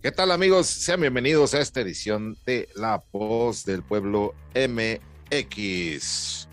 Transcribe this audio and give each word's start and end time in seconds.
¿Qué 0.00 0.12
tal 0.12 0.30
amigos? 0.30 0.68
Sean 0.68 1.00
bienvenidos 1.00 1.54
a 1.54 1.60
esta 1.60 1.80
edición 1.80 2.38
de 2.46 2.68
La 2.76 3.02
Voz 3.10 3.64
del 3.64 3.82
Pueblo 3.82 4.32
MX. 4.54 6.46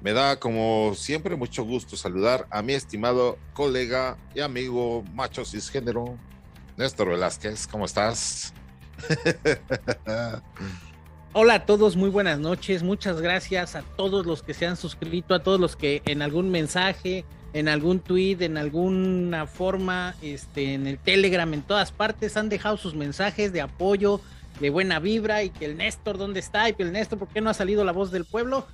Me 0.00 0.12
da 0.12 0.38
como 0.38 0.94
siempre 0.94 1.34
mucho 1.34 1.64
gusto 1.64 1.96
saludar 1.96 2.46
a 2.50 2.62
mi 2.62 2.74
estimado 2.74 3.36
colega 3.52 4.16
y 4.32 4.40
amigo 4.40 5.02
macho 5.12 5.44
cisgénero, 5.44 6.16
Néstor 6.76 7.08
Velázquez. 7.08 7.66
¿Cómo 7.66 7.84
estás? 7.84 8.54
Hola 11.32 11.54
a 11.54 11.66
todos, 11.66 11.96
muy 11.96 12.10
buenas 12.10 12.38
noches. 12.38 12.84
Muchas 12.84 13.20
gracias 13.20 13.74
a 13.74 13.82
todos 13.82 14.24
los 14.24 14.44
que 14.44 14.54
se 14.54 14.66
han 14.66 14.76
suscrito, 14.76 15.34
a 15.34 15.42
todos 15.42 15.58
los 15.58 15.74
que 15.74 16.00
en 16.06 16.22
algún 16.22 16.52
mensaje, 16.52 17.24
en 17.52 17.68
algún 17.68 18.00
tweet, 18.00 18.38
en 18.40 18.58
alguna 18.58 19.46
forma, 19.46 20.14
este, 20.22 20.74
en 20.74 20.86
el 20.86 20.98
Telegram, 20.98 21.52
en 21.54 21.62
todas 21.62 21.92
partes, 21.92 22.36
han 22.36 22.48
dejado 22.48 22.76
sus 22.76 22.94
mensajes 22.94 23.52
de 23.52 23.60
apoyo, 23.60 24.20
de 24.60 24.70
buena 24.70 24.98
vibra 24.98 25.42
y 25.42 25.50
que 25.50 25.64
el 25.64 25.76
Néstor, 25.76 26.18
¿dónde 26.18 26.40
está? 26.40 26.68
Y 26.68 26.74
que 26.74 26.82
el 26.82 26.92
Néstor, 26.92 27.18
¿por 27.18 27.28
qué 27.28 27.40
no 27.40 27.50
ha 27.50 27.54
salido 27.54 27.84
la 27.84 27.92
voz 27.92 28.10
del 28.10 28.24
pueblo? 28.24 28.66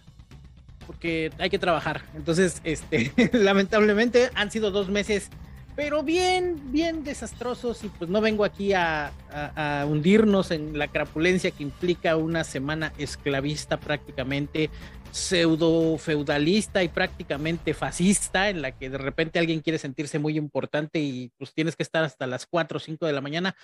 Porque 0.86 1.30
hay 1.38 1.50
que 1.50 1.58
trabajar. 1.58 2.02
Entonces, 2.14 2.60
este, 2.64 3.12
lamentablemente 3.32 4.30
han 4.34 4.50
sido 4.50 4.70
dos 4.70 4.88
meses 4.88 5.30
pero 5.76 6.04
bien, 6.04 6.70
bien 6.70 7.02
desastrosos 7.02 7.82
y 7.82 7.88
pues 7.88 8.08
no 8.08 8.20
vengo 8.20 8.44
aquí 8.44 8.72
a, 8.72 9.12
hundirnos 9.88 10.52
en 10.52 10.78
la 10.78 10.86
crapulencia 10.86 11.50
que 11.50 11.64
implica 11.64 12.16
una 12.16 12.44
semana 12.44 12.92
esclavista 12.96 13.78
prácticamente 13.78 14.70
pseudo 15.14 15.96
feudalista 15.96 16.82
y 16.82 16.88
prácticamente 16.88 17.72
fascista 17.72 18.50
en 18.50 18.62
la 18.62 18.72
que 18.72 18.90
de 18.90 18.98
repente 18.98 19.38
alguien 19.38 19.60
quiere 19.60 19.78
sentirse 19.78 20.18
muy 20.18 20.36
importante 20.36 20.98
y 20.98 21.30
pues 21.38 21.54
tienes 21.54 21.76
que 21.76 21.84
estar 21.84 22.02
hasta 22.02 22.26
las 22.26 22.46
4 22.46 22.78
o 22.78 22.80
5 22.80 23.06
de 23.06 23.12
la 23.12 23.20
mañana 23.20 23.54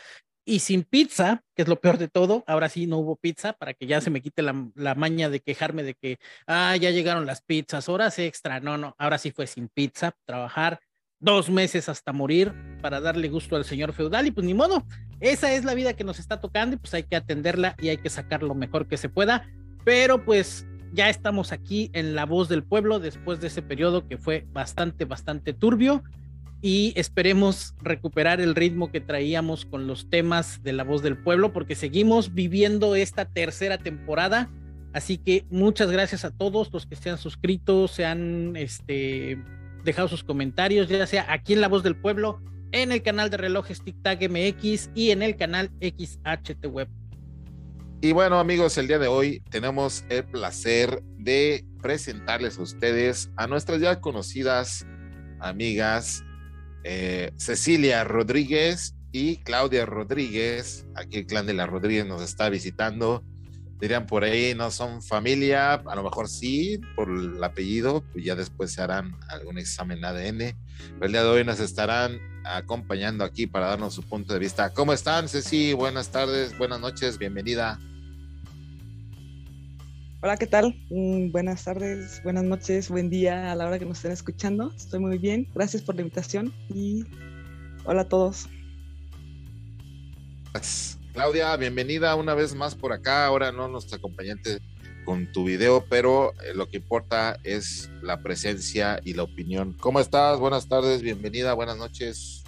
y 0.45 0.61
sin 0.61 0.85
pizza, 0.85 1.43
que 1.57 1.63
es 1.63 1.69
lo 1.69 1.81
peor 1.81 1.99
de 1.99 2.07
todo, 2.07 2.45
ahora 2.47 2.69
sí 2.69 2.87
no 2.87 2.99
hubo 2.99 3.17
pizza 3.17 3.53
para 3.53 3.75
que 3.75 3.89
ya 3.89 4.01
se 4.01 4.11
me 4.11 4.23
quite 4.23 4.43
la, 4.43 4.71
la 4.77 4.95
maña 4.95 5.29
de 5.29 5.41
quejarme 5.41 5.83
de 5.83 5.95
que, 5.95 6.19
ah, 6.47 6.77
ya 6.77 6.93
llegaron 6.93 7.27
las 7.27 7.43
pizzas, 7.43 7.89
horas 7.89 8.21
extra, 8.21 8.61
no, 8.61 8.79
no, 8.79 8.95
ahora 8.97 9.19
sí 9.19 9.33
fue 9.33 9.49
sin 9.49 9.69
pizza, 9.69 10.13
trabajar 10.27 10.79
dos 11.19 11.51
meses 11.51 11.89
hasta 11.89 12.13
morir 12.13 12.55
para 12.81 13.01
darle 13.01 13.29
gusto 13.29 13.57
al 13.57 13.65
señor 13.65 13.93
feudal 13.93 14.29
y 14.29 14.31
pues 14.31 14.47
ni 14.47 14.55
modo, 14.55 14.87
esa 15.19 15.53
es 15.53 15.65
la 15.65 15.75
vida 15.75 15.95
que 15.95 16.05
nos 16.05 16.21
está 16.21 16.41
tocando 16.41 16.77
y 16.77 16.79
pues 16.79 16.95
hay 16.95 17.03
que 17.03 17.17
atenderla 17.17 17.75
y 17.81 17.89
hay 17.89 17.99
que 17.99 18.09
sacar 18.09 18.45
lo 18.45 18.55
mejor 18.55 18.87
que 18.87 18.97
se 18.97 19.09
pueda, 19.09 19.49
pero 19.85 20.25
pues 20.25 20.65
ya 20.93 21.09
estamos 21.09 21.53
aquí 21.53 21.91
en 21.93 22.15
La 22.15 22.27
Voz 22.27 22.49
del 22.49 22.65
Pueblo 22.65 22.99
después 22.99 23.41
de 23.41 23.47
ese 23.47 23.63
periodo 23.63 24.07
que 24.07 24.19
fue 24.19 24.47
bastante, 24.53 25.05
bastante 25.05 25.53
turbio 25.53 26.03
y 26.63 26.93
esperemos 26.97 27.75
recuperar 27.81 28.41
el 28.41 28.55
ritmo 28.55 28.91
que 28.91 29.01
traíamos 29.01 29.65
con 29.65 29.87
los 29.87 30.11
temas 30.11 30.63
de 30.63 30.73
La 30.73 30.85
Voz 30.85 31.03
del 31.03 31.17
Pueblo 31.17 31.53
porque 31.53 31.75
seguimos 31.75 32.35
viviendo 32.35 32.95
esta 32.95 33.25
tercera 33.25 33.79
temporada. 33.79 34.51
Así 34.93 35.19
que 35.19 35.47
muchas 35.51 35.91
gracias 35.91 36.25
a 36.25 36.31
todos 36.31 36.73
los 36.73 36.87
que 36.87 36.97
se 36.97 37.11
han 37.11 37.19
suscrito, 37.19 37.89
se 37.89 38.05
han 38.05 38.57
este, 38.57 39.39
dejado 39.85 40.09
sus 40.09 40.25
comentarios, 40.25 40.89
ya 40.89 41.07
sea 41.07 41.27
aquí 41.33 41.53
en 41.53 41.61
La 41.61 41.69
Voz 41.69 41.83
del 41.83 41.97
Pueblo, 41.97 42.41
en 42.73 42.93
el 42.93 43.03
canal 43.03 43.31
de 43.31 43.37
relojes 43.37 43.83
TicTac 43.83 44.21
MX 44.29 44.91
y 44.95 45.11
en 45.11 45.23
el 45.23 45.37
canal 45.37 45.71
XHT 45.81 46.67
Web. 46.67 46.89
Y 48.03 48.13
bueno, 48.13 48.39
amigos, 48.39 48.79
el 48.79 48.89
día 48.89 48.99
de 48.99 49.09
hoy 49.09 49.41
tenemos 49.51 50.05
el 50.09 50.25
placer 50.25 51.03
de 51.19 51.67
presentarles 51.83 52.59
a 52.59 52.63
ustedes 52.63 53.31
a 53.37 53.47
nuestras 53.47 53.79
ya 53.81 54.01
conocidas 54.01 54.87
amigas 55.39 56.25
eh, 56.83 57.31
Cecilia 57.37 58.05
Rodríguez 58.05 58.95
y 59.13 59.37
Claudia 59.39 59.85
Rodríguez. 59.85 60.87
Aquí 60.95 61.19
el 61.19 61.27
clan 61.27 61.45
de 61.45 61.53
la 61.53 61.67
Rodríguez 61.67 62.07
nos 62.07 62.23
está 62.23 62.49
visitando 62.49 63.23
dirían 63.81 64.07
por 64.07 64.25
ahí, 64.25 64.55
no 64.55 64.71
son 64.71 65.03
familia, 65.03 65.75
a 65.75 65.95
lo 65.95 66.03
mejor 66.03 66.29
sí, 66.29 66.79
por 66.95 67.09
el 67.09 67.43
apellido, 67.43 68.05
pues 68.13 68.25
ya 68.25 68.35
después 68.35 68.73
se 68.73 68.83
harán 68.83 69.17
algún 69.29 69.59
examen 69.59 70.05
ADN. 70.05 70.39
Pero 70.39 71.07
el 71.07 71.13
día 71.13 71.23
de 71.23 71.29
hoy 71.29 71.45
nos 71.45 71.61
estarán 71.61 72.21
acompañando 72.45 73.25
aquí 73.25 73.47
para 73.47 73.69
darnos 73.69 73.95
su 73.95 74.03
punto 74.03 74.35
de 74.35 74.39
vista. 74.39 74.71
¿Cómo 74.71 74.93
están, 74.93 75.29
Ceci? 75.29 75.73
Buenas 75.73 76.11
tardes, 76.11 76.57
buenas 76.59 76.81
noches, 76.81 77.17
bienvenida. 77.17 77.81
Hola, 80.23 80.37
¿qué 80.37 80.47
tal? 80.47 80.77
Mm, 80.91 81.31
buenas 81.31 81.65
tardes, 81.65 82.23
buenas 82.23 82.45
noches, 82.45 82.91
buen 82.91 83.09
día 83.09 83.51
a 83.51 83.55
la 83.55 83.67
hora 83.67 83.79
que 83.79 83.87
nos 83.87 83.97
estén 83.97 84.13
escuchando. 84.13 84.71
Estoy 84.77 85.01
muy 85.01 85.17
bien, 85.17 85.49
gracias 85.55 85.83
por 85.83 85.95
la 85.95 86.03
invitación 86.03 86.53
y 86.69 87.07
hola 87.87 88.03
a 88.03 88.09
todos. 88.09 88.47
Claudia, 91.15 91.57
bienvenida 91.57 92.15
una 92.17 92.35
vez 92.35 92.55
más 92.55 92.75
por 92.75 92.93
acá. 92.93 93.25
Ahora 93.25 93.51
no 93.51 93.67
nos 93.69 93.91
acompañante 93.95 94.61
con 95.07 95.33
tu 95.33 95.45
video, 95.45 95.87
pero 95.89 96.35
eh, 96.43 96.53
lo 96.55 96.69
que 96.69 96.77
importa 96.77 97.39
es 97.43 97.91
la 98.03 98.21
presencia 98.21 99.01
y 99.03 99.15
la 99.15 99.23
opinión. 99.23 99.75
¿Cómo 99.81 100.01
estás? 100.01 100.39
Buenas 100.39 100.69
tardes, 100.69 101.01
bienvenida, 101.01 101.55
buenas 101.55 101.79
noches. 101.79 102.45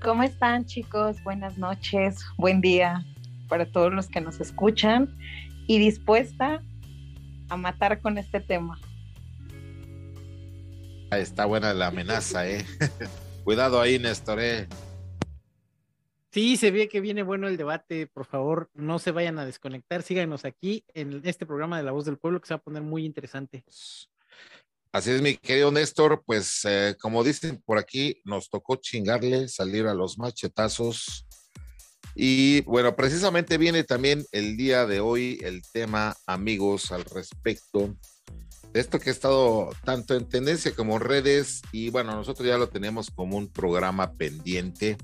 ¿Cómo 0.00 0.22
están 0.22 0.66
chicos? 0.66 1.20
Buenas 1.24 1.58
noches, 1.58 2.20
buen 2.38 2.60
día 2.60 3.04
para 3.48 3.66
todos 3.66 3.92
los 3.92 4.06
que 4.06 4.20
nos 4.20 4.40
escuchan 4.40 5.12
y 5.70 5.78
dispuesta 5.78 6.64
a 7.48 7.56
matar 7.56 8.00
con 8.00 8.18
este 8.18 8.40
tema. 8.40 8.80
Está 11.12 11.44
buena 11.44 11.72
la 11.74 11.86
amenaza, 11.86 12.48
¿eh? 12.48 12.66
Cuidado 13.44 13.80
ahí, 13.80 14.00
Néstor, 14.00 14.40
¿eh? 14.40 14.66
Sí, 16.32 16.56
se 16.56 16.72
ve 16.72 16.88
que 16.88 17.00
viene 17.00 17.22
bueno 17.22 17.46
el 17.46 17.56
debate. 17.56 18.08
Por 18.08 18.24
favor, 18.26 18.68
no 18.74 18.98
se 18.98 19.12
vayan 19.12 19.38
a 19.38 19.44
desconectar. 19.44 20.02
Síganos 20.02 20.44
aquí 20.44 20.84
en 20.92 21.20
este 21.22 21.46
programa 21.46 21.78
de 21.78 21.84
La 21.84 21.92
Voz 21.92 22.04
del 22.04 22.18
Pueblo 22.18 22.40
que 22.40 22.48
se 22.48 22.54
va 22.54 22.58
a 22.58 22.64
poner 22.64 22.82
muy 22.82 23.04
interesante. 23.04 23.62
Así 24.90 25.12
es, 25.12 25.22
mi 25.22 25.36
querido 25.36 25.70
Néstor. 25.70 26.24
Pues, 26.26 26.64
eh, 26.64 26.96
como 27.00 27.22
dicen 27.22 27.62
por 27.64 27.78
aquí, 27.78 28.20
nos 28.24 28.50
tocó 28.50 28.74
chingarle, 28.74 29.46
salir 29.46 29.86
a 29.86 29.94
los 29.94 30.18
machetazos. 30.18 31.28
Y 32.14 32.62
bueno, 32.62 32.96
precisamente 32.96 33.58
viene 33.58 33.84
también 33.84 34.24
el 34.32 34.56
día 34.56 34.86
de 34.86 35.00
hoy 35.00 35.38
el 35.42 35.62
tema, 35.72 36.16
amigos, 36.26 36.92
al 36.92 37.04
respecto 37.04 37.94
de 38.72 38.80
esto 38.80 39.00
que 39.00 39.10
ha 39.10 39.12
estado 39.12 39.70
tanto 39.84 40.14
en 40.14 40.28
tendencia 40.28 40.74
como 40.74 40.96
en 40.96 41.02
redes. 41.02 41.62
Y 41.72 41.90
bueno, 41.90 42.14
nosotros 42.14 42.46
ya 42.46 42.58
lo 42.58 42.68
tenemos 42.68 43.10
como 43.10 43.36
un 43.36 43.48
programa 43.48 44.12
pendiente 44.12 44.96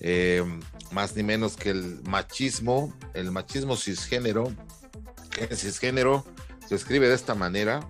eh, 0.00 0.44
más 0.92 1.16
ni 1.16 1.22
menos 1.22 1.56
que 1.56 1.70
el 1.70 2.00
machismo, 2.04 2.92
el 3.14 3.30
machismo 3.30 3.76
cisgénero. 3.76 4.52
Cisgénero 5.52 6.24
se 6.68 6.76
escribe 6.76 7.08
de 7.08 7.14
esta 7.14 7.34
manera, 7.34 7.80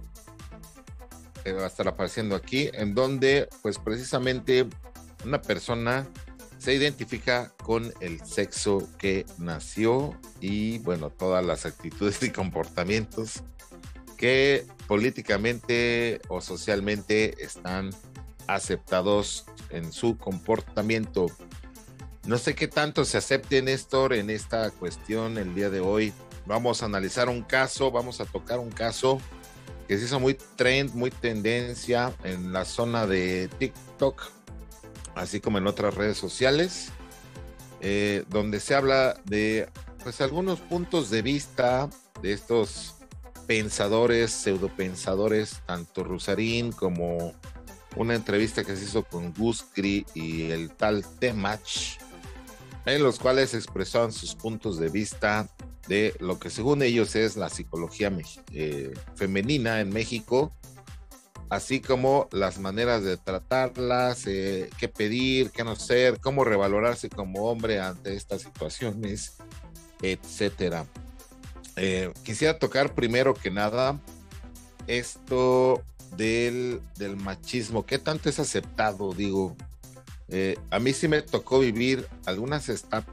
que 1.44 1.52
va 1.52 1.64
a 1.64 1.66
estar 1.66 1.86
apareciendo 1.86 2.34
aquí, 2.34 2.70
en 2.72 2.94
donde 2.94 3.48
pues 3.62 3.78
precisamente 3.78 4.66
una 5.24 5.40
persona 5.40 6.06
se 6.58 6.74
identifica 6.74 7.52
con 7.62 7.92
el 8.00 8.24
sexo 8.24 8.88
que 8.98 9.24
nació 9.38 10.18
y 10.40 10.78
bueno, 10.78 11.10
todas 11.10 11.44
las 11.44 11.66
actitudes 11.66 12.22
y 12.22 12.30
comportamientos 12.30 13.42
que 14.16 14.66
políticamente 14.88 16.20
o 16.28 16.40
socialmente 16.40 17.42
están 17.44 17.90
aceptados 18.48 19.46
en 19.70 19.92
su 19.92 20.18
comportamiento. 20.18 21.26
No 22.26 22.36
sé 22.36 22.54
qué 22.54 22.66
tanto 22.66 23.04
se 23.04 23.18
acepte, 23.18 23.62
Néstor, 23.62 24.12
en 24.12 24.28
esta 24.28 24.70
cuestión 24.70 25.38
el 25.38 25.54
día 25.54 25.70
de 25.70 25.80
hoy. 25.80 26.12
Vamos 26.46 26.82
a 26.82 26.86
analizar 26.86 27.28
un 27.28 27.42
caso, 27.42 27.90
vamos 27.90 28.20
a 28.20 28.24
tocar 28.24 28.58
un 28.58 28.70
caso 28.70 29.20
que 29.86 29.96
se 29.96 30.04
hizo 30.04 30.18
muy 30.18 30.34
trend, 30.56 30.94
muy 30.94 31.10
tendencia 31.10 32.12
en 32.24 32.52
la 32.52 32.64
zona 32.64 33.06
de 33.06 33.48
TikTok, 33.58 34.30
así 35.18 35.40
como 35.40 35.58
en 35.58 35.66
otras 35.66 35.94
redes 35.94 36.16
sociales, 36.16 36.90
eh, 37.80 38.24
donde 38.28 38.60
se 38.60 38.74
habla 38.74 39.20
de 39.24 39.68
pues 40.02 40.20
algunos 40.20 40.60
puntos 40.60 41.10
de 41.10 41.22
vista 41.22 41.90
de 42.22 42.32
estos 42.32 42.94
pensadores, 43.46 44.30
pseudopensadores, 44.30 45.60
tanto 45.66 46.04
Rusarín 46.04 46.70
como 46.70 47.34
una 47.96 48.14
entrevista 48.14 48.62
que 48.62 48.76
se 48.76 48.84
hizo 48.84 49.04
con 49.04 49.34
Guskri 49.34 50.06
y 50.14 50.50
el 50.50 50.70
tal 50.70 51.04
Temach, 51.18 51.98
en 52.86 53.02
los 53.02 53.18
cuales 53.18 53.54
expresaban 53.54 54.12
sus 54.12 54.36
puntos 54.36 54.78
de 54.78 54.88
vista 54.88 55.48
de 55.88 56.14
lo 56.20 56.38
que 56.38 56.50
según 56.50 56.82
ellos 56.82 57.16
es 57.16 57.36
la 57.36 57.48
psicología 57.48 58.12
eh, 58.52 58.94
femenina 59.16 59.80
en 59.80 59.90
México, 59.90 60.52
así 61.50 61.80
como 61.80 62.28
las 62.32 62.58
maneras 62.58 63.02
de 63.02 63.16
tratarlas, 63.16 64.26
eh, 64.26 64.70
qué 64.78 64.88
pedir, 64.88 65.50
qué 65.50 65.64
no 65.64 65.76
ser, 65.76 66.20
cómo 66.20 66.44
revalorarse 66.44 67.08
como 67.08 67.50
hombre 67.50 67.80
ante 67.80 68.14
estas 68.14 68.42
situaciones, 68.42 69.36
etcétera. 70.02 70.86
Eh, 71.76 72.12
quisiera 72.22 72.58
tocar 72.58 72.94
primero 72.94 73.34
que 73.34 73.50
nada 73.50 73.98
esto 74.86 75.82
del, 76.16 76.80
del 76.96 77.16
machismo, 77.16 77.86
qué 77.86 77.98
tanto 77.98 78.28
es 78.28 78.38
aceptado, 78.38 79.12
digo, 79.12 79.56
Eh, 80.30 80.58
a 80.68 80.78
mí 80.78 80.92
sí 80.92 81.08
me 81.08 81.22
tocó 81.22 81.58
vivir 81.58 82.06
algunas 82.26 82.68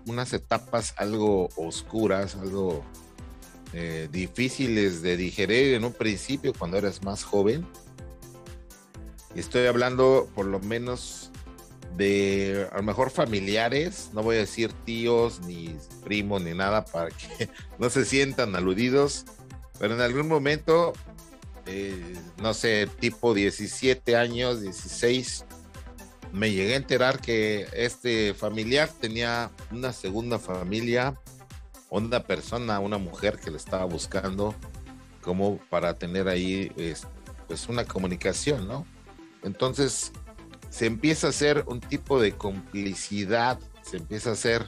unas 0.05 0.33
etapas 0.33 0.93
algo 0.97 1.47
oscuras, 1.55 2.35
algo 2.35 2.83
difíciles 4.11 5.01
de 5.01 5.15
digerir 5.15 5.75
en 5.75 5.85
un 5.85 5.93
principio 5.93 6.53
cuando 6.53 6.77
eres 6.77 7.03
más 7.03 7.23
joven. 7.23 7.65
Estoy 9.35 9.67
hablando 9.67 10.29
por 10.33 10.45
lo 10.45 10.59
menos 10.61 11.29
de 11.97 12.67
a 12.71 12.77
lo 12.77 12.83
mejor 12.83 13.09
familiares, 13.11 14.09
no 14.13 14.23
voy 14.23 14.37
a 14.37 14.39
decir 14.39 14.71
tíos 14.85 15.41
ni 15.41 15.77
primos 16.03 16.41
ni 16.41 16.53
nada 16.53 16.85
para 16.85 17.09
que 17.09 17.49
no 17.79 17.89
se 17.89 18.05
sientan 18.05 18.55
aludidos, 18.55 19.25
pero 19.77 19.93
en 19.93 20.01
algún 20.01 20.27
momento, 20.27 20.93
eh, 21.65 22.15
no 22.41 22.53
sé, 22.53 22.87
tipo 22.99 23.33
17 23.33 24.15
años, 24.15 24.61
16, 24.61 25.45
me 26.31 26.51
llegué 26.51 26.73
a 26.73 26.77
enterar 26.77 27.19
que 27.19 27.67
este 27.73 28.33
familiar 28.33 28.89
tenía 28.99 29.51
una 29.71 29.93
segunda 29.93 30.39
familia, 30.39 31.19
una 31.89 32.23
persona, 32.23 32.79
una 32.79 32.97
mujer 32.97 33.37
que 33.39 33.51
le 33.51 33.57
estaba 33.57 33.85
buscando 33.85 34.55
como 35.21 35.57
para 35.69 35.97
tener 35.97 36.27
ahí 36.27 36.71
pues 37.47 37.67
una 37.69 37.85
comunicación, 37.85 38.67
¿no? 38.67 38.85
Entonces 39.45 40.11
se 40.69 40.85
empieza 40.85 41.27
a 41.27 41.29
hacer 41.29 41.63
un 41.67 41.79
tipo 41.79 42.19
de 42.19 42.33
complicidad, 42.33 43.57
se 43.81 43.97
empieza 43.97 44.31
a 44.31 44.33
hacer 44.33 44.67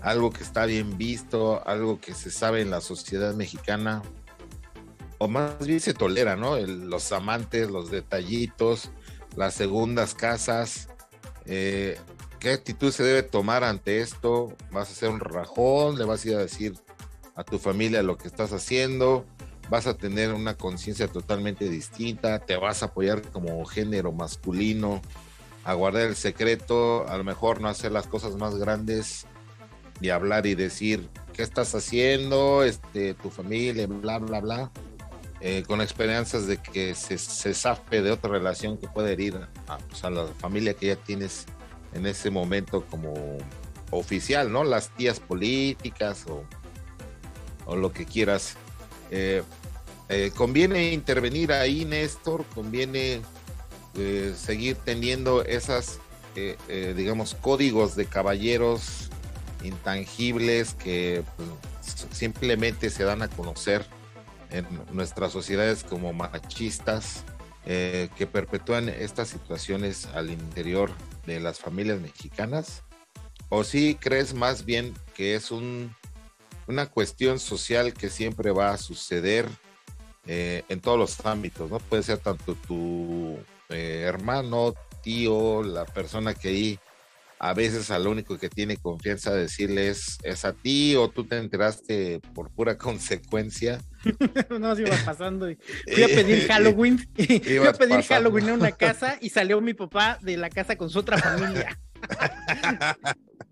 algo 0.00 0.30
que 0.30 0.42
está 0.42 0.64
bien 0.64 0.96
visto, 0.96 1.62
algo 1.66 2.00
que 2.00 2.14
se 2.14 2.30
sabe 2.30 2.62
en 2.62 2.70
la 2.70 2.80
sociedad 2.80 3.34
mexicana, 3.34 4.02
o 5.18 5.28
más 5.28 5.66
bien 5.66 5.80
se 5.80 5.92
tolera, 5.92 6.36
¿no? 6.36 6.56
los 6.56 7.12
amantes, 7.12 7.70
los 7.70 7.90
detallitos, 7.90 8.90
las 9.36 9.52
segundas 9.54 10.14
casas, 10.14 10.88
eh, 11.44 11.98
¿Qué 12.42 12.50
actitud 12.50 12.90
se 12.90 13.04
debe 13.04 13.22
tomar 13.22 13.62
ante 13.62 14.00
esto? 14.00 14.56
¿Vas 14.72 14.88
a 14.88 14.92
hacer 14.92 15.10
un 15.10 15.20
rajón? 15.20 15.96
¿Le 15.96 16.04
vas 16.04 16.24
a 16.24 16.28
ir 16.28 16.34
a 16.34 16.40
decir 16.40 16.74
a 17.36 17.44
tu 17.44 17.60
familia 17.60 18.02
lo 18.02 18.18
que 18.18 18.26
estás 18.26 18.52
haciendo? 18.52 19.24
¿Vas 19.72 19.86
a 19.86 19.94
tener 19.94 20.34
una 20.34 20.52
conciencia 20.52 21.08
totalmente 21.08 21.66
distinta? 21.66 22.40
¿Te 22.40 22.58
vas 22.58 22.82
a 22.82 22.86
apoyar 22.86 23.22
como 23.30 23.64
género 23.64 24.12
masculino? 24.12 25.00
¿A 25.64 25.72
guardar 25.72 26.02
el 26.02 26.14
secreto? 26.14 27.08
A 27.08 27.16
lo 27.16 27.24
mejor 27.24 27.62
no 27.62 27.68
hacer 27.68 27.90
las 27.90 28.06
cosas 28.06 28.36
más 28.36 28.56
grandes 28.56 29.24
y 30.02 30.10
hablar 30.10 30.44
y 30.44 30.54
decir 30.54 31.08
qué 31.32 31.42
estás 31.42 31.74
haciendo, 31.74 32.64
este, 32.64 33.14
tu 33.14 33.30
familia, 33.30 33.86
bla, 33.86 34.18
bla, 34.18 34.40
bla. 34.40 34.70
Eh, 35.40 35.64
con 35.66 35.80
esperanzas 35.80 36.46
de 36.46 36.58
que 36.58 36.94
se, 36.94 37.16
se 37.16 37.54
zafe 37.54 38.02
de 38.02 38.10
otra 38.10 38.30
relación 38.30 38.76
que 38.76 38.88
puede 38.88 39.14
herir 39.14 39.40
pues, 39.88 40.04
a, 40.04 40.10
la 40.10 40.26
familia 40.26 40.74
que 40.74 40.88
ya 40.88 40.96
tienes 40.96 41.46
en 41.94 42.04
ese 42.04 42.28
momento 42.28 42.84
como 42.90 43.14
oficial, 43.90 44.52
¿no? 44.52 44.64
Las 44.64 44.90
tías 44.90 45.18
políticas 45.18 46.26
o, 46.28 46.44
o 47.64 47.74
lo 47.74 47.90
que 47.90 48.04
quieras. 48.04 48.58
Eh, 49.10 49.42
eh, 50.12 50.30
conviene 50.34 50.92
intervenir 50.92 51.52
ahí, 51.52 51.84
Néstor, 51.84 52.44
conviene 52.54 53.20
seguir 54.36 54.76
teniendo 54.76 55.44
esas, 55.44 55.98
digamos, 56.96 57.34
códigos 57.34 57.94
de 57.94 58.06
caballeros 58.06 59.10
intangibles 59.62 60.72
que 60.72 61.22
pues, 61.36 62.06
simplemente 62.10 62.88
se 62.88 63.04
dan 63.04 63.20
a 63.20 63.28
conocer 63.28 63.84
en 64.50 64.66
nuestras 64.92 65.32
sociedades 65.32 65.84
como 65.84 66.12
machistas 66.12 67.24
eh, 67.64 68.08
que 68.16 68.26
perpetúan 68.26 68.88
estas 68.88 69.28
situaciones 69.28 70.06
al 70.14 70.30
interior 70.30 70.90
de 71.26 71.40
las 71.40 71.60
familias 71.60 72.00
mexicanas? 72.00 72.82
¿O 73.48 73.64
si 73.64 73.94
crees 73.94 74.34
más 74.34 74.64
bien 74.64 74.94
que 75.14 75.34
es 75.34 75.50
un, 75.50 75.94
una 76.66 76.86
cuestión 76.86 77.38
social 77.38 77.92
que 77.92 78.10
siempre 78.10 78.50
va 78.50 78.72
a 78.72 78.78
suceder 78.78 79.48
eh, 80.26 80.62
en 80.68 80.80
todos 80.80 80.98
los 80.98 81.26
ámbitos? 81.26 81.70
¿no? 81.70 81.78
Puede 81.78 82.02
ser 82.02 82.18
tanto 82.18 82.54
tu 82.54 83.38
eh, 83.68 84.04
hermano, 84.06 84.74
tío, 85.02 85.62
la 85.62 85.84
persona 85.84 86.34
que 86.34 86.48
ahí 86.48 86.78
a 87.42 87.54
veces 87.54 87.90
al 87.90 88.06
único 88.06 88.38
que 88.38 88.48
tiene 88.48 88.76
confianza 88.76 89.34
decirle 89.34 89.88
es, 89.88 90.44
a 90.44 90.52
ti 90.52 90.94
o 90.94 91.10
tú 91.10 91.24
te 91.24 91.38
enteraste 91.38 92.20
por 92.34 92.50
pura 92.50 92.78
consecuencia. 92.78 93.80
no, 94.60 94.76
se 94.76 94.82
iba 94.82 94.96
pasando. 95.04 95.46
fui 95.92 96.02
a 96.04 96.06
pedir 96.06 96.46
Halloween. 96.46 96.98
fui 97.16 97.56
a 97.66 97.72
pedir 97.72 98.02
Halloween 98.02 98.48
en 98.48 98.54
una 98.54 98.70
casa 98.70 99.18
y 99.20 99.30
salió 99.30 99.60
mi 99.60 99.74
papá 99.74 100.18
de 100.22 100.36
la 100.36 100.50
casa 100.50 100.76
con 100.76 100.88
su 100.88 101.00
otra 101.00 101.18
familia. 101.18 101.76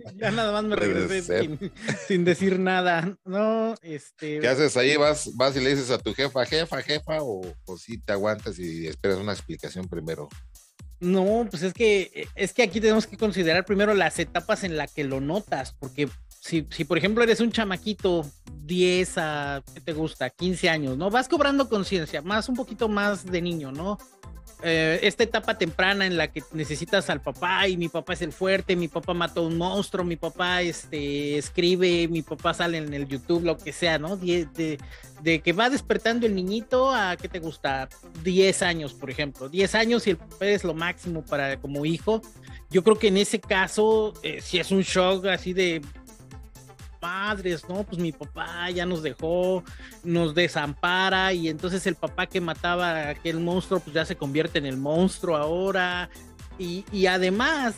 ya 0.17 0.31
nada 0.31 0.53
más 0.53 0.65
me 0.65 0.77
regresé 0.77 1.59
sin, 2.07 2.25
decir 2.25 2.59
nada. 2.59 3.17
No, 3.25 3.75
este. 3.83 4.41
¿Qué 4.41 4.49
haces 4.49 4.77
ahí? 4.77 4.97
¿Vas, 4.97 5.31
vas 5.35 5.57
y 5.57 5.61
le 5.61 5.71
dices 5.71 5.91
a 5.91 5.99
tu 5.99 6.15
jefa, 6.15 6.45
jefa, 6.45 6.83
jefa? 6.83 7.23
O, 7.23 7.43
o 7.65 7.79
si 7.79 7.99
te 7.99 8.13
aguantas 8.13 8.59
y 8.59 8.87
esperas 8.87 9.19
una 9.19 9.33
explicación 9.33 9.89
primero? 9.89 10.29
No, 11.01 11.47
pues 11.51 11.63
es 11.63 11.73
que, 11.73 12.29
es 12.35 12.53
que 12.53 12.63
aquí 12.63 12.79
tenemos 12.79 13.07
que 13.07 13.17
considerar 13.17 13.65
primero 13.65 13.95
las 13.95 14.19
etapas 14.19 14.65
en 14.65 14.77
las 14.77 14.93
que 14.93 15.03
lo 15.03 15.21
notas, 15.21 15.73
porque 15.73 16.11
si, 16.41 16.67
si 16.71 16.85
por 16.85 16.99
ejemplo 16.99 17.23
eres 17.23 17.41
un 17.41 17.51
chamaquito 17.51 18.31
10 18.65 19.19
a, 19.19 19.63
¿qué 19.75 19.81
te 19.81 19.93
gusta? 19.95 20.29
15 20.29 20.69
años, 20.69 20.99
¿no? 20.99 21.11
Vas 21.11 21.27
cobrando 21.27 21.71
conciencia, 21.71 22.21
más 22.21 22.51
un 22.51 22.55
poquito 22.57 22.89
más 22.89 23.25
de 23.25 23.41
niño, 23.41 23.73
¿no? 23.73 23.97
Eh, 24.63 25.01
esta 25.03 25.25
etapa 25.25 25.57
temprana 25.57 26.07
en 26.07 26.17
la 26.17 26.29
que 26.29 26.43
necesitas 26.53 27.09
al 27.09 27.21
papá 27.23 27.67
y 27.67 27.77
mi 27.77 27.89
papá 27.89 28.13
es 28.13 28.23
el 28.23 28.33
fuerte, 28.33 28.77
mi 28.77 28.89
papá 28.89 29.15
mató 29.15 29.47
un 29.47 29.57
monstruo, 29.57 30.05
mi 30.05 30.17
papá 30.17 30.61
este, 30.61 31.39
escribe, 31.39 32.09
mi 32.09 32.23
papá 32.23 32.53
sale 32.53 32.79
en 32.79 32.93
el 32.93 33.09
YouTube, 33.09 33.45
lo 33.45 33.57
que 33.57 33.73
sea, 33.73 33.99
¿no? 33.99 34.17
De, 34.17 34.79
de, 35.23 35.41
que 35.41 35.53
va 35.53 35.71
despertando 35.71 36.27
el 36.27 36.35
niñito 36.35 36.93
a, 36.93 37.17
¿qué 37.17 37.29
te 37.29 37.39
gusta? 37.39 37.89
10 38.23 38.63
años, 38.63 38.93
por 38.93 39.11
ejemplo. 39.11 39.49
10 39.49 39.75
años 39.75 40.07
y 40.07 40.11
el 40.11 40.17
papá 40.19 40.47
es 40.47 40.65
lo 40.65 40.75
máximo 40.75 41.25
para 41.25 41.59
como 41.59 41.87
hijo. 41.87 42.21
Yo 42.71 42.85
creo 42.85 42.99
que 42.99 43.09
en 43.09 43.17
ese 43.17 43.41
caso, 43.41 44.13
eh, 44.23 44.41
si 44.41 44.59
es 44.59 44.71
un 44.71 44.83
shock 44.83 45.27
así 45.27 45.53
de 45.53 45.83
padres, 47.01 47.69
¿no? 47.69 47.83
Pues 47.83 47.99
mi 47.99 48.13
papá 48.13 48.71
ya 48.71 48.87
nos 48.87 49.03
dejó, 49.03 49.65
nos 50.05 50.35
desampara 50.35 51.33
y 51.33 51.49
entonces 51.49 51.87
el 51.87 51.97
papá 51.97 52.27
que 52.27 52.41
mataba 52.41 52.91
a 52.91 53.09
aquel 53.11 53.41
monstruo, 53.41 53.81
pues 53.81 53.95
ya 53.95 54.05
se 54.05 54.17
convierte 54.17 54.59
en 54.59 54.67
el 54.67 54.77
monstruo 54.77 55.37
ahora. 55.37 56.11
Y, 56.59 56.85
y 56.93 57.07
además, 57.07 57.75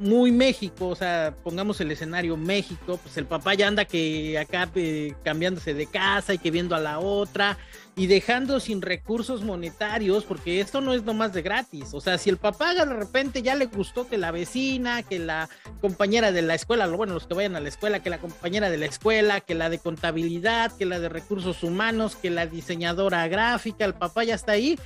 muy 0.00 0.32
México, 0.32 0.88
o 0.88 0.96
sea, 0.96 1.34
pongamos 1.44 1.78
el 1.82 1.90
escenario 1.90 2.34
México, 2.38 2.98
pues 3.02 3.18
el 3.18 3.26
papá 3.26 3.52
ya 3.52 3.68
anda 3.68 3.84
que 3.84 4.38
acá 4.38 4.68
eh, 4.74 5.14
cambiándose 5.22 5.74
de 5.74 5.86
casa 5.86 6.32
y 6.32 6.38
que 6.38 6.50
viendo 6.50 6.74
a 6.74 6.80
la 6.80 6.98
otra 6.98 7.58
y 7.96 8.06
dejando 8.06 8.60
sin 8.60 8.80
recursos 8.80 9.42
monetarios, 9.44 10.24
porque 10.24 10.60
esto 10.60 10.80
no 10.80 10.94
es 10.94 11.04
nomás 11.04 11.34
de 11.34 11.42
gratis, 11.42 11.92
o 11.92 12.00
sea, 12.00 12.16
si 12.16 12.30
el 12.30 12.38
papá 12.38 12.72
de 12.72 12.86
repente 12.86 13.42
ya 13.42 13.54
le 13.54 13.66
gustó 13.66 14.08
que 14.08 14.16
la 14.16 14.30
vecina, 14.30 15.02
que 15.02 15.18
la 15.18 15.50
compañera 15.82 16.32
de 16.32 16.40
la 16.40 16.54
escuela, 16.54 16.86
bueno, 16.86 17.12
los 17.12 17.26
que 17.26 17.34
vayan 17.34 17.56
a 17.56 17.60
la 17.60 17.68
escuela, 17.68 18.02
que 18.02 18.08
la 18.08 18.18
compañera 18.18 18.70
de 18.70 18.78
la 18.78 18.86
escuela, 18.86 19.42
que 19.42 19.54
la 19.54 19.68
de 19.68 19.80
contabilidad, 19.80 20.74
que 20.78 20.86
la 20.86 20.98
de 20.98 21.10
recursos 21.10 21.62
humanos, 21.62 22.16
que 22.16 22.30
la 22.30 22.46
diseñadora 22.46 23.28
gráfica, 23.28 23.84
el 23.84 23.94
papá 23.94 24.24
ya 24.24 24.34
está 24.34 24.52
ahí, 24.52 24.78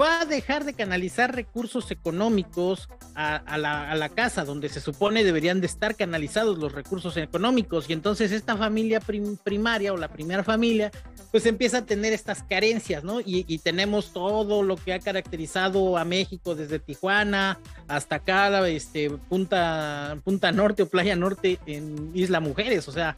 va 0.00 0.22
a 0.22 0.24
dejar 0.24 0.64
de 0.64 0.74
canalizar 0.74 1.34
recursos 1.34 1.90
económicos 1.90 2.88
a, 3.14 3.58
la, 3.58 4.08
casa, 4.08 4.44
donde 4.44 4.68
se 4.68 4.80
supone 4.80 5.24
deberían 5.24 5.60
de 5.60 5.66
estar 5.66 5.94
canalizados 5.94 6.58
los 6.58 6.72
recursos 6.72 7.16
económicos. 7.16 7.88
Y 7.88 7.92
entonces 7.92 8.32
esta 8.32 8.56
familia 8.56 9.00
primaria 9.00 9.92
o 9.92 9.96
la 9.96 10.08
primera 10.08 10.42
familia, 10.42 10.90
pues 11.30 11.46
empieza 11.46 11.78
a 11.78 11.84
tener 11.86 12.12
estas 12.12 12.42
carencias, 12.42 13.04
¿no? 13.04 13.20
Y, 13.20 13.44
tenemos 13.64 14.12
todo 14.12 14.62
lo 14.62 14.76
que 14.76 14.92
ha 14.92 14.98
caracterizado 14.98 15.96
a 15.96 16.04
México 16.04 16.54
desde 16.54 16.78
Tijuana 16.78 17.58
hasta 17.88 18.16
acá, 18.16 18.68
este, 18.68 19.10
Punta, 19.10 20.18
Punta 20.24 20.52
Norte 20.52 20.82
o 20.82 20.88
Playa 20.88 21.16
Norte 21.16 21.58
en 21.66 22.10
Isla 22.14 22.40
Mujeres. 22.40 22.88
O 22.88 22.92
sea, 22.92 23.16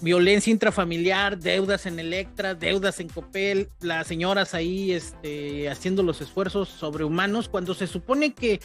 violencia 0.00 0.50
intrafamiliar, 0.50 1.38
deudas 1.38 1.86
en 1.86 1.98
Electra, 1.98 2.54
deudas 2.54 3.00
en 3.00 3.08
Copel, 3.08 3.68
las 3.80 4.06
señoras 4.06 4.54
ahí 4.54 4.92
este, 4.92 5.68
haciendo 5.68 6.02
los 6.02 6.20
esfuerzos 6.20 6.68
sobrehumanos, 6.68 7.48
cuando 7.48 7.74
se 7.74 7.86
supone 7.86 8.34
que 8.34 8.60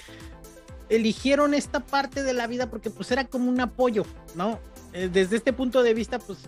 eligieron 0.89 1.53
esta 1.53 1.79
parte 1.79 2.23
de 2.23 2.33
la 2.33 2.47
vida 2.47 2.69
porque 2.69 2.89
pues 2.89 3.11
era 3.11 3.25
como 3.25 3.49
un 3.49 3.59
apoyo, 3.61 4.05
¿no? 4.35 4.59
Eh, 4.93 5.09
desde 5.11 5.37
este 5.37 5.53
punto 5.53 5.81
de 5.81 5.93
vista, 5.93 6.19
pues 6.19 6.39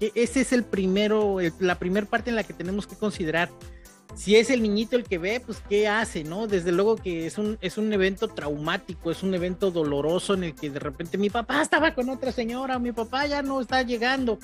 e-, 0.00 0.12
ese 0.14 0.40
es 0.40 0.52
el 0.52 0.64
primero, 0.64 1.38
la 1.60 1.78
primera 1.78 2.06
parte 2.06 2.30
en 2.30 2.36
la 2.36 2.42
que 2.42 2.52
tenemos 2.52 2.86
que 2.86 2.96
considerar 2.96 3.50
si 4.18 4.34
es 4.34 4.50
el 4.50 4.62
niñito 4.62 4.96
el 4.96 5.04
que 5.04 5.16
ve, 5.16 5.38
pues 5.38 5.62
qué 5.68 5.86
hace, 5.86 6.24
¿no? 6.24 6.48
Desde 6.48 6.72
luego 6.72 6.96
que 6.96 7.26
es 7.26 7.38
un, 7.38 7.56
es 7.60 7.78
un 7.78 7.92
evento 7.92 8.26
traumático, 8.26 9.12
es 9.12 9.22
un 9.22 9.32
evento 9.32 9.70
doloroso 9.70 10.34
en 10.34 10.42
el 10.42 10.54
que 10.56 10.70
de 10.70 10.80
repente 10.80 11.16
mi 11.16 11.30
papá 11.30 11.62
estaba 11.62 11.94
con 11.94 12.08
otra 12.10 12.32
señora, 12.32 12.80
mi 12.80 12.90
papá 12.90 13.26
ya 13.26 13.42
no 13.42 13.60
está 13.60 13.82
llegando. 13.82 14.40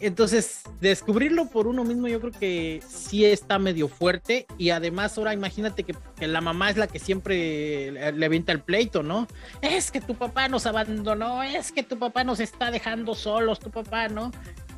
entonces, 0.00 0.62
descubrirlo 0.80 1.46
por 1.46 1.68
uno 1.68 1.84
mismo 1.84 2.08
yo 2.08 2.20
creo 2.20 2.32
que 2.32 2.82
sí 2.88 3.24
está 3.24 3.60
medio 3.60 3.86
fuerte 3.86 4.44
y 4.58 4.70
además 4.70 5.16
ahora 5.16 5.32
imagínate 5.32 5.84
que, 5.84 5.94
la 6.26 6.40
mamá 6.40 6.70
es 6.70 6.76
la 6.76 6.88
que 6.88 6.98
siempre 6.98 7.92
le, 7.92 8.26
avienta 8.26 8.50
el 8.50 8.60
pleito, 8.60 9.04
¿no? 9.04 9.28
Es 9.60 9.92
que 9.92 10.00
tu 10.00 10.16
papá 10.16 10.48
nos 10.48 10.66
abandonó, 10.66 11.44
es 11.44 11.70
que 11.70 11.84
tu 11.84 11.96
papá 11.96 12.24
nos 12.24 12.40
está 12.40 12.72
dejando 12.72 13.14
solos, 13.14 13.60
tu 13.60 13.70
papá, 13.70 14.08
¿no? 14.08 14.32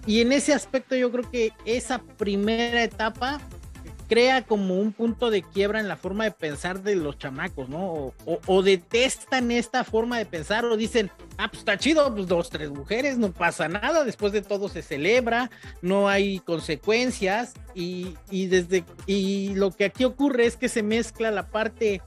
Y 0.06 0.20
en 0.20 0.32
ese 0.32 0.52
aspecto 0.52 0.94
yo 0.94 1.10
creo 1.10 1.30
que 1.30 1.52
esa 1.64 1.98
primera 1.98 2.82
etapa 2.82 3.40
crea 4.08 4.42
como 4.42 4.74
un 4.74 4.92
punto 4.92 5.30
de 5.30 5.42
quiebra 5.42 5.80
en 5.80 5.88
la 5.88 5.96
forma 5.96 6.24
de 6.24 6.30
pensar 6.30 6.82
de 6.82 6.96
los 6.96 7.18
chamacos, 7.18 7.68
¿no? 7.68 8.12
O, 8.24 8.62
detestan 8.62 9.50
esta 9.50 9.84
forma 9.84 10.18
de 10.18 10.26
pensar 10.26 10.64
o 10.64 10.76
dicen, 10.76 11.10
ah, 11.38 11.48
pues 11.48 11.60
está 11.60 11.78
chido, 11.78 12.14
pues 12.14 12.26
dos, 12.26 12.50
tres 12.50 12.70
mujeres, 12.70 13.18
no 13.18 13.32
pasa 13.32 13.68
nada, 13.68 14.04
después 14.04 14.32
de 14.32 14.42
todo 14.42 14.68
se 14.68 14.82
celebra, 14.82 15.50
no 15.82 16.08
hay 16.08 16.40
consecuencias 16.40 17.54
y, 17.74 18.14
y 18.30 18.46
desde, 18.46 18.84
y 19.06 19.54
lo 19.54 19.70
que 19.70 19.86
aquí 19.86 20.04
ocurre 20.04 20.46
es 20.46 20.56
que 20.56 20.68
se 20.68 20.82
mezcla 20.82 21.30
la 21.30 21.48
parte 21.48 22.02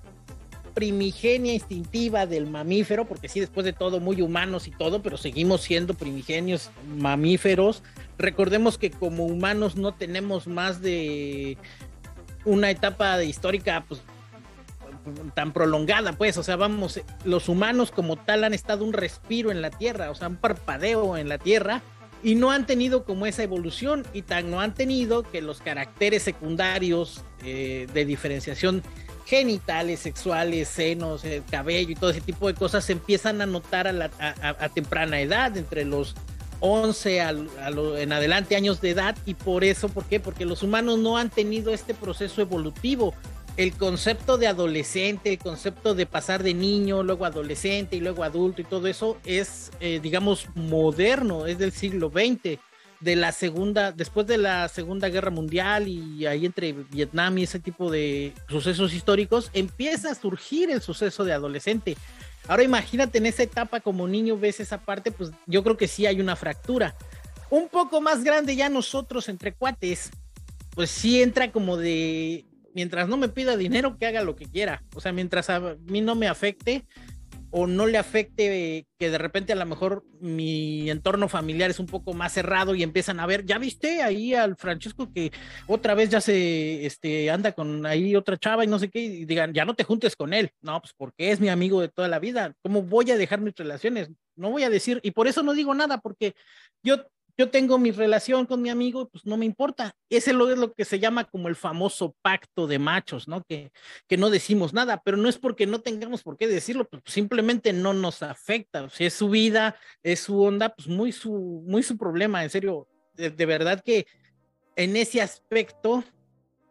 primigenia 0.77 1.55
instintiva 1.55 2.27
del 2.27 2.45
mamífero, 2.45 3.05
porque 3.05 3.29
sí, 3.29 3.39
después 3.39 3.65
de 3.65 3.73
todo, 3.73 3.99
muy 3.99 4.21
humanos 4.21 4.67
y 4.67 4.69
todo, 4.69 5.01
pero 5.01 5.17
seguimos 5.17 5.63
siendo 5.63 5.95
primigenios 5.95 6.69
mamíferos. 6.99 7.81
Recordemos 8.19 8.77
que 8.77 8.91
como 8.91 9.25
humanos 9.25 9.75
no 9.75 9.95
tenemos 9.95 10.45
más 10.45 10.79
de 10.79 11.57
una 12.45 12.69
etapa 12.69 13.23
histórica 13.23 13.85
pues, 13.87 14.01
tan 15.33 15.51
prolongada, 15.51 16.13
pues, 16.13 16.37
o 16.37 16.43
sea, 16.43 16.57
vamos, 16.57 17.01
los 17.25 17.49
humanos 17.49 17.89
como 17.89 18.15
tal 18.15 18.43
han 18.43 18.53
estado 18.53 18.85
un 18.85 18.93
respiro 18.93 19.49
en 19.49 19.63
la 19.63 19.71
Tierra, 19.71 20.11
o 20.11 20.15
sea, 20.15 20.27
un 20.27 20.35
parpadeo 20.35 21.17
en 21.17 21.27
la 21.27 21.39
Tierra, 21.39 21.81
y 22.21 22.35
no 22.35 22.51
han 22.51 22.67
tenido 22.67 23.03
como 23.03 23.25
esa 23.25 23.41
evolución, 23.41 24.05
y 24.13 24.21
tan 24.21 24.51
no 24.51 24.61
han 24.61 24.75
tenido 24.75 25.23
que 25.23 25.41
los 25.41 25.59
caracteres 25.59 26.21
secundarios 26.21 27.23
eh, 27.43 27.87
de 27.95 28.05
diferenciación 28.05 28.83
genitales, 29.27 29.99
sexuales, 29.99 30.69
senos, 30.69 31.25
el 31.25 31.43
cabello 31.43 31.91
y 31.91 31.95
todo 31.95 32.11
ese 32.11 32.21
tipo 32.21 32.47
de 32.47 32.53
cosas 32.53 32.85
se 32.85 32.93
empiezan 32.93 33.41
a 33.41 33.45
notar 33.45 33.87
a, 33.87 34.69
temprana 34.69 35.19
edad, 35.19 35.57
entre 35.57 35.83
los 35.83 36.15
11 36.61 37.19
en 37.19 38.11
adelante 38.13 38.55
años 38.55 38.79
de 38.79 38.91
edad 38.91 39.17
y 39.25 39.33
por 39.33 39.65
eso, 39.65 39.89
¿por 39.89 40.05
qué? 40.05 40.21
Porque 40.21 40.45
los 40.45 40.63
humanos 40.63 40.97
no 40.99 41.17
han 41.17 41.29
tenido 41.29 41.73
este 41.73 41.93
proceso 41.93 42.39
evolutivo. 42.39 43.13
El 43.57 43.73
concepto 43.73 44.37
de 44.37 44.47
adolescente, 44.47 45.31
el 45.31 45.39
concepto 45.39 45.93
de 45.93 46.05
pasar 46.05 46.41
de 46.41 46.53
niño, 46.53 47.03
luego 47.03 47.25
adolescente 47.25 47.97
y 47.97 47.99
luego 47.99 48.23
adulto 48.23 48.61
y 48.61 48.65
todo 48.65 48.87
eso 48.87 49.17
es, 49.25 49.71
eh, 49.81 49.99
digamos, 50.01 50.47
moderno, 50.55 51.47
es 51.47 51.57
del 51.57 51.73
siglo 51.73 52.09
XX 52.09 52.59
de 52.99 53.15
la 53.15 53.31
segunda, 53.31 53.91
después 53.91 54.25
de 54.27 54.37
la 54.37 54.67
Segunda 54.67 55.09
Guerra 55.09 55.29
Mundial 55.29 55.87
y 55.87 56.25
ahí 56.25 56.45
entre 56.45 56.73
Vietnam 56.73 57.37
y 57.37 57.43
ese 57.43 57.59
tipo 57.59 57.91
de 57.91 58.33
sucesos 58.49 58.93
históricos, 58.93 59.51
empieza 59.53 60.11
a 60.11 60.15
surgir 60.15 60.71
el 60.71 60.81
suceso 60.81 61.23
de 61.23 61.33
adolescente. 61.33 61.95
Ahora 62.47 62.63
imagínate 62.63 63.17
en 63.17 63.25
esa 63.25 63.43
etapa 63.43 63.81
como 63.81 64.07
niño 64.07 64.37
ves 64.37 64.59
esa 64.59 64.79
parte, 64.79 65.11
pues 65.11 65.31
yo 65.45 65.63
creo 65.63 65.77
que 65.77 65.87
sí 65.87 66.05
hay 66.05 66.21
una 66.21 66.35
fractura. 66.35 66.95
Un 67.49 67.69
poco 67.69 68.01
más 68.01 68.23
grande 68.23 68.55
ya 68.55 68.69
nosotros 68.69 69.29
entre 69.29 69.53
cuates, 69.53 70.09
pues 70.71 70.89
sí 70.89 71.21
entra 71.21 71.51
como 71.51 71.77
de, 71.77 72.45
mientras 72.73 73.07
no 73.07 73.17
me 73.17 73.29
pida 73.29 73.57
dinero, 73.57 73.97
que 73.97 74.05
haga 74.05 74.21
lo 74.21 74.35
que 74.35 74.45
quiera. 74.45 74.83
O 74.95 75.01
sea, 75.01 75.11
mientras 75.11 75.49
a 75.49 75.75
mí 75.85 76.01
no 76.01 76.15
me 76.15 76.27
afecte, 76.27 76.85
o 77.51 77.67
no 77.67 77.85
le 77.85 77.97
afecte 77.97 78.85
que 78.99 79.09
de 79.09 79.17
repente 79.17 79.53
a 79.53 79.55
lo 79.55 79.65
mejor 79.65 80.03
mi 80.19 80.89
entorno 80.89 81.29
familiar 81.29 81.69
es 81.69 81.79
un 81.79 81.85
poco 81.85 82.13
más 82.13 82.33
cerrado 82.33 82.75
y 82.75 82.83
empiezan 82.83 83.19
a 83.19 83.25
ver, 83.25 83.45
ya 83.45 83.57
viste 83.57 84.01
ahí 84.01 84.33
al 84.33 84.55
Francesco 84.57 85.11
que 85.13 85.31
otra 85.67 85.93
vez 85.95 86.09
ya 86.09 86.19
se 86.21 86.85
este, 86.85 87.29
anda 87.29 87.53
con 87.53 87.85
ahí 87.85 88.15
otra 88.15 88.37
chava 88.37 88.63
y 88.63 88.67
no 88.67 88.79
sé 88.79 88.89
qué, 88.89 88.99
y 88.99 89.25
digan, 89.25 89.53
ya 89.53 89.65
no 89.65 89.75
te 89.75 89.83
juntes 89.83 90.15
con 90.15 90.33
él. 90.33 90.51
No, 90.61 90.79
pues 90.81 90.93
porque 90.97 91.31
es 91.31 91.39
mi 91.39 91.49
amigo 91.49 91.81
de 91.81 91.89
toda 91.89 92.07
la 92.07 92.19
vida. 92.19 92.53
¿Cómo 92.61 92.81
voy 92.81 93.11
a 93.11 93.17
dejar 93.17 93.41
mis 93.41 93.55
relaciones? 93.55 94.09
No 94.35 94.51
voy 94.51 94.63
a 94.63 94.69
decir, 94.69 94.99
y 95.03 95.11
por 95.11 95.27
eso 95.27 95.43
no 95.43 95.53
digo 95.53 95.73
nada, 95.73 95.99
porque 95.99 96.35
yo 96.83 96.97
yo 97.37 97.49
tengo 97.49 97.77
mi 97.77 97.91
relación 97.91 98.45
con 98.45 98.61
mi 98.61 98.69
amigo, 98.69 99.09
pues 99.09 99.25
no 99.25 99.37
me 99.37 99.45
importa. 99.45 99.95
Ese 100.09 100.31
es 100.31 100.35
lo 100.35 100.73
que 100.73 100.85
se 100.85 100.99
llama 100.99 101.25
como 101.25 101.47
el 101.47 101.55
famoso 101.55 102.15
pacto 102.21 102.65
de 102.65 102.79
machos, 102.79 103.27
¿no? 103.27 103.43
Que, 103.43 103.71
que 104.07 104.17
no 104.17 104.29
decimos 104.29 104.73
nada, 104.73 105.01
pero 105.03 105.17
no 105.17 105.29
es 105.29 105.37
porque 105.37 105.67
no 105.67 105.81
tengamos 105.81 106.23
por 106.23 106.37
qué 106.37 106.47
decirlo, 106.47 106.87
pues 106.89 107.03
simplemente 107.05 107.73
no 107.73 107.93
nos 107.93 108.23
afecta. 108.23 108.89
Si 108.89 109.05
es 109.05 109.13
su 109.13 109.29
vida, 109.29 109.75
es 110.01 110.21
su 110.21 110.41
onda, 110.41 110.69
pues 110.69 110.87
muy 110.87 111.11
su, 111.11 111.63
muy 111.65 111.83
su 111.83 111.97
problema, 111.97 112.43
en 112.43 112.49
serio. 112.49 112.87
de 113.13 113.45
verdad 113.45 113.81
que 113.83 114.07
en 114.75 114.95
ese 114.95 115.21
aspecto 115.21 116.03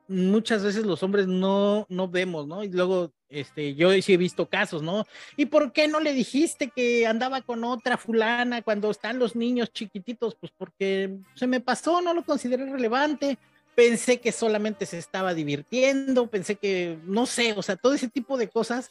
muchas 0.09 0.63
veces 0.63 0.85
los 0.85 1.03
hombres 1.03 1.27
no, 1.27 1.87
no 1.89 2.09
vemos, 2.09 2.47
¿no? 2.47 2.63
Y 2.63 2.69
luego, 2.69 3.13
este, 3.29 3.75
yo 3.75 3.91
sí 4.03 4.15
he 4.15 4.17
visto 4.17 4.49
casos, 4.49 4.83
¿no? 4.83 5.07
¿Y 5.37 5.47
por 5.47 5.73
qué 5.73 5.89
no 5.89 6.01
le 6.01 6.13
dijiste 6.13 6.71
que 6.75 7.07
andaba 7.07 7.43
con 7.43 7.65
otra 7.65 7.97
fulana 7.97 8.63
cuando 8.63 8.91
están 8.91 9.19
los 9.19 9.37
niños 9.37 9.73
chiquititos? 9.73 10.37
Pues 10.37 10.53
porque 10.57 11.17
se 11.35 11.47
me 11.47 11.61
pasó, 11.61 12.01
no 12.01 12.15
lo 12.15 12.25
consideré 12.25 12.67
relevante. 12.67 13.39
Pensé 13.75 14.21
que 14.21 14.33
solamente 14.33 14.87
se 14.87 14.99
estaba 14.99 15.35
divirtiendo, 15.35 16.29
pensé 16.29 16.57
que, 16.57 16.99
no 17.05 17.27
sé, 17.27 17.53
o 17.53 17.63
sea, 17.63 17.77
todo 17.77 17.93
ese 17.93 18.09
tipo 18.09 18.39
de 18.39 18.49
cosas 18.49 18.91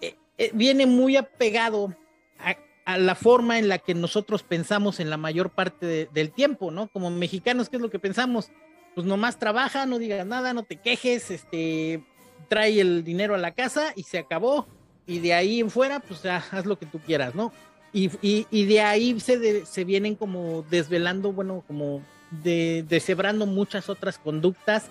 eh, 0.00 0.16
eh, 0.36 0.50
viene 0.52 0.84
muy 0.86 1.16
apegado 1.16 1.96
a, 2.38 2.98
la 2.98 3.14
forma 3.14 3.58
en 3.58 3.68
la 3.68 3.78
que 3.78 3.94
nosotros 3.94 4.42
pensamos 4.42 5.00
en 5.00 5.08
la 5.08 5.16
mayor 5.16 5.48
parte 5.48 6.06
del 6.12 6.32
tiempo, 6.32 6.70
¿no? 6.70 6.88
Como 6.88 7.08
mexicanos, 7.10 7.70
¿qué 7.70 7.76
es 7.76 7.82
lo 7.82 7.88
que 7.88 7.98
pensamos? 7.98 8.50
Pues 8.94 9.06
nomás 9.06 9.38
trabaja, 9.38 9.86
no 9.86 9.98
digas 9.98 10.26
nada, 10.26 10.54
no 10.54 10.62
te 10.62 10.76
quejes, 10.76 11.30
este, 11.30 12.02
trae 12.48 12.80
el 12.80 13.04
dinero 13.04 13.34
a 13.34 13.38
la 13.38 13.52
casa 13.52 13.92
y 13.96 14.04
se 14.04 14.18
acabó. 14.18 14.66
Y 15.06 15.18
de 15.18 15.34
ahí 15.34 15.60
en 15.60 15.70
fuera, 15.70 16.00
pues 16.00 16.22
ya 16.22 16.42
haz 16.50 16.64
lo 16.64 16.78
que 16.78 16.86
tú 16.86 16.98
quieras, 17.00 17.34
¿no? 17.34 17.52
Y, 17.92 18.10
y, 18.50 18.64
de 18.64 18.80
ahí 18.80 19.20
se, 19.20 19.64
se 19.66 19.84
vienen 19.84 20.16
como 20.16 20.62
desvelando, 20.68 21.32
bueno, 21.32 21.62
como 21.68 22.02
de, 22.42 22.84
deshebrando 22.88 23.46
muchas 23.46 23.88
otras 23.88 24.18
conductas 24.18 24.86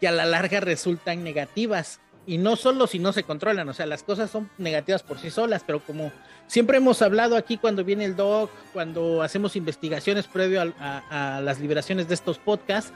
que 0.00 0.08
a 0.08 0.12
la 0.12 0.24
larga 0.24 0.60
resultan 0.60 1.22
negativas. 1.22 2.00
Y 2.26 2.38
no 2.38 2.56
solo 2.56 2.86
si 2.86 2.98
no 2.98 3.12
se 3.12 3.24
controlan, 3.24 3.68
o 3.68 3.74
sea, 3.74 3.84
las 3.84 4.02
cosas 4.02 4.30
son 4.30 4.48
negativas 4.56 5.02
por 5.02 5.18
sí 5.18 5.30
solas, 5.30 5.64
pero 5.66 5.80
como 5.80 6.12
siempre 6.46 6.78
hemos 6.78 7.02
hablado 7.02 7.36
aquí 7.36 7.58
cuando 7.58 7.84
viene 7.84 8.06
el 8.06 8.16
doc, 8.16 8.50
cuando 8.72 9.20
hacemos 9.22 9.54
investigaciones 9.56 10.26
previo 10.26 10.62
a 10.78 11.40
las 11.42 11.60
liberaciones 11.60 12.08
de 12.08 12.14
estos 12.14 12.38
podcasts, 12.38 12.92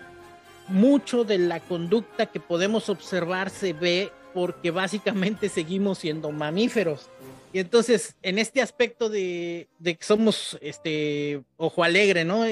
mucho 0.68 1.25
de 1.25 1.38
la 1.38 1.61
conducta 1.61 2.26
que 2.26 2.40
podemos 2.40 2.88
observar 2.88 3.50
se 3.50 3.73
ve 3.73 4.12
porque 4.33 4.71
básicamente 4.71 5.49
seguimos 5.49 5.99
siendo 5.99 6.30
mamíferos. 6.33 7.09
Y 7.52 7.61
entonces, 7.61 8.16
en 8.23 8.38
este 8.38 8.61
aspecto 8.61 9.09
de, 9.09 9.68
que 9.83 9.97
somos 10.00 10.59
este 10.61 11.42
ojo 11.56 11.85
alegre, 11.85 12.25
¿no? 12.25 12.44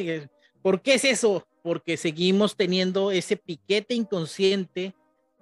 ¿Por 0.62 0.80
qué 0.80 0.94
es 0.94 1.04
eso? 1.04 1.44
Porque 1.62 1.96
seguimos 1.96 2.56
teniendo 2.56 3.10
ese 3.10 3.36
piquete 3.36 3.94
inconsciente 3.94 4.94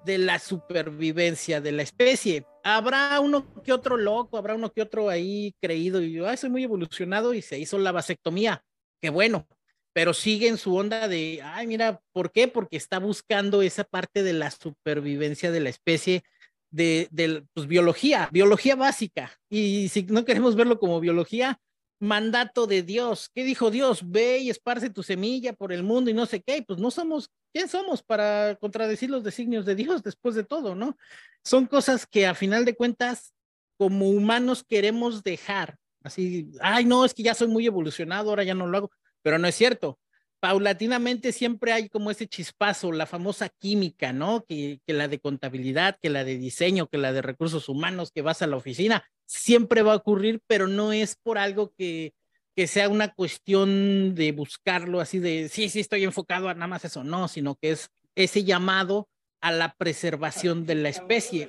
de 0.05 0.17
la 0.17 0.39
supervivencia 0.39 1.61
de 1.61 1.73
la 1.73 1.83
especie. 1.83 2.47
Habrá 2.65 3.21
uno 3.21 3.47
que 3.63 3.73
otro 3.73 3.99
loco, 3.99 4.39
habrá 4.39 4.55
uno 4.55 4.73
que 4.73 4.81
otro 4.81 5.11
ahí 5.11 5.55
creído 5.61 6.01
y 6.01 6.13
yo, 6.13 6.27
ah, 6.27 6.37
soy 6.39 6.49
muy 6.49 6.65
evolucionado 6.65 7.35
y 7.35 7.43
se 7.43 7.59
hizo 7.59 7.79
la 7.79 7.93
vasectomía. 7.93 8.65
Qué 9.01 9.11
bueno, 9.11 9.47
pero 9.93 10.15
sigue 10.15 10.49
en 10.49 10.59
su 10.59 10.77
onda 10.77 11.09
de, 11.09 11.41
ay, 11.43 11.67
mira, 11.67 12.01
¿por 12.13 12.31
qué? 12.33 12.49
Porque 12.49 12.77
está 12.77 12.99
buscando 12.99 13.63
esa 13.63 13.85
parte 13.85 14.23
de 14.23 14.33
la 14.33 14.51
supervivencia 14.51 15.51
de 15.51 15.61
la 15.61 15.71
especie, 15.71 16.23
de, 16.71 17.09
de 17.11 17.45
pues, 17.55 17.67
biología, 17.67 18.29
biología 18.33 18.77
básica. 18.77 19.33
Y 19.49 19.89
si 19.89 20.05
no 20.05 20.25
queremos 20.25 20.55
verlo 20.55 20.79
como 20.79 21.01
biología, 21.01 21.61
mandato 22.01 22.67
de 22.67 22.83
Dios. 22.83 23.31
¿Qué 23.35 23.45
dijo 23.45 23.71
Dios? 23.71 24.11
Ve 24.11 24.39
y 24.39 24.51
esparce 24.51 24.91
tu 24.91 25.03
semilla 25.03 25.53
por 25.53 25.73
el 25.73 25.83
mundo 25.83 26.11
y 26.11 26.15
no 26.15 26.27
sé 26.27 26.41
qué. 26.41 26.63
Pues 26.67 26.79
no 26.79 26.91
somos, 26.91 27.31
¿quién 27.53 27.69
somos 27.69 28.03
para 28.03 28.57
contradecir 28.57 29.11
los 29.11 29.23
designios 29.23 29.67
de 29.67 29.75
Dios 29.75 30.03
después 30.03 30.35
de 30.35 30.45
todo, 30.45 30.75
no? 30.75 30.97
Son 31.45 31.67
cosas 31.67 32.07
que 32.07 32.27
a 32.27 32.35
final 32.35 32.65
de 32.65 32.75
cuentas, 32.75 33.35
como 33.77 34.09
humanos 34.09 34.65
queremos 34.67 35.23
dejar. 35.23 35.77
Así, 36.03 36.51
ay, 36.61 36.85
no, 36.85 37.05
es 37.05 37.13
que 37.13 37.23
ya 37.23 37.35
soy 37.35 37.49
muy 37.49 37.67
evolucionado, 37.67 38.31
ahora 38.31 38.45
ya 38.45 38.55
no 38.55 38.67
lo 38.67 38.79
hago 38.79 38.91
pero 39.23 39.39
no 39.39 39.49
es 39.49 39.55
cierto. 39.55 39.99
Paulatinamente 40.41 41.33
siempre 41.33 41.73
hay 41.73 41.89
como 41.89 42.11
ese 42.11 42.27
chispazo, 42.27 42.93
la 42.93 43.07
famosa 43.07 43.51
química, 43.51 44.13
¿no? 44.13 44.45
Que, 44.47 44.81
que 44.87 44.95
la 44.95 45.07
de 45.07 45.21
contabilidad, 45.21 45.99
que 46.01 46.09
la 46.09 46.25
de 46.25 46.39
diseño, 46.39 46.89
que 46.89 46.97
la 46.97 47.13
de 47.13 47.21
recursos 47.21 47.69
humanos, 47.69 48.11
que 48.11 48.23
vas 48.23 48.41
a 48.41 48.47
la 48.47 48.57
oficina, 48.57 49.05
siempre 49.27 49.83
va 49.83 49.93
a 49.93 49.97
ocurrir, 49.97 50.41
pero 50.47 50.67
no 50.67 50.93
es 50.93 51.17
por 51.17 51.37
algo 51.37 51.73
que, 51.77 52.15
que 52.57 52.67
sea 52.67 52.89
una 52.89 53.15
cuestión 53.15 54.15
de 54.15 54.33
buscarlo 54.33 55.01
así 55.01 55.19
de, 55.19 55.49
sí, 55.49 55.69
sí, 55.69 55.81
estoy 55.81 56.05
enfocado 56.05 56.49
a 56.49 56.55
nada 56.55 56.67
más 56.67 56.85
eso, 56.85 57.05
no, 57.05 57.29
sino 57.29 57.57
que 57.57 57.73
es 57.73 57.91
ese 58.15 58.45
llamado 58.45 59.09
a 59.41 59.53
la 59.53 59.75
preservación 59.75 60.67
de 60.67 60.75
la 60.75 60.89
especie. 60.89 61.49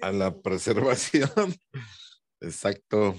A 0.00 0.12
la 0.12 0.34
preservación, 0.42 1.30
exacto. 2.40 3.16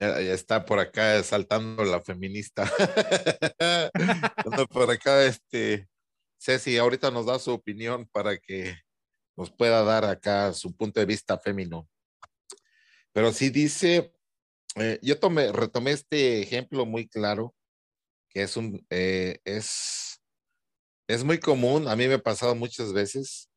Ya, 0.00 0.18
está 0.18 0.64
por 0.64 0.78
acá 0.78 1.22
saltando 1.22 1.84
la 1.84 2.00
feminista. 2.00 2.64
por 4.72 4.90
acá, 4.90 5.26
este, 5.26 5.88
Ceci, 6.38 6.78
ahorita 6.78 7.10
nos 7.10 7.26
da 7.26 7.38
su 7.38 7.52
opinión 7.52 8.08
para 8.10 8.38
que 8.38 8.76
nos 9.36 9.50
pueda 9.50 9.82
dar 9.82 10.06
acá 10.06 10.54
su 10.54 10.74
punto 10.74 11.00
de 11.00 11.06
vista 11.06 11.38
femenino. 11.38 11.86
Pero 13.12 13.30
sí 13.30 13.50
dice, 13.50 14.14
eh, 14.76 14.98
yo 15.02 15.18
tomé, 15.18 15.52
retomé 15.52 15.90
este 15.90 16.40
ejemplo 16.40 16.86
muy 16.86 17.06
claro, 17.06 17.54
que 18.30 18.42
es 18.42 18.56
un, 18.56 18.86
eh, 18.88 19.38
es, 19.44 20.18
es 21.08 21.24
muy 21.24 21.38
común, 21.38 21.88
a 21.88 21.96
mí 21.96 22.08
me 22.08 22.14
ha 22.14 22.22
pasado 22.22 22.54
muchas 22.54 22.94
veces, 22.94 23.50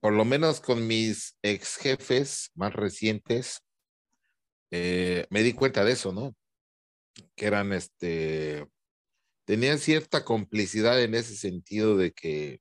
por 0.00 0.12
lo 0.12 0.26
menos 0.26 0.60
con 0.60 0.86
mis 0.86 1.38
ex 1.42 1.76
jefes 1.76 2.50
más 2.54 2.74
recientes, 2.74 3.63
eh, 4.70 5.26
me 5.30 5.42
di 5.42 5.52
cuenta 5.52 5.84
de 5.84 5.92
eso, 5.92 6.12
¿no? 6.12 6.34
Que 7.36 7.46
eran, 7.46 7.72
este, 7.72 8.66
tenían 9.44 9.78
cierta 9.78 10.24
complicidad 10.24 11.00
en 11.02 11.14
ese 11.14 11.36
sentido 11.36 11.96
de 11.96 12.12
que, 12.12 12.60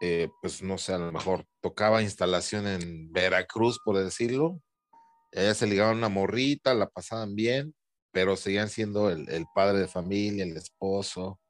eh, 0.00 0.28
pues 0.40 0.62
no 0.62 0.78
sé, 0.78 0.92
a 0.92 0.98
lo 0.98 1.12
mejor 1.12 1.44
tocaba 1.60 2.02
instalación 2.02 2.66
en 2.66 3.12
Veracruz, 3.12 3.80
por 3.84 3.96
decirlo. 3.98 4.60
Ella 5.32 5.54
se 5.54 5.66
ligaban 5.66 5.98
una 5.98 6.08
morrita, 6.08 6.74
la 6.74 6.88
pasaban 6.88 7.34
bien, 7.34 7.74
pero 8.12 8.36
seguían 8.36 8.68
siendo 8.68 9.10
el, 9.10 9.46
padre 9.54 9.80
de 9.80 9.88
familia, 9.88 10.44
el 10.44 10.56
esposo, 10.56 11.40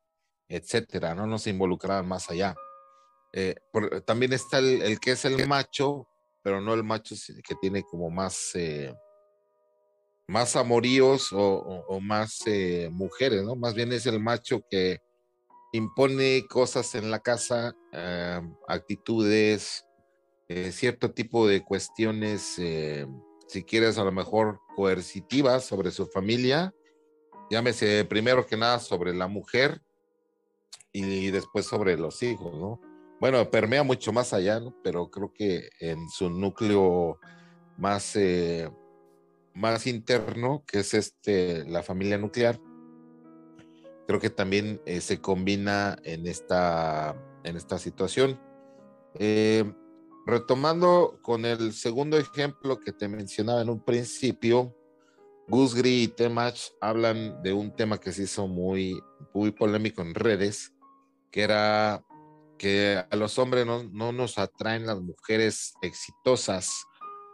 etcétera, 0.49 1.15
¿no? 1.15 1.27
No 1.27 1.39
se 1.39 1.51
involucraban 1.51 2.07
más 2.07 2.31
allá. 2.31 2.55
Eh, 3.33 3.55
también 4.07 4.33
está 4.33 4.59
el, 4.59 4.99
que 5.01 5.13
es 5.13 5.25
el 5.25 5.47
macho, 5.47 6.09
pero 6.43 6.61
no 6.61 6.75
el 6.75 6.83
macho 6.83 7.15
que 7.45 7.55
tiene 7.61 7.83
como 7.83 8.11
más 8.11 8.53
más 10.29 10.57
amoríos 10.57 11.31
o, 11.33 12.01
más 12.03 12.43
eh, 12.47 12.91
mujeres, 12.93 13.43
¿no? 13.43 13.57
Más 13.57 13.75
bien 13.75 13.93
es 13.93 14.07
el 14.07 14.21
macho 14.21 14.63
que 14.71 15.01
impone 15.73 16.47
cosas 16.47 16.95
en 16.95 17.11
la 17.11 17.19
casa, 17.19 17.75
eh, 17.93 18.41
actitudes, 18.69 19.87
eh, 20.49 20.71
cierto 20.71 21.13
tipo 21.13 21.49
de 21.49 21.65
cuestiones, 21.65 22.61
si 23.47 23.65
quieres 23.65 23.97
a 23.97 24.05
lo 24.05 24.13
mejor 24.13 24.61
coercitivas 24.77 25.65
sobre 25.65 25.91
su 25.91 26.07
familia, 26.07 26.75
llámese 27.51 28.05
primero 28.05 28.47
que 28.47 28.59
nada 28.59 28.79
sobre 28.81 29.15
la 29.15 29.29
mujer 29.29 29.81
y 30.93 31.31
después 31.31 31.65
sobre 31.67 31.97
los 31.97 32.23
hijos, 32.23 32.55
¿no? 32.55 32.81
Bueno, 33.19 33.51
permea 33.51 33.83
mucho 33.83 34.13
más 34.13 34.33
allá, 34.35 34.61
¿no? 34.61 34.75
Pero 34.85 35.11
creo 35.11 35.33
que 35.33 35.71
en 35.81 36.09
su 36.11 36.29
núcleo 36.31 37.19
más 37.77 38.17
más 39.59 39.87
interno, 39.87 40.65
que 40.67 40.81
es 40.81 40.95
este, 40.95 41.65
la 41.69 41.83
familia 41.83 42.17
nuclear, 42.17 42.61
creo 44.07 44.21
que 44.21 44.31
también 44.31 44.81
eh, 44.87 45.01
se 45.01 45.21
combina 45.21 45.99
en 46.05 46.27
esta, 46.27 47.15
en 47.45 47.57
esta 47.57 47.79
situación. 47.79 48.41
Eh, 49.19 49.71
retomando 50.27 51.19
con 51.23 51.45
el 51.45 51.73
segundo 51.73 52.17
ejemplo 52.17 52.79
que 52.79 52.93
te 52.93 53.09
mencionaba 53.09 53.61
en 53.61 53.69
un 53.69 53.85
principio, 53.85 54.75
Gusgri 55.49 56.05
y 56.05 56.09
Temach 56.09 56.59
hablan 56.81 57.43
de 57.43 57.53
un 57.53 57.75
tema 57.75 57.99
que 57.99 58.13
se 58.13 58.23
hizo 58.23 58.47
muy, 58.47 59.03
muy 59.35 59.51
polémico 59.51 60.03
en 60.03 60.15
redes, 60.15 60.73
que 61.31 61.43
era 61.43 62.05
que 62.59 63.05
a 63.11 63.17
los 63.17 63.39
hombres 63.39 63.67
no, 63.67 63.85
no 63.85 64.13
nos 64.13 64.39
atraen 64.39 64.87
las 64.87 65.01
mujeres 65.01 65.75
exitosas, 65.81 66.85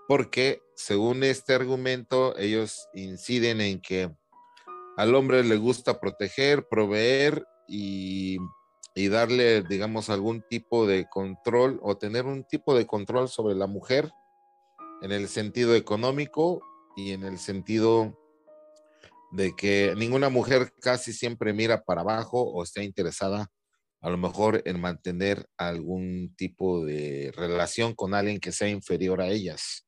porque 0.06 0.62
según 0.76 1.24
este 1.24 1.54
argumento, 1.54 2.36
ellos 2.36 2.88
inciden 2.94 3.60
en 3.60 3.80
que 3.80 4.14
al 4.96 5.14
hombre 5.14 5.42
le 5.44 5.56
gusta 5.56 5.98
proteger, 5.98 6.68
proveer 6.68 7.46
y, 7.66 8.38
darle, 9.08 9.62
digamos, 9.62 10.10
algún 10.10 10.42
tipo 10.42 10.86
de 10.86 11.06
control 11.08 11.80
o 11.82 11.96
tener 11.96 12.26
un 12.26 12.44
tipo 12.44 12.76
de 12.76 12.86
control 12.86 13.28
sobre 13.28 13.54
la 13.54 13.66
mujer 13.66 14.10
en 15.02 15.10
el 15.12 15.28
sentido 15.28 15.74
económico 15.74 16.62
y 16.96 17.12
en 17.12 17.24
el 17.24 17.38
sentido 17.38 18.16
de 19.32 19.56
que 19.56 19.94
ninguna 19.96 20.28
mujer 20.28 20.72
casi 20.80 21.12
siempre 21.12 21.52
mira 21.52 21.82
para 21.82 22.02
abajo 22.02 22.40
o 22.40 22.62
está 22.62 22.84
interesada 22.84 23.50
a 24.00 24.10
lo 24.10 24.18
mejor 24.18 24.62
en 24.66 24.80
mantener 24.80 25.46
algún 25.56 26.34
tipo 26.36 26.84
de 26.84 27.32
relación 27.34 27.94
con 27.94 28.12
alguien 28.12 28.38
que 28.38 28.52
sea 28.52 28.68
inferior 28.68 29.22
a 29.22 29.28
ellas. 29.28 29.86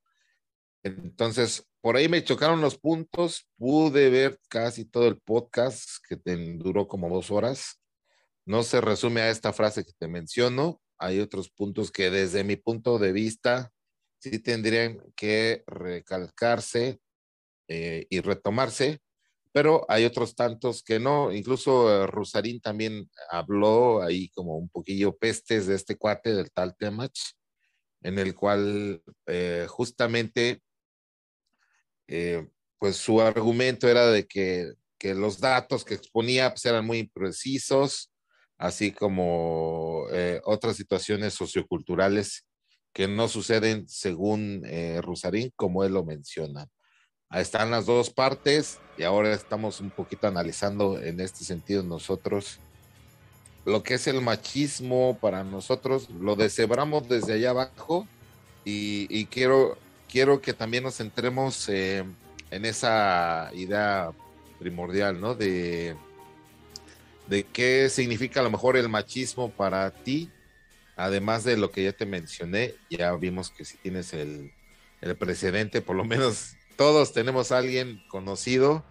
Entonces, 0.87 1.67
por 1.81 1.97
ahí 1.97 2.09
me 2.09 2.23
chocaron 2.23 2.61
los 2.61 2.79
puntos, 2.79 3.49
pude 3.59 4.09
ver 4.09 4.39
casi 4.49 4.85
todo 4.85 5.09
el 5.09 5.21
podcast 5.21 5.89
que 6.09 6.17
duró 6.59 6.87
como 6.87 7.09
dos 7.09 7.33
horas. 7.33 7.81
No 8.45 8.63
se 8.63 8.81
resume 8.81 9.23
a 9.23 9.31
esta 9.31 9.53
frase 9.53 9.85
que 9.85 9.93
te 9.99 10.07
menciono. 10.07 10.81
Hay 10.99 11.19
otros 11.19 11.51
puntos 11.51 11.91
que 11.91 12.11
desde 12.11 12.45
mi 12.45 12.55
punto 12.55 12.99
de 13.01 13.13
vista 13.13 13.73
sí 14.19 14.39
tendrían 14.39 15.03
que 15.17 15.65
recalcarse 15.67 17.01
eh, 17.67 18.07
y 18.09 18.21
retomarse, 18.21 19.01
pero 19.51 19.85
hay 19.89 20.05
otros 20.05 20.37
tantos 20.37 20.85
que 20.85 21.01
no. 21.01 21.33
Incluso 21.33 21.91
eh, 21.91 22.07
Rosarín 22.07 22.61
también 22.61 23.11
habló 23.29 24.03
ahí 24.03 24.29
como 24.29 24.57
un 24.57 24.69
poquillo 24.69 25.17
pestes 25.17 25.67
de 25.67 25.75
este 25.75 25.97
cuate 25.97 26.33
del 26.33 26.53
tal 26.53 26.77
Temach, 26.77 27.19
en 28.03 28.21
el 28.21 28.37
cual 28.37 29.03
eh, 29.27 29.67
justamente 29.69 30.63
eh, 32.09 32.47
pues 32.79 32.97
su 32.97 33.21
argumento 33.21 33.89
era 33.89 34.07
de 34.07 34.27
que, 34.27 34.73
los 35.15 35.39
datos 35.39 35.85
que 35.85 35.95
exponía 35.95 36.51
pues, 36.51 36.65
eran 36.65 36.85
muy 36.85 36.99
imprecisos, 36.99 38.11
así 38.59 38.91
como 38.91 40.07
eh, 40.11 40.41
otras 40.45 40.77
situaciones 40.77 41.33
socioculturales 41.35 42.45
que 42.93 43.07
no 43.07 43.29
suceden 43.29 43.89
según 43.89 44.63
eh, 44.67 45.01
Rusarín, 45.03 45.53
como 45.55 45.85
él 45.85 45.93
lo 45.93 46.05
menciona. 46.05 46.67
Están 47.31 47.71
las 47.71 47.87
dos 47.87 48.11
partes 48.11 48.81
y 48.99 49.05
ahora 49.05 49.33
estamos 49.33 49.81
un 49.81 49.91
poquito 49.91 50.27
analizando 50.27 51.01
en 51.01 51.21
este 51.21 51.45
sentido 51.45 51.85
nosotros 51.85 52.59
lo 53.65 53.83
que 53.83 53.95
es 53.95 54.07
el 54.07 54.21
machismo 54.23 55.19
para 55.21 55.45
nosotros, 55.45 56.09
lo 56.11 56.35
deshebramos 56.37 57.09
desde 57.09 57.35
allá 57.35 57.51
abajo 57.51 58.09
y, 58.65 59.07
y 59.11 59.27
quiero 59.27 59.77
quiero 60.09 60.41
que 60.41 60.53
también 60.53 60.85
nos 60.85 60.97
centremos 60.97 61.69
eh, 61.69 62.05
en 62.51 62.65
esa 62.65 63.51
idea 63.55 64.13
primordial, 64.59 65.21
¿no? 65.21 65.35
De, 65.35 65.97
qué 67.53 67.89
significa 67.91 68.41
a 68.41 68.43
lo 68.43 68.51
mejor 68.51 68.77
el 68.77 68.89
machismo 68.89 69.51
para 69.51 69.91
ti, 69.91 70.31
además 70.97 71.45
de 71.45 71.57
lo 71.57 71.71
que 71.71 71.85
ya 71.85 71.93
te 71.93 72.07
mencioné, 72.07 72.75
ya 72.89 73.15
vimos 73.17 73.51
que 73.51 73.65
si 73.65 73.77
tienes 73.79 74.13
el, 74.13 74.53
el 75.01 75.17
precedente, 75.17 75.83
por 75.83 75.97
lo 75.97 76.05
menos 76.05 76.55
todos 76.77 77.13
tenemos 77.13 77.53
a 77.53 77.59
alguien 77.59 78.03
conocido 78.09 78.85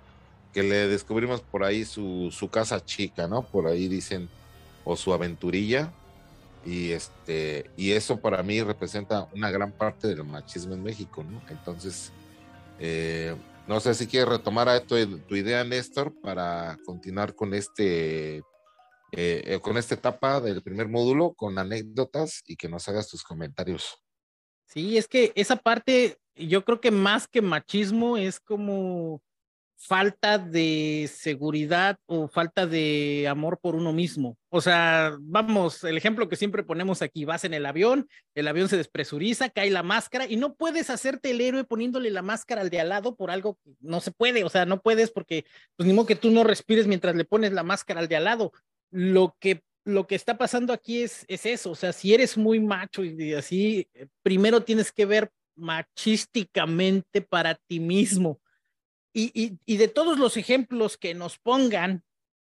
que 0.54 0.64
le 0.64 0.88
descubrimos 0.88 1.42
por 1.42 1.64
ahí 1.64 1.86
su, 1.86 2.30
su 2.32 2.50
casa 2.50 2.84
chica, 2.84 3.28
¿no? 3.28 3.44
Por 3.44 3.68
ahí 3.68 3.88
dicen, 3.88 4.30
o 4.84 4.96
su 4.96 5.14
aventurilla 5.14 5.92
y 6.66 6.92
este 6.92 7.70
y 7.78 7.92
eso 7.92 8.20
para 8.20 8.42
mí 8.42 8.62
representa 8.62 9.30
una 9.34 9.52
gran 9.52 9.72
parte 9.72 10.08
del 10.08 10.24
machismo 10.24 10.74
en 10.74 10.84
México 10.84 11.24
no 11.24 11.42
entonces 11.50 12.12
eh, 12.80 13.36
no 13.68 13.80
sé 13.80 13.94
si 13.94 14.08
quieres 14.08 14.30
retomar 14.30 14.68
a 14.68 14.82
tu, 14.82 14.96
tu 15.20 15.36
idea 15.36 15.64
Néstor 15.64 16.14
para 16.22 16.78
continuar 16.86 17.36
con 17.36 17.54
este 17.54 18.38
eh, 18.38 18.44
eh, 19.46 19.60
con 19.62 19.78
esta 19.78 19.96
etapa 19.96 20.42
del 20.42 20.62
primer 20.62 20.90
módulo 20.90 21.34
con 21.34 21.58
anécdotas 21.58 22.44
y 22.46 22.58
que 22.58 22.68
nos 22.68 22.90
hagas 22.90 23.08
tus 23.08 23.24
comentarios. 23.24 23.98
Sí 24.66 24.98
es 24.98 25.08
que 25.08 25.32
esa 25.36 25.56
parte 25.56 26.18
yo 26.36 26.66
creo 26.66 26.82
que 26.82 26.92
más 26.92 27.28
que 27.28 27.42
machismo 27.42 28.18
es 28.18 28.40
como 28.40 29.22
falta 29.78 30.38
de 30.38 31.10
seguridad 31.14 31.98
o 32.06 32.28
falta 32.28 32.66
de 32.66 33.28
amor 33.30 33.60
por 33.62 33.76
uno 33.76 33.94
mismo. 33.94 34.38
O 34.50 34.62
sea, 34.62 35.16
vamos, 35.20 35.84
el 35.84 35.98
ejemplo 35.98 36.30
que 36.30 36.36
siempre 36.36 36.64
ponemos 36.64 37.02
aquí, 37.02 37.26
vas 37.26 37.44
en 37.44 37.54
el 37.54 37.66
avión, 37.66 38.08
el 38.34 38.48
avión 38.48 38.70
se 38.70 38.78
despresuriza, 38.78 39.50
cae 39.50 39.70
la 39.70 39.84
máscara 39.84 40.26
y 40.28 40.38
no 40.38 40.56
puedes 40.56 40.90
hacerte 40.90 41.32
el 41.32 41.42
héroe 41.42 41.64
poniéndole 41.66 42.10
la 42.10 42.22
máscara 42.22 42.62
al 42.62 42.70
de 42.70 42.80
al 42.80 42.90
lado 42.90 43.16
por 43.16 43.32
algo 43.32 43.60
que 43.64 43.72
no 43.82 44.00
se 44.02 44.12
puede, 44.12 44.44
o 44.44 44.50
sea, 44.50 44.66
no 44.66 44.82
puedes 44.82 45.12
porque 45.12 45.46
pues 45.76 45.88
ni 45.88 45.94
modo 45.94 46.08
que 46.08 46.16
tú 46.16 46.32
no 46.32 46.44
respires 46.44 46.88
mientras 46.88 47.16
le 47.16 47.26
pones 47.26 47.52
la 47.52 47.64
máscara 47.64 48.00
al 48.00 48.08
de 48.08 48.16
al 48.16 48.24
lado. 48.26 48.52
Lo 48.92 49.36
que 49.40 49.62
lo 49.84 50.08
que 50.08 50.16
está 50.16 50.36
pasando 50.36 50.74
aquí 50.74 51.04
es, 51.04 51.26
es 51.28 51.46
eso, 51.46 51.70
o 51.70 51.76
sea, 51.76 51.94
si 51.94 52.12
eres 52.12 52.40
muy 52.40 52.60
macho 52.60 53.04
y 53.04 53.36
así, 53.36 53.88
primero 54.24 54.64
tienes 54.64 54.92
que 54.92 55.06
ver 55.06 55.32
machísticamente 55.56 57.22
para 57.22 57.54
ti 57.54 57.80
mismo 57.80 58.40
y, 59.16 59.78
de 59.78 59.88
todos 59.88 60.20
los 60.20 60.36
ejemplos 60.36 60.98
que 60.98 61.14
nos 61.14 61.38
pongan, 61.38 62.04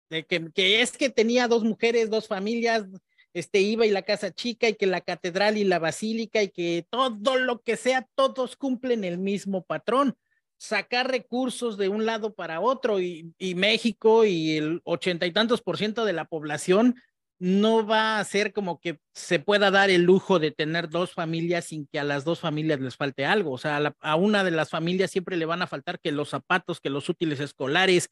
de 0.10 0.26
que, 0.26 0.82
es 0.82 0.96
que 0.96 1.10
tenía 1.10 1.48
dos 1.48 1.64
mujeres, 1.64 2.12
dos 2.12 2.28
familias, 2.28 2.86
este 3.34 3.62
iba 3.62 3.86
y 3.86 3.90
la 3.92 4.04
casa 4.04 4.32
chica 4.32 4.70
y 4.70 4.76
que 4.76 4.86
la 4.86 5.02
catedral 5.02 5.58
y 5.58 5.64
la 5.64 5.80
basílica 5.80 6.44
y 6.44 6.50
que 6.50 6.86
todo 6.90 7.38
lo 7.38 7.62
que 7.62 7.78
sea, 7.78 8.08
todos 8.14 8.56
cumplen 8.56 9.04
el 9.04 9.18
mismo 9.18 9.64
patrón. 9.64 10.16
sacar 10.58 11.10
recursos 11.10 11.76
de 11.78 11.90
un 11.90 12.06
lado 12.06 12.36
para 12.36 12.62
otro 12.62 13.00
y, 13.00 13.34
y 13.40 13.56
México 13.56 14.26
y 14.26 14.58
el 14.58 14.82
ochenta 14.84 15.26
y 15.26 15.32
tantos 15.32 15.64
por 15.64 15.80
ciento 15.80 16.06
de 16.06 16.14
la 16.14 16.26
población 16.26 16.96
no 17.42 17.88
va 17.88 18.20
a 18.20 18.24
ser 18.24 18.54
como 18.54 18.80
que 18.80 19.00
se 19.16 19.40
pueda 19.40 19.72
dar 19.72 19.90
el 19.90 20.04
lujo 20.04 20.38
de 20.38 20.52
tener 20.52 20.90
dos 20.90 21.14
familias 21.14 21.66
sin 21.66 21.88
que 21.88 21.98
a 21.98 22.04
las 22.04 22.24
dos 22.24 22.40
familias 22.40 22.80
les 22.80 22.96
falte 22.96 23.26
algo. 23.26 23.52
O 23.52 23.58
sea, 23.58 23.96
a, 24.00 24.16
una 24.16 24.44
de 24.44 24.52
las 24.52 24.70
familias 24.70 25.10
siempre 25.10 25.38
le 25.38 25.48
van 25.48 25.64
a 25.64 25.68
faltar 25.68 26.00
que 26.00 26.12
los 26.12 26.30
zapatos, 26.30 26.80
que 26.80 26.92
los 26.92 27.10
útiles 27.10 27.40
escolares, 27.40 28.10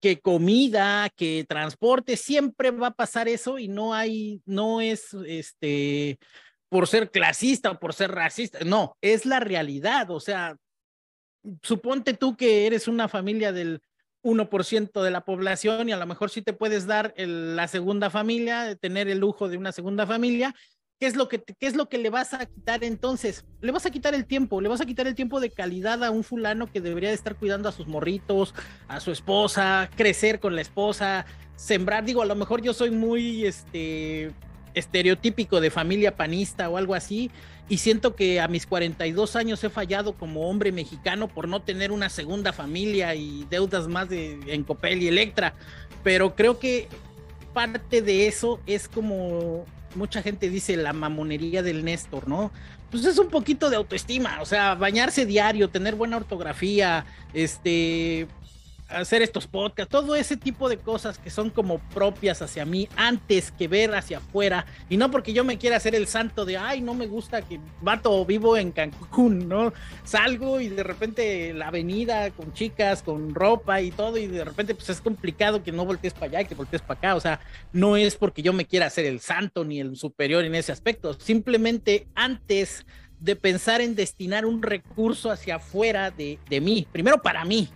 que 0.00 0.20
comida, 0.20 1.10
que 1.14 1.44
transporte, 1.46 2.16
siempre 2.16 2.70
va 2.70 2.86
a 2.86 2.94
pasar 2.94 3.28
eso 3.28 3.58
y 3.58 3.68
no 3.68 3.92
hay, 3.92 4.40
no 4.46 4.80
es 4.80 5.12
este 5.26 6.18
por 6.70 6.86
ser 6.86 7.10
clasista 7.10 7.72
o 7.72 7.78
por 7.78 7.92
ser 7.92 8.12
racista, 8.12 8.60
no, 8.64 8.96
es 9.02 9.26
la 9.26 9.40
realidad. 9.40 10.10
O 10.10 10.20
sea, 10.20 10.56
suponte 11.62 12.14
tú 12.14 12.34
que 12.34 12.66
eres 12.66 12.88
una 12.88 13.08
familia 13.08 13.52
del 13.52 13.82
1% 14.22 15.02
de 15.02 15.10
la 15.10 15.24
población 15.24 15.88
y 15.88 15.92
a 15.92 15.96
lo 15.96 16.06
mejor 16.06 16.30
sí 16.30 16.42
te 16.42 16.52
puedes 16.52 16.86
dar 16.86 17.14
la 17.16 17.68
segunda 17.68 18.10
familia, 18.10 18.76
tener 18.76 19.08
el 19.08 19.18
lujo 19.18 19.48
de 19.48 19.56
una 19.56 19.72
segunda 19.72 20.06
familia. 20.06 20.54
¿Qué 20.98 21.06
es, 21.06 21.16
lo 21.16 21.28
que, 21.28 21.42
¿Qué 21.42 21.66
es 21.66 21.76
lo 21.76 21.88
que 21.88 21.96
le 21.96 22.10
vas 22.10 22.34
a 22.34 22.44
quitar 22.44 22.84
entonces? 22.84 23.46
Le 23.62 23.72
vas 23.72 23.86
a 23.86 23.90
quitar 23.90 24.14
el 24.14 24.26
tiempo, 24.26 24.60
le 24.60 24.68
vas 24.68 24.82
a 24.82 24.86
quitar 24.86 25.06
el 25.06 25.14
tiempo 25.14 25.40
de 25.40 25.50
calidad 25.50 26.04
a 26.04 26.10
un 26.10 26.24
fulano 26.24 26.66
que 26.66 26.82
debería 26.82 27.08
de 27.08 27.14
estar 27.14 27.36
cuidando 27.36 27.70
a 27.70 27.72
sus 27.72 27.86
morritos, 27.86 28.54
a 28.86 29.00
su 29.00 29.10
esposa, 29.10 29.88
crecer 29.96 30.40
con 30.40 30.54
la 30.54 30.60
esposa, 30.60 31.24
sembrar. 31.56 32.04
Digo, 32.04 32.20
a 32.20 32.26
lo 32.26 32.34
mejor 32.34 32.60
yo 32.60 32.74
soy 32.74 32.90
muy 32.90 33.46
este, 33.46 34.34
estereotípico 34.74 35.60
de 35.60 35.70
familia 35.70 36.16
panista 36.16 36.68
o 36.68 36.76
algo 36.76 36.94
así, 36.94 37.30
y 37.68 37.78
siento 37.78 38.16
que 38.16 38.40
a 38.40 38.48
mis 38.48 38.66
42 38.66 39.36
años 39.36 39.62
he 39.62 39.70
fallado 39.70 40.14
como 40.14 40.48
hombre 40.48 40.72
mexicano 40.72 41.28
por 41.28 41.46
no 41.48 41.62
tener 41.62 41.92
una 41.92 42.08
segunda 42.08 42.52
familia 42.52 43.14
y 43.14 43.46
deudas 43.48 43.86
más 43.86 44.08
de 44.08 44.38
en 44.46 44.64
Copel 44.64 45.02
y 45.02 45.08
Electra, 45.08 45.54
pero 46.02 46.34
creo 46.34 46.58
que 46.58 46.88
parte 47.52 48.02
de 48.02 48.26
eso 48.26 48.60
es 48.66 48.88
como 48.88 49.64
mucha 49.94 50.22
gente 50.22 50.50
dice 50.50 50.76
la 50.76 50.92
mamonería 50.92 51.62
del 51.62 51.84
Néstor, 51.84 52.28
¿no? 52.28 52.50
Pues 52.90 53.04
es 53.04 53.18
un 53.18 53.28
poquito 53.28 53.70
de 53.70 53.76
autoestima, 53.76 54.40
o 54.40 54.46
sea, 54.46 54.74
bañarse 54.74 55.26
diario, 55.26 55.68
tener 55.68 55.94
buena 55.94 56.16
ortografía, 56.16 57.06
este, 57.34 58.26
hacer 58.90 59.22
estos 59.22 59.46
podcasts, 59.46 59.90
todo 59.90 60.14
ese 60.14 60.36
tipo 60.36 60.68
de 60.68 60.76
cosas 60.76 61.18
que 61.18 61.30
son 61.30 61.50
como 61.50 61.78
propias 61.78 62.42
hacia 62.42 62.64
mí 62.64 62.88
antes 62.96 63.52
que 63.52 63.68
ver 63.68 63.94
hacia 63.94 64.18
afuera. 64.18 64.66
Y 64.88 64.96
no 64.96 65.10
porque 65.10 65.32
yo 65.32 65.44
me 65.44 65.58
quiera 65.58 65.76
hacer 65.76 65.94
el 65.94 66.06
santo 66.06 66.44
de 66.44 66.56
ay 66.56 66.80
no 66.80 66.94
me 66.94 67.06
gusta 67.06 67.42
que 67.42 67.60
vato 67.80 68.24
vivo 68.24 68.56
en 68.56 68.72
Cancún, 68.72 69.48
¿no? 69.48 69.72
Salgo 70.04 70.60
y 70.60 70.68
de 70.68 70.82
repente 70.82 71.54
la 71.54 71.68
avenida 71.68 72.30
con 72.30 72.52
chicas, 72.52 73.02
con 73.02 73.34
ropa 73.34 73.80
y 73.80 73.90
todo 73.90 74.16
y 74.18 74.26
de 74.26 74.44
repente 74.44 74.74
pues 74.74 74.90
es 74.90 75.00
complicado 75.00 75.62
que 75.62 75.72
no 75.72 75.84
voltees 75.84 76.14
para 76.14 76.26
allá, 76.26 76.44
que 76.44 76.54
voltees 76.54 76.82
para 76.82 76.98
acá, 76.98 77.14
o 77.14 77.20
sea, 77.20 77.40
no 77.72 77.96
es 77.96 78.16
porque 78.16 78.42
yo 78.42 78.52
me 78.52 78.66
quiera 78.66 78.86
hacer 78.86 79.06
el 79.06 79.20
santo 79.20 79.64
ni 79.64 79.80
el 79.80 79.96
superior 79.96 80.44
en 80.44 80.54
ese 80.54 80.72
aspecto, 80.72 81.14
simplemente 81.14 82.06
antes 82.14 82.86
de 83.20 83.36
pensar 83.36 83.80
en 83.80 83.94
destinar 83.94 84.46
un 84.46 84.62
recurso 84.62 85.30
hacia 85.30 85.56
afuera 85.56 86.10
de, 86.10 86.38
de 86.48 86.60
mí, 86.60 86.86
primero 86.90 87.20
para 87.20 87.44
mí, 87.44 87.68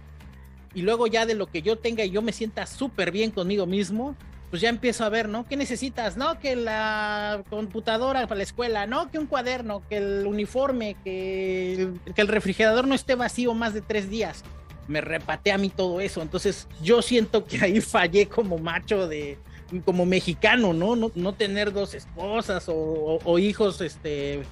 y 0.75 0.83
luego 0.83 1.07
ya 1.07 1.27
de 1.27 1.35
lo 1.35 1.47
que 1.47 1.63
yo 1.63 1.77
tenga 1.77 2.05
y 2.05 2.11
yo 2.11 2.23
me 2.23 2.33
sienta 2.33 2.67
súper 2.67 3.11
bien 3.11 3.31
conmigo 3.31 3.67
mismo, 3.67 4.17
pues 4.51 4.63
ya 4.63 4.69
empiezo 4.69 5.05
a 5.05 5.09
ver, 5.09 5.29
¿no? 5.29 5.47
¿Qué 5.47 5.57
necesitas? 5.57 6.17
No, 6.17 6.39
que 6.39 6.55
la 6.55 7.43
computadora 7.51 8.27
para 8.27 8.37
la 8.37 8.45
escuela, 8.45 8.87
no, 8.87 9.11
que 9.11 9.19
un 9.19 9.27
cuaderno, 9.27 9.83
que 9.89 9.97
el 9.97 10.27
uniforme, 10.27 10.97
que 11.03 11.75
el, 11.75 12.01
que 12.15 12.21
el 12.21 12.29
refrigerador 12.29 12.87
no 12.87 12.95
esté 12.95 13.17
vacío 13.17 13.53
más 13.55 13.75
de 13.75 13.81
tres 13.81 14.09
días. 14.09 14.45
Me 14.87 15.01
repate 15.01 15.51
a 15.51 15.59
mí 15.59 15.71
todo 15.71 16.01
eso. 16.01 16.23
Entonces 16.23 16.69
yo 16.83 17.03
siento 17.03 17.45
que 17.45 17.59
ahí 17.65 17.81
fallé 17.81 18.29
como 18.29 18.59
macho 18.59 19.09
de, 19.09 19.39
como 19.85 20.07
mexicano, 20.07 20.73
¿no? 20.73 20.95
No, 20.95 21.11
no 21.15 21.33
tener 21.33 21.73
dos 21.73 21.95
esposas 21.95 22.69
o, 22.69 22.75
o, 22.75 23.19
o 23.25 23.39
hijos, 23.39 23.81
este, 23.81 24.43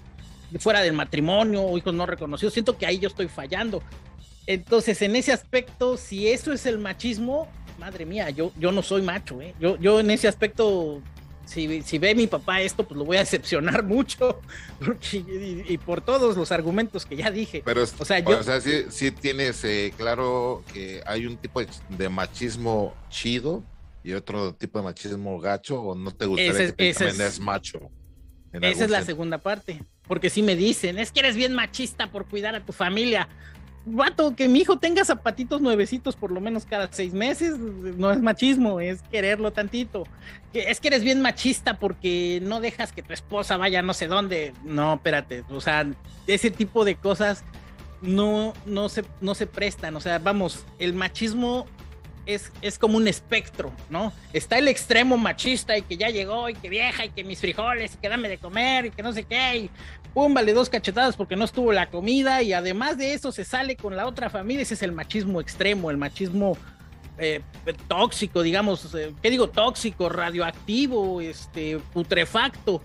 fuera 0.58 0.80
del 0.80 0.94
matrimonio 0.94 1.62
o 1.62 1.78
hijos 1.78 1.94
no 1.94 2.06
reconocidos. 2.06 2.54
Siento 2.54 2.76
que 2.76 2.86
ahí 2.86 2.98
yo 2.98 3.08
estoy 3.08 3.28
fallando. 3.28 3.82
Entonces, 4.46 5.00
en 5.02 5.16
ese 5.16 5.32
aspecto, 5.32 5.96
si 5.96 6.28
eso 6.28 6.52
es 6.52 6.66
el 6.66 6.78
machismo, 6.78 7.48
madre 7.78 8.06
mía, 8.06 8.30
yo, 8.30 8.52
yo 8.58 8.72
no 8.72 8.82
soy 8.82 9.02
macho, 9.02 9.40
¿eh? 9.40 9.54
Yo, 9.60 9.76
yo 9.78 10.00
en 10.00 10.10
ese 10.10 10.28
aspecto, 10.28 11.00
si, 11.44 11.82
si 11.82 11.98
ve 11.98 12.14
mi 12.14 12.26
papá 12.26 12.60
esto, 12.60 12.84
pues 12.84 12.98
lo 12.98 13.04
voy 13.04 13.16
a 13.16 13.20
decepcionar 13.20 13.82
mucho, 13.84 14.40
porque, 14.84 15.18
y, 15.18 15.64
y, 15.68 15.78
por 15.78 16.00
todos 16.00 16.36
los 16.36 16.50
argumentos 16.50 17.06
que 17.06 17.16
ya 17.16 17.30
dije. 17.30 17.62
Pero, 17.64 17.82
o 17.82 18.04
sea, 18.04 18.18
yo... 18.18 18.38
O 18.38 18.42
sea, 18.42 18.60
sí, 18.60 18.84
sí 18.88 19.10
tienes 19.10 19.62
eh, 19.64 19.92
claro 19.96 20.64
que 20.72 21.02
hay 21.06 21.26
un 21.26 21.36
tipo 21.36 21.60
de 21.88 22.08
machismo 22.08 22.94
chido 23.10 23.62
y 24.04 24.12
otro 24.14 24.54
tipo 24.54 24.78
de 24.78 24.84
machismo 24.84 25.38
gacho, 25.38 25.80
o 25.80 25.94
no 25.94 26.10
te 26.10 26.26
gustaría 26.26 26.64
ese, 26.64 26.74
que 26.74 26.90
ese 26.90 27.08
es, 27.08 27.38
macho. 27.38 27.90
Esa 28.52 28.68
es 28.68 28.78
la 28.78 28.98
sentido? 28.98 29.04
segunda 29.04 29.38
parte, 29.38 29.82
porque 30.08 30.28
si 30.28 30.42
me 30.42 30.56
dicen, 30.56 30.98
es 30.98 31.12
que 31.12 31.20
eres 31.20 31.36
bien 31.36 31.54
machista 31.54 32.10
por 32.10 32.26
cuidar 32.26 32.54
a 32.54 32.64
tu 32.64 32.72
familia, 32.72 33.28
vato, 33.84 34.34
que 34.36 34.48
mi 34.48 34.60
hijo 34.60 34.78
tenga 34.78 35.04
zapatitos 35.04 35.60
nuevecitos 35.60 36.16
por 36.16 36.30
lo 36.30 36.40
menos 36.40 36.64
cada 36.64 36.88
seis 36.92 37.12
meses, 37.12 37.58
no 37.58 38.10
es 38.10 38.20
machismo, 38.20 38.80
es 38.80 39.02
quererlo 39.02 39.52
tantito. 39.52 40.04
Es 40.52 40.80
que 40.80 40.88
eres 40.88 41.02
bien 41.02 41.20
machista 41.20 41.78
porque 41.78 42.40
no 42.42 42.60
dejas 42.60 42.92
que 42.92 43.02
tu 43.02 43.12
esposa 43.12 43.56
vaya 43.56 43.82
no 43.82 43.94
sé 43.94 44.06
dónde. 44.06 44.52
No, 44.64 44.94
espérate, 44.94 45.44
o 45.50 45.60
sea, 45.60 45.86
ese 46.26 46.50
tipo 46.50 46.84
de 46.84 46.96
cosas 46.96 47.44
no, 48.02 48.52
no, 48.66 48.88
se, 48.88 49.04
no 49.20 49.34
se 49.34 49.46
prestan. 49.46 49.96
O 49.96 50.00
sea, 50.00 50.18
vamos, 50.18 50.64
el 50.78 50.92
machismo 50.92 51.66
es, 52.26 52.52
es 52.62 52.78
como 52.78 52.96
un 52.96 53.08
espectro, 53.08 53.72
¿no? 53.90 54.12
Está 54.32 54.58
el 54.58 54.68
extremo 54.68 55.16
machista 55.16 55.76
y 55.76 55.82
que 55.82 55.96
ya 55.96 56.10
llegó 56.10 56.48
y 56.48 56.54
que 56.54 56.68
vieja 56.68 57.04
y 57.04 57.10
que 57.10 57.24
mis 57.24 57.40
frijoles 57.40 57.94
y 57.94 57.96
que 57.98 58.08
dame 58.08 58.28
de 58.28 58.38
comer 58.38 58.86
y 58.86 58.90
que 58.90 59.02
no 59.02 59.12
sé 59.12 59.24
qué 59.24 59.56
y 59.56 59.70
pum, 60.14 60.34
vale 60.34 60.52
dos 60.52 60.68
cachetadas 60.68 61.16
porque 61.16 61.36
no 61.36 61.44
estuvo 61.44 61.72
la 61.72 61.90
comida 61.90 62.42
y 62.42 62.52
además 62.52 62.98
de 62.98 63.14
eso 63.14 63.32
se 63.32 63.44
sale 63.44 63.76
con 63.76 63.96
la 63.96 64.06
otra 64.06 64.30
familia, 64.30 64.62
ese 64.62 64.74
es 64.74 64.82
el 64.82 64.92
machismo 64.92 65.40
extremo, 65.40 65.90
el 65.90 65.96
machismo 65.96 66.56
eh, 67.18 67.42
tóxico, 67.88 68.42
digamos, 68.42 68.94
eh, 68.94 69.14
¿qué 69.22 69.30
digo? 69.30 69.48
Tóxico, 69.48 70.08
radioactivo, 70.08 71.20
este, 71.20 71.78
putrefacto. 71.92 72.82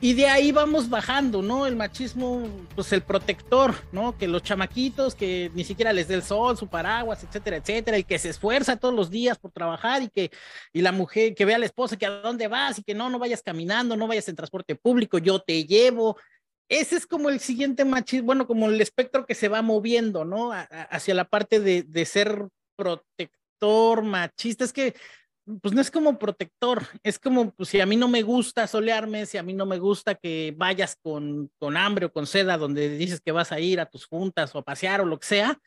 Y 0.00 0.14
de 0.14 0.28
ahí 0.28 0.52
vamos 0.52 0.88
bajando, 0.88 1.42
¿no? 1.42 1.66
El 1.66 1.74
machismo, 1.74 2.46
pues 2.76 2.92
el 2.92 3.02
protector, 3.02 3.74
¿no? 3.90 4.16
Que 4.16 4.28
los 4.28 4.44
chamaquitos 4.44 5.16
que 5.16 5.50
ni 5.54 5.64
siquiera 5.64 5.92
les 5.92 6.06
dé 6.06 6.14
el 6.14 6.22
sol, 6.22 6.56
su 6.56 6.68
paraguas, 6.68 7.24
etcétera, 7.24 7.56
etcétera, 7.56 7.98
y 7.98 8.04
que 8.04 8.16
se 8.20 8.28
esfuerza 8.28 8.76
todos 8.76 8.94
los 8.94 9.10
días 9.10 9.38
por 9.38 9.50
trabajar 9.50 10.02
y 10.02 10.08
que, 10.08 10.30
y 10.72 10.82
la 10.82 10.92
mujer 10.92 11.34
que 11.34 11.44
vea 11.44 11.56
a 11.56 11.58
la 11.58 11.66
esposa 11.66 11.96
que 11.96 12.06
a 12.06 12.10
dónde 12.10 12.46
vas 12.46 12.78
y 12.78 12.84
que 12.84 12.94
no, 12.94 13.10
no 13.10 13.18
vayas 13.18 13.42
caminando, 13.42 13.96
no 13.96 14.06
vayas 14.06 14.28
en 14.28 14.36
transporte 14.36 14.76
público, 14.76 15.18
yo 15.18 15.40
te 15.40 15.64
llevo. 15.64 16.16
Ese 16.68 16.94
es 16.94 17.04
como 17.04 17.28
el 17.28 17.40
siguiente 17.40 17.84
machismo, 17.84 18.26
bueno, 18.26 18.46
como 18.46 18.68
el 18.68 18.80
espectro 18.80 19.26
que 19.26 19.34
se 19.34 19.48
va 19.48 19.62
moviendo, 19.62 20.24
¿no? 20.24 20.52
A, 20.52 20.60
a, 20.60 20.82
hacia 20.82 21.14
la 21.14 21.24
parte 21.24 21.58
de, 21.58 21.82
de 21.82 22.04
ser 22.04 22.46
protector, 22.76 24.02
machista. 24.02 24.64
Es 24.64 24.72
que 24.72 24.94
pues 25.62 25.74
no 25.74 25.80
es 25.80 25.90
como 25.90 26.18
protector, 26.18 26.86
es 27.02 27.18
como 27.18 27.52
pues, 27.52 27.70
si 27.70 27.80
a 27.80 27.86
mí 27.86 27.96
no 27.96 28.08
me 28.08 28.22
gusta 28.22 28.66
solearme, 28.66 29.26
si 29.26 29.38
a 29.38 29.42
mí 29.42 29.54
no 29.54 29.66
me 29.66 29.78
gusta 29.78 30.14
que 30.14 30.54
vayas 30.56 30.96
con, 31.02 31.50
con 31.58 31.76
hambre 31.76 32.06
o 32.06 32.12
con 32.12 32.26
seda 32.26 32.58
donde 32.58 32.88
dices 32.96 33.20
que 33.20 33.32
vas 33.32 33.52
a 33.52 33.60
ir 33.60 33.80
a 33.80 33.86
tus 33.86 34.06
juntas 34.06 34.54
o 34.54 34.58
a 34.58 34.62
pasear 34.62 35.00
o 35.00 35.06
lo 35.06 35.18
que 35.18 35.26
sea, 35.26 35.58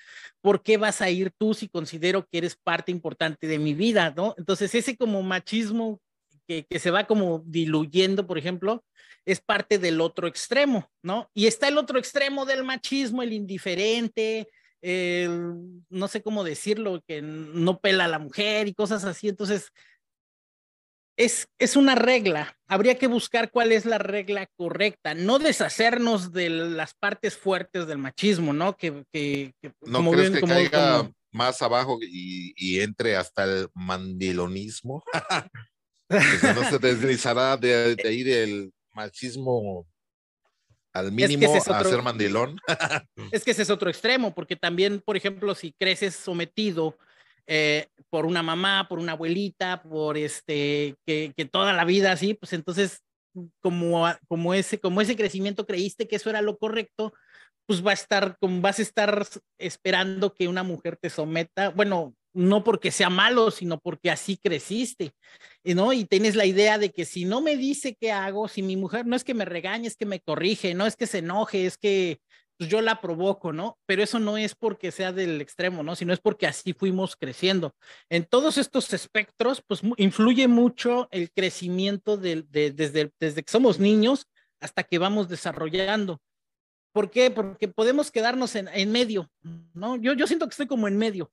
¿por 0.42 0.62
qué 0.62 0.78
vas 0.78 1.02
a 1.02 1.10
ir 1.10 1.32
tú 1.38 1.54
si 1.54 1.68
considero 1.68 2.28
que 2.28 2.38
eres 2.38 2.56
parte 2.56 2.92
importante 2.92 3.48
de 3.48 3.60
mi 3.60 3.74
vida, 3.74 4.14
¿no? 4.16 4.36
Entonces 4.38 4.74
ese 4.76 4.96
como 4.96 5.24
machismo 5.24 6.00
que, 6.48 6.66
que 6.70 6.80
se 6.80 6.92
va 6.92 7.06
como 7.06 7.44
diluyendo, 7.46 8.28
por 8.28 8.38
ejemplo, 8.38 8.84
es 9.26 9.42
parte 9.42 9.78
del 9.78 10.02
otro 10.02 10.28
extremo, 10.28 10.90
¿no? 11.02 11.30
Y 11.34 11.48
está 11.48 11.68
el 11.68 11.78
otro 11.78 11.98
extremo 11.98 12.46
del 12.46 12.64
machismo, 12.64 13.24
el 13.24 13.34
indiferente, 13.34 14.48
no 14.82 16.08
sé 16.08 16.22
cómo 16.22 16.44
decirlo, 16.44 17.04
que 17.08 17.22
no 17.22 17.80
pela 17.80 18.06
a 18.06 18.10
la 18.10 18.20
mujer 18.20 18.68
y 18.68 18.74
cosas 18.74 19.04
así. 19.04 19.30
Entonces, 19.30 19.72
es, 21.18 21.48
es 21.60 21.76
una 21.76 21.96
regla. 21.96 22.58
Habría 22.68 22.98
que 22.98 23.08
buscar 23.08 23.52
cuál 23.52 23.72
es 23.72 23.86
la 23.86 23.98
regla 23.98 24.48
correcta, 24.56 25.14
no 25.14 25.40
deshacernos 25.40 26.32
de 26.32 26.50
las 26.50 26.94
partes 26.94 27.38
fuertes 27.38 27.86
del 27.88 27.98
machismo, 27.98 28.54
¿no? 28.54 28.76
Que, 28.76 29.04
que, 29.12 29.54
que 29.62 29.74
no 29.82 30.00
como 30.00 30.12
crees 30.12 30.32
bien, 30.32 30.34
que 30.34 30.42
como, 30.42 30.54
caiga 30.54 30.98
como... 30.98 31.14
más 31.32 31.62
abajo 31.62 32.00
y, 32.02 32.54
y, 32.56 32.82
entre 32.82 33.16
hasta 33.16 33.44
el 33.44 33.70
mandilonismo. 33.74 35.04
no 36.56 36.70
se 36.70 36.80
deslizará 36.80 37.56
de, 37.56 37.96
de 37.96 38.10
ahí 38.10 38.24
del 38.24 38.74
machismo 38.94 39.88
al 40.94 41.12
mínimo 41.12 41.46
es 41.46 41.52
que 41.52 41.58
es 41.58 41.68
otro, 41.68 41.88
a 41.88 41.92
ser 41.92 42.02
mandilón. 42.02 42.58
es 43.32 43.44
que 43.44 43.52
ese 43.52 43.62
es 43.62 43.70
otro 43.70 43.90
extremo, 43.90 44.34
porque 44.34 44.56
también, 44.56 45.02
por 45.02 45.16
ejemplo, 45.16 45.56
si 45.56 45.74
creces 45.74 46.16
sometido 46.16 46.98
eh, 47.48 47.88
por 48.10 48.26
una 48.26 48.44
mamá, 48.44 48.88
por 48.90 49.00
una 49.00 49.14
abuelita, 49.14 49.82
por 49.84 50.18
este, 50.18 50.96
que, 51.06 51.34
que, 51.36 51.46
toda 51.46 51.74
la 51.74 51.86
vida 51.86 52.12
así, 52.12 52.34
pues 52.34 52.54
entonces, 52.54 53.02
como, 53.62 54.08
como, 54.28 54.54
ese, 54.54 54.80
como 54.80 55.02
ese 55.02 55.16
crecimiento 55.16 55.66
creíste 55.66 56.08
que 56.08 56.18
eso 56.18 56.30
era 56.30 56.42
lo 56.42 56.58
correcto, 56.58 57.14
pues 57.66 57.86
va 57.86 57.92
a 57.92 57.94
estar, 57.96 58.38
como 58.40 58.62
vas 58.62 58.80
a 58.80 58.82
estar 58.82 59.26
esperando 59.58 60.34
que 60.34 60.48
una 60.48 60.64
mujer 60.64 60.98
te 60.98 61.10
someta, 61.10 61.70
bueno, 61.70 62.14
no 62.34 62.64
porque 62.64 62.92
sea 62.92 63.10
malo, 63.10 63.52
sino 63.52 63.80
porque 63.80 64.10
así 64.10 64.38
creciste, 64.38 65.14
¿no? 65.64 65.94
Y 65.94 66.06
tienes 66.06 66.36
la 66.36 66.46
idea 66.46 66.78
de 66.78 66.92
que 66.92 67.06
si 67.06 67.26
no 67.26 67.42
me 67.42 67.58
dice 67.58 67.96
qué 68.00 68.12
hago, 68.12 68.48
si 68.48 68.62
mi 68.62 68.78
mujer 68.78 69.06
no 69.06 69.16
es 69.16 69.24
que 69.24 69.34
me 69.34 69.46
regañe, 69.46 69.88
es 69.88 69.98
que 69.98 70.06
me 70.06 70.22
corrige, 70.22 70.74
no 70.74 70.86
es 70.86 70.96
que 70.96 71.08
se 71.08 71.20
enoje, 71.20 71.66
es 71.66 71.78
que 71.78 72.20
pues, 72.58 72.70
yo 72.70 72.82
la 72.82 73.02
provoco, 73.02 73.52
¿no? 73.52 73.78
Pero 73.86 74.04
eso 74.04 74.20
no 74.20 74.38
es 74.38 74.56
porque 74.56 74.92
sea 74.92 75.12
del 75.12 75.42
extremo, 75.42 75.84
¿no? 75.84 75.96
Sino 75.96 76.14
es 76.14 76.20
porque 76.20 76.48
así 76.48 76.74
fuimos 76.74 77.16
creciendo. 77.16 77.76
En 78.10 78.26
todos 78.26 78.58
estos 78.58 78.94
espectros, 78.94 79.62
pues 79.66 79.82
influye 79.98 80.48
mucho 80.48 81.08
el 81.12 81.32
crecimiento 81.32 82.18
de, 82.18 82.44
desde, 82.44 83.12
desde 83.20 83.44
que 83.44 83.52
somos 83.52 83.80
niños 83.80 84.28
hasta 84.60 84.84
que 84.84 85.00
vamos 85.00 85.28
desarrollando. 85.28 86.22
¿Por 86.94 87.10
qué? 87.10 87.32
Porque 87.32 87.68
podemos 87.68 88.12
quedarnos 88.12 88.56
en, 88.56 88.68
en 88.68 88.92
medio, 88.92 89.30
¿no? 89.74 89.96
Yo, 89.96 90.14
yo 90.14 90.28
siento 90.28 90.46
que 90.46 90.52
estoy 90.52 90.68
como 90.68 90.88
en 90.88 90.98
medio 90.98 91.32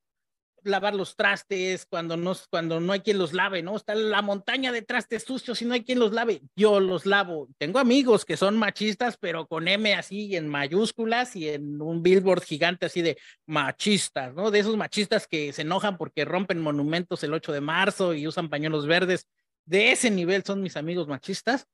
lavar 0.62 0.94
los 0.94 1.16
trastes 1.16 1.87
cuando 1.87 2.16
no, 2.16 2.35
cuando 2.51 2.81
no 2.81 2.92
hay 2.92 3.01
quien 3.01 3.18
los 3.18 3.33
lave, 3.33 3.62
¿no? 3.62 3.77
Está 3.77 3.94
la 3.94 4.23
montaña 4.23 4.73
de 4.73 4.83
trastes 4.83 5.25
sucios 5.25 5.61
y 5.62 5.64
no 5.64 5.75
hay 5.75 5.85
quien 5.85 5.99
los 5.99 6.12
lave. 6.12 6.42
Yo 6.57 6.81
los 6.81 7.07
lavo. 7.07 7.49
Tengo 7.59 7.79
amigos 7.79 8.25
que 8.25 8.37
son 8.37 8.57
machistas, 8.57 9.16
pero 9.16 9.47
con 9.47 9.68
M 9.68 9.94
así 9.94 10.37
en 10.37 10.49
mayúsculas 10.49 11.37
y 11.37 11.49
en 11.49 11.81
un 11.81 12.03
billboard 12.03 12.42
gigante 12.42 12.87
así 12.87 13.03
de 13.03 13.18
machistas, 13.47 14.35
¿no? 14.35 14.51
De 14.51 14.59
esos 14.59 14.77
machistas 14.77 15.27
que 15.27 15.53
se 15.53 15.62
enojan 15.62 15.97
porque 15.97 16.25
rompen 16.25 16.61
monumentos 16.61 17.23
el 17.25 17.35
8 17.35 17.53
de 17.53 17.61
marzo 17.61 18.14
y 18.14 18.27
usan 18.27 18.49
pañuelos 18.49 18.87
verdes. 18.87 19.27
De 19.64 19.92
ese 19.92 20.11
nivel 20.11 20.44
son 20.44 20.62
mis 20.62 20.77
amigos 20.77 21.09
machistas. 21.09 21.66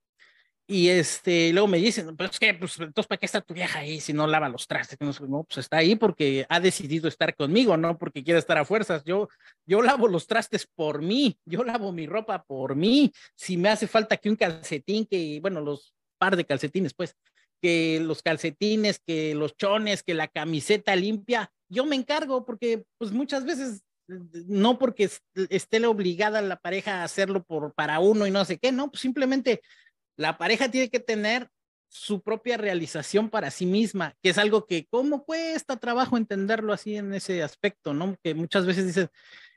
Y 0.67 0.89
este, 0.89 1.53
luego 1.53 1.69
me 1.69 1.77
dicen, 1.77 2.17
pues 2.17 2.39
que, 2.39 2.55
pues 2.55 2.79
entonces, 2.81 3.07
¿para 3.07 3.19
qué 3.19 3.27
está 3.27 3.43
tu 3.43 3.53
vieja 3.53 3.81
ahí 3.81 4.01
si 4.01 4.15
no 4.15 4.27
lava 4.27 4.49
los 4.49 4.67
trastes? 4.67 4.99
No, 5.21 5.45
pues 5.45 5.59
está 5.59 5.77
ahí 5.77 5.95
porque 5.95 6.47
ha 6.49 6.59
decidido 6.59 7.07
estar 7.07 7.35
conmigo, 7.37 7.77
no 7.77 7.99
porque 7.99 8.25
quiera 8.25 8.39
estar 8.39 8.57
a 8.57 8.65
fuerzas. 8.65 9.05
Yo, 9.05 9.29
yo 9.67 9.83
lavo 9.83 10.09
los 10.09 10.27
trastes 10.27 10.67
por 10.67 11.03
mí, 11.03 11.39
yo 11.45 11.65
lavo 11.65 11.93
mi 11.93 12.07
ropa 12.07 12.43
por 12.43 12.77
mí. 12.77 13.13
Si 13.37 13.59
me 13.59 13.69
hace 13.69 13.87
falta 13.87 14.17
que 14.17 14.31
un 14.31 14.37
calcetín, 14.37 15.05
que, 15.05 15.39
bueno, 15.43 15.61
los 15.61 15.95
par 16.17 16.35
de 16.35 16.47
calcetines, 16.47 16.95
pues, 16.95 17.15
que 17.61 18.01
los 18.01 18.23
calcetines, 18.23 19.01
que 19.07 19.35
los 19.35 19.57
chones, 19.57 20.03
que 20.03 20.15
la 20.15 20.29
camiseta 20.29 20.97
limpia, 20.97 21.53
yo 21.69 21.85
me 21.85 21.97
encargo 21.97 22.47
porque, 22.47 22.85
pues 22.97 23.13
muchas 23.13 23.45
veces 23.45 23.83
no 24.07 24.79
porque 24.79 25.11
esté 25.49 25.87
obligada 25.87 26.43
la 26.43 26.57
pareja 26.57 27.01
a 27.01 27.05
hacerlo 27.05 27.43
por, 27.43 27.75
para 27.75 28.01
uno 28.01 28.27
y 28.27 28.31
no 28.31 28.45
sé 28.45 28.59
qué, 28.59 28.73
no, 28.73 28.91
pues 28.91 29.01
simplemente 29.01 29.61
la 30.17 30.39
pareja 30.39 30.71
tiene 30.71 30.91
que 30.91 31.01
tener 31.01 31.49
su 31.89 32.23
propia 32.23 32.57
realización 32.57 33.31
para 33.31 33.53
sí 33.53 33.67
misma, 33.67 34.17
que 34.21 34.31
es 34.31 34.39
algo 34.39 34.67
que 34.67 34.87
cómo 34.87 35.25
cuesta 35.25 35.77
trabajo 35.77 36.17
entenderlo 36.17 36.73
así 36.73 36.97
en 36.97 37.15
ese 37.15 37.43
aspecto, 37.43 37.95
¿no? 37.95 38.17
Que 38.23 38.35
muchas 38.35 38.67
veces 38.67 38.87
dicen, 38.87 39.11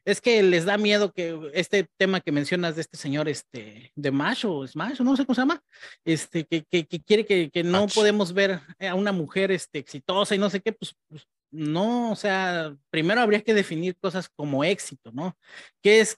es 0.06 0.22
que 0.22 0.44
les 0.44 0.64
da 0.66 0.78
miedo 0.78 1.12
que 1.12 1.50
este 1.54 1.88
tema 1.98 2.22
que 2.22 2.32
mencionas 2.32 2.76
de 2.76 2.82
este 2.82 2.96
señor, 2.96 3.28
este, 3.28 3.92
de 3.96 4.12
macho, 4.12 4.64
es 4.64 4.76
macho, 4.76 5.04
no 5.04 5.18
sé 5.18 5.26
cómo 5.26 5.34
se 5.34 5.42
llama, 5.42 5.64
este, 6.06 6.46
que, 6.46 6.64
que, 6.64 6.86
quiere 6.86 7.26
que, 7.26 7.50
que 7.50 7.64
no 7.64 7.88
podemos 7.88 8.32
ver 8.34 8.62
a 8.80 8.94
una 8.94 9.12
mujer, 9.12 9.52
este, 9.52 9.80
exitosa 9.80 10.36
y 10.36 10.38
no 10.38 10.50
sé 10.52 10.62
qué, 10.62 10.74
pues, 10.74 10.96
pues 11.10 11.28
no, 11.52 12.12
o 12.12 12.16
sea, 12.16 12.76
primero 12.90 13.20
habría 13.20 13.42
que 13.42 13.54
definir 13.54 13.98
cosas 13.98 14.30
como 14.30 14.64
éxito, 14.64 15.12
¿no? 15.12 15.36
¿Qué 15.82 16.02
es 16.02 16.18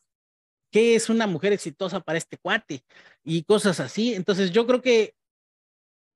qué 0.72 0.96
es 0.96 1.10
una 1.10 1.28
mujer 1.28 1.54
exitosa 1.54 2.00
para 2.00 2.18
este 2.18 2.38
cuate 2.38 2.84
y 3.24 3.44
cosas 3.44 3.80
así. 3.80 4.14
Entonces 4.14 4.52
yo 4.52 4.66
creo 4.68 4.82
que 4.82 5.14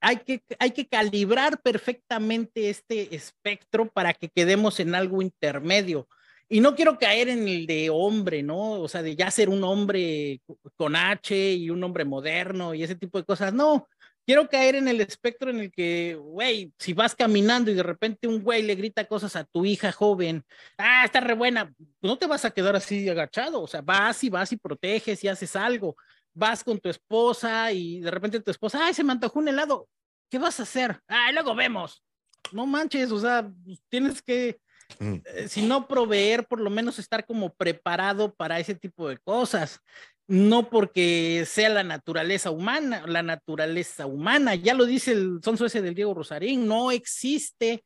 hay 0.01 0.17
que, 0.17 0.43
hay 0.59 0.71
que 0.71 0.87
calibrar 0.87 1.61
perfectamente 1.61 2.69
este 2.69 3.15
espectro 3.15 3.89
para 3.89 4.13
que 4.13 4.29
quedemos 4.29 4.79
en 4.79 4.95
algo 4.95 5.21
intermedio. 5.21 6.07
Y 6.49 6.59
no 6.59 6.75
quiero 6.75 6.99
caer 6.99 7.29
en 7.29 7.47
el 7.47 7.65
de 7.65 7.89
hombre, 7.89 8.43
¿no? 8.43 8.73
O 8.73 8.87
sea, 8.87 9.01
de 9.01 9.15
ya 9.15 9.31
ser 9.31 9.49
un 9.49 9.63
hombre 9.63 10.41
con 10.75 10.95
H 10.95 11.53
y 11.53 11.69
un 11.69 11.83
hombre 11.83 12.05
moderno 12.05 12.73
y 12.73 12.83
ese 12.83 12.95
tipo 12.95 13.17
de 13.17 13.23
cosas. 13.23 13.53
No, 13.53 13.87
quiero 14.25 14.47
caer 14.47 14.75
en 14.75 14.87
el 14.87 15.01
espectro 15.01 15.49
en 15.49 15.59
el 15.59 15.71
que, 15.71 16.15
güey, 16.15 16.71
si 16.79 16.93
vas 16.93 17.15
caminando 17.15 17.71
y 17.71 17.73
de 17.73 17.83
repente 17.83 18.27
un 18.27 18.41
güey 18.41 18.63
le 18.63 18.75
grita 18.75 19.05
cosas 19.05 19.35
a 19.35 19.43
tu 19.43 19.65
hija 19.65 19.91
joven, 19.91 20.43
ah, 20.77 21.03
está 21.05 21.19
re 21.19 21.33
buena, 21.33 21.73
no 22.01 22.17
te 22.17 22.27
vas 22.27 22.45
a 22.45 22.51
quedar 22.51 22.75
así 22.75 23.07
agachado, 23.09 23.61
o 23.61 23.67
sea, 23.67 23.81
vas 23.81 24.23
y 24.23 24.29
vas 24.29 24.51
y 24.51 24.57
proteges 24.57 25.23
y 25.23 25.27
haces 25.27 25.55
algo. 25.55 25.95
Vas 26.35 26.63
con 26.63 26.79
tu 26.79 26.89
esposa 26.89 27.71
y 27.71 27.99
de 27.99 28.09
repente 28.09 28.39
tu 28.39 28.49
esposa, 28.49 28.85
ay, 28.85 28.93
se 28.93 29.03
me 29.03 29.11
antojó 29.11 29.39
un 29.39 29.49
helado, 29.49 29.87
¿qué 30.29 30.39
vas 30.39 30.59
a 30.59 30.63
hacer? 30.63 30.99
Ah, 31.07 31.31
luego 31.31 31.53
vemos. 31.53 32.03
No 32.51 32.65
manches, 32.65 33.11
o 33.11 33.19
sea, 33.19 33.49
tienes 33.89 34.21
que, 34.21 34.59
mm. 34.99 35.13
eh, 35.25 35.47
si 35.47 35.61
no 35.61 35.87
proveer, 35.87 36.47
por 36.47 36.59
lo 36.59 36.71
menos 36.71 36.97
estar 36.97 37.25
como 37.25 37.53
preparado 37.53 38.33
para 38.33 38.59
ese 38.59 38.73
tipo 38.73 39.07
de 39.07 39.17
cosas 39.17 39.79
no 40.27 40.69
porque 40.69 41.43
sea 41.45 41.69
la 41.69 41.83
naturaleza 41.83 42.51
humana, 42.51 43.05
la 43.07 43.23
naturaleza 43.23 44.05
humana, 44.05 44.55
ya 44.55 44.73
lo 44.73 44.85
dice 44.85 45.11
el 45.11 45.39
sonso 45.43 45.65
ese 45.65 45.81
del 45.81 45.95
Diego 45.95 46.13
Rosarín, 46.13 46.67
no 46.67 46.91
existe 46.91 47.83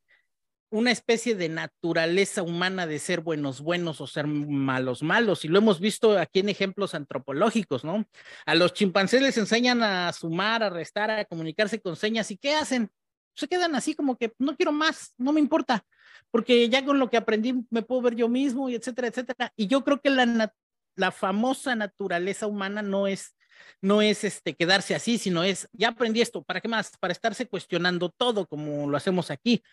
una 0.69 0.91
especie 0.91 1.33
de 1.35 1.47
naturaleza 1.47 2.43
humana 2.43 2.85
de 2.85 2.99
ser 2.99 3.21
buenos 3.21 3.61
buenos 3.61 4.01
o 4.01 4.07
ser 4.07 4.27
malos 4.27 5.01
malos, 5.01 5.45
y 5.45 5.47
lo 5.47 5.59
hemos 5.59 5.79
visto 5.79 6.17
aquí 6.17 6.39
en 6.39 6.49
ejemplos 6.49 6.93
antropológicos, 6.93 7.83
¿no? 7.83 8.05
A 8.45 8.53
los 8.53 8.73
chimpancés 8.73 9.21
les 9.21 9.37
enseñan 9.37 9.81
a 9.81 10.11
sumar, 10.13 10.63
a 10.63 10.69
restar, 10.69 11.09
a 11.09 11.25
comunicarse 11.25 11.79
con 11.79 11.95
señas, 11.95 12.31
¿y 12.31 12.37
qué 12.37 12.55
hacen? 12.55 12.89
Se 13.33 13.47
quedan 13.47 13.75
así 13.75 13.93
como 13.95 14.17
que 14.17 14.33
no 14.39 14.55
quiero 14.57 14.71
más, 14.71 15.13
no 15.17 15.31
me 15.31 15.39
importa, 15.39 15.85
porque 16.31 16.67
ya 16.69 16.83
con 16.83 16.99
lo 16.99 17.09
que 17.09 17.17
aprendí 17.17 17.65
me 17.69 17.81
puedo 17.81 18.01
ver 18.01 18.15
yo 18.15 18.27
mismo 18.27 18.69
y 18.69 18.75
etcétera, 18.75 19.07
etcétera. 19.07 19.53
Y 19.55 19.67
yo 19.67 19.83
creo 19.83 20.01
que 20.01 20.09
la, 20.09 20.53
la 20.97 21.11
famosa 21.11 21.75
naturaleza 21.75 22.47
humana 22.47 22.81
no 22.81 23.07
es, 23.07 23.35
no 23.81 24.01
es 24.01 24.23
este, 24.23 24.55
quedarse 24.55 24.95
así, 24.95 25.17
sino 25.17 25.43
es, 25.43 25.69
ya 25.71 25.89
aprendí 25.89 26.21
esto, 26.21 26.43
¿para 26.43 26.59
qué 26.59 26.67
más? 26.67 26.91
Para 26.99 27.13
estarse 27.13 27.47
cuestionando 27.47 28.09
todo 28.09 28.47
como 28.47 28.89
lo 28.89 28.97
hacemos 28.97 29.31
aquí. 29.31 29.63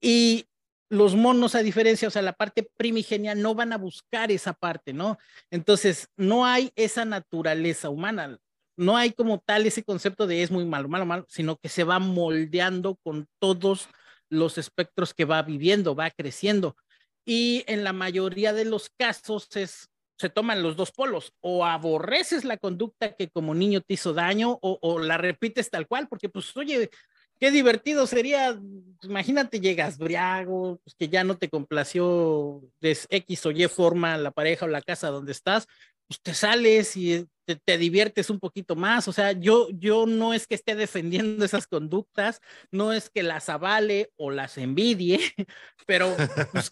Y 0.00 0.46
los 0.90 1.16
monos, 1.16 1.54
a 1.54 1.62
diferencia, 1.62 2.08
o 2.08 2.10
sea, 2.10 2.22
la 2.22 2.34
parte 2.34 2.68
primigenia, 2.76 3.34
no 3.34 3.54
van 3.54 3.72
a 3.72 3.78
buscar 3.78 4.30
esa 4.30 4.52
parte, 4.52 4.92
¿no? 4.92 5.18
Entonces, 5.50 6.08
no 6.16 6.44
hay 6.44 6.72
esa 6.76 7.04
naturaleza 7.04 7.90
humana, 7.90 8.38
no 8.76 8.96
hay 8.96 9.12
como 9.12 9.40
tal 9.40 9.66
ese 9.66 9.82
concepto 9.84 10.26
de 10.26 10.42
es 10.42 10.50
muy 10.50 10.64
malo, 10.64 10.88
malo, 10.88 11.06
malo, 11.06 11.26
sino 11.28 11.56
que 11.56 11.68
se 11.68 11.84
va 11.84 11.98
moldeando 11.98 12.96
con 12.96 13.28
todos 13.38 13.88
los 14.28 14.58
espectros 14.58 15.14
que 15.14 15.24
va 15.24 15.42
viviendo, 15.42 15.94
va 15.94 16.10
creciendo. 16.10 16.76
Y 17.24 17.64
en 17.66 17.84
la 17.84 17.92
mayoría 17.92 18.52
de 18.52 18.64
los 18.64 18.90
casos 18.90 19.54
es 19.54 19.88
se 20.20 20.28
toman 20.28 20.62
los 20.62 20.76
dos 20.76 20.92
polos, 20.92 21.32
o 21.40 21.64
aborreces 21.64 22.44
la 22.44 22.58
conducta 22.58 23.14
que 23.14 23.30
como 23.30 23.54
niño 23.54 23.80
te 23.80 23.94
hizo 23.94 24.12
daño, 24.12 24.58
o, 24.60 24.98
la 24.98 25.16
repites 25.16 25.70
tal 25.70 25.88
cual, 25.88 26.08
porque 26.08 26.28
pues 26.28 26.54
oye, 26.58 26.90
qué 27.38 27.50
divertido 27.50 28.06
sería, 28.06 28.60
imagínate, 29.02 29.60
llegas 29.60 29.96
briago, 29.96 30.78
pues, 30.84 30.94
que 30.94 31.08
ya 31.08 31.24
no 31.24 31.38
te 31.38 31.48
complació 31.48 32.60
de 32.82 32.98
X 33.08 33.46
o 33.46 33.50
Y 33.50 33.66
forma 33.68 34.18
la 34.18 34.30
pareja 34.30 34.66
o 34.66 34.68
la 34.68 34.82
casa 34.82 35.08
donde 35.08 35.32
estás, 35.32 35.66
pues 36.06 36.20
te 36.20 36.34
sales 36.34 36.98
y 36.98 37.26
te, 37.64 37.78
diviertes 37.78 38.28
un 38.28 38.40
poquito 38.40 38.76
más, 38.76 39.08
o 39.08 39.14
sea, 39.14 39.32
yo, 39.32 39.68
yo 39.70 40.04
no 40.04 40.34
es 40.34 40.46
que 40.46 40.54
esté 40.54 40.74
defendiendo 40.74 41.46
esas 41.46 41.66
conductas, 41.66 42.42
no 42.70 42.92
es 42.92 43.08
que 43.08 43.22
las 43.22 43.48
avale 43.48 44.10
o 44.16 44.30
las 44.30 44.58
envidie, 44.58 45.18
pero 45.86 46.14
pues, 46.52 46.68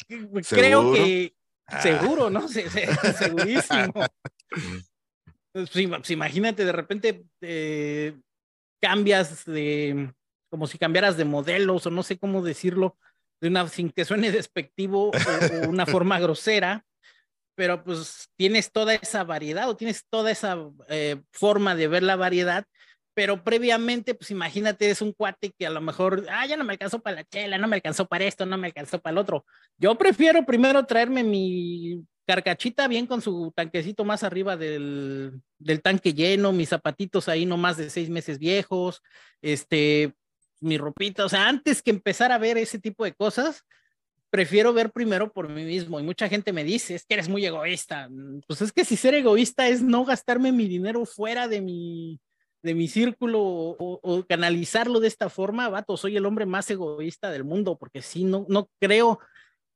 creo 0.50 0.92
que. 0.92 1.32
Seguro, 1.82 2.30
¿no? 2.30 2.48
segurísimo. 3.18 3.92
Pues, 5.52 5.70
pues, 5.70 6.10
imagínate, 6.10 6.64
de 6.64 6.72
repente 6.72 7.24
eh, 7.40 8.16
cambias 8.80 9.44
de, 9.44 10.12
como 10.50 10.66
si 10.66 10.78
cambiaras 10.78 11.16
de 11.16 11.24
modelos 11.24 11.86
o 11.86 11.90
no 11.90 12.02
sé 12.02 12.18
cómo 12.18 12.42
decirlo, 12.42 12.96
de 13.40 13.48
una, 13.48 13.68
sin 13.68 13.90
que 13.90 14.04
suene 14.04 14.30
despectivo 14.30 15.10
o, 15.10 15.68
una 15.68 15.86
forma 15.86 16.18
grosera, 16.18 16.84
pero 17.54 17.82
pues 17.82 18.28
tienes 18.36 18.72
toda 18.72 18.94
esa 18.94 19.24
variedad 19.24 19.68
o 19.68 19.76
tienes 19.76 20.04
toda 20.08 20.30
esa 20.30 20.58
eh, 20.88 21.20
forma 21.32 21.74
de 21.74 21.88
ver 21.88 22.02
la 22.02 22.16
variedad 22.16 22.64
pero 23.18 23.42
previamente, 23.42 24.14
pues 24.14 24.30
imagínate, 24.30 24.88
es 24.88 25.02
un 25.02 25.12
cuate 25.12 25.50
que 25.50 25.66
a 25.66 25.70
lo 25.70 25.80
mejor, 25.80 26.24
ah, 26.30 26.46
ya 26.46 26.56
no 26.56 26.62
me 26.62 26.74
alcanzó 26.74 27.00
para 27.00 27.16
la 27.16 27.24
chela, 27.24 27.58
no 27.58 27.66
me 27.66 27.74
alcanzó 27.74 28.06
para 28.06 28.24
esto, 28.24 28.46
no 28.46 28.56
me 28.56 28.68
alcanzó 28.68 29.00
para 29.00 29.10
el 29.10 29.18
otro. 29.18 29.44
Yo 29.76 29.98
prefiero 29.98 30.46
primero 30.46 30.86
traerme 30.86 31.24
mi 31.24 32.04
carcachita 32.28 32.86
bien 32.86 33.08
con 33.08 33.20
su 33.20 33.52
tanquecito 33.56 34.04
más 34.04 34.22
arriba 34.22 34.56
del, 34.56 35.32
del 35.58 35.82
tanque 35.82 36.14
lleno, 36.14 36.52
mis 36.52 36.68
zapatitos 36.68 37.28
ahí 37.28 37.44
no 37.44 37.56
más 37.56 37.76
de 37.76 37.90
seis 37.90 38.08
meses 38.08 38.38
viejos, 38.38 39.02
este, 39.42 40.14
mi 40.60 40.78
ropita, 40.78 41.24
o 41.24 41.28
sea, 41.28 41.48
antes 41.48 41.82
que 41.82 41.90
empezar 41.90 42.30
a 42.30 42.38
ver 42.38 42.56
ese 42.56 42.78
tipo 42.78 43.02
de 43.02 43.14
cosas, 43.14 43.64
prefiero 44.30 44.72
ver 44.72 44.92
primero 44.92 45.32
por 45.32 45.48
mí 45.48 45.64
mismo. 45.64 45.98
Y 45.98 46.04
mucha 46.04 46.28
gente 46.28 46.52
me 46.52 46.62
dice, 46.62 46.94
es 46.94 47.04
que 47.04 47.14
eres 47.14 47.28
muy 47.28 47.44
egoísta. 47.44 48.08
Pues 48.46 48.62
es 48.62 48.70
que 48.70 48.84
si 48.84 48.96
ser 48.96 49.14
egoísta 49.14 49.66
es 49.66 49.82
no 49.82 50.04
gastarme 50.04 50.52
mi 50.52 50.68
dinero 50.68 51.04
fuera 51.04 51.48
de 51.48 51.60
mi, 51.60 52.20
de 52.62 52.74
mi 52.74 52.88
círculo 52.88 53.40
o, 53.40 54.24
canalizarlo 54.28 55.00
de 55.00 55.08
esta 55.08 55.28
forma, 55.28 55.68
vato, 55.68 55.96
soy 55.96 56.16
el 56.16 56.26
hombre 56.26 56.46
más 56.46 56.70
egoísta 56.70 57.30
del 57.30 57.44
mundo, 57.44 57.76
porque 57.76 58.02
sí, 58.02 58.24
no, 58.24 58.46
no 58.48 58.68
creo, 58.80 59.20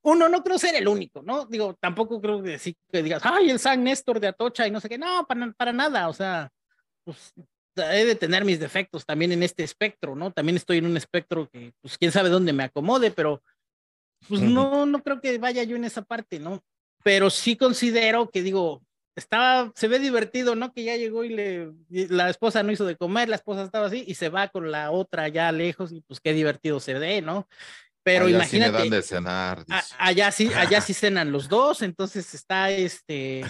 uno, 0.02 0.28
no 0.28 0.42
creo 0.42 0.58
ser 0.58 0.74
el 0.74 0.88
único, 0.88 1.22
¿no? 1.22 1.46
Digo, 1.46 1.76
tampoco 1.80 2.20
creo 2.20 2.42
que, 2.42 2.58
sí, 2.58 2.76
que 2.90 3.02
digas, 3.02 3.22
ay, 3.24 3.50
el 3.50 3.58
San 3.58 3.84
Néstor 3.84 4.18
de 4.18 4.28
Atocha 4.28 4.66
y 4.66 4.70
no 4.70 4.80
sé 4.80 4.88
qué, 4.88 4.98
no, 4.98 5.24
para, 5.26 5.52
para 5.52 5.72
nada, 5.72 6.08
o 6.08 6.12
sea, 6.12 6.50
pues 7.04 7.32
he 7.76 8.04
de 8.04 8.14
tener 8.14 8.44
mis 8.44 8.58
defectos 8.58 9.06
también 9.06 9.32
en 9.32 9.42
este 9.42 9.62
espectro, 9.62 10.14
¿no? 10.14 10.32
También 10.32 10.56
estoy 10.56 10.78
en 10.78 10.86
un 10.86 10.96
espectro 10.96 11.48
que, 11.48 11.72
pues, 11.80 11.96
quién 11.96 12.12
sabe 12.12 12.28
dónde 12.28 12.52
me 12.52 12.64
acomode, 12.64 13.10
pero 13.10 13.42
pues 14.28 14.40
no, 14.40 14.86
no 14.86 15.02
creo 15.02 15.20
que 15.20 15.36
vaya 15.38 15.64
yo 15.64 15.74
en 15.76 15.84
esa 15.84 16.02
parte, 16.02 16.38
¿no? 16.38 16.62
Pero 17.02 17.30
sí 17.30 17.56
considero 17.56 18.30
que 18.30 18.42
digo, 18.42 18.82
estaba, 19.14 19.72
se 19.75 19.88
ve 19.88 19.98
divertido, 19.98 20.55
¿no? 20.55 20.72
Que 20.72 20.85
ya 20.85 20.96
llegó 20.96 21.25
y 21.25 21.31
le, 21.31 21.72
la 21.88 22.31
esposa 22.31 22.62
no 22.62 22.72
hizo 22.72 22.87
de 22.87 22.96
comer, 22.96 23.29
la 23.29 23.37
esposa 23.37 23.62
estaba 23.62 23.87
así 23.87 24.05
y 24.07 24.14
se 24.14 24.29
va 24.29 24.48
con 24.48 24.70
la 24.70 24.90
otra 24.90 25.29
ya 25.29 25.53
lejos 25.53 25.92
y 25.92 26.01
pues 26.03 26.20
qué 26.20 26.33
divertido 26.33 26.81
se 26.81 26.94
ve, 26.94 27.20
¿no? 27.22 27.48
Pero 28.03 28.29
imagínate. 28.29 28.90
de 28.90 29.03
cenar. 29.03 29.64
allá 29.98 30.33
sí, 30.33 30.51
allá 30.55 30.81
sí 30.81 30.94
cenan 30.94 31.31
los 31.31 31.48
dos, 31.48 31.83
entonces 31.83 32.35
está 32.35 32.70
este. 32.70 33.44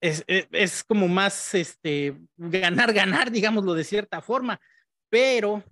Es, 0.00 0.22
es, 0.26 0.46
es, 0.52 0.84
como 0.84 1.08
más 1.08 1.54
este 1.54 2.14
ganar, 2.36 2.92
ganar, 2.92 3.30
digámoslo 3.30 3.72
de 3.72 3.84
cierta 3.84 4.20
forma, 4.20 4.60
pero 5.08 5.64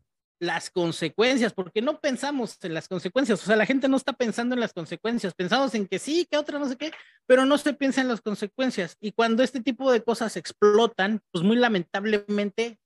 las 0.43 0.71
consecuencias, 0.71 1.55
porque 1.55 1.81
no 1.81 2.01
pensamos 2.01 2.59
en 2.63 2.75
las 2.75 2.89
consecuencias, 2.89 3.41
o 3.41 3.47
sea, 3.47 3.55
la 3.55 3.65
gente 3.65 3.89
no 3.89 3.97
está 3.97 4.13
pensando 4.13 4.57
en 4.57 4.61
las 4.61 4.73
consecuencias, 4.73 5.35
pensamos 5.35 5.73
en 5.77 5.87
que 5.87 6.01
sí, 6.01 6.27
que 6.29 6.37
otra 6.37 6.59
no 6.59 6.69
sé 6.69 6.77
qué, 6.77 6.91
pero 7.27 7.47
no 7.47 7.57
se 7.59 7.75
piensa 7.75 8.01
en 8.01 8.09
las 8.09 8.21
consecuencias. 8.21 8.97
Y 9.01 9.13
cuando 9.13 9.45
este 9.45 9.63
tipo 9.63 9.93
de 9.93 10.03
cosas 10.03 10.37
explotan, 10.37 11.21
pues 11.31 11.45
muy 11.45 11.55
lamentablemente, 11.55 12.81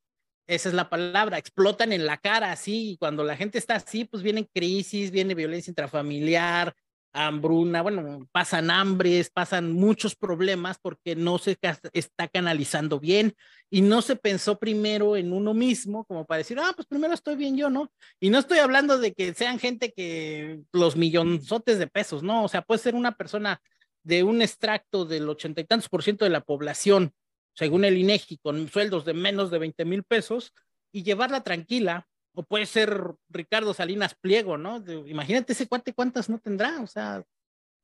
esa 0.46 0.68
es 0.68 0.74
la 0.74 0.90
palabra, 0.90 1.38
explotan 1.38 1.94
en 1.94 2.04
la 2.04 2.18
cara, 2.18 2.52
así, 2.52 2.90
y 2.90 2.96
cuando 2.98 3.24
la 3.24 3.36
gente 3.36 3.56
está 3.56 3.76
así, 3.76 4.04
pues 4.04 4.22
viene 4.22 4.46
crisis, 4.46 5.10
viene 5.10 5.34
violencia 5.34 5.70
intrafamiliar, 5.70 6.74
hambruna, 7.16 7.80
bueno, 7.80 8.28
pasan 8.30 8.70
hambres, 8.70 9.30
pasan 9.30 9.72
muchos 9.72 10.14
problemas 10.14 10.78
porque 10.78 11.16
no 11.16 11.38
se 11.38 11.58
está 11.92 12.28
canalizando 12.28 13.00
bien 13.00 13.34
y 13.70 13.80
no 13.80 14.02
se 14.02 14.16
pensó 14.16 14.58
primero 14.58 15.16
en 15.16 15.32
uno 15.32 15.54
mismo 15.54 16.04
como 16.04 16.26
para 16.26 16.38
decir, 16.38 16.58
ah, 16.60 16.72
pues 16.76 16.86
primero 16.86 17.14
estoy 17.14 17.36
bien 17.36 17.56
yo, 17.56 17.70
¿no? 17.70 17.90
Y 18.20 18.30
no 18.30 18.38
estoy 18.38 18.58
hablando 18.58 18.98
de 18.98 19.14
que 19.14 19.32
sean 19.32 19.58
gente 19.58 19.92
que 19.92 20.60
los 20.72 20.96
millonzotes 20.96 21.78
de 21.78 21.86
pesos, 21.86 22.22
¿no? 22.22 22.44
O 22.44 22.48
sea, 22.48 22.62
puede 22.62 22.80
ser 22.80 22.94
una 22.94 23.12
persona 23.12 23.60
de 24.02 24.22
un 24.22 24.42
extracto 24.42 25.04
del 25.04 25.28
ochenta 25.28 25.60
y 25.60 25.64
tantos 25.64 25.88
por 25.88 26.02
ciento 26.02 26.24
de 26.24 26.30
la 26.30 26.42
población, 26.42 27.12
según 27.54 27.84
el 27.84 27.96
INEGI, 27.96 28.38
con 28.38 28.68
sueldos 28.68 29.04
de 29.04 29.14
menos 29.14 29.50
de 29.50 29.58
20 29.58 29.84
mil 29.86 30.04
pesos 30.04 30.52
y 30.92 31.02
llevarla 31.02 31.42
tranquila 31.42 32.06
o 32.36 32.42
puede 32.42 32.66
ser 32.66 33.02
Ricardo 33.30 33.72
Salinas 33.72 34.14
Pliego, 34.14 34.58
¿no? 34.58 34.84
imagínate 35.06 35.54
ese 35.54 35.66
cuate 35.66 35.94
cuántas 35.94 36.28
no 36.28 36.38
tendrá, 36.38 36.80
o 36.82 36.86
sea. 36.86 37.24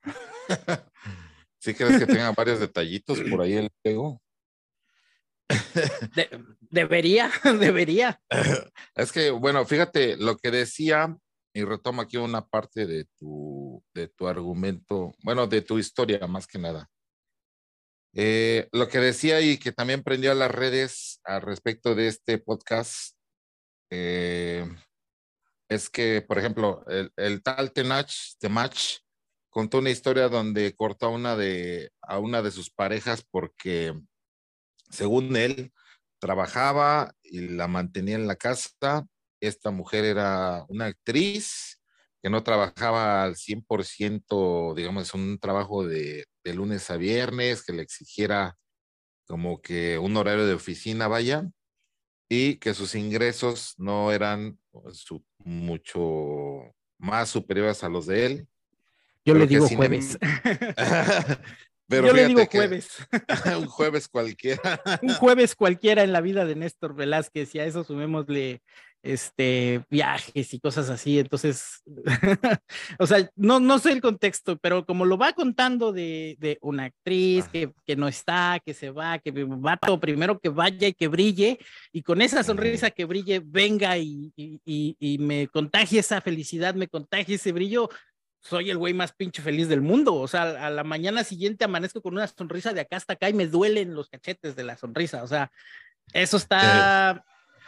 ¿Sí 1.58 1.74
crees 1.74 1.98
que 1.98 2.06
tenga 2.06 2.30
varios 2.32 2.60
detallitos 2.60 3.18
por 3.30 3.40
ahí 3.40 3.54
el 3.54 3.70
Pliego? 3.82 4.20
debería, 6.70 7.30
debería. 7.58 8.20
Es 8.94 9.10
que, 9.10 9.30
bueno, 9.30 9.64
fíjate, 9.64 10.18
lo 10.18 10.36
que 10.36 10.50
decía, 10.50 11.16
y 11.54 11.64
retomo 11.64 12.02
aquí 12.02 12.18
una 12.18 12.46
parte 12.46 12.86
de 12.86 13.06
tu, 13.16 13.82
de 13.94 14.08
tu 14.08 14.28
argumento, 14.28 15.14
bueno, 15.22 15.46
de 15.46 15.62
tu 15.62 15.78
historia 15.78 16.26
más 16.26 16.46
que 16.46 16.58
nada. 16.58 16.90
Eh, 18.14 18.68
lo 18.72 18.88
que 18.88 18.98
decía 18.98 19.40
y 19.40 19.56
que 19.56 19.72
también 19.72 20.02
prendió 20.02 20.32
a 20.32 20.34
las 20.34 20.50
redes 20.50 21.20
al 21.24 21.40
respecto 21.40 21.94
de 21.94 22.08
este 22.08 22.36
podcast 22.36 23.16
eh, 23.94 24.66
es 25.68 25.90
que, 25.90 26.22
por 26.22 26.38
ejemplo, 26.38 26.83
el, 27.16 27.42
tal 27.42 27.72
Tenach, 27.72 28.11
Temach, 28.38 29.00
contó 29.50 29.78
una 29.78 29.90
historia 29.90 30.31
donde 30.31 30.74
cortó 30.74 31.07
a 31.07 31.11
una, 31.11 31.37
de, 31.37 31.90
a 32.00 32.18
una 32.18 32.40
de 32.40 32.50
sus 32.50 32.70
parejas 32.70 33.22
porque, 33.31 33.92
según 34.90 35.37
él, 35.37 35.74
trabajaba 36.18 37.14
y 37.22 37.48
la 37.48 37.68
mantenía 37.68 38.14
en 38.14 38.26
la 38.26 38.37
casa. 38.37 39.07
Esta 39.40 39.70
mujer 39.70 40.07
era 40.07 40.64
una 40.68 40.87
actriz 40.87 41.78
que 42.22 42.31
no 42.31 42.42
trabajaba 42.42 43.24
al 43.24 43.37
100%, 43.37 44.74
digamos, 44.74 45.12
un 45.12 45.38
trabajo 45.38 45.87
de, 45.87 46.24
de 46.44 46.55
lunes 46.55 46.90
a 46.90 46.96
viernes, 46.96 47.62
que 47.62 47.74
le 47.74 47.83
exigiera 47.83 48.57
como 49.26 49.61
que 49.61 49.98
un 49.98 50.16
horario 50.16 50.46
de 50.46 50.55
oficina, 50.55 51.09
vaya 51.09 51.50
y 52.34 52.56
que 52.56 52.72
sus 52.72 52.94
ingresos 52.94 53.74
no 53.76 54.10
eran 54.10 54.58
pues, 54.70 55.04
mucho 55.44 56.74
más 56.96 57.28
superiores 57.28 57.84
a 57.84 57.90
los 57.90 58.06
de 58.06 58.24
él. 58.24 58.48
Yo 59.22 59.34
le 59.34 59.46
digo 59.46 59.68
jueves. 59.68 60.18
Pero 61.88 62.06
Yo 62.06 62.14
le 62.14 62.28
digo 62.28 62.46
jueves. 62.46 63.06
un 63.58 63.66
jueves 63.66 64.08
cualquiera. 64.08 64.80
un 65.02 65.12
jueves 65.12 65.54
cualquiera 65.54 66.04
en 66.04 66.12
la 66.12 66.22
vida 66.22 66.46
de 66.46 66.56
Néstor 66.56 66.94
Velázquez 66.94 67.54
y 67.54 67.58
a 67.58 67.66
eso 67.66 67.84
sumémosle 67.84 68.62
este, 69.02 69.84
viajes 69.90 70.54
y 70.54 70.60
cosas 70.60 70.88
así. 70.88 71.18
Entonces, 71.18 71.82
o 72.98 73.06
sea, 73.06 73.28
no, 73.36 73.60
no 73.60 73.78
sé 73.78 73.92
el 73.92 74.00
contexto, 74.00 74.56
pero 74.58 74.86
como 74.86 75.04
lo 75.04 75.18
va 75.18 75.32
contando 75.32 75.92
de, 75.92 76.36
de 76.38 76.58
una 76.62 76.84
actriz 76.84 77.48
que, 77.48 77.72
que, 77.84 77.96
no 77.96 78.08
está, 78.08 78.60
que 78.64 78.74
se 78.74 78.90
va, 78.90 79.18
que 79.18 79.32
va 79.32 79.76
todo 79.76 79.98
primero 79.98 80.38
que 80.38 80.48
vaya 80.48 80.88
y 80.88 80.94
que 80.94 81.08
brille, 81.08 81.58
y 81.92 82.02
con 82.02 82.22
esa 82.22 82.44
sonrisa 82.44 82.90
que 82.90 83.04
brille, 83.04 83.42
venga 83.44 83.98
y, 83.98 84.32
y, 84.36 84.60
y, 84.98 85.18
me 85.18 85.48
contagie 85.48 86.00
esa 86.00 86.20
felicidad, 86.20 86.74
me 86.74 86.88
contagie 86.88 87.34
ese 87.34 87.52
brillo. 87.52 87.88
Soy 88.44 88.70
el 88.70 88.78
güey 88.78 88.92
más 88.92 89.12
pinche 89.12 89.40
feliz 89.40 89.68
del 89.68 89.82
mundo. 89.82 90.14
O 90.16 90.26
sea, 90.26 90.66
a 90.66 90.70
la 90.70 90.82
mañana 90.82 91.22
siguiente 91.22 91.64
amanezco 91.64 92.02
con 92.02 92.14
una 92.14 92.26
sonrisa 92.26 92.72
de 92.72 92.80
acá 92.80 92.96
hasta 92.96 93.12
acá 93.12 93.28
y 93.28 93.34
me 93.34 93.46
duelen 93.46 93.94
los 93.94 94.08
cachetes 94.08 94.56
de 94.56 94.64
la 94.64 94.76
sonrisa. 94.76 95.22
O 95.22 95.28
sea, 95.28 95.52
eso 96.12 96.36
está, 96.36 97.24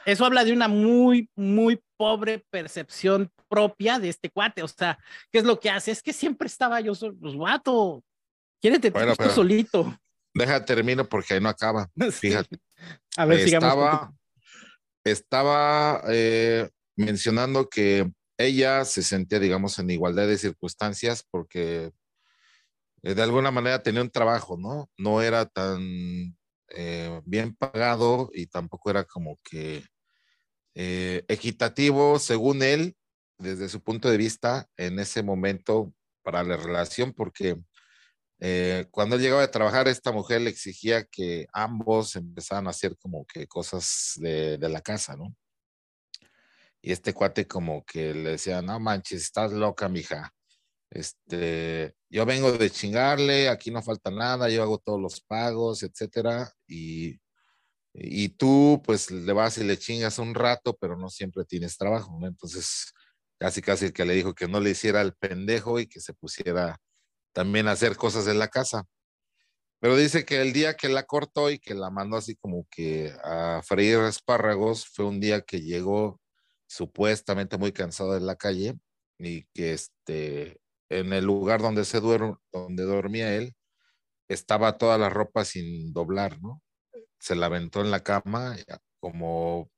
eso 0.07 0.25
habla 0.25 0.45
de 0.45 0.53
una 0.53 0.69
muy, 0.69 1.29
muy 1.35 1.81
pobre 1.97 2.45
percepción 2.51 3.31
propia 3.49 3.99
de 3.99 4.09
este 4.09 4.31
cuate. 4.31 4.63
O 4.63 4.69
sea, 4.69 4.99
¿qué 5.31 5.39
es 5.39 5.45
lo 5.45 5.59
que 5.61 5.71
hace? 5.71 5.91
Es 5.91 6.03
que 6.03 6.13
siempre 6.13 6.47
estaba 6.47 6.81
yo 6.81 6.95
solo, 6.95 7.17
pues 7.21 7.35
guato, 7.35 8.03
quiérete 8.61 8.91
bueno, 8.91 9.15
tú 9.17 9.29
solito. 9.31 9.99
Deja, 10.35 10.65
termino 10.65 11.09
porque 11.09 11.35
ahí 11.35 11.41
no 11.41 11.49
acaba. 11.49 11.89
Fíjate. 12.13 12.59
A 13.17 13.25
ver, 13.25 13.41
estaba, 13.41 14.13
Estaba 15.05 16.03
eh, 16.09 16.69
mencionando 16.97 17.69
que 17.69 18.11
ella 18.37 18.85
se 18.85 19.03
sentía, 19.03 19.39
digamos, 19.39 19.79
en 19.79 19.91
igualdad 19.91 20.27
de 20.27 20.39
circunstancias 20.39 21.25
porque 21.31 21.93
eh, 23.03 23.15
de 23.15 23.23
alguna 23.23 23.51
manera 23.51 23.83
tenía 23.83 24.03
un 24.03 24.11
trabajo, 24.11 24.57
¿no? 24.59 24.91
No 24.99 25.23
era 25.23 25.47
tan 25.47 26.37
eh, 26.71 27.21
bien 27.25 27.55
pagado 27.55 28.31
y 28.33 28.47
tampoco 28.47 28.91
era 28.91 29.05
como 29.05 29.39
que 29.45 29.85
eh, 30.75 31.25
equitativo, 31.29 32.19
según 32.19 32.63
él, 32.63 32.97
desde 33.39 33.69
su 33.69 33.83
punto 33.83 34.09
de 34.11 34.17
vista, 34.17 34.69
en 34.77 34.99
ese 34.99 35.23
momento 35.23 35.93
para 36.23 36.43
la 36.43 36.57
relación, 36.57 37.13
porque 37.13 37.57
eh, 38.41 38.87
cuando 38.91 39.17
él 39.17 39.23
llegaba 39.23 39.43
a 39.43 39.51
trabajar, 39.51 39.89
esta 39.89 40.13
mujer 40.13 40.41
le 40.41 40.51
exigía 40.51 41.05
que 41.05 41.47
ambos 41.53 42.17
empezaran 42.17 42.67
a 42.67 42.71
hacer 42.71 42.97
como 42.99 43.27
que 43.27 43.47
cosas 43.47 44.15
de, 44.17 44.59
de 44.59 44.69
la 44.69 44.81
casa, 44.81 45.17
¿no? 45.17 45.35
Y 46.83 46.93
este 46.93 47.15
cuate 47.15 47.47
como 47.47 47.85
que 47.85 48.13
le 48.13 48.31
decía, 48.33 48.61
no 48.61 48.79
manches, 48.79 49.23
estás 49.23 49.53
loca, 49.53 49.89
mija. 49.89 50.35
Este, 50.91 51.95
yo 52.09 52.27
vengo 52.27 52.53
de 52.53 52.71
chingarle, 52.71 53.49
aquí 53.49 53.71
no 53.71 53.83
falta 53.83 54.11
nada, 54.11 54.49
yo 54.49 54.63
hago 54.63 54.79
todos 54.79 55.01
los 55.01 55.21
pagos, 55.21 55.83
etcétera, 55.83 56.53
y 56.69 57.19
y 57.95 58.31
tú 58.31 58.83
pues 58.85 59.11
le 59.11 59.33
vas 59.33 59.59
y 59.59 59.65
le 59.65 59.79
chingas 59.79 60.19
un 60.19 60.35
rato, 60.35 60.77
pero 60.81 60.97
no 60.97 61.09
siempre 61.09 61.45
tienes 61.45 61.79
trabajo, 61.79 62.17
¿no? 62.21 62.27
Entonces, 62.27 62.93
casi 63.39 63.63
casi 63.63 63.87
el 63.87 63.93
que 63.93 64.05
le 64.05 64.15
dijo 64.15 64.35
que 64.35 64.49
no 64.49 64.61
le 64.61 64.71
hiciera 64.71 65.01
el 65.01 65.15
pendejo 65.15 65.79
y 65.81 65.87
que 65.87 66.01
se 66.01 66.15
pusiera 66.15 66.79
también 67.33 67.69
a 67.69 67.73
hacer 67.73 67.97
cosas 67.97 68.27
en 68.29 68.39
la 68.39 68.49
casa. 68.49 68.85
Pero 69.81 69.97
dice 69.97 70.25
que 70.25 70.41
el 70.41 70.53
día 70.53 70.77
que 70.77 70.89
la 70.89 71.05
cortó 71.05 71.51
y 71.51 71.59
que 71.59 71.75
la 71.75 71.91
mandó 71.91 72.17
así 72.17 72.37
como 72.37 72.67
que 72.71 73.13
a 73.23 73.63
freír 73.65 73.99
espárragos 74.01 74.87
fue 74.87 75.05
un 75.05 75.21
día 75.21 75.43
que 75.43 75.61
llegó 75.61 76.21
supuestamente 76.67 77.59
muy 77.59 77.73
cansado 77.73 78.15
de 78.15 78.21
la 78.21 78.37
calle 78.37 78.75
y 79.19 79.45
que 79.55 79.75
este 79.75 80.61
en 80.91 81.13
el 81.13 81.25
lugar 81.25 81.61
donde 81.63 81.85
se 81.85 82.01
duerme, 82.01 82.37
donde 82.53 82.85
dormía 82.85 83.35
él, 83.37 83.55
estaba 84.29 84.79
toda 84.79 84.99
la 84.99 85.11
ropa 85.11 85.45
sin 85.45 85.93
doblar, 85.93 86.41
¿no? 86.43 86.63
Se 87.25 87.35
la 87.35 87.47
aventó 87.47 87.81
en 87.81 87.91
la 87.91 88.03
cama 88.03 88.55
como 89.01 89.71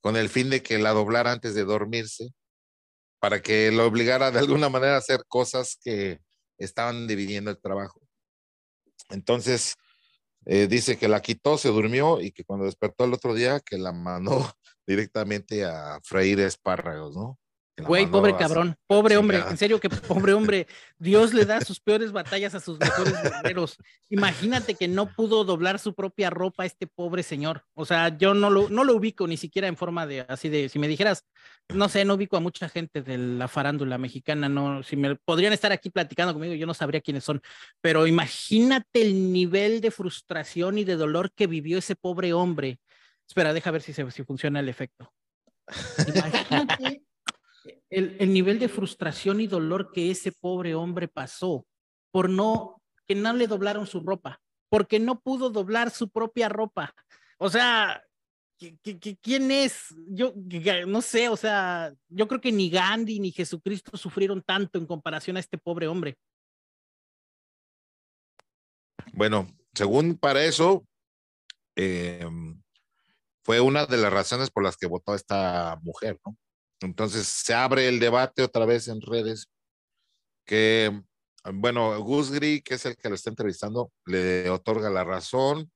con 0.00 0.16
el 0.16 0.28
fin 0.28 0.48
de 0.50 0.62
que 0.62 0.78
la 0.78 0.92
doblara 0.92 1.32
antes 1.32 1.54
de 1.54 1.64
dormirse, 1.64 2.30
para 3.20 3.42
que 3.42 3.72
lo 3.72 3.86
obligara 3.86 4.30
de 4.30 4.38
alguna 4.38 4.68
manera 4.68 4.94
a 4.94 4.98
hacer 4.98 5.24
cosas 5.26 5.78
que 5.82 6.20
estaban 6.58 7.08
dividiendo 7.08 7.50
el 7.50 7.60
trabajo. 7.60 8.00
Entonces, 9.10 9.76
Eh, 10.46 10.66
dice 10.68 10.98
que 10.98 11.08
la 11.08 11.22
quitó, 11.22 11.56
se 11.56 11.68
durmió 11.70 12.20
y 12.20 12.30
que 12.30 12.44
cuando 12.44 12.66
despertó 12.66 13.04
el 13.04 13.14
otro 13.14 13.34
día 13.34 13.60
que 13.60 13.78
la 13.78 13.92
mandó 13.92 14.36
directamente 14.86 15.64
a 15.64 16.00
freír 16.02 16.40
espárragos, 16.40 17.16
¿no? 17.16 17.38
Güey, 17.76 18.06
pobre 18.06 18.36
cabrón, 18.36 18.76
pobre 18.86 19.16
hombre, 19.16 19.38
en 19.50 19.56
serio 19.56 19.80
que 19.80 19.88
pobre 19.88 20.32
hombre, 20.32 20.68
Dios 20.96 21.34
le 21.34 21.44
da 21.44 21.60
sus 21.60 21.80
peores 21.80 22.12
batallas 22.12 22.54
a 22.54 22.60
sus 22.60 22.78
mejores 22.78 23.12
guerreros. 23.22 23.78
Imagínate 24.10 24.76
que 24.76 24.86
no 24.86 25.12
pudo 25.12 25.42
doblar 25.42 25.80
su 25.80 25.92
propia 25.92 26.30
ropa 26.30 26.62
a 26.62 26.66
este 26.66 26.86
pobre 26.86 27.24
señor. 27.24 27.64
O 27.74 27.84
sea, 27.84 28.16
yo 28.16 28.32
no 28.32 28.48
lo, 28.48 28.68
no 28.68 28.84
lo 28.84 28.94
ubico 28.94 29.26
ni 29.26 29.36
siquiera 29.36 29.66
en 29.66 29.76
forma 29.76 30.06
de 30.06 30.20
así 30.28 30.48
de, 30.48 30.68
si 30.68 30.78
me 30.78 30.86
dijeras, 30.86 31.24
no 31.68 31.88
sé, 31.88 32.04
no 32.04 32.14
ubico 32.14 32.36
a 32.36 32.40
mucha 32.40 32.68
gente 32.68 33.02
de 33.02 33.18
la 33.18 33.48
farándula 33.48 33.98
mexicana, 33.98 34.48
no, 34.48 34.84
si 34.84 34.94
me 34.94 35.16
podrían 35.16 35.52
estar 35.52 35.72
aquí 35.72 35.90
platicando 35.90 36.32
conmigo, 36.32 36.54
yo 36.54 36.66
no 36.66 36.74
sabría 36.74 37.00
quiénes 37.00 37.24
son, 37.24 37.42
pero 37.80 38.06
imagínate 38.06 39.02
el 39.02 39.32
nivel 39.32 39.80
de 39.80 39.90
frustración 39.90 40.78
y 40.78 40.84
de 40.84 40.94
dolor 40.94 41.32
que 41.32 41.48
vivió 41.48 41.78
ese 41.78 41.96
pobre 41.96 42.34
hombre. 42.34 42.78
Espera, 43.26 43.52
deja 43.52 43.72
ver 43.72 43.82
si, 43.82 43.92
se, 43.92 44.08
si 44.12 44.22
funciona 44.22 44.60
el 44.60 44.68
efecto. 44.68 45.12
Imagínate 46.14 47.02
el, 47.94 48.32
nivel 48.32 48.58
de 48.58 48.68
frustración 48.68 49.40
y 49.40 49.46
dolor 49.46 49.92
que 49.92 50.10
ese 50.10 50.32
pobre 50.32 50.74
hombre 50.74 51.08
pasó 51.08 51.66
por 52.10 52.28
no, 52.28 52.82
que 53.06 53.14
no 53.14 53.32
le 53.32 53.46
doblaron 53.46 53.86
su 53.86 54.00
ropa, 54.00 54.40
porque 54.68 54.98
no 54.98 55.20
pudo 55.20 55.50
doblar 55.50 55.90
su 55.90 56.08
propia 56.08 56.48
ropa. 56.48 56.94
O 57.38 57.48
sea, 57.48 58.02
¿quién 59.20 59.50
es? 59.50 59.94
Yo 60.08 60.34
no 60.86 61.02
sé, 61.02 61.28
o 61.28 61.36
sea, 61.36 61.94
yo 62.08 62.26
creo 62.28 62.40
que 62.40 62.52
ni 62.52 62.70
Gandhi 62.70 63.20
ni 63.20 63.30
Jesucristo 63.30 63.96
sufrieron 63.96 64.42
tanto 64.42 64.78
en 64.78 64.86
comparación 64.86 65.36
a 65.36 65.40
este 65.40 65.58
pobre 65.58 65.86
hombre. 65.86 66.16
Bueno, 69.12 69.46
según 69.72 70.16
para 70.16 70.44
eso, 70.44 70.84
em, 71.76 72.60
fue 73.42 73.60
una 73.60 73.86
de 73.86 73.98
las 73.98 74.12
razones 74.12 74.50
por 74.50 74.64
las 74.64 74.76
que 74.76 74.86
votó 74.86 75.14
esta 75.14 75.78
mujer, 75.82 76.18
¿no? 76.24 76.36
Entonces 76.84 77.26
se 77.26 77.54
abre 77.54 77.88
el 77.88 77.98
debate 77.98 78.42
otra 78.42 78.66
vez 78.66 78.88
en 78.88 79.00
redes 79.00 79.48
que, 80.44 81.02
bueno, 81.52 82.00
Gus 82.02 82.30
Gris, 82.30 82.62
que 82.62 82.74
es 82.74 82.86
el 82.86 82.96
que 82.96 83.08
lo 83.08 83.14
está 83.14 83.30
entrevistando, 83.30 83.92
le 84.06 84.50
otorga 84.50 84.90
la 84.90 85.04
razón, 85.04 85.70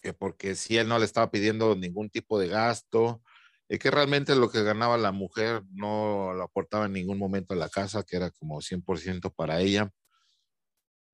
que 0.00 0.12
porque 0.12 0.54
si 0.54 0.76
él 0.76 0.88
no 0.88 0.98
le 0.98 1.04
estaba 1.04 1.30
pidiendo 1.30 1.74
ningún 1.74 2.10
tipo 2.10 2.38
de 2.38 2.48
gasto, 2.48 3.22
y 3.68 3.78
que 3.78 3.90
realmente 3.90 4.36
lo 4.36 4.50
que 4.50 4.62
ganaba 4.62 4.96
la 4.98 5.12
mujer 5.12 5.62
no 5.72 6.32
lo 6.34 6.44
aportaba 6.44 6.86
en 6.86 6.92
ningún 6.92 7.18
momento 7.18 7.54
a 7.54 7.56
la 7.56 7.68
casa, 7.68 8.02
que 8.02 8.16
era 8.16 8.30
como 8.30 8.60
100% 8.60 9.32
para 9.34 9.60
ella. 9.60 9.90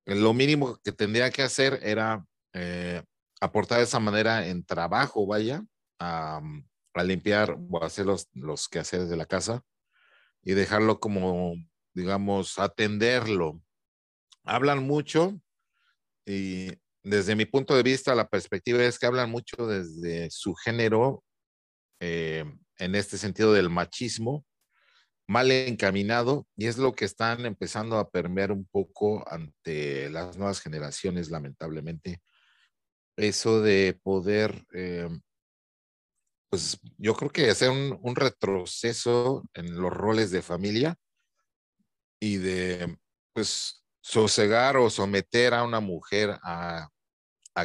Lo 0.05 0.33
mínimo 0.33 0.77
que 0.83 0.91
tendría 0.91 1.31
que 1.31 1.43
hacer 1.43 1.79
era 1.81 2.25
eh, 2.53 3.03
aportar 3.39 3.77
de 3.77 3.85
esa 3.85 3.99
manera 3.99 4.47
en 4.47 4.65
trabajo, 4.65 5.25
vaya, 5.25 5.63
a 6.93 7.03
limpiar 7.03 7.57
o 7.69 7.83
hacer 7.83 8.05
los, 8.05 8.29
los 8.33 8.67
quehaceres 8.67 9.09
de 9.09 9.17
la 9.17 9.25
casa 9.25 9.63
y 10.43 10.53
dejarlo 10.53 10.99
como, 10.99 11.55
digamos, 11.93 12.59
atenderlo. 12.59 13.61
Hablan 14.43 14.85
mucho 14.85 15.39
y 16.25 16.71
desde 17.03 17.35
mi 17.35 17.45
punto 17.45 17.75
de 17.75 17.83
vista 17.83 18.15
la 18.15 18.27
perspectiva 18.27 18.83
es 18.83 18.99
que 18.99 19.05
hablan 19.05 19.29
mucho 19.29 19.67
desde 19.67 20.29
su 20.29 20.53
género 20.55 21.23
eh, 21.99 22.45
en 22.77 22.95
este 22.95 23.17
sentido 23.17 23.53
del 23.53 23.69
machismo 23.69 24.45
mal 25.27 25.51
encaminado 25.51 26.47
y 26.55 26.67
es 26.67 26.77
lo 26.77 26.93
que 26.93 27.05
están 27.05 27.45
empezando 27.45 27.97
a 27.97 28.09
permear 28.09 28.51
un 28.51 28.65
poco 28.65 29.23
ante 29.31 30.09
las 30.09 30.37
nuevas 30.37 30.61
generaciones 30.61 31.29
lamentablemente 31.29 32.21
eso 33.15 33.61
de 33.61 33.99
poder 34.03 34.65
eh, 34.73 35.09
pues 36.51 36.77
yo 36.97 37.15
creo 37.15 37.31
que 37.31 37.49
hacer 37.49 37.69
un, 37.69 38.15
retroceso 38.15 39.41
en 39.53 39.79
los 39.79 39.89
roles 39.89 40.31
de 40.31 40.41
familia 40.41 40.97
y 42.19 42.37
de, 42.37 42.97
pues, 43.33 43.85
sosegar 44.01 44.75
o 44.75 44.89
someter 44.89 45.53
a 45.53 45.63
una 45.63 45.79
mujer 45.79 46.37
a, 46.43 46.89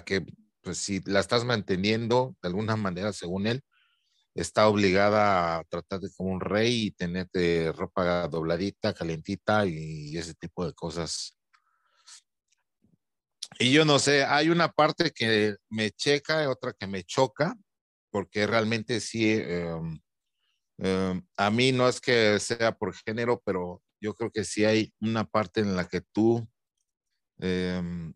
que, 0.04 0.24
pues, 0.62 0.78
si 0.78 1.00
la 1.04 1.18
estás 1.18 1.44
manteniendo 1.44 2.36
de 2.40 2.48
alguna 2.48 2.76
manera, 2.76 3.12
según 3.12 3.48
él, 3.48 3.64
está 4.36 4.68
obligada 4.68 5.58
a 5.58 5.64
tratarte 5.64 6.06
como 6.16 6.30
un 6.30 6.40
rey 6.40 6.86
y 6.86 6.90
tenerte 6.92 7.72
ropa 7.72 8.28
dobladita, 8.28 8.94
calentita 8.94 9.66
y 9.66 10.16
ese 10.16 10.34
tipo 10.34 10.64
de 10.64 10.74
cosas. 10.74 11.36
Y 13.58 13.72
yo 13.72 13.84
no 13.84 13.98
sé, 13.98 14.24
hay 14.24 14.48
una 14.48 14.70
parte 14.70 15.10
que 15.10 15.56
me 15.70 15.90
checa, 15.90 16.48
otra 16.48 16.72
que 16.72 16.86
me 16.86 17.02
choca, 17.02 17.56
porque 18.16 18.46
realmente 18.46 18.98
sí, 19.00 19.30
em, 19.30 20.00
em, 20.78 21.22
a 21.36 21.50
mí 21.50 21.70
no 21.70 21.86
es 21.86 22.00
que 22.00 22.40
sea 22.40 22.72
por 22.72 22.94
género, 22.94 23.42
pero 23.44 23.82
yo 24.00 24.14
creo 24.14 24.30
que 24.30 24.42
sí 24.42 24.64
hay 24.64 24.94
una 25.02 25.26
parte 25.26 25.60
en 25.60 25.76
la 25.76 25.86
que 25.86 26.00
tú 26.00 26.48
em, 27.38 28.14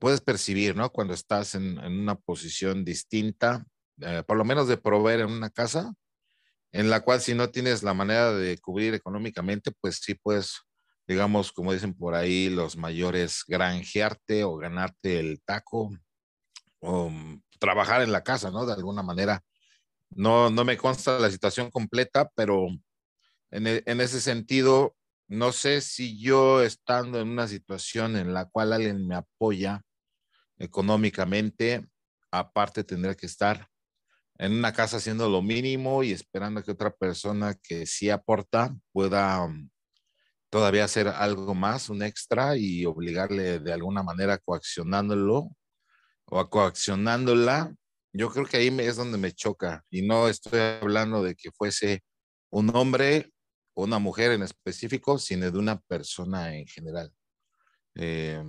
puedes 0.00 0.20
percibir, 0.20 0.74
¿no? 0.74 0.90
Cuando 0.90 1.14
estás 1.14 1.54
en, 1.54 1.78
una 1.78 2.16
posición 2.16 2.84
distinta, 2.84 3.64
eh, 4.00 4.24
por 4.26 4.36
lo 4.36 4.44
menos 4.44 4.66
de 4.66 4.76
proveer 4.76 5.20
en 5.20 5.30
una 5.30 5.50
casa, 5.50 5.94
en 6.72 6.90
la 6.90 7.02
cual 7.02 7.20
si 7.20 7.32
no 7.32 7.50
tienes 7.50 7.84
la 7.84 7.94
manera 7.94 8.32
de 8.32 8.58
cubrir 8.58 8.92
económicamente, 8.94 9.70
pues 9.80 10.00
sí 10.02 10.14
puedes, 10.14 10.62
digamos, 11.06 11.52
como 11.52 11.72
dicen 11.72 11.94
por 11.94 12.16
ahí, 12.16 12.48
los 12.50 12.76
mayores 12.76 13.44
granjearte 13.46 14.42
o 14.42 14.56
ganarte 14.56 15.20
el 15.20 15.40
taco 15.44 15.92
trabajar 17.62 18.02
en 18.02 18.10
la 18.10 18.24
casa, 18.24 18.50
¿no? 18.50 18.66
De 18.66 18.72
alguna 18.72 19.04
manera. 19.04 19.44
No, 20.10 20.50
no 20.50 20.64
me 20.64 20.76
consta 20.76 21.20
la 21.20 21.30
situación 21.30 21.70
completa, 21.70 22.28
pero 22.34 22.66
en, 23.52 23.66
e, 23.68 23.82
en 23.86 24.00
ese 24.00 24.20
sentido, 24.20 24.96
no 25.28 25.52
sé 25.52 25.80
si 25.80 26.20
yo 26.20 26.60
estando 26.60 27.20
en 27.20 27.28
una 27.28 27.46
situación 27.46 28.16
en 28.16 28.34
la 28.34 28.46
cual 28.46 28.72
alguien 28.72 29.06
me 29.06 29.14
apoya 29.14 29.82
económicamente, 30.58 31.86
aparte 32.32 32.82
tendría 32.82 33.14
que 33.14 33.26
estar 33.26 33.68
en 34.38 34.52
una 34.54 34.72
casa 34.72 34.96
haciendo 34.96 35.28
lo 35.30 35.40
mínimo 35.40 36.02
y 36.02 36.10
esperando 36.10 36.64
que 36.64 36.72
otra 36.72 36.90
persona 36.90 37.54
que 37.62 37.86
sí 37.86 38.10
aporta 38.10 38.74
pueda 38.90 39.44
um, 39.44 39.70
todavía 40.50 40.84
hacer 40.84 41.06
algo 41.06 41.54
más, 41.54 41.88
un 41.88 42.02
extra 42.02 42.56
y 42.56 42.84
obligarle 42.86 43.60
de 43.60 43.72
alguna 43.72 44.02
manera 44.02 44.38
coaccionándolo 44.38 45.48
o 46.34 46.48
coaccionándola, 46.48 47.74
yo 48.14 48.30
creo 48.30 48.46
que 48.46 48.56
ahí 48.56 48.74
es 48.80 48.96
donde 48.96 49.18
me 49.18 49.32
choca 49.32 49.84
y 49.90 50.00
no 50.00 50.28
estoy 50.28 50.60
hablando 50.60 51.22
de 51.22 51.34
que 51.34 51.50
fuese 51.52 52.02
un 52.48 52.74
hombre 52.74 53.30
o 53.74 53.84
una 53.84 53.98
mujer 53.98 54.32
en 54.32 54.42
específico, 54.42 55.18
sino 55.18 55.50
de 55.50 55.58
una 55.58 55.78
persona 55.80 56.56
en 56.56 56.66
general. 56.66 57.12
Eh, 57.96 58.42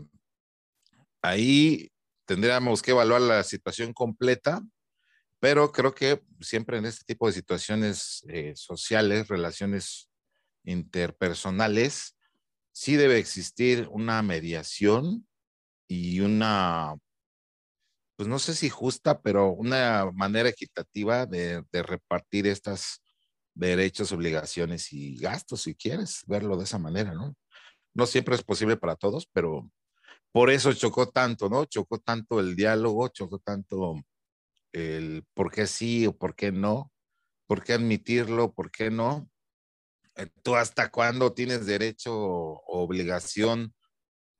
ahí 1.22 1.92
tendríamos 2.26 2.82
que 2.82 2.92
evaluar 2.92 3.20
la 3.20 3.44
situación 3.44 3.92
completa, 3.92 4.62
pero 5.42 5.74
creo 5.74 5.94
que 5.94 6.24
siempre 6.40 6.78
en 6.78 6.86
este 6.86 7.04
tipo 7.04 7.28
de 7.28 7.34
situaciones 7.34 8.24
eh, 8.30 8.54
sociales, 8.56 9.28
relaciones 9.28 10.10
interpersonales, 10.64 12.16
sí 12.72 12.96
debe 12.96 13.18
existir 13.18 13.90
una 13.92 14.22
mediación 14.22 15.28
y 15.86 16.22
una 16.22 16.96
pues 18.16 18.30
no 18.30 18.40
sé 18.40 18.54
si 18.54 18.70
justa, 18.70 19.22
pero 19.22 19.52
una 19.52 20.10
manera 20.14 20.50
equitativa 20.50 21.26
de, 21.26 21.64
repartir 21.72 22.48
estas 22.48 23.02
derechos, 23.56 24.12
obligaciones 24.12 24.92
y 24.94 25.18
gastos, 25.18 25.64
si 25.64 25.76
quieres 25.76 26.24
verlo 26.28 26.58
de 26.58 26.64
esa 26.64 26.80
manera, 26.80 27.14
¿no? 27.14 27.36
No 27.94 28.06
siempre 28.06 28.36
es 28.36 28.44
posible 28.44 28.78
para 28.78 28.96
todos, 28.96 29.28
pero 29.32 29.70
por 30.32 30.50
eso 30.50 30.74
chocó 30.74 31.10
tanto, 31.10 31.50
¿no? 31.50 31.66
Chocó 31.66 32.00
tanto 32.00 32.40
el 32.40 32.56
diálogo, 32.56 33.08
chocó 33.10 33.40
tanto 33.40 33.96
el 34.72 35.24
por 35.34 35.52
qué 35.52 35.68
sí 35.68 36.08
o 36.08 36.18
por 36.18 36.36
qué 36.36 36.52
no, 36.52 36.92
por 37.48 37.64
qué 37.64 37.74
admitirlo, 37.74 38.54
por 38.54 38.72
qué 38.72 38.90
no. 38.90 39.30
Eh, 40.16 40.28
¿Tú 40.44 40.56
hasta 40.56 40.90
cuándo 40.90 41.34
tienes 41.34 41.66
derecho 41.66 42.16
o 42.16 42.84
obligación 42.84 43.74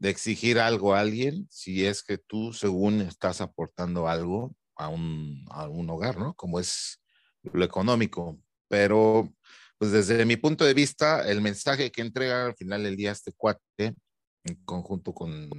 de 0.04 0.10
exigir 0.10 0.60
algo 0.60 0.94
a 0.94 1.00
alguien 1.00 1.48
si 1.50 1.86
es 1.86 2.04
que 2.04 2.18
tú, 2.18 2.52
según 2.52 3.00
estás 3.00 3.40
aportando 3.40 4.10
algo 4.10 4.54
a 4.76 4.90
un, 4.90 5.46
a 5.50 5.70
un 5.70 5.90
hogar, 5.90 6.18
¿no? 6.18 6.34
Como 6.34 6.60
es 6.60 7.02
lo 7.42 7.64
económico. 7.64 8.38
Pero, 8.68 9.34
pues 9.78 9.94
desde 9.94 10.26
mi 10.26 10.36
punto 10.36 10.66
de 10.66 10.74
vista, 10.74 11.26
el 11.26 11.40
mensaje 11.40 11.90
que 11.90 12.02
entrega 12.02 12.48
al 12.48 12.56
final 12.58 12.84
del 12.84 12.98
día 12.98 13.14
este 13.14 13.32
cuate, 13.32 13.96
en 14.44 14.56
conjunto 14.66 15.14
con, 15.14 15.50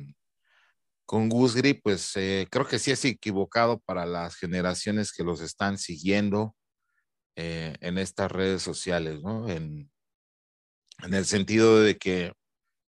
con 1.07 1.31
Gusgri, 1.31 1.73
pues 1.73 2.15
eh, 2.17 2.47
creo 2.51 2.67
que 2.67 2.79
sí 2.79 2.91
es 2.91 3.03
equivocado 3.07 3.79
para 3.81 4.05
las 4.05 4.37
generaciones 4.37 5.11
que 5.15 5.25
los 5.25 5.41
están 5.41 5.79
siguiendo 5.79 6.55
eh, 7.35 7.77
en 7.81 7.97
estas 7.97 8.31
redes 8.31 8.61
sociales, 8.61 9.23
¿no? 9.23 9.49
En, 9.49 9.91
en 11.03 11.15
el 11.15 11.25
sentido 11.25 11.81
de 11.81 11.97
que 11.97 12.35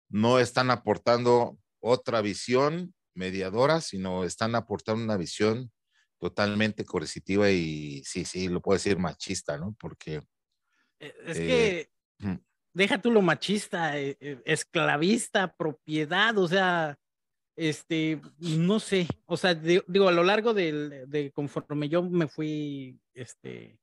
no 0.09 0.39
están 0.39 0.71
aportando 0.71 1.57
otra 1.79 2.21
visión 2.21 2.93
mediadora, 3.13 3.81
sino 3.81 4.23
están 4.23 4.55
aportando 4.55 5.03
una 5.03 5.17
visión 5.17 5.71
totalmente 6.19 6.85
coercitiva 6.85 7.49
y 7.49 8.03
sí, 8.03 8.25
sí, 8.25 8.47
lo 8.47 8.61
puedo 8.61 8.77
decir 8.77 8.97
machista, 8.97 9.57
¿no? 9.57 9.75
Porque... 9.79 10.21
Eh, 10.99 11.13
es 11.25 11.37
que, 11.37 11.89
deja 12.73 13.01
tú 13.01 13.11
lo 13.11 13.21
machista, 13.21 13.97
eh, 13.99 14.17
eh, 14.19 14.41
esclavista, 14.45 15.53
propiedad, 15.55 16.37
o 16.37 16.47
sea, 16.47 16.97
este, 17.55 18.21
no 18.37 18.79
sé, 18.79 19.07
o 19.25 19.35
sea, 19.35 19.55
digo, 19.55 20.07
a 20.07 20.11
lo 20.11 20.23
largo 20.23 20.53
de, 20.53 21.05
de, 21.07 21.31
conforme 21.31 21.89
yo 21.89 22.03
me 22.03 22.27
fui, 22.27 22.99
este, 23.15 23.79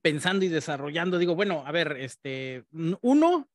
pensando 0.00 0.44
y 0.46 0.48
desarrollando, 0.48 1.18
digo, 1.18 1.34
bueno, 1.34 1.62
a 1.66 1.72
ver, 1.72 1.92
este, 1.98 2.64
uno, 3.02 3.50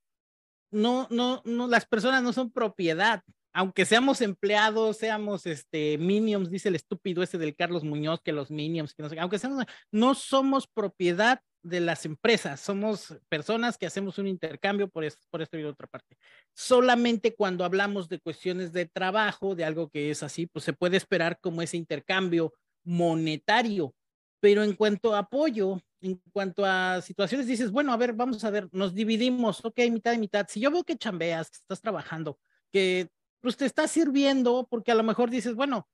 no, 0.72 1.08
no, 1.10 1.42
no, 1.46 1.68
las 1.68 1.86
personas 1.86 2.24
no 2.24 2.34
son 2.34 2.52
propiedad, 2.52 3.24
aunque 3.54 3.86
seamos 3.86 4.20
empleados, 4.20 4.98
seamos 4.98 5.46
este 5.46 5.98
minions, 5.98 6.50
dice 6.50 6.68
el 6.68 6.76
estúpido 6.76 7.24
ese 7.24 7.38
del 7.38 7.56
Carlos 7.56 7.86
Muñoz, 7.86 8.20
que 8.22 8.34
los 8.34 8.52
minions, 8.52 8.94
no 8.98 9.08
aunque 9.22 9.40
seamos, 9.40 9.66
no 9.92 10.14
somos 10.14 10.68
propiedad 10.68 11.40
de 11.64 11.80
las 11.80 12.06
empresas, 12.06 12.60
somos 12.60 13.18
personas 13.30 13.78
que 13.78 13.86
hacemos 13.86 14.20
un 14.20 14.28
intercambio 14.28 14.90
por 14.90 15.06
esto, 15.06 15.26
por 15.32 15.42
esto 15.42 15.58
y 15.58 15.62
de 15.62 15.70
otra 15.70 15.88
parte. 15.88 16.18
Solamente 16.54 17.34
cuando 17.34 17.64
hablamos 17.64 18.10
de 18.10 18.20
cuestiones 18.20 18.74
de 18.74 18.88
trabajo, 18.88 19.56
de 19.56 19.64
algo 19.64 19.90
que 19.90 20.12
es 20.12 20.22
así, 20.22 20.48
pues 20.48 20.66
se 20.66 20.74
puede 20.74 20.98
esperar 20.98 21.40
como 21.40 21.62
ese 21.62 21.78
intercambio 21.78 22.54
monetario, 22.84 23.96
pero 24.42 24.64
en 24.64 24.76
cuanto 24.76 25.16
a 25.16 25.20
apoyo, 25.20 25.82
en 26.02 26.22
cuanto 26.32 26.66
a 26.66 27.02
situaciones, 27.02 27.48
dices, 27.48 27.72
bueno, 27.72 27.94
a 27.94 27.98
ver, 27.98 28.14
vamos 28.14 28.44
a 28.44 28.50
ver, 28.50 28.70
nos 28.72 28.94
dividimos, 28.94 29.64
ok, 29.64 29.80
mitad 29.92 30.14
y 30.14 30.18
mitad. 30.18 30.48
Si 30.50 30.60
yo 30.60 30.72
veo 30.72 30.84
que 30.84 30.98
chambeas, 30.98 31.50
que 31.50 31.58
estás 31.58 31.82
trabajando, 31.82 32.40
que 32.72 33.10
pues 33.42 33.58
te 33.58 33.66
está 33.66 33.88
sirviendo 33.88 34.68
porque 34.70 34.92
a 34.92 34.96
lo 34.96 35.04
mejor 35.04 35.30
dices, 35.30 35.56
bueno, 35.56 35.88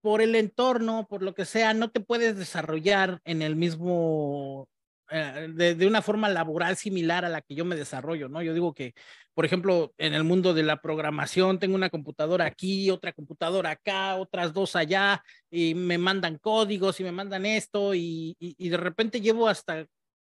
por 0.00 0.22
el 0.22 0.34
entorno, 0.36 1.06
por 1.08 1.22
lo 1.22 1.34
que 1.34 1.44
sea, 1.44 1.74
no 1.74 1.90
te 1.90 2.00
puedes 2.00 2.36
desarrollar 2.36 3.20
en 3.24 3.42
el 3.42 3.56
mismo, 3.56 4.68
eh, 5.10 5.48
de, 5.52 5.86
una 5.86 6.02
forma 6.02 6.28
laboral 6.28 6.76
similar 6.76 7.24
a 7.24 7.28
la 7.28 7.42
que 7.42 7.54
yo 7.54 7.64
me 7.64 7.76
desarrollo, 7.76 8.28
¿no? 8.28 8.42
Yo 8.42 8.54
digo 8.54 8.74
que, 8.74 8.94
por 9.34 9.44
ejemplo, 9.44 9.94
en 9.98 10.14
el 10.14 10.24
mundo 10.24 10.54
de 10.54 10.62
la 10.62 10.80
programación, 10.80 11.58
tengo 11.58 11.74
una 11.74 11.90
computadora 11.90 12.46
aquí, 12.46 12.90
otra 12.90 13.12
computadora 13.12 13.70
acá, 13.70 14.16
otras 14.16 14.52
dos 14.52 14.76
allá, 14.76 15.22
y 15.50 15.74
me 15.74 15.98
mandan 15.98 16.38
códigos 16.38 17.00
y 17.00 17.04
me 17.04 17.12
mandan 17.12 17.46
esto, 17.46 17.94
y, 17.94 18.36
y 18.38 18.68
de 18.68 18.76
repente 18.76 19.20
llevo 19.20 19.48
hasta 19.48 19.86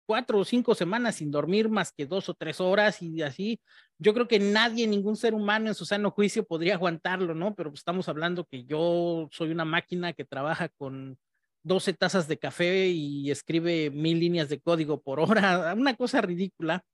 cuatro 0.06 0.38
o 0.38 0.44
cinco 0.44 0.74
semanas 0.74 1.16
sin 1.16 1.30
dormir 1.30 1.68
más 1.68 1.92
que 1.92 2.06
dos 2.06 2.28
o 2.28 2.34
tres 2.34 2.60
horas 2.60 3.00
y 3.02 3.22
así, 3.22 3.60
yo 3.98 4.12
creo 4.14 4.28
que 4.28 4.38
nadie, 4.38 4.86
ningún 4.86 5.16
ser 5.16 5.34
humano 5.34 5.68
en 5.68 5.74
su 5.74 5.84
sano 5.84 6.10
juicio 6.10 6.44
podría 6.44 6.74
aguantarlo, 6.74 7.34
¿no? 7.34 7.54
Pero 7.54 7.72
estamos 7.72 8.08
hablando 8.08 8.44
que 8.44 8.64
yo 8.64 9.28
soy 9.30 9.50
una 9.52 9.64
máquina 9.64 10.12
que 10.12 10.24
trabaja 10.24 10.68
con 10.68 11.18
12 11.62 11.94
tazas 11.94 12.28
de 12.28 12.38
café 12.38 12.88
y 12.88 13.30
escribe 13.30 13.90
mil 13.90 14.18
líneas 14.18 14.48
de 14.48 14.60
código 14.60 15.00
por 15.00 15.20
hora, 15.20 15.74
una 15.76 15.94
cosa 15.96 16.20
ridícula. 16.20 16.84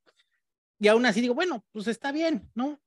Y 0.80 0.88
aún 0.88 1.06
así 1.06 1.20
digo, 1.20 1.34
bueno, 1.34 1.64
pues 1.72 1.88
está 1.88 2.12
bien, 2.12 2.50
¿no? 2.54 2.80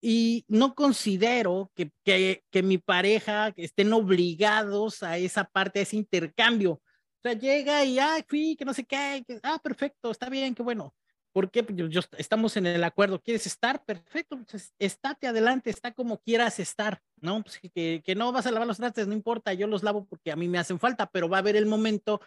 Y 0.00 0.44
no 0.48 0.74
considero 0.74 1.70
que, 1.74 1.90
que, 2.04 2.62
mi 2.62 2.78
pareja 2.78 3.52
estén 3.56 3.92
obligados 3.92 5.02
a 5.02 5.18
esa 5.18 5.44
parte, 5.44 5.78
a 5.78 5.82
ese 5.82 5.96
intercambio 5.96 6.82
sea, 7.24 7.32
llega 7.32 7.84
y, 7.84 7.98
ah, 7.98 8.22
fui, 8.28 8.56
que 8.56 8.64
no 8.64 8.74
sé 8.74 8.84
qué, 8.84 9.24
ah, 9.42 9.58
perfecto, 9.62 10.10
está 10.10 10.28
bien, 10.28 10.54
qué 10.54 10.62
bueno. 10.62 10.94
¿Por 11.34 11.50
qué? 11.50 11.66
Yo, 11.74 12.00
estamos 12.16 12.56
en 12.56 12.64
el 12.66 12.84
acuerdo. 12.84 13.20
¿Quieres 13.20 13.44
estar? 13.44 13.84
Perfecto. 13.84 14.38
Pues 14.48 14.72
estate 14.78 15.26
adelante, 15.26 15.68
está 15.68 15.90
como 15.90 16.18
quieras 16.18 16.60
estar, 16.60 17.02
¿no? 17.20 17.42
Pues 17.42 17.58
que, 17.58 18.02
que 18.04 18.14
no 18.14 18.30
vas 18.30 18.46
a 18.46 18.52
lavar 18.52 18.68
los 18.68 18.76
trastes, 18.76 19.08
no 19.08 19.14
importa, 19.14 19.52
yo 19.52 19.66
los 19.66 19.82
lavo 19.82 20.06
porque 20.06 20.30
a 20.30 20.36
mí 20.36 20.46
me 20.46 20.58
hacen 20.58 20.78
falta, 20.78 21.06
pero 21.06 21.28
va 21.28 21.38
a 21.38 21.40
haber 21.40 21.56
el 21.56 21.66
momento 21.66 22.20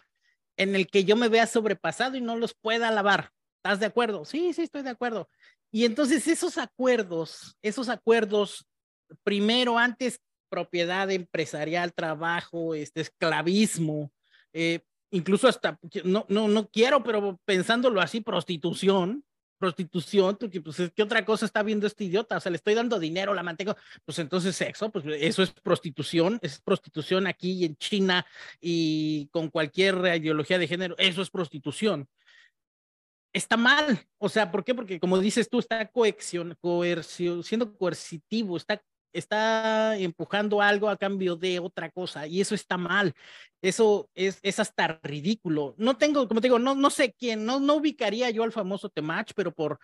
en 0.58 0.74
el 0.74 0.88
que 0.88 1.04
yo 1.04 1.16
me 1.16 1.28
vea 1.28 1.46
sobrepasado 1.46 2.18
y 2.18 2.20
no 2.20 2.36
los 2.36 2.52
pueda 2.52 2.90
lavar. 2.90 3.30
¿Estás 3.56 3.80
de 3.80 3.86
acuerdo? 3.86 4.26
Sí, 4.26 4.52
sí, 4.52 4.64
estoy 4.64 4.82
de 4.82 4.90
acuerdo. 4.90 5.26
Y 5.70 5.86
entonces 5.86 6.28
esos 6.28 6.58
acuerdos, 6.58 7.56
esos 7.62 7.88
acuerdos, 7.88 8.66
primero, 9.24 9.78
antes 9.78 10.20
propiedad 10.50 11.10
empresarial, 11.10 11.94
trabajo, 11.94 12.74
este 12.74 13.00
esclavismo, 13.00 14.12
eh, 14.52 14.80
incluso 15.10 15.48
hasta, 15.48 15.78
no, 16.04 16.26
no, 16.28 16.48
no 16.48 16.68
quiero, 16.68 17.02
pero 17.02 17.38
pensándolo 17.44 18.00
así, 18.00 18.20
prostitución, 18.20 19.24
prostitución, 19.58 20.36
porque 20.36 20.60
pues 20.60 20.92
qué 20.94 21.02
otra 21.02 21.24
cosa 21.24 21.44
está 21.44 21.62
viendo 21.62 21.86
este 21.86 22.04
idiota, 22.04 22.36
o 22.36 22.40
sea, 22.40 22.50
le 22.50 22.56
estoy 22.56 22.74
dando 22.74 22.98
dinero, 22.98 23.34
la 23.34 23.42
mantengo, 23.42 23.76
pues 24.04 24.18
entonces 24.18 24.56
sexo, 24.56 24.90
pues 24.90 25.04
eso 25.06 25.42
es 25.42 25.50
prostitución, 25.50 26.38
es 26.42 26.60
prostitución 26.60 27.26
aquí 27.26 27.64
en 27.64 27.76
China 27.76 28.24
y 28.60 29.28
con 29.32 29.50
cualquier 29.50 29.96
ideología 30.16 30.58
de 30.58 30.68
género, 30.68 30.94
eso 30.98 31.22
es 31.22 31.30
prostitución. 31.30 32.08
Está 33.32 33.56
mal, 33.56 34.06
o 34.18 34.28
sea, 34.28 34.50
¿por 34.50 34.64
qué? 34.64 34.74
Porque 34.74 34.98
como 34.98 35.18
dices 35.18 35.50
tú, 35.50 35.58
está 35.58 35.86
coerción, 35.88 36.56
coerción, 36.60 37.42
siendo 37.42 37.76
coercitivo, 37.76 38.56
está 38.56 38.82
está 39.12 39.96
empujando 39.96 40.60
algo 40.60 40.88
a 40.88 40.96
cambio 40.96 41.36
de 41.36 41.58
otra 41.58 41.90
cosa 41.90 42.26
y 42.26 42.40
eso 42.40 42.54
está 42.54 42.76
mal. 42.76 43.14
Eso 43.62 44.08
es, 44.14 44.38
es 44.42 44.60
hasta 44.60 45.00
ridículo. 45.02 45.74
No 45.78 45.96
tengo, 45.96 46.28
como 46.28 46.40
te 46.40 46.46
digo, 46.46 46.58
no, 46.58 46.74
no 46.74 46.90
sé 46.90 47.12
quién, 47.12 47.44
no, 47.44 47.60
no 47.60 47.74
ubicaría 47.74 48.30
yo 48.30 48.44
al 48.44 48.52
famoso 48.52 48.88
Temach, 48.88 49.32
pero 49.34 49.52
por 49.52 49.78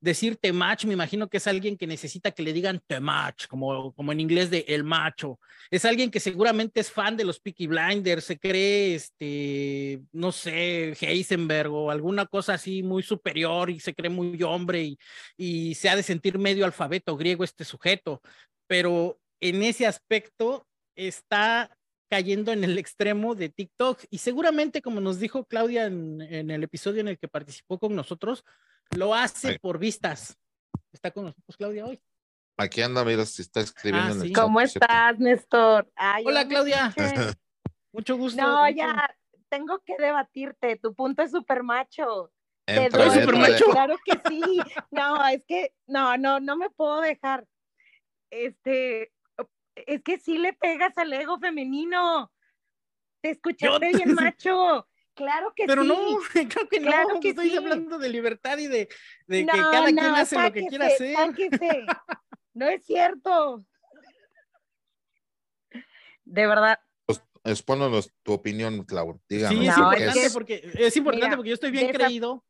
decir 0.00 0.36
Temach, 0.36 0.84
me 0.86 0.94
imagino 0.94 1.28
que 1.28 1.36
es 1.36 1.46
alguien 1.46 1.76
que 1.76 1.86
necesita 1.86 2.30
que 2.30 2.42
le 2.42 2.52
digan 2.52 2.80
Temach, 2.86 3.46
como, 3.48 3.92
como 3.92 4.12
en 4.12 4.20
inglés 4.20 4.50
de 4.50 4.64
el 4.68 4.82
macho. 4.82 5.38
Es 5.70 5.84
alguien 5.84 6.10
que 6.10 6.20
seguramente 6.20 6.80
es 6.80 6.90
fan 6.90 7.16
de 7.16 7.24
los 7.24 7.38
Peaky 7.38 7.66
Blinders, 7.66 8.24
se 8.24 8.38
cree, 8.38 8.94
este, 8.94 10.00
no 10.12 10.32
sé, 10.32 10.96
Heisenberg 11.00 11.72
o 11.72 11.90
alguna 11.90 12.26
cosa 12.26 12.54
así 12.54 12.82
muy 12.82 13.02
superior 13.02 13.70
y 13.70 13.78
se 13.78 13.94
cree 13.94 14.10
muy 14.10 14.42
hombre 14.42 14.82
y, 14.82 14.98
y 15.36 15.74
se 15.74 15.88
ha 15.90 15.96
de 15.96 16.02
sentir 16.02 16.38
medio 16.38 16.64
alfabeto 16.64 17.16
griego 17.16 17.44
este 17.44 17.64
sujeto 17.64 18.22
pero 18.70 19.18
en 19.40 19.64
ese 19.64 19.84
aspecto 19.84 20.64
está 20.94 21.76
cayendo 22.08 22.52
en 22.52 22.62
el 22.62 22.78
extremo 22.78 23.34
de 23.34 23.48
TikTok 23.48 24.04
y 24.10 24.18
seguramente 24.18 24.80
como 24.80 25.00
nos 25.00 25.18
dijo 25.18 25.44
Claudia 25.44 25.86
en, 25.86 26.20
el 26.20 26.62
episodio 26.62 27.00
en 27.00 27.08
el 27.08 27.18
que 27.18 27.26
participó 27.26 27.80
con 27.80 27.96
nosotros, 27.96 28.44
lo 28.90 29.12
hace 29.12 29.58
por 29.58 29.80
vistas. 29.80 30.38
Está 30.92 31.10
con 31.10 31.24
nosotros 31.24 31.56
Claudia 31.56 31.84
hoy. 31.84 32.00
Aquí 32.58 32.80
anda, 32.80 33.04
mira, 33.04 33.26
si 33.26 33.42
está 33.42 33.58
escribiendo 33.58 34.12
ah, 34.12 34.16
en 34.18 34.22
el 34.22 34.32
¿Cómo 34.32 34.60
estás, 34.60 35.18
Néstor? 35.18 35.90
Hola, 36.24 36.46
Claudia. 36.46 36.94
Mucho 37.92 38.16
gusto. 38.16 38.40
No, 38.40 38.70
ya, 38.70 39.12
tengo 39.48 39.80
que 39.80 39.96
debatirte. 39.98 40.76
Tu 40.76 40.94
punto 40.94 41.22
es 41.22 41.32
súper 41.32 41.64
macho. 41.64 42.30
¿Soy 42.68 43.20
súper 43.20 43.34
macho? 43.34 43.64
Claro 43.72 43.96
que 44.04 44.12
sí. 44.28 44.60
No, 44.92 45.26
es 45.26 45.44
que, 45.44 45.74
no, 45.88 46.16
no, 46.16 46.38
no 46.38 46.56
me 46.56 46.70
puedo 46.70 47.00
dejar 47.00 47.48
este, 48.30 49.12
es 49.74 50.02
que 50.02 50.18
sí 50.18 50.38
le 50.38 50.52
pegas 50.52 50.96
al 50.98 51.12
ego 51.12 51.38
femenino. 51.38 52.32
Te 53.20 53.30
escuchaste 53.30 53.92
bien, 53.92 54.14
macho. 54.14 54.86
Claro 55.14 55.52
que 55.54 55.64
sí. 55.64 55.66
Pero 55.66 55.84
no, 55.84 55.96
creo 56.32 56.68
que 56.68 56.80
claro 56.80 57.14
no. 57.14 57.20
Que 57.20 57.30
estoy 57.30 57.54
hablando 57.56 57.98
de 57.98 58.08
libertad 58.08 58.58
y 58.58 58.66
de, 58.66 58.88
que 59.28 59.46
cada 59.46 59.86
quien 59.86 59.98
hace 59.98 60.40
lo 60.40 60.52
que 60.52 60.66
quiera 60.66 60.86
hacer. 60.86 61.16
no 62.54 62.68
es 62.68 62.84
cierto. 62.84 63.64
De 66.24 66.46
verdad. 66.46 66.78
Pues, 67.06 67.22
expónanos 67.44 68.12
tu 68.22 68.32
opinión, 68.32 68.84
Clau. 68.84 69.20
Díganos. 69.28 69.58
Sí, 69.58 69.66
es 69.66 69.76
importante, 69.76 70.30
porque, 70.32 70.70
es 70.74 70.96
importante 70.96 71.36
porque 71.36 71.48
yo 71.50 71.54
estoy 71.54 71.70
bien 71.72 71.92
creído 71.92 72.44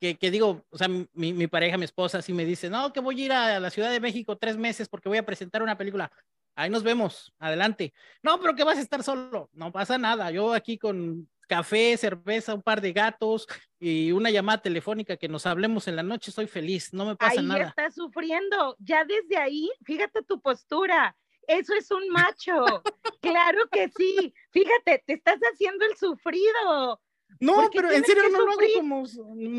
que, 0.00 0.16
que, 0.16 0.30
digo, 0.30 0.64
o 0.70 0.78
sea, 0.78 0.88
mi, 0.88 1.32
mi, 1.32 1.46
pareja, 1.46 1.76
mi 1.76 1.84
esposa, 1.84 2.22
sí 2.22 2.32
me 2.32 2.44
dice, 2.44 2.70
no, 2.70 2.92
que 2.92 3.00
voy 3.00 3.20
a 3.20 3.24
ir 3.24 3.32
a 3.32 3.60
la 3.60 3.70
Ciudad 3.70 3.90
de 3.90 4.00
México 4.00 4.36
tres 4.36 4.56
meses 4.56 4.88
porque 4.88 5.08
voy 5.08 5.18
a 5.18 5.26
presentar 5.26 5.62
una 5.62 5.76
película. 5.76 6.10
Ahí 6.54 6.70
nos 6.70 6.82
vemos, 6.82 7.32
adelante. 7.38 7.92
No, 8.22 8.40
pero 8.40 8.54
que 8.54 8.64
vas 8.64 8.78
a 8.78 8.80
estar 8.80 9.02
solo. 9.04 9.48
No 9.52 9.70
pasa 9.70 9.96
nada. 9.96 10.30
Yo 10.32 10.52
aquí 10.52 10.76
con 10.76 11.28
café, 11.48 11.96
cerveza, 11.96 12.54
un 12.54 12.62
par 12.62 12.80
de 12.80 12.92
gatos 12.92 13.48
y 13.80 14.12
una 14.12 14.30
llamada 14.30 14.58
telefónica 14.58 15.16
que 15.16 15.28
nos 15.28 15.46
hablemos 15.46 15.88
en 15.88 15.96
la 15.96 16.02
noche, 16.02 16.30
soy 16.30 16.46
feliz, 16.46 16.92
no 16.92 17.06
me 17.06 17.16
pasa 17.16 17.42
nada. 17.42 17.60
Ahí 17.60 17.68
estás 17.68 17.94
sufriendo. 17.94 18.76
Ya 18.80 19.04
desde 19.04 19.36
ahí, 19.36 19.70
fíjate 19.84 20.22
tu 20.22 20.40
postura. 20.40 21.16
Eso 21.46 21.74
es 21.74 21.90
un 21.90 22.08
macho. 22.10 22.82
claro 23.22 23.58
que 23.72 23.88
sí. 23.96 24.34
Fíjate, 24.50 25.02
te 25.06 25.14
estás 25.14 25.38
haciendo 25.52 25.84
el 25.86 25.96
sufrido. 25.96 27.00
No, 27.40 27.70
pero 27.72 27.90
en 27.90 28.04
serio 28.04 28.24
no 28.30 28.44
lo 28.44 28.52
hago 28.52 28.60
como, 28.76 29.04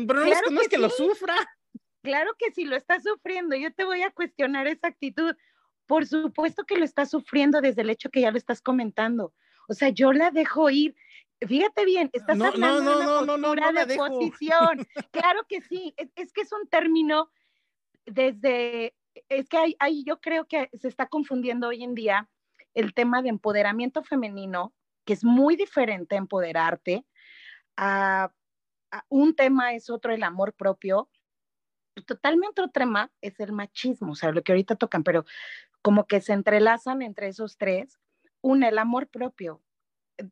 pero 0.06 0.20
no, 0.50 0.60
es, 0.60 0.68
que, 0.68 0.78
lo 0.78 0.90
sufra. 0.90 1.34
Claro 2.02 2.32
que 2.38 2.50
si 2.52 2.64
lo 2.64 2.76
está 2.76 3.00
sufriendo, 3.00 3.56
yo 3.56 3.72
te 3.72 3.84
voy 3.84 4.02
a 4.02 4.10
cuestionar 4.10 4.66
esa 4.66 4.88
actitud. 4.88 5.34
Por 5.86 6.06
supuesto 6.06 6.64
que 6.64 6.76
lo 6.76 6.84
está 6.84 7.06
sufriendo 7.06 7.60
desde 7.60 7.82
el 7.82 7.90
hecho 7.90 8.10
que 8.10 8.20
ya 8.20 8.30
lo 8.30 8.38
estás 8.38 8.60
comentando. 8.60 9.34
O 9.68 9.74
sea, 9.74 9.88
yo 9.88 10.12
la 10.12 10.30
dejo 10.30 10.68
ir. 10.70 10.94
Fíjate 11.46 11.84
bien, 11.84 12.10
estás 12.12 12.40
hablando 12.40 12.98
de 12.98 13.06
una 13.06 13.26
postura 13.26 13.86
de 13.86 13.96
posición. 13.96 14.86
Claro 15.12 15.46
que 15.48 15.62
sí, 15.62 15.94
es, 15.96 16.32
que 16.32 16.42
es 16.42 16.52
un 16.52 16.68
término 16.68 17.30
desde, 18.04 18.94
es 19.28 19.48
que 19.48 19.74
hay, 19.78 20.04
yo 20.04 20.20
creo 20.20 20.46
que 20.46 20.68
se 20.74 20.88
está 20.88 21.06
confundiendo 21.06 21.68
hoy 21.68 21.82
en 21.82 21.94
día 21.94 22.28
el 22.74 22.94
tema 22.94 23.22
de 23.22 23.30
empoderamiento 23.30 24.02
femenino, 24.02 24.74
que 25.04 25.14
es 25.14 25.24
muy 25.24 25.56
diferente 25.56 26.16
empoderarte, 26.16 27.04
a, 27.80 28.32
un 29.08 29.34
tema 29.34 29.72
es 29.74 29.88
otro 29.88 30.12
el 30.12 30.22
amor 30.22 30.52
propio, 30.52 31.08
totalmente 32.06 32.60
otro 32.60 32.70
tema 32.70 33.10
es 33.22 33.40
el 33.40 33.52
machismo, 33.52 34.12
o 34.12 34.14
sea, 34.14 34.32
lo 34.32 34.42
que 34.42 34.52
ahorita 34.52 34.76
tocan, 34.76 35.02
pero 35.02 35.24
como 35.80 36.06
que 36.06 36.20
se 36.20 36.34
entrelazan 36.34 37.00
entre 37.00 37.28
esos 37.28 37.56
tres. 37.56 37.98
Un, 38.42 38.64
el 38.64 38.78
amor 38.78 39.08
propio. 39.08 39.62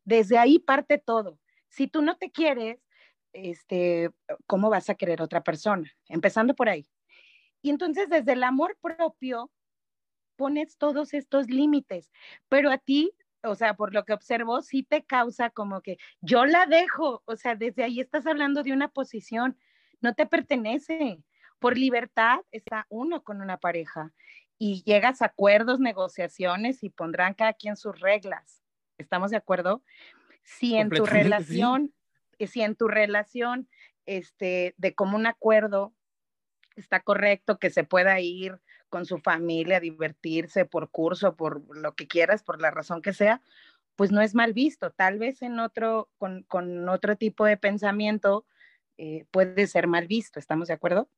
Desde 0.05 0.37
ahí 0.37 0.59
parte 0.59 0.99
todo. 0.99 1.39
Si 1.69 1.87
tú 1.87 2.01
no 2.01 2.17
te 2.17 2.31
quieres, 2.31 2.79
este, 3.33 4.11
¿cómo 4.45 4.69
vas 4.69 4.89
a 4.89 4.95
querer 4.95 5.21
otra 5.21 5.43
persona? 5.43 5.91
Empezando 6.07 6.53
por 6.55 6.69
ahí. 6.69 6.87
Y 7.61 7.71
entonces 7.71 8.09
desde 8.09 8.33
el 8.33 8.43
amor 8.43 8.77
propio 8.79 9.51
pones 10.35 10.77
todos 10.77 11.13
estos 11.13 11.49
límites, 11.49 12.11
pero 12.47 12.69
a 12.71 12.77
ti, 12.77 13.11
o 13.43 13.55
sea, 13.55 13.75
por 13.75 13.93
lo 13.93 14.05
que 14.05 14.13
observo, 14.13 14.61
sí 14.61 14.83
te 14.83 15.03
causa 15.03 15.49
como 15.49 15.81
que 15.81 15.97
yo 16.21 16.45
la 16.45 16.65
dejo, 16.65 17.23
o 17.25 17.35
sea, 17.35 17.55
desde 17.55 17.83
ahí 17.83 17.99
estás 17.99 18.25
hablando 18.27 18.63
de 18.63 18.73
una 18.73 18.89
posición, 18.89 19.57
no 20.01 20.13
te 20.13 20.25
pertenece. 20.25 21.23
Por 21.59 21.77
libertad 21.77 22.39
está 22.51 22.85
uno 22.89 23.23
con 23.23 23.41
una 23.41 23.57
pareja 23.57 24.13
y 24.57 24.83
llegas 24.83 25.21
a 25.21 25.25
acuerdos, 25.25 25.79
negociaciones 25.79 26.83
y 26.83 26.89
pondrán 26.89 27.33
cada 27.33 27.53
quien 27.53 27.75
sus 27.75 27.99
reglas. 27.99 28.63
¿Estamos 28.97 29.31
de 29.31 29.37
acuerdo? 29.37 29.83
Si 30.43 30.75
en 30.75 30.89
tu 30.89 31.05
relación, 31.05 31.93
si 32.39 32.61
en 32.61 32.75
tu 32.75 32.87
relación 32.87 33.69
este, 34.05 34.73
de 34.77 34.95
común 34.95 35.27
acuerdo 35.27 35.93
está 36.75 37.01
correcto 37.01 37.59
que 37.59 37.69
se 37.69 37.83
pueda 37.83 38.19
ir 38.19 38.59
con 38.89 39.05
su 39.05 39.19
familia 39.19 39.79
divertirse 39.79 40.65
por 40.65 40.89
curso, 40.89 41.35
por 41.35 41.63
lo 41.75 41.95
que 41.95 42.07
quieras, 42.07 42.43
por 42.43 42.61
la 42.61 42.71
razón 42.71 43.01
que 43.01 43.13
sea, 43.13 43.41
pues 43.95 44.11
no 44.11 44.21
es 44.21 44.35
mal 44.35 44.53
visto. 44.53 44.91
Tal 44.91 45.19
vez 45.19 45.41
en 45.41 45.59
otro, 45.59 46.09
con, 46.17 46.43
con 46.43 46.89
otro 46.89 47.15
tipo 47.15 47.45
de 47.45 47.57
pensamiento 47.57 48.45
eh, 48.97 49.25
puede 49.31 49.67
ser 49.67 49.87
mal 49.87 50.07
visto, 50.07 50.39
¿estamos 50.39 50.67
de 50.67 50.73
acuerdo? 50.73 51.09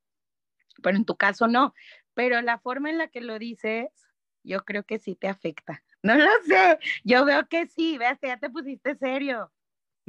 Pero 0.83 0.97
en 0.97 1.05
tu 1.05 1.15
caso 1.15 1.47
no. 1.47 1.73
Pero 2.13 2.41
la 2.41 2.59
forma 2.59 2.89
en 2.89 2.97
la 2.97 3.07
que 3.07 3.21
lo 3.21 3.39
dices, 3.39 3.89
yo 4.43 4.63
creo 4.65 4.83
que 4.83 4.99
sí 4.99 5.15
te 5.15 5.27
afecta. 5.27 5.83
No 6.03 6.15
lo 6.15 6.31
sé, 6.47 6.79
yo 7.03 7.25
veo 7.25 7.47
que 7.47 7.67
sí, 7.67 7.99
veas, 7.99 8.17
ya 8.23 8.37
te 8.37 8.49
pusiste 8.49 8.95
serio. 8.95 9.51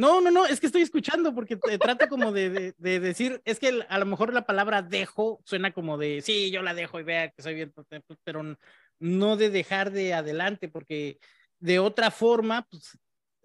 No, 0.02 0.20
no, 0.20 0.32
no, 0.32 0.46
es 0.46 0.58
que 0.58 0.66
estoy 0.66 0.82
escuchando 0.82 1.32
porque 1.32 1.54
te 1.54 1.78
trato 1.78 2.08
como 2.08 2.32
de, 2.32 2.74
de, 2.76 2.98
decir, 2.98 3.40
es 3.44 3.60
que 3.60 3.84
a 3.88 3.98
lo 4.00 4.04
mejor 4.04 4.34
la 4.34 4.44
palabra 4.44 4.82
dejo 4.82 5.40
suena 5.44 5.70
como 5.70 5.96
de, 5.96 6.22
sí, 6.22 6.50
yo 6.50 6.60
la 6.60 6.74
dejo 6.74 6.98
y 6.98 7.04
vea 7.04 7.30
que 7.30 7.40
soy 7.40 7.54
bien, 7.54 7.72
pero 8.24 8.56
no 8.98 9.36
de 9.36 9.48
dejar 9.48 9.92
de 9.92 10.12
adelante, 10.12 10.68
porque 10.68 11.20
de 11.60 11.78
otra 11.78 12.10
forma, 12.10 12.66
pues 12.68 12.98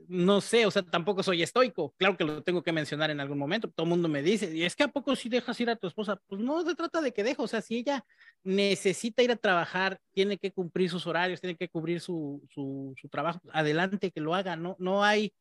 no 0.08 0.42
sé, 0.42 0.66
o 0.66 0.72
sea, 0.72 0.82
tampoco 0.82 1.22
soy 1.22 1.44
estoico. 1.44 1.94
Claro 1.96 2.18
que 2.18 2.24
lo 2.24 2.42
tengo 2.42 2.64
que 2.64 2.72
mencionar 2.72 3.12
en 3.12 3.20
algún 3.20 3.38
momento. 3.38 3.70
Todo 3.70 3.84
el 3.84 3.90
mundo 3.92 4.10
me 4.10 4.24
dice, 4.24 4.52
¿y 4.52 4.64
es 4.64 4.76
que 4.76 4.84
a 4.84 4.88
poco 4.88 5.16
si 5.16 5.30
dejas 5.30 5.60
ir 5.62 5.70
a 5.70 5.76
tu 5.76 5.86
esposa? 5.86 6.20
Pues 6.26 6.42
no 6.42 6.64
se 6.64 6.74
trata 6.74 7.02
de 7.02 7.14
que 7.14 7.24
dejo, 7.24 7.44
o 7.44 7.48
sea, 7.48 7.62
si 7.62 7.78
ella 7.78 8.04
necesita 8.44 9.22
ir 9.22 9.32
a 9.32 9.36
trabajar, 9.36 10.00
tiene 10.12 10.40
que 10.40 10.52
cumplir 10.52 10.90
sus 10.90 11.06
horarios, 11.06 11.40
tiene 11.40 11.56
que 11.56 11.70
cubrir 11.70 12.02
su, 12.02 12.42
su, 12.50 12.96
su 13.00 13.10
trabajo, 13.10 13.42
adelante 13.54 14.10
que 14.10 14.22
lo 14.22 14.34
haga, 14.34 14.56
no, 14.56 14.76
no 14.80 15.04
hay 15.04 15.34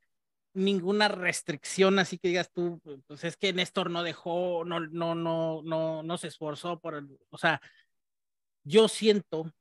ninguna 0.57 1.09
restricción 1.09 1.99
así 1.99 2.19
que 2.19 2.29
digas 2.29 2.51
tú, 2.51 2.81
pues 3.07 3.25
es 3.25 3.37
que 3.37 3.53
Néstor 3.53 3.91
no 3.91 4.03
dejó, 4.03 4.65
no, 4.65 4.81
no, 4.81 5.15
no, 5.15 5.63
no, 5.63 6.03
no 6.03 6.19
se 6.19 6.29
esforzó 6.29 6.81
por, 6.81 6.95
el, 6.95 7.19
o 7.31 7.39
sea, 7.39 7.61
yo 8.65 8.89
siento 8.89 9.53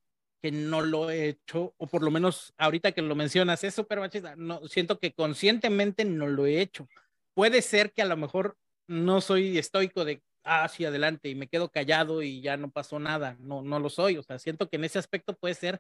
que 0.42 0.52
no 0.52 0.82
lo 0.82 1.10
he 1.10 1.28
hecho, 1.28 1.74
o 1.78 1.88
por 1.88 2.02
lo 2.02 2.12
menos 2.12 2.54
ahorita 2.58 2.94
que 2.94 3.02
lo 3.02 3.16
mencionas, 3.16 3.64
es 3.64 3.76
súper 3.76 4.00
machista, 4.00 4.36
no, 4.38 4.66
siento 4.68 5.00
que 5.00 5.14
conscientemente 5.14 6.06
no 6.06 6.28
lo 6.28 6.46
he 6.46 6.62
hecho. 6.62 6.88
Puede 7.34 7.62
ser 7.62 7.92
que 7.92 8.02
a 8.02 8.06
lo 8.06 8.16
mejor 8.16 8.58
no 8.88 9.20
soy 9.22 9.58
estoico 9.58 10.06
de, 10.06 10.22
ah, 10.44 10.68
sí, 10.70 10.86
adelante, 10.86 11.30
y 11.30 11.36
me 11.36 11.48
quedo 11.48 11.70
callado 11.70 12.22
y 12.22 12.42
ya 12.42 12.56
no 12.58 12.72
pasó 12.72 13.00
nada, 13.00 13.36
no, 13.40 13.64
no 13.64 13.80
lo 13.80 13.90
soy, 13.90 14.18
o 14.18 14.24
sea, 14.24 14.40
siento 14.40 14.70
que 14.70 14.78
en 14.78 14.86
ese 14.86 15.00
aspecto 15.00 15.36
puede 15.36 15.56
ser 15.56 15.80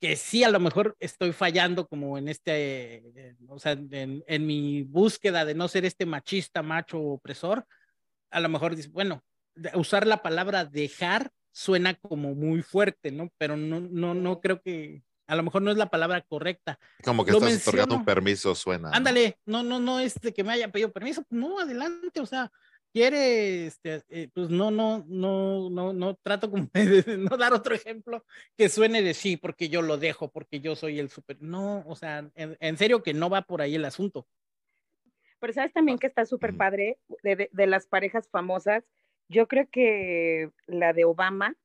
que 0.00 0.16
sí 0.16 0.42
a 0.44 0.50
lo 0.50 0.60
mejor 0.60 0.96
estoy 0.98 1.32
fallando 1.32 1.86
como 1.86 2.16
en 2.16 2.28
este, 2.28 2.94
eh, 3.14 3.36
o 3.48 3.58
sea, 3.58 3.72
en, 3.72 4.24
en, 4.26 4.46
mi 4.46 4.82
búsqueda 4.82 5.44
de 5.44 5.54
no 5.54 5.68
ser 5.68 5.84
este 5.84 6.06
machista, 6.06 6.62
macho 6.62 6.98
opresor, 6.98 7.66
a 8.30 8.40
lo 8.40 8.48
mejor 8.48 8.74
dice, 8.74 8.88
bueno, 8.88 9.22
usar 9.74 10.06
la 10.06 10.22
palabra 10.22 10.64
dejar 10.64 11.30
suena 11.52 11.94
como 11.94 12.34
muy 12.34 12.62
fuerte, 12.62 13.10
¿no? 13.10 13.30
Pero 13.36 13.56
no, 13.56 13.80
no, 13.80 14.14
no 14.14 14.40
creo 14.40 14.62
que, 14.62 15.02
a 15.26 15.36
lo 15.36 15.42
mejor 15.42 15.62
no 15.62 15.70
es 15.70 15.76
la 15.76 15.90
palabra 15.90 16.22
correcta. 16.22 16.78
Como 17.04 17.24
que 17.24 17.32
estás 17.32 17.68
otorgando 17.68 17.96
un 17.96 18.04
permiso, 18.04 18.54
suena. 18.54 18.90
Ándale, 18.92 19.38
no, 19.44 19.62
no, 19.62 19.78
no 19.78 20.00
es 20.00 20.14
de 20.14 20.32
que 20.32 20.42
me 20.42 20.52
haya 20.52 20.72
pedido 20.72 20.92
permiso, 20.92 21.22
no, 21.28 21.60
adelante, 21.60 22.20
o 22.20 22.26
sea, 22.26 22.50
quiere, 22.92 23.66
este, 23.66 24.02
eh, 24.08 24.28
pues 24.34 24.50
no, 24.50 24.70
no, 24.70 25.04
no, 25.08 25.70
no, 25.70 25.92
no 25.92 26.14
trato 26.16 26.50
como 26.50 26.68
de 26.74 27.18
no 27.18 27.36
dar 27.36 27.52
otro 27.52 27.74
ejemplo 27.74 28.24
que 28.56 28.68
suene 28.68 29.02
de 29.02 29.14
sí, 29.14 29.36
porque 29.36 29.68
yo 29.68 29.82
lo 29.82 29.96
dejo, 29.96 30.30
porque 30.30 30.60
yo 30.60 30.76
soy 30.76 30.98
el 30.98 31.10
super, 31.10 31.40
no, 31.40 31.84
o 31.86 31.96
sea, 31.96 32.30
en, 32.34 32.76
serio 32.76 33.02
que 33.02 33.14
no 33.14 33.30
va 33.30 33.42
por 33.42 33.62
ahí 33.62 33.74
el 33.74 33.84
asunto. 33.84 34.26
Pero 35.38 35.52
sabes 35.52 35.72
también 35.72 35.98
que 35.98 36.06
está 36.06 36.26
súper 36.26 36.56
padre 36.56 36.98
de, 37.22 37.48
de, 37.50 37.66
las 37.66 37.86
parejas 37.86 38.28
famosas. 38.28 38.84
Yo 39.28 39.48
creo 39.48 39.68
que 39.70 40.50
la 40.66 40.92
de 40.92 41.04
Obama, 41.04 41.56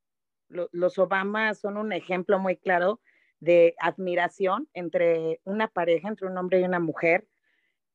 los 0.47 0.97
Obama 0.97 1.53
son 1.55 1.75
un 1.75 1.91
ejemplo 1.91 2.39
muy 2.39 2.55
claro 2.55 3.01
de 3.39 3.75
admiración 3.79 4.69
entre 4.73 5.41
una 5.43 5.67
pareja, 5.67 6.07
entre 6.07 6.27
un 6.27 6.37
hombre 6.37 6.61
y 6.61 6.63
una 6.63 6.79
mujer. 6.79 7.27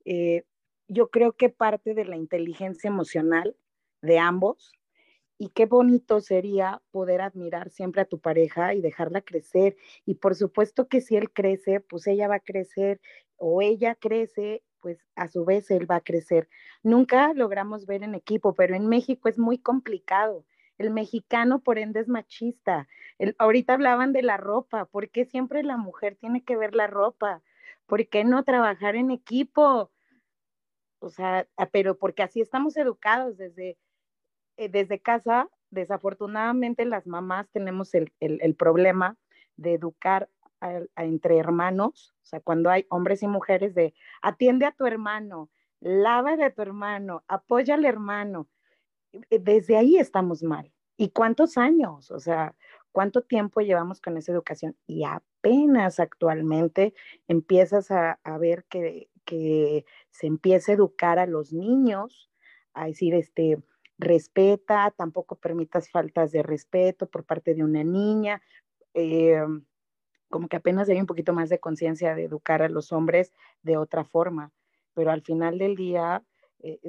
Eh, 0.05 0.45
yo 0.91 1.09
creo 1.09 1.33
que 1.33 1.49
parte 1.49 1.95
de 1.95 2.05
la 2.05 2.17
inteligencia 2.17 2.89
emocional 2.89 3.57
de 4.03 4.19
ambos 4.19 4.73
y 5.39 5.51
qué 5.51 5.65
bonito 5.67 6.21
sería 6.21 6.83
poder 6.91 7.21
admirar 7.21 7.71
siempre 7.71 8.03
a 8.03 8.07
tu 8.07 8.19
pareja 8.19 8.75
y 8.75 8.83
dejarla 8.83 9.23
crecer. 9.23 9.77
Y 10.05 10.17
por 10.17 10.35
supuesto 10.35 10.89
que 10.89 11.01
si 11.01 11.17
él 11.17 11.31
crece, 11.33 11.81
pues 11.81 12.07
ella 12.09 12.29
va 12.29 12.37
a 12.37 12.41
crecer 12.41 13.01
o 13.37 13.63
ella 13.63 13.95
crece, 13.95 14.63
pues 14.81 15.07
a 15.15 15.29
su 15.29 15.45
vez 15.45 15.71
él 15.71 15.89
va 15.91 15.97
a 15.97 16.01
crecer. 16.03 16.49
Nunca 16.83 17.33
logramos 17.35 17.87
ver 17.87 18.03
en 18.03 18.17
equipo, 18.17 18.55
pero 18.55 18.75
en 18.75 18.89
México 18.89 19.29
es 19.29 19.39
muy 19.39 19.59
complicado. 19.59 20.45
El 20.77 20.91
mexicano, 20.91 21.61
por 21.61 21.79
ende, 21.79 22.01
es 22.01 22.09
machista. 22.09 22.89
El, 23.19 23.37
ahorita 23.39 23.75
hablaban 23.75 24.13
de 24.13 24.23
la 24.23 24.39
ropa. 24.39 24.87
¿Por 24.87 25.09
qué 25.09 25.25
siempre 25.25 25.63
la 25.63 25.77
mujer 25.77 26.17
tiene 26.17 26.43
que 26.43 26.57
ver 26.57 26.75
la 26.75 26.89
ropa? 26.89 27.43
¿Por 27.87 28.09
qué 28.09 28.25
no 28.25 28.45
trabajar 28.45 28.97
en 28.97 29.11
equipo? 29.11 29.91
O 31.01 31.11
sea, 31.11 31.49
ah, 31.57 31.67
pero 31.71 31.99
porque 31.99 32.23
así 32.23 32.41
estamos 32.41 32.77
educados 32.77 33.37
desde, 33.37 33.79
eh, 34.57 34.69
desde 34.69 35.01
casa, 35.01 35.49
desafortunadamente 35.71 36.85
las 36.85 37.07
mamás 37.07 37.49
tenemos 37.51 37.95
el, 37.95 38.55
problema 38.57 39.17
de 39.57 39.75
educar 39.75 40.29
entre 40.97 41.39
hermanos, 41.39 42.15
o 42.23 42.27
sea, 42.27 42.41
cuando 42.41 42.69
hay 42.69 42.87
hombres 42.91 43.23
y 43.23 43.29
mujeres 43.29 43.75
de 43.75 43.95
atiende 44.21 44.67
a 44.67 44.73
tu 44.73 44.87
hermano, 44.87 45.49
lava 45.81 46.37
de 46.37 46.51
tu 46.51 46.61
hermano, 46.61 47.25
apoya 47.29 47.75
al 47.75 47.87
hermano. 47.87 48.47
Eh, 49.13 49.39
desde 49.39 49.79
ahí 49.79 49.97
estamos 49.97 50.43
mal. 50.43 50.71
¿Y 50.99 51.11
cuántos 51.11 51.57
años? 51.57 52.11
O 52.11 52.19
sea, 52.19 52.55
¿cuánto 52.93 53.23
tiempo 53.23 53.63
llevamos 53.63 54.03
con 54.03 54.19
esa 54.19 54.33
educación? 54.33 54.77
Y 54.87 55.05
apenas 55.05 55.99
actualmente 55.99 56.93
empiezas 57.27 57.91
a, 57.91 58.21
a 58.23 58.37
ver 58.37 58.65
que 58.65 59.09
que 59.31 59.85
se 60.11 60.27
empiece 60.27 60.73
a 60.73 60.75
educar 60.75 61.21
a 61.21 61.27
los 61.27 61.53
niños, 61.53 62.29
a 62.75 62.87
decir, 62.87 63.15
este, 63.15 63.63
respeta, 63.97 64.93
tampoco 64.97 65.37
permitas 65.37 65.89
faltas 65.89 66.33
de 66.33 66.43
respeto 66.43 67.09
por 67.09 67.25
parte 67.25 67.55
de 67.55 67.63
una 67.63 67.85
niña, 67.85 68.43
eh, 68.95 69.41
como 70.31 70.49
que 70.49 70.57
apenas 70.57 70.89
hay 70.89 70.99
un 70.99 71.07
poquito 71.07 71.33
más 71.33 71.49
de 71.49 71.61
conciencia 71.61 72.17
de 72.17 72.25
educar 72.25 72.61
a 72.63 72.69
los 72.69 72.91
hombres 72.91 73.33
de 73.63 73.77
otra 73.77 74.05
forma, 74.05 74.53
pero 74.95 75.13
al 75.13 75.23
final 75.23 75.59
del 75.59 75.77
día, 75.77 76.25
eh, 76.59 76.81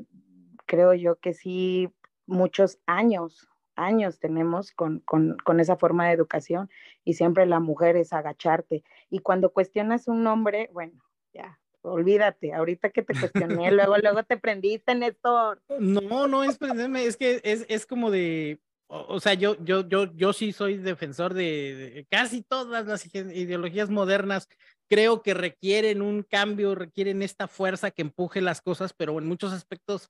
creo 0.66 0.96
yo 0.96 1.18
que 1.18 1.34
sí, 1.34 1.94
muchos 2.26 2.80
años, 2.88 3.48
años 3.76 4.20
tenemos 4.20 4.72
con, 4.72 5.02
con, 5.02 5.38
con, 5.44 5.60
esa 5.60 5.76
forma 5.76 6.08
de 6.08 6.14
educación 6.14 6.72
y 7.04 7.14
siempre 7.14 7.46
la 7.46 7.60
mujer 7.60 7.98
es 7.98 8.14
agacharte. 8.14 8.84
Y 9.12 9.20
cuando 9.20 9.54
cuestionas 9.54 10.08
un 10.08 10.26
hombre, 10.26 10.70
bueno, 10.74 11.04
ya, 11.34 11.61
olvídate, 11.82 12.54
ahorita 12.54 12.90
que 12.90 13.02
te 13.02 13.14
cuestioné, 13.20 13.72
luego, 13.72 13.98
luego 13.98 14.24
te 14.24 14.38
prendiste, 14.38 14.96
Néstor. 14.96 15.62
No, 15.80 16.28
no 16.28 16.44
es 16.44 16.58
prenderme, 16.58 17.06
es 17.06 17.18
que 17.18 17.42
es, 17.44 17.66
es 17.70 17.86
como 17.86 18.12
de, 18.12 18.60
o, 18.88 19.20
sea, 19.20 19.34
yo, 19.34 19.56
yo, 19.64 19.88
yo, 19.88 20.14
yo 20.16 20.34
sí 20.34 20.52
soy 20.52 20.78
defensor 20.78 21.34
de, 21.34 22.06
casi 22.10 22.42
todas 22.42 22.86
las 22.86 23.06
ideologías 23.16 23.90
modernas, 23.90 24.50
creo 24.90 25.22
que 25.22 25.34
requieren 25.34 26.02
un 26.02 26.24
cambio, 26.24 26.76
requieren 26.76 27.22
esta 27.22 27.48
fuerza 27.48 27.92
que 27.92 28.02
empuje 28.02 28.42
las 28.42 28.62
cosas, 28.62 28.94
pero 28.94 29.18
en 29.18 29.28
muchos 29.28 29.54
aspectos 29.54 30.10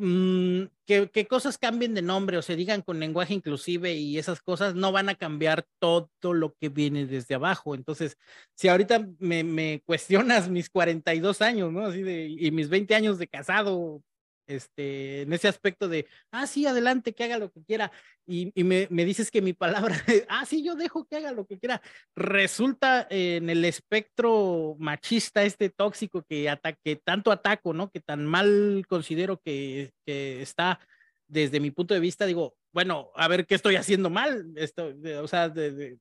mm, 0.00 0.64
que, 0.86 1.26
cosas 1.28 1.58
cambien 1.58 1.94
de 1.94 2.02
nombre 2.02 2.38
o 2.38 2.42
se 2.42 2.56
digan 2.56 2.82
con 2.82 2.98
lenguaje 2.98 3.34
inclusive 3.34 3.94
y 3.94 4.18
esas 4.18 4.40
cosas 4.42 4.74
no 4.74 4.92
van 4.92 5.08
a 5.08 5.14
cambiar 5.14 5.66
todo 5.78 6.08
lo 6.22 6.54
que 6.54 6.68
viene 6.68 7.06
desde 7.06 7.34
abajo. 7.36 7.74
Entonces, 7.74 8.18
si 8.54 8.68
ahorita 8.68 9.06
me, 9.18 9.44
me 9.44 9.82
cuestionas 9.86 10.48
mis 10.48 10.70
42 10.70 11.42
años, 11.42 11.72
¿no? 11.72 11.86
Así 11.86 12.02
de, 12.02 12.28
y 12.28 12.50
mis 12.50 12.68
20 12.68 12.94
años 12.94 13.18
de 13.18 13.28
casado, 13.28 14.02
este, 14.50 15.22
en 15.22 15.32
ese 15.32 15.48
aspecto 15.48 15.88
de, 15.88 16.06
ah, 16.32 16.46
sí, 16.46 16.66
adelante, 16.66 17.12
que 17.12 17.24
haga 17.24 17.38
lo 17.38 17.50
que 17.50 17.62
quiera, 17.62 17.92
y, 18.26 18.52
me, 18.62 18.86
dices 19.04 19.30
que 19.30 19.42
mi 19.42 19.52
palabra, 19.52 19.94
ah, 20.28 20.44
sí, 20.46 20.64
yo 20.64 20.74
dejo 20.74 21.04
que 21.04 21.16
haga 21.16 21.32
lo 21.32 21.46
que 21.46 21.58
quiera, 21.58 21.80
resulta 22.16 23.06
en 23.10 23.50
el 23.50 23.64
espectro 23.64 24.76
machista, 24.78 25.44
este 25.44 25.70
tóxico 25.70 26.22
que, 26.28 26.48
ataque, 26.48 26.96
tanto 26.96 27.32
ataco, 27.32 27.72
¿no? 27.72 27.90
Que 27.90 28.00
tan 28.00 28.26
mal 28.26 28.84
considero 28.88 29.40
que, 29.40 29.92
está 30.06 30.80
desde 31.28 31.60
mi 31.60 31.70
punto 31.70 31.94
de 31.94 32.00
vista, 32.00 32.26
digo, 32.26 32.56
bueno, 32.72 33.12
a 33.14 33.28
ver 33.28 33.46
qué 33.46 33.54
estoy 33.54 33.76
haciendo 33.76 34.10
mal, 34.10 34.52
esto, 34.56 34.92
o 35.22 35.28
sea, 35.28 35.48
de, 35.48 35.98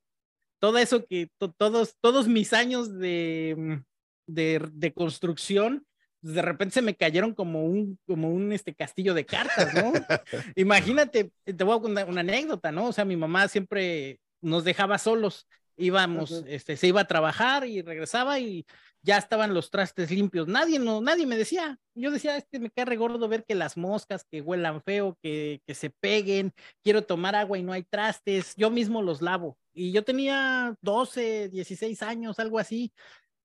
todo 0.60 0.78
eso 0.78 1.06
que 1.06 1.30
todos, 1.58 1.96
todos 2.02 2.28
mis 2.28 2.54
años 2.54 2.98
de, 2.98 3.82
de, 4.28 4.68
de 4.74 4.94
construcción, 4.94 5.86
de 6.22 6.42
repente 6.42 6.74
se 6.74 6.82
me 6.82 6.96
cayeron 6.96 7.34
como 7.34 7.64
un, 7.64 7.98
como 8.06 8.30
un 8.30 8.52
este, 8.52 8.76
castillo 8.76 9.14
de 9.14 9.26
cartas, 9.26 9.74
¿no? 9.74 9.94
Imagínate, 10.56 11.32
te 11.46 11.64
voy 11.64 11.78
a 11.78 11.82
contar 11.82 12.10
una 12.10 12.22
anécdota, 12.22 12.72
¿no? 12.72 12.88
O 12.88 12.94
sea, 12.94 13.06
mi 13.06 13.16
mamá 13.16 13.48
siempre 13.48 14.20
nos 14.42 14.64
dejaba 14.64 14.98
solos, 14.98 15.48
íbamos, 15.78 16.44
este, 16.48 16.76
se 16.78 16.88
iba 16.88 17.02
a 17.02 17.08
trabajar 17.08 17.66
y 17.66 17.82
regresaba 17.82 18.40
y 18.40 18.66
ya 19.02 19.18
estaban 19.18 19.54
los 19.54 19.72
trastes 19.72 20.12
limpios. 20.12 20.48
Nadie, 20.48 20.78
no, 20.78 21.00
nadie 21.02 21.26
me 21.26 21.38
decía. 21.38 21.80
Yo 21.96 22.12
decía, 22.12 22.38
este 22.38 22.60
me 22.60 22.70
cae 22.70 22.98
gordo 22.98 23.28
ver 23.28 23.46
que 23.46 23.56
las 23.56 23.78
moscas 23.78 24.26
que 24.30 24.42
huelan 24.42 24.82
feo, 24.84 25.18
que, 25.22 25.62
que 25.66 25.74
se 25.74 25.90
peguen, 25.90 26.54
quiero 26.84 27.04
tomar 27.04 27.36
agua 27.36 27.58
y 27.58 27.64
no 27.64 27.72
hay 27.72 27.84
trastes, 27.84 28.54
yo 28.58 28.70
mismo 28.70 29.02
los 29.02 29.22
lavo. 29.22 29.58
Y 29.74 29.94
yo 29.94 30.04
tenía 30.04 30.76
12, 30.82 31.48
16 31.50 32.02
años, 32.04 32.40
algo 32.40 32.60
así. 32.60 32.92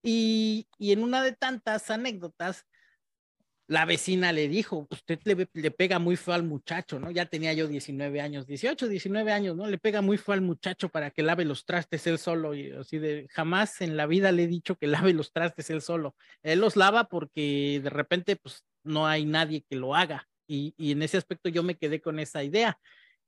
Y, 0.07 0.69
en 0.79 1.03
una 1.03 1.23
de 1.23 1.33
tantas 1.33 1.91
anécdotas, 1.91 2.67
la 3.67 3.87
vecina 3.87 4.31
le 4.33 4.49
dijo, 4.49 4.87
usted 4.91 5.19
le, 5.25 5.49
le, 5.55 5.71
pega 5.71 5.99
muy 5.99 6.17
feo 6.17 6.35
al 6.35 6.43
muchacho, 6.43 7.01
¿no? 7.01 7.11
Ya 7.11 7.25
tenía 7.25 7.55
yo 7.55 7.67
19 7.67 8.21
años, 8.21 8.47
18, 8.47 8.89
19 8.89 9.33
años, 9.33 9.57
¿no? 9.57 9.67
Le 9.67 9.79
pega 9.79 10.03
muy 10.03 10.19
feo 10.19 10.35
al 10.35 10.43
muchacho 10.43 10.91
para 10.91 11.11
que 11.11 11.23
lave 11.23 11.47
los 11.47 11.65
trastes 11.65 12.07
él 12.07 12.19
solo. 12.19 12.55
Y 12.55 12.71
así 12.73 12.99
de, 12.99 13.27
jamás 13.31 13.81
en 13.81 13.97
la 13.97 14.07
vida 14.07 14.31
le 14.31 14.43
he 14.43 14.47
dicho 14.47 14.77
que 14.77 14.87
lave 15.09 15.15
los 15.15 15.33
trastes 15.33 15.71
él 15.71 15.81
solo. 15.81 16.15
Él 16.43 16.61
los 16.61 16.77
lava 16.77 17.05
porque 17.05 17.81
de 17.83 17.91
repente, 17.91 18.37
pues, 18.37 18.63
no 18.83 19.07
hay 19.07 19.25
nadie 19.25 19.65
que 19.67 19.77
lo 19.77 19.95
haga. 19.95 20.29
Y, 20.47 20.75
y 20.77 20.93
en 20.93 21.03
ese 21.03 21.17
aspecto 21.17 21.49
yo 21.49 21.63
me 21.63 21.79
quedé 21.79 22.03
con 22.03 22.19
esa 22.19 22.45
idea. 22.45 22.79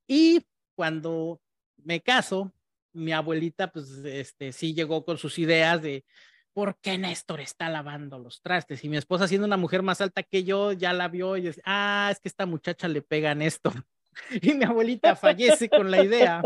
Y 0.07 0.45
cuando 0.75 1.41
me 1.79 2.03
caso, 2.03 2.53
mi 2.93 3.13
abuelita, 3.13 3.73
pues, 3.73 3.89
este, 4.05 4.53
sí 4.53 4.75
llegó 4.75 5.03
con 5.07 5.17
sus 5.17 5.39
ideas 5.39 5.81
de, 5.81 6.05
¿por 6.57 6.79
qué 6.81 6.97
Néstor 6.97 7.43
está 7.43 7.69
lavando 7.69 8.19
los 8.19 8.41
trastes? 8.41 8.83
Y 8.83 8.89
mi 8.89 8.97
esposa, 8.97 9.29
siendo 9.29 9.47
una 9.47 9.59
mujer 9.59 9.83
más 9.83 10.01
alta 10.01 10.23
que 10.23 10.43
yo, 10.43 10.73
ya 10.73 10.95
la 10.95 11.07
vio 11.07 11.37
y 11.37 11.43
dice, 11.43 11.61
ah, 11.67 12.09
es 12.11 12.19
que 12.19 12.29
esta 12.29 12.47
muchacha 12.47 12.89
le 12.89 13.03
pega 13.03 13.33
a 13.33 13.35
Néstor. 13.35 13.75
Y 14.41 14.55
mi 14.55 14.65
abuelita 14.65 15.15
fallece 15.15 15.69
con 15.69 15.91
la 15.91 16.03
idea 16.03 16.43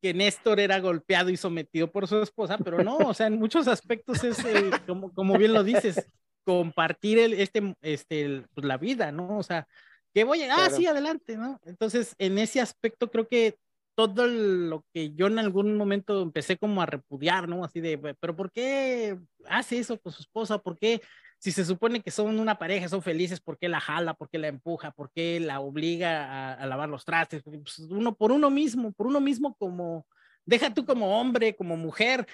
que 0.00 0.14
Néstor 0.14 0.58
era 0.58 0.80
golpeado 0.80 1.28
y 1.28 1.36
sometido 1.36 1.92
por 1.92 2.08
su 2.08 2.22
esposa, 2.22 2.56
pero 2.56 2.82
no, 2.82 2.96
o 2.96 3.12
sea, 3.12 3.26
en 3.26 3.38
muchos 3.38 3.68
aspectos 3.68 4.24
es, 4.24 4.38
como, 4.86 5.12
como 5.12 5.36
bien 5.36 5.52
lo 5.52 5.62
dices, 5.62 6.10
compartir 6.42 7.18
el, 7.18 7.34
este, 7.34 7.76
este, 7.82 8.44
pues, 8.54 8.66
la 8.66 8.78
vida, 8.78 9.12
¿no? 9.12 9.36
O 9.36 9.42
sea, 9.42 9.68
que 10.14 10.24
voy, 10.24 10.44
a, 10.44 10.64
ah, 10.64 10.70
sí, 10.70 10.86
adelante, 10.86 11.36
¿no? 11.36 11.60
Entonces, 11.66 12.14
en 12.16 12.38
ese 12.38 12.62
aspecto 12.62 13.10
creo 13.10 13.28
que 13.28 13.58
todo 13.94 14.26
lo 14.26 14.84
que 14.92 15.12
yo 15.14 15.26
en 15.26 15.38
algún 15.38 15.76
momento 15.76 16.22
empecé 16.22 16.56
como 16.56 16.82
a 16.82 16.86
repudiar, 16.86 17.48
¿no? 17.48 17.64
Así 17.64 17.80
de, 17.80 17.98
pero 18.20 18.36
¿por 18.36 18.50
qué 18.50 19.18
hace 19.48 19.78
eso 19.78 19.98
con 20.00 20.12
su 20.12 20.22
esposa? 20.22 20.58
¿Por 20.58 20.78
qué? 20.78 21.00
Si 21.38 21.52
se 21.52 21.64
supone 21.64 22.00
que 22.02 22.10
son 22.10 22.40
una 22.40 22.58
pareja, 22.58 22.88
son 22.88 23.02
felices, 23.02 23.40
¿por 23.40 23.58
qué 23.58 23.68
la 23.68 23.80
jala? 23.80 24.14
¿Por 24.14 24.30
qué 24.30 24.38
la 24.38 24.48
empuja? 24.48 24.92
¿Por 24.92 25.10
qué 25.12 25.40
la 25.40 25.60
obliga 25.60 26.54
a, 26.54 26.66
lavar 26.66 26.88
los 26.88 27.04
trastes? 27.04 27.42
Pues, 27.42 27.78
uno 27.90 28.14
por 28.14 28.32
uno 28.32 28.50
mismo, 28.50 28.92
por 28.92 29.06
uno 29.06 29.20
mismo 29.20 29.54
como, 29.56 30.06
deja 30.44 30.72
tú 30.72 30.84
como 30.86 31.20
hombre, 31.20 31.54
como 31.54 31.76
mujer, 31.76 32.26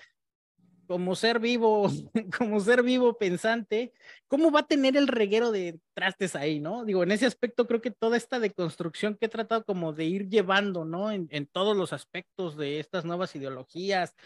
como 0.90 1.14
ser 1.14 1.38
vivo, 1.38 1.88
como 2.36 2.58
ser 2.58 2.82
vivo 2.82 3.16
pensante, 3.16 3.92
¿cómo 4.26 4.50
va 4.50 4.60
a 4.60 4.66
tener 4.66 4.96
el 4.96 5.06
reguero 5.06 5.52
de 5.52 5.78
trastes 5.94 6.34
ahí, 6.34 6.58
no? 6.58 6.84
Digo, 6.84 7.04
en 7.04 7.12
ese 7.12 7.26
aspecto 7.26 7.68
creo 7.68 7.80
que 7.80 7.92
toda 7.92 8.16
esta 8.16 8.40
deconstrucción 8.40 9.14
que 9.14 9.26
he 9.26 9.28
tratado 9.28 9.64
como 9.64 9.92
de 9.92 10.06
ir 10.06 10.28
llevando, 10.28 10.84
¿no? 10.84 11.12
En, 11.12 11.46
todos 11.46 11.76
los 11.76 11.92
aspectos 11.92 12.56
de 12.56 12.80
estas 12.80 13.04
nuevas 13.04 13.36
ideologías 13.36 14.16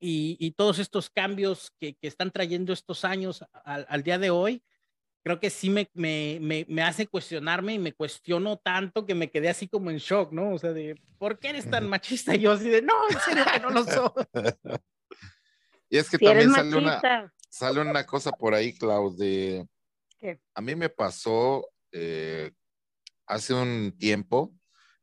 y, 0.00 0.50
todos 0.56 0.80
estos 0.80 1.10
cambios 1.10 1.70
que, 1.78 1.96
están 2.02 2.32
trayendo 2.32 2.72
estos 2.72 3.04
años 3.04 3.44
al, 3.64 4.02
día 4.02 4.18
de 4.18 4.30
hoy, 4.30 4.64
creo 5.22 5.38
que 5.38 5.48
sí 5.48 5.70
me, 5.70 5.88
me, 5.94 6.66
me, 6.68 6.82
hace 6.82 7.06
cuestionarme 7.06 7.74
y 7.74 7.78
me 7.78 7.92
cuestiono 7.92 8.56
tanto 8.56 9.06
que 9.06 9.14
me 9.14 9.30
quedé 9.30 9.48
así 9.48 9.68
como 9.68 9.92
en 9.92 9.98
shock, 9.98 10.32
¿no? 10.32 10.54
O 10.54 10.58
sea, 10.58 10.72
de, 10.72 11.00
¿por 11.18 11.38
qué 11.38 11.50
eres 11.50 11.70
tan 11.70 11.88
machista? 11.88 12.34
Y 12.34 12.40
yo 12.40 12.50
así 12.50 12.68
de, 12.68 12.82
no, 12.82 12.94
en 13.08 13.20
serio 13.20 13.44
que 13.52 13.60
no 13.60 13.70
lo 13.70 13.84
soy. 13.84 14.24
Y 15.90 15.98
es 15.98 16.08
que 16.08 16.18
también 16.18 16.52
sale 16.52 16.76
una, 16.76 17.32
sale 17.50 17.80
una 17.80 18.06
cosa 18.06 18.30
por 18.30 18.54
ahí, 18.54 18.72
Clau, 18.72 19.14
de... 19.14 19.66
A 20.54 20.60
mí 20.60 20.74
me 20.76 20.88
pasó 20.88 21.68
eh, 21.92 22.52
hace 23.26 23.54
un 23.54 23.96
tiempo, 23.98 24.54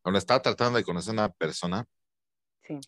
cuando 0.02 0.18
estaba 0.18 0.42
tratando 0.42 0.78
de 0.78 0.86
conocer 0.86 1.12
a 1.12 1.14
una 1.14 1.30
persona, 1.30 1.86
sí. 2.64 2.80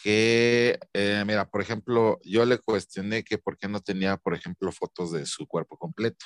que, 0.00 0.78
eh, 0.92 1.24
mira, 1.26 1.50
por 1.50 1.60
ejemplo, 1.60 2.20
yo 2.22 2.44
le 2.44 2.58
cuestioné 2.58 3.24
que 3.24 3.38
por 3.38 3.58
qué 3.58 3.68
no 3.68 3.80
tenía, 3.80 4.16
por 4.16 4.34
ejemplo, 4.34 4.70
fotos 4.70 5.10
de 5.12 5.26
su 5.26 5.46
cuerpo 5.46 5.76
completo. 5.76 6.24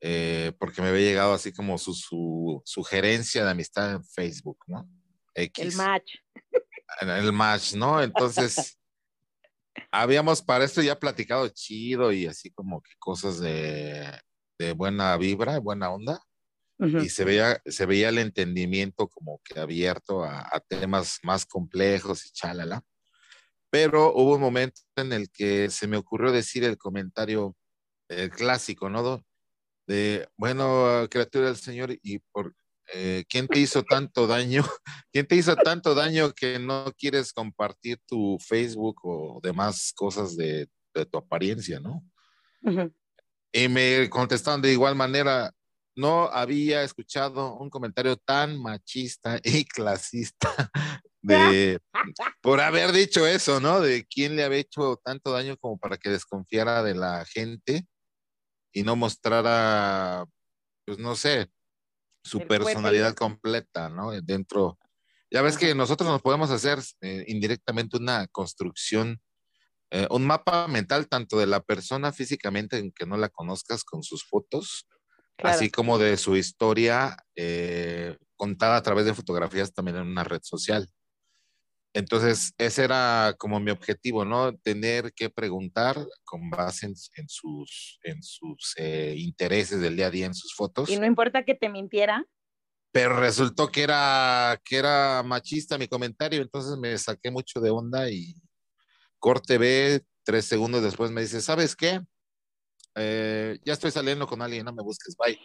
Eh, 0.00 0.52
porque 0.58 0.80
me 0.80 0.88
había 0.88 1.08
llegado 1.08 1.34
así 1.34 1.52
como 1.52 1.78
su, 1.78 1.92
su, 1.94 2.62
sugerencia 2.64 3.44
de 3.44 3.50
amistad 3.50 3.92
en 3.92 4.04
Facebook, 4.04 4.58
¿no? 4.66 4.88
El 5.34 5.74
match. 5.74 6.16
El 7.00 7.32
match, 7.32 7.74
¿no? 7.74 8.02
Entonces, 8.02 8.78
habíamos 9.90 10.42
para 10.42 10.64
esto 10.64 10.82
ya 10.82 10.98
platicado 10.98 11.48
chido 11.48 12.12
y 12.12 12.26
así 12.26 12.50
como 12.50 12.80
que 12.82 12.92
cosas 12.98 13.40
de, 13.40 14.10
de 14.58 14.72
buena 14.72 15.16
vibra, 15.16 15.58
buena 15.58 15.90
onda. 15.90 16.20
Y 16.78 17.08
se 17.08 17.24
veía, 17.24 17.62
se 17.64 17.86
veía 17.86 18.10
el 18.10 18.18
entendimiento 18.18 19.08
como 19.08 19.40
que 19.42 19.58
abierto 19.58 20.24
a, 20.24 20.40
a, 20.40 20.60
temas 20.60 21.18
más 21.22 21.46
complejos 21.46 22.26
y 22.26 22.30
chalala. 22.32 22.82
Pero 23.70 24.12
hubo 24.14 24.34
un 24.34 24.42
momento 24.42 24.82
en 24.96 25.14
el 25.14 25.30
que 25.30 25.70
se 25.70 25.86
me 25.86 25.96
ocurrió 25.96 26.32
decir 26.32 26.64
el 26.64 26.76
comentario 26.76 27.56
el 28.08 28.30
clásico, 28.30 28.88
¿no? 28.90 29.24
De, 29.86 30.28
bueno, 30.36 31.06
criatura 31.10 31.46
del 31.46 31.56
Señor, 31.56 31.96
y 32.02 32.18
por, 32.18 32.54
eh, 32.92 33.24
¿quién 33.28 33.48
te 33.48 33.58
hizo 33.58 33.82
tanto 33.82 34.26
daño? 34.26 34.62
¿Quién 35.12 35.26
te 35.26 35.36
hizo 35.36 35.56
tanto 35.56 35.94
daño 35.94 36.32
que 36.32 36.58
no 36.58 36.92
quieres 36.96 37.32
compartir 37.32 37.98
tu 38.06 38.38
Facebook 38.38 39.00
o 39.02 39.40
demás 39.42 39.92
cosas 39.94 40.36
de, 40.36 40.68
tu 41.10 41.18
apariencia, 41.18 41.78
no? 41.78 42.02
Y 43.52 43.68
me 43.68 44.08
contestaron 44.08 44.62
de 44.62 44.72
igual 44.72 44.94
manera, 44.94 45.52
no 45.94 46.24
había 46.24 46.82
escuchado 46.82 47.56
un 47.56 47.68
comentario 47.68 48.16
tan 48.16 48.60
machista 48.60 49.38
y 49.44 49.64
clasista 49.64 50.50
de 51.22 51.78
por 52.40 52.60
haber 52.60 52.92
dicho 52.92 53.26
eso, 53.26 53.60
¿no? 53.60 53.80
De 53.80 54.06
quién 54.06 54.36
le 54.36 54.44
había 54.44 54.60
hecho 54.60 55.00
tanto 55.04 55.32
daño 55.32 55.56
como 55.58 55.78
para 55.78 55.98
que 55.98 56.10
desconfiara 56.10 56.82
de 56.82 56.94
la 56.94 57.24
gente 57.26 57.86
y 58.72 58.82
no 58.82 58.96
mostrara, 58.96 60.24
pues 60.84 60.98
no 60.98 61.14
sé, 61.14 61.50
su 62.26 62.40
personalidad 62.40 63.14
completa, 63.14 63.88
¿no? 63.88 64.10
Dentro, 64.22 64.78
ya 65.30 65.42
ves 65.42 65.56
que 65.56 65.74
nosotros 65.74 66.08
nos 66.08 66.22
podemos 66.22 66.50
hacer 66.50 66.78
eh, 67.00 67.24
indirectamente 67.28 67.96
una 67.96 68.26
construcción, 68.28 69.20
eh, 69.90 70.06
un 70.10 70.26
mapa 70.26 70.68
mental 70.68 71.08
tanto 71.08 71.38
de 71.38 71.46
la 71.46 71.60
persona 71.60 72.12
físicamente 72.12 72.78
en 72.78 72.92
que 72.92 73.06
no 73.06 73.16
la 73.16 73.28
conozcas 73.28 73.84
con 73.84 74.02
sus 74.02 74.24
fotos, 74.24 74.86
así 75.38 75.70
como 75.70 75.98
de 75.98 76.16
su 76.16 76.36
historia 76.36 77.16
eh, 77.36 78.16
contada 78.36 78.76
a 78.76 78.82
través 78.82 79.04
de 79.04 79.14
fotografías 79.14 79.72
también 79.72 79.98
en 79.98 80.06
una 80.06 80.24
red 80.24 80.40
social. 80.42 80.88
Entonces, 81.96 82.52
ese 82.58 82.84
era 82.84 83.34
como 83.38 83.58
mi 83.58 83.70
objetivo, 83.70 84.22
¿no? 84.26 84.54
Tener 84.58 85.14
que 85.14 85.30
preguntar 85.30 85.96
con 86.24 86.50
base 86.50 86.84
en, 86.84 86.94
sus, 86.94 87.98
en 88.02 88.22
sus 88.22 88.74
eh, 88.76 89.14
intereses 89.16 89.80
del 89.80 89.96
día 89.96 90.08
a 90.08 90.10
día, 90.10 90.26
en 90.26 90.34
sus 90.34 90.54
fotos. 90.54 90.90
Y 90.90 90.98
no 90.98 91.06
importa 91.06 91.42
que 91.46 91.54
te 91.54 91.70
mintiera. 91.70 92.22
Pero 92.92 93.18
resultó 93.18 93.68
que 93.68 93.82
era, 93.82 94.60
que 94.62 94.76
era 94.76 95.22
machista 95.22 95.78
mi 95.78 95.88
comentario, 95.88 96.42
entonces 96.42 96.76
me 96.76 96.98
saqué 96.98 97.30
mucho 97.30 97.60
de 97.60 97.70
onda 97.70 98.10
y 98.10 98.34
corte 99.18 99.56
B, 99.56 100.04
tres 100.22 100.44
segundos 100.44 100.82
después 100.82 101.10
me 101.10 101.22
dice, 101.22 101.40
¿sabes 101.40 101.74
qué? 101.74 102.02
Eh, 102.94 103.58
ya 103.64 103.72
estoy 103.72 103.90
saliendo 103.90 104.26
con 104.26 104.42
alguien, 104.42 104.66
no 104.66 104.74
me 104.74 104.82
busques, 104.82 105.16
bye. 105.16 105.40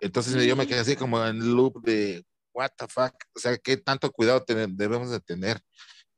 Entonces 0.00 0.42
yo 0.46 0.56
me 0.56 0.66
quedé 0.66 0.80
así 0.80 0.96
como 0.96 1.22
en 1.22 1.54
loop 1.54 1.82
de, 1.82 2.24
what 2.54 2.70
the 2.78 2.86
fuck, 2.88 3.14
o 3.34 3.40
sea, 3.40 3.58
qué 3.58 3.76
tanto 3.76 4.10
cuidado 4.10 4.44
debemos 4.46 5.10
de 5.10 5.20
tener. 5.20 5.60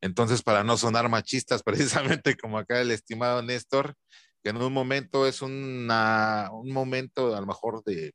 Entonces, 0.01 0.43
para 0.43 0.63
no 0.63 0.77
sonar 0.77 1.09
machistas, 1.09 1.63
precisamente 2.23 2.37
como 2.37 2.59
acá 2.59 2.81
el 2.81 2.91
estimado 2.91 3.43
Néstor, 3.43 3.95
que 4.43 4.51
en 4.51 4.59
un 4.59 4.73
momento 4.73 5.27
es 5.27 5.43
una, 5.43 6.51
un 6.53 6.71
momento 6.73 7.35
a 7.35 7.41
lo 7.41 7.47
mejor 7.47 7.83
de, 7.85 8.15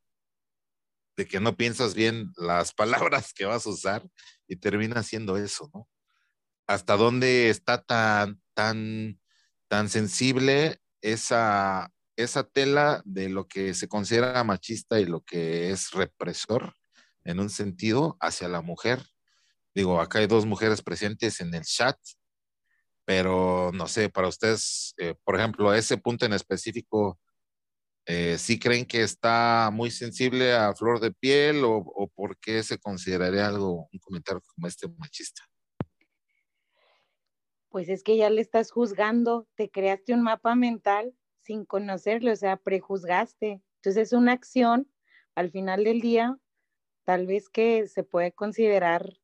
de 1.18 1.28
que 1.28 1.40
no 1.40 1.58
piensas 1.58 1.94
bien 1.94 2.32
las 2.38 2.74
palabras 3.12 3.34
que 3.34 3.46
vas 3.46 3.66
a 3.66 3.72
usar 3.72 4.08
y 4.48 4.56
termina 4.58 5.04
siendo 5.04 5.38
eso, 5.38 5.70
¿no? 5.74 5.88
Hasta 6.68 6.96
dónde 6.96 7.50
está 7.50 7.82
tan, 7.82 8.42
tan, 8.54 9.20
tan 9.68 9.90
sensible 9.90 10.80
esa, 11.02 11.92
esa 12.16 12.44
tela 12.44 13.02
de 13.04 13.28
lo 13.28 13.48
que 13.48 13.74
se 13.74 13.90
considera 13.90 14.44
machista 14.44 15.00
y 15.00 15.06
lo 15.06 15.22
que 15.22 15.72
es 15.72 15.92
represor 15.92 16.74
en 17.24 17.40
un 17.40 17.50
sentido 17.50 18.18
hacia 18.20 18.48
la 18.48 18.62
mujer. 18.62 19.04
Digo, 19.74 20.02
acá 20.02 20.20
hay 20.20 20.28
dos 20.28 20.46
mujeres 20.46 20.82
presentes 20.82 21.40
en 21.40 21.54
el 21.54 21.64
chat, 21.64 21.98
pero 23.06 23.72
no 23.74 23.88
sé, 23.88 24.10
para 24.10 24.28
ustedes, 24.28 24.94
eh, 24.98 25.16
por 25.24 25.38
ejemplo, 25.38 25.74
ese 25.74 25.98
punto 25.98 26.26
en 26.26 26.34
específico, 26.34 27.20
eh, 28.06 28.38
¿sí 28.38 28.60
creen 28.60 28.86
que 28.86 29.04
está 29.04 29.70
muy 29.72 29.92
sensible 29.92 30.54
a 30.54 30.74
flor 30.74 31.00
de 31.00 31.12
piel 31.12 31.64
o, 31.64 31.78
o 31.78 32.08
por 32.08 32.38
qué 32.38 32.64
se 32.64 32.78
consideraría 32.78 33.48
algo, 33.48 33.88
un 33.92 34.00
comentario 34.00 34.42
como 34.56 34.68
este 34.68 34.88
machista? 34.98 35.44
Pues 37.70 37.88
es 37.88 38.04
que 38.04 38.18
ya 38.18 38.30
le 38.30 38.42
estás 38.42 38.72
juzgando, 38.72 39.48
te 39.56 39.70
creaste 39.70 40.14
un 40.14 40.24
mapa 40.24 40.56
mental 40.56 41.16
sin 41.42 41.66
conocerlo, 41.66 42.34
o 42.34 42.36
sea, 42.36 42.58
prejuzgaste. 42.58 43.62
Entonces 43.78 44.10
es 44.10 44.14
una 44.14 44.34
acción, 44.34 44.92
al 45.36 45.52
final 45.52 45.84
del 45.86 46.02
día, 46.02 46.38
tal 47.04 47.28
vez 47.28 47.50
que 47.50 47.88
se 47.88 48.04
puede 48.04 48.32
considerar 48.32 49.20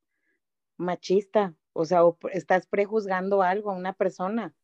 machista, 0.78 1.56
o 1.74 1.86
sea, 1.86 2.02
estás 2.34 2.66
prejuzgando 2.68 3.42
algo 3.42 3.72
a 3.72 3.76
una 3.76 3.94
persona, 3.94 4.56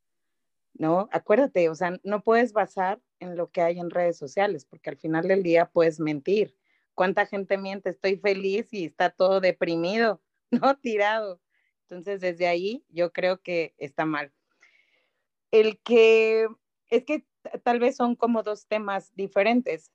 ¿no? 0.73 1.07
Acuérdate, 1.11 1.69
o 1.69 1.75
sea, 1.75 1.99
no 2.03 2.23
puedes 2.23 2.53
basar 2.53 3.01
en 3.19 3.35
lo 3.37 3.51
que 3.51 3.61
hay 3.61 3.79
en 3.79 3.89
redes 3.89 4.17
sociales, 4.17 4.65
porque 4.65 4.89
al 4.89 4.97
final 4.97 5.27
del 5.27 5.43
día 5.43 5.69
puedes 5.69 5.99
mentir. 5.99 6.57
¿Cuánta 6.95 7.25
gente 7.25 7.57
miente? 7.57 7.89
Estoy 7.89 8.17
feliz 8.17 8.71
y 8.71 8.85
está 8.85 9.09
todo 9.09 9.41
deprimido, 9.41 10.21
¿no? 10.51 10.77
Tirado. 10.77 11.41
Entonces, 11.83 12.21
desde 12.21 12.47
ahí 12.47 12.83
yo 12.89 13.11
creo 13.11 13.41
que 13.41 13.75
está 13.77 14.05
mal. 14.05 14.33
El 15.51 15.79
que, 15.81 16.47
es 16.89 17.03
que 17.03 17.25
tal 17.63 17.79
vez 17.79 17.95
son 17.95 18.15
como 18.15 18.41
dos 18.41 18.67
temas 18.67 19.13
diferentes. 19.15 19.91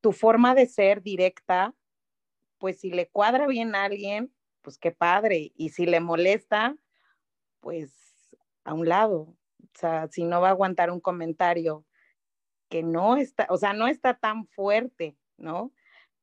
Tu 0.00 0.12
forma 0.12 0.54
de 0.54 0.66
ser 0.66 1.02
directa 1.02 1.74
pues 2.64 2.80
si 2.80 2.88
le 2.88 3.10
cuadra 3.10 3.46
bien 3.46 3.74
a 3.74 3.84
alguien, 3.84 4.32
pues 4.62 4.78
qué 4.78 4.90
padre. 4.90 5.52
Y 5.54 5.68
si 5.68 5.84
le 5.84 6.00
molesta, 6.00 6.74
pues 7.60 7.92
a 8.64 8.72
un 8.72 8.88
lado. 8.88 9.36
O 9.60 9.78
sea, 9.78 10.08
si 10.08 10.24
no 10.24 10.40
va 10.40 10.48
a 10.48 10.52
aguantar 10.52 10.90
un 10.90 10.98
comentario 10.98 11.84
que 12.70 12.82
no 12.82 13.18
está, 13.18 13.46
o 13.50 13.58
sea, 13.58 13.74
no 13.74 13.86
está 13.86 14.14
tan 14.14 14.46
fuerte, 14.46 15.14
¿no? 15.36 15.74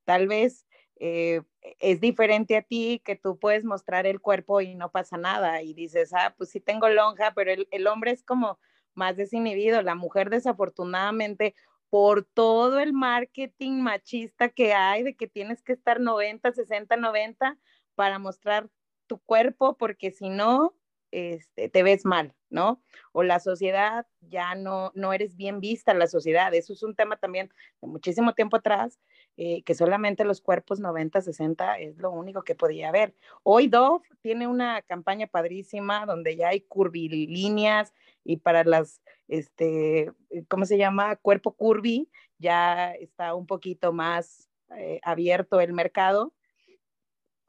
Tal 0.03 0.27
vez 0.27 0.65
eh, 0.95 1.43
es 1.77 2.01
diferente 2.01 2.57
a 2.57 2.63
ti 2.63 3.03
que 3.05 3.15
tú 3.15 3.37
puedes 3.37 3.63
mostrar 3.63 4.07
el 4.07 4.19
cuerpo 4.19 4.61
y 4.61 4.73
no 4.73 4.89
pasa 4.89 5.17
nada 5.17 5.61
y 5.61 5.75
dices, 5.75 6.11
ah, 6.11 6.33
pues 6.35 6.49
sí 6.49 6.59
tengo 6.59 6.89
lonja, 6.89 7.33
pero 7.35 7.51
el, 7.51 7.67
el 7.69 7.85
hombre 7.85 8.09
es 8.09 8.23
como 8.23 8.57
más 8.95 9.15
desinhibido. 9.15 9.83
La 9.83 9.93
mujer 9.93 10.31
desafortunadamente 10.31 11.53
por 11.91 12.23
todo 12.23 12.79
el 12.79 12.93
marketing 12.93 13.81
machista 13.81 14.49
que 14.49 14.73
hay, 14.73 15.03
de 15.03 15.15
que 15.17 15.27
tienes 15.27 15.61
que 15.61 15.73
estar 15.73 15.99
90, 15.99 16.53
60, 16.53 16.95
90 16.95 17.59
para 17.95 18.17
mostrar 18.17 18.69
tu 19.07 19.19
cuerpo, 19.19 19.77
porque 19.77 20.11
si 20.11 20.29
no, 20.29 20.73
este, 21.12 21.70
te 21.70 21.84
ves 21.84 22.05
mal, 22.05 22.34
¿no? 22.49 22.82
O 23.12 23.24
la 23.24 23.39
sociedad 23.39 24.07
ya 24.22 24.55
no, 24.55 24.91
no 24.95 25.14
eres 25.14 25.36
bien 25.36 25.59
vista, 25.59 25.93
la 25.93 26.07
sociedad. 26.07 26.53
Eso 26.53 26.74
es 26.74 26.84
un 26.84 26.95
tema 26.95 27.18
también 27.18 27.49
de 27.82 27.88
muchísimo 27.88 28.34
tiempo 28.34 28.57
atrás, 28.57 28.99
eh, 29.38 29.64
que 29.64 29.76
solamente 29.76 30.24
los 30.24 30.41
cuerpos 30.41 30.80
90, 30.80 31.22
60 31.22 31.80
es 31.80 31.97
lo 31.97 32.12
único 32.12 32.43
que 32.43 32.55
podía 32.55 32.89
haber. 32.89 33.16
Hoy 33.43 33.68
Dove 33.68 34.05
tiene 34.22 34.47
una 34.47 34.82
campaña 34.82 35.28
padrísima 35.28 36.05
donde 36.05 36.36
ya 36.36 36.49
hay 36.49 36.62
curvilíneas 36.62 37.93
y 38.24 38.38
para 38.38 38.64
las, 38.64 39.01
este, 39.28 40.12
¿cómo 40.47 40.66
se 40.66 40.78
llama? 40.78 41.16
Cuerpo 41.18 41.53
curvy, 41.53 42.09
ya 42.38 42.91
está 42.93 43.36
un 43.36 43.47
poquito 43.47 43.93
más 43.93 44.49
eh, 44.78 44.99
abierto 45.03 45.59
el 45.59 45.74
mercado. 45.74 46.34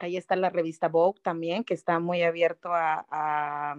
Ahí 0.03 0.17
está 0.17 0.35
la 0.35 0.51
revista 0.51 0.89
Vogue 0.89 1.21
también, 1.23 1.63
que 1.63 1.75
está 1.75 2.01
muy 2.01 2.25
abierto 2.25 2.71
a, 2.73 3.77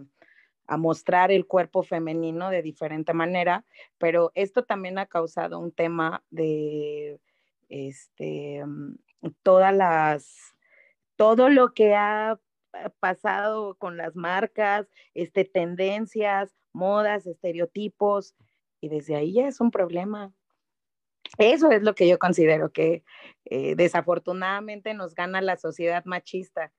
mostrar 0.78 1.32
el 1.32 1.46
cuerpo 1.46 1.84
femenino 1.84 2.50
de 2.50 2.62
diferente 2.62 3.14
manera, 3.14 3.66
pero 3.98 4.32
esto 4.34 4.64
también 4.64 4.98
ha 4.98 5.06
causado 5.06 5.60
un 5.60 5.74
tema 5.74 6.24
de 6.32 7.20
este, 7.68 8.66
mm, 8.66 8.96
todas 9.44 9.76
las, 9.76 10.56
todo 11.18 11.50
lo 11.50 11.74
que 11.74 11.94
ha 11.94 12.40
pasado 13.02 13.76
con 13.76 13.98
las 13.98 14.16
marcas, 14.16 14.88
este, 15.14 15.44
tendencias, 15.44 16.56
modas, 16.72 17.28
estereotipos, 17.28 18.34
y 18.80 18.88
desde 18.88 19.16
ahí 19.18 19.34
ya 19.34 19.48
es 19.50 19.60
un 19.60 19.72
problema. 19.72 20.32
Eso 21.38 21.72
es 21.72 21.82
lo 21.82 21.96
que 21.96 22.08
yo 22.08 22.20
considero 22.20 22.72
que 22.72 23.04
eh, 23.46 23.76
desafortunadamente 23.76 24.94
nos 24.94 25.16
gana 25.16 25.42
la 25.42 25.58
sociedad 25.58 26.04
machista, 26.06 26.72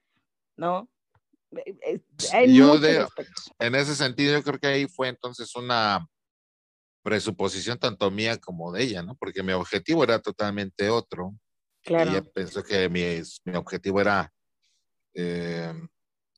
¿no? 0.57 0.89
Eh, 1.65 2.01
eh, 2.33 2.53
yo 2.53 2.77
en 3.59 3.75
ese 3.75 3.95
sentido, 3.95 4.33
yo 4.33 4.43
creo 4.43 4.59
que 4.59 4.67
ahí 4.67 4.87
fue 4.87 5.09
entonces 5.09 5.55
una 5.57 6.09
presuposición 7.03 7.79
tanto 7.79 8.11
mía 8.11 8.39
como 8.39 8.73
de 8.73 8.83
ella, 8.83 9.03
¿no? 9.03 9.15
Porque 9.17 9.43
mi 9.43 9.53
objetivo 9.53 10.03
era 10.05 10.19
totalmente 10.21 10.89
otro. 10.89 11.35
Claro. 11.83 12.11
Ella 12.11 12.23
pensó 12.23 12.63
que 12.63 12.89
mi, 12.89 13.03
mi 13.45 13.57
objetivo 13.57 14.01
era 14.01 14.33
eh, 15.13 15.73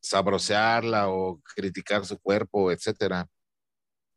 sabrosearla 0.00 1.08
o 1.08 1.40
criticar 1.54 2.04
su 2.04 2.18
cuerpo, 2.18 2.72
etcétera. 2.72 3.28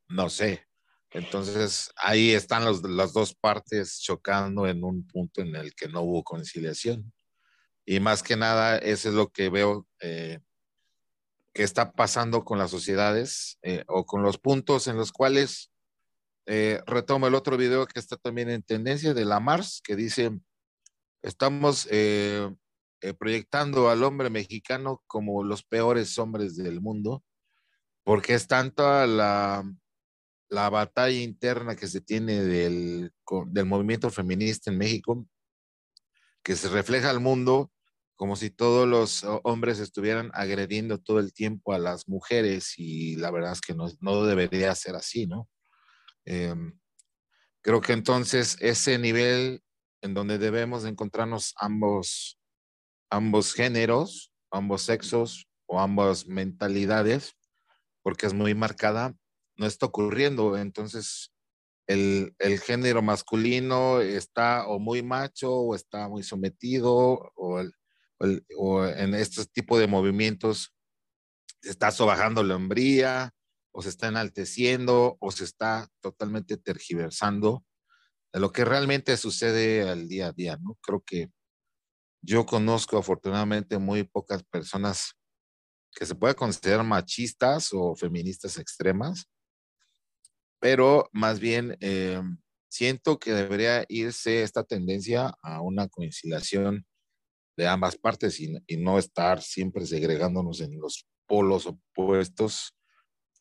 No 0.08 0.30
sé. 0.30 0.66
Entonces 1.12 1.92
ahí 1.96 2.32
están 2.32 2.66
los, 2.66 2.84
las 2.84 3.14
dos 3.14 3.34
partes 3.34 4.00
chocando 4.02 4.68
en 4.68 4.84
un 4.84 5.08
punto 5.08 5.42
en 5.42 5.56
el 5.56 5.74
que 5.74 5.88
no 5.88 6.02
hubo 6.02 6.24
conciliación. 6.24 7.12
Y 7.86 8.00
más 8.00 8.22
que 8.22 8.36
nada, 8.36 8.78
eso 8.78 9.10
es 9.10 9.16
lo 9.16 9.30
que 9.30 9.50
veo 9.50 9.88
eh, 10.00 10.40
que 11.54 11.64
está 11.64 11.92
pasando 11.92 12.46
con 12.46 12.58
las 12.58 12.72
sociedades 12.72 13.58
eh, 13.64 13.84
o 13.88 14.06
con 14.06 14.22
los 14.22 14.38
puntos 14.38 14.88
en 14.88 14.98
los 14.98 15.12
cuales 15.12 15.72
eh, 16.46 16.82
retomo 16.86 17.28
el 17.28 17.36
otro 17.36 17.58
video 17.58 17.86
que 17.86 18.00
está 18.00 18.18
también 18.18 18.50
en 18.50 18.64
tendencia 18.64 19.14
de 19.14 19.26
la 19.26 19.40
Mars, 19.40 19.82
que 19.84 19.96
dice, 19.96 20.32
estamos 21.22 21.88
eh, 21.92 22.50
proyectando 23.18 23.90
al 23.90 24.04
hombre 24.04 24.30
mexicano 24.30 25.04
como 25.08 25.44
los 25.44 25.64
peores 25.64 26.18
hombres 26.18 26.56
del 26.56 26.82
mundo, 26.82 27.24
porque 28.04 28.34
es 28.34 28.48
tanta 28.48 29.06
la, 29.06 29.64
la 30.50 30.70
batalla 30.70 31.20
interna 31.20 31.76
que 31.76 31.88
se 31.88 32.02
tiene 32.02 32.44
del, 32.44 33.14
del 33.48 33.66
movimiento 33.66 34.10
feminista 34.10 34.72
en 34.72 34.78
México, 34.78 35.26
que 36.44 36.56
se 36.56 36.70
refleja 36.70 37.10
al 37.10 37.20
mundo 37.20 37.72
como 38.16 38.36
si 38.36 38.50
todos 38.50 38.86
los 38.86 39.24
hombres 39.44 39.80
estuvieran 39.80 40.30
agrediendo 40.34 40.98
todo 40.98 41.20
el 41.20 41.32
tiempo 41.32 41.72
a 41.72 41.80
las 41.80 42.10
mujeres 42.10 42.74
y 42.78 43.16
la 43.16 43.32
verdad 43.32 43.54
es 43.54 43.62
que 43.62 43.74
no, 43.74 43.88
no 44.02 44.26
debería 44.26 44.76
ser 44.76 44.96
así, 44.96 45.26
¿no? 45.26 45.48
Em, 46.26 46.78
creo 47.62 47.80
que 47.80 47.94
entonces 47.94 48.58
ese 48.60 48.98
nivel 48.98 49.64
en 50.02 50.14
donde 50.14 50.38
debemos 50.38 50.84
encontrarnos 50.84 51.54
ambos, 51.58 52.38
ambos 53.10 53.54
géneros, 53.54 54.34
ambos 54.52 54.82
sexos 54.82 55.48
o 55.66 55.80
ambas 55.80 56.28
mentalidades, 56.28 57.38
porque 58.02 58.26
es 58.26 58.34
muy 58.34 58.54
marcada, 58.54 59.16
no 59.60 59.68
está 59.68 59.86
ocurriendo. 59.86 60.58
Entonces, 60.58 61.32
el, 61.88 62.34
el, 62.40 62.60
género 62.60 63.02
masculino 63.02 64.02
está 64.02 64.68
o 64.68 64.80
muy 64.80 65.04
macho 65.04 65.54
o 65.54 65.76
está 65.76 66.08
muy 66.08 66.24
sometido 66.24 67.32
o, 67.36 67.64
o 68.58 68.86
en 68.86 69.14
este 69.14 69.46
tipo 69.46 69.78
de 69.78 69.88
movimientos 69.88 70.74
está 71.62 71.92
sobajando 71.92 72.44
la 72.44 72.56
hombría 72.56 73.34
o 73.72 73.82
se 73.82 73.90
está 73.90 74.08
enalteciendo 74.08 75.18
o 75.20 75.32
se 75.32 75.44
está 75.44 75.90
totalmente 76.02 76.58
tergiversando 76.58 77.66
de 78.32 78.40
lo 78.40 78.52
que 78.52 78.66
realmente 78.66 79.18
sucede 79.18 79.90
al 79.90 80.08
día 80.08 80.28
a 80.28 80.32
día, 80.32 80.58
¿no? 80.62 80.78
Creo 80.82 81.04
que 81.06 81.32
yo 82.22 82.46
conozco 82.46 82.98
afortunadamente 82.98 83.78
muy 83.78 84.04
pocas 84.04 84.44
personas 84.44 85.14
que 85.92 86.06
se 86.06 86.16
puedan 86.16 86.36
considerar 86.36 86.86
machistas 86.86 87.70
o 87.74 87.96
feministas 87.96 88.58
extremas, 88.58 89.28
pero 90.60 91.10
más 91.14 91.40
bien 91.40 91.78
eh, 91.80 92.22
siento 92.70 93.20
que 93.20 93.34
debería 93.34 93.86
irse 93.90 94.44
esta 94.44 94.64
tendencia 94.64 95.34
a 95.42 95.62
una 95.62 95.88
conciliación 95.88 96.86
de 97.58 97.68
ambas 97.68 97.98
partes 97.98 98.40
y, 98.40 98.58
no 98.78 98.98
estar 98.98 99.42
siempre 99.42 99.86
segregándonos 99.86 100.62
en 100.62 100.80
los 100.80 101.06
polos 101.28 101.66
opuestos 101.66 102.74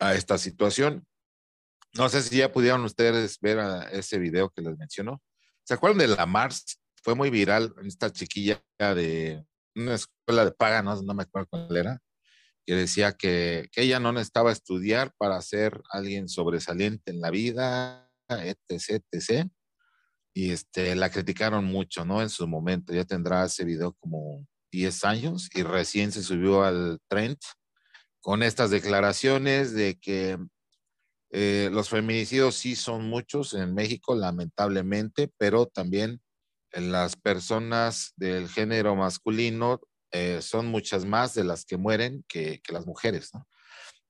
a 0.01 0.15
esta 0.15 0.39
situación. 0.39 1.07
No 1.95 2.09
sé 2.09 2.23
si 2.23 2.39
ya 2.39 2.53
pudieron 2.53 2.85
ustedes 2.85 3.39
ver 3.41 3.59
ese 3.93 4.19
video 4.19 4.51
que 4.51 4.63
les 4.63 4.77
mencionó. 4.77 5.23
¿Se 5.63 5.75
acuerdan 5.75 5.99
de 5.99 6.09
la 6.09 6.27
Mars? 6.27 6.81
Fue 7.03 7.15
muy 7.15 7.31
viral 7.31 7.75
esta 7.85 8.11
chiquilla 8.13 8.63
de 8.79 9.45
una 9.77 9.95
escuela 9.95 10.45
de 10.45 10.53
paga, 10.53 10.83
no, 10.83 11.01
me 11.15 11.23
acuerdo 11.23 11.49
cuál 11.49 11.77
era, 11.77 12.03
que 12.69 12.75
decía 12.75 13.15
que, 13.15 13.71
que, 13.73 13.81
ella 13.81 13.99
no 13.99 14.13
necesitaba 14.13 14.53
estudiar 14.53 15.15
para 15.17 15.41
ser 15.41 15.81
alguien 15.91 16.29
sobresaliente 16.29 17.11
en 17.11 17.23
la 17.23 17.31
vida, 17.31 18.13
etc, 18.29 19.03
etc. 19.11 19.49
Y 20.35 20.51
este, 20.51 20.95
la 20.95 21.09
criticaron 21.09 21.65
mucho, 21.65 22.05
¿no? 22.05 22.21
En 22.21 22.29
su 22.29 22.47
momento, 22.47 22.93
ya 22.93 23.07
tendrá 23.07 23.47
ese 23.47 23.65
video 23.65 23.95
como 23.95 24.47
10 24.71 25.03
años 25.07 25.49
y 25.55 25.63
recién 25.63 26.13
se 26.13 26.23
subió 26.23 26.63
al 26.63 26.99
trend 27.09 27.39
con 28.21 28.43
estas 28.43 28.69
declaraciones 28.69 29.73
de 29.73 29.99
que 29.99 30.37
eh, 31.31 31.71
los 31.73 31.89
feminicidios 31.89 32.55
sí 32.55 32.77
son 32.77 33.09
muchos 33.09 33.55
en 33.55 33.73
México, 33.73 34.15
lamentablemente, 34.15 35.33
pero 35.39 35.65
también 35.69 36.21
las 36.73 37.17
personas 37.17 38.13
del 38.17 38.47
género 38.51 38.95
masculino 38.95 39.81
eh, 40.11 40.41
son 40.43 40.67
muchas 40.67 41.05
más 41.05 41.35
de 41.35 41.45
las 41.45 41.65
que 41.65 41.77
mueren 41.77 42.25
que, 42.29 42.61
las 42.69 42.87
mujeres. 42.87 43.31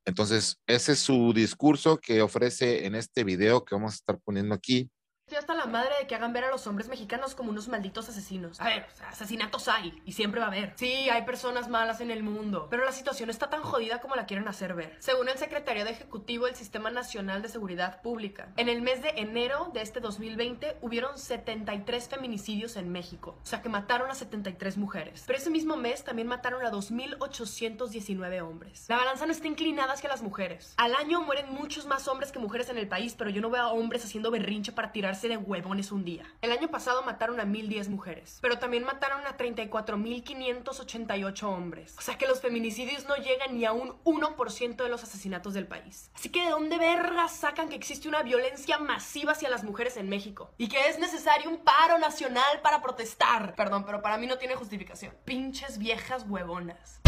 Entonces, 0.05 0.61
ese 0.67 0.93
es 0.93 0.99
su 1.01 1.33
discurso 1.35 1.99
que 1.99 2.23
ofrece 2.23 2.87
en 2.87 2.95
este 2.95 3.25
video 3.25 3.65
que 3.65 3.75
vamos 3.75 3.93
a 3.93 3.97
estar 3.97 4.19
poniendo 4.21 4.55
aquí. 4.55 4.91
Estoy 5.29 5.41
hasta 5.41 5.55
la 5.55 5.67
madre 5.67 5.91
de 6.01 6.07
que 6.07 6.15
hagan 6.15 6.33
ver 6.33 6.45
a 6.45 6.51
los 6.51 6.67
hombres 6.67 6.89
mexicanos 6.89 7.35
como 7.35 7.51
unos 7.51 7.69
malditos 7.69 8.09
asesinos. 8.09 8.59
A 8.63 8.65
ver, 8.65 8.87
asesinatos 9.11 9.69
hay 9.69 10.01
y 10.07 10.13
siempre 10.13 10.41
va 10.41 10.47
a 10.47 10.49
haber. 10.49 10.73
Sí, 10.77 11.11
hay 11.11 11.27
personas 11.27 11.69
malas 11.69 12.01
en 12.01 12.11
el 12.11 12.23
mundo, 12.23 12.69
pero 12.71 12.83
la 12.87 12.93
situación 12.93 13.29
está 13.29 13.51
tan 13.51 13.61
jodida 13.61 14.01
como 14.01 14.17
la 14.17 14.25
quieren 14.25 14.49
hacer 14.49 14.73
ver. 14.73 14.97
Según 15.01 15.29
el 15.29 15.37
secretario 15.37 15.85
de 15.85 15.91
Ejecutivo 15.91 16.47
del 16.47 16.55
Sistema 16.55 16.91
Nacional 16.91 17.43
de 17.43 17.51
Seguridad 17.51 18.01
Pública, 18.01 18.49
en 18.57 18.71
el 18.71 18.81
mes 18.81 19.03
de 19.03 19.11
enero 19.17 19.71
de 19.75 19.83
este 19.83 20.01
2020 20.01 20.79
hubieron 20.81 21.19
73 21.19 22.09
feminicidios 22.09 22.77
en 22.77 22.89
México, 22.89 23.39
o 23.43 23.47
sea 23.47 23.61
que 23.61 23.69
mataron 23.69 24.11
a 24.11 24.15
73 24.15 24.79
mujeres. 24.79 25.25
Pero 25.27 25.39
ese 25.39 25.51
mismo 25.51 25.77
mes 25.77 26.05
también 26.05 26.27
mataron 26.27 26.65
a 26.65 26.73
2.819 26.73 28.41
hombres. 28.41 28.87
La 28.89 28.97
balanza 28.97 29.27
no 29.27 29.33
está 29.33 29.47
inclinada 29.47 29.93
hacia 29.93 30.09
las 30.09 30.23
mujeres. 30.23 30.73
Al 30.79 30.95
año 30.95 31.21
mueren 31.21 31.53
muchos 31.53 31.85
más 31.85 32.09
hombres 32.09 32.33
que 32.33 32.39
mujeres 32.39 32.71
en 32.71 32.79
el 32.79 32.89
país, 32.89 33.15
pero 33.15 33.29
yo 33.29 33.43
no 33.43 33.51
veo 33.51 33.61
a 33.61 33.73
hombres 33.73 34.03
haciendo 34.07 34.31
berrinche 34.31 34.73
para 34.73 34.91
tirarse 34.91 35.18
de 35.27 35.37
huevones 35.37 35.91
un 35.91 36.05
día. 36.05 36.33
El 36.41 36.53
año 36.53 36.69
pasado 36.69 37.03
mataron 37.03 37.41
a 37.41 37.45
1010 37.45 37.89
mujeres, 37.89 38.39
pero 38.41 38.61
también 38.61 38.85
mataron 38.85 39.27
a 39.27 39.37
34.588 39.37 41.43
hombres. 41.43 41.97
O 41.99 42.03
sea 42.03 42.17
que 42.17 42.29
los 42.29 42.41
feminicidios 42.41 43.07
no 43.07 43.17
llegan 43.17 43.57
ni 43.57 43.65
a 43.65 43.73
un 43.73 44.01
1% 44.05 44.77
de 44.77 44.89
los 44.89 45.03
asesinatos 45.03 45.55
del 45.55 45.67
país. 45.67 46.13
Así 46.15 46.29
que 46.29 46.45
de 46.45 46.51
dónde 46.51 46.79
vergas 46.79 47.33
sacan 47.33 47.69
que 47.69 47.75
existe 47.75 48.07
una 48.07 48.23
violencia 48.23 48.79
masiva 48.79 49.33
hacia 49.33 49.51
las 49.51 49.65
mujeres 49.65 49.97
en 49.97 50.09
México 50.09 50.53
y 50.59 50.69
que 50.69 50.89
es 50.89 51.01
necesario 51.01 51.51
un 51.51 51.65
paro 51.65 51.99
nacional 51.99 52.61
para 52.63 52.81
protestar. 52.81 53.57
Perdón, 53.57 53.85
pero 53.85 54.03
para 54.03 54.19
mí 54.19 54.29
no 54.29 54.39
tiene 54.39 54.55
justificación. 54.55 55.17
Pinches 55.25 55.79
viejas 55.79 56.25
huevonas. 56.29 57.01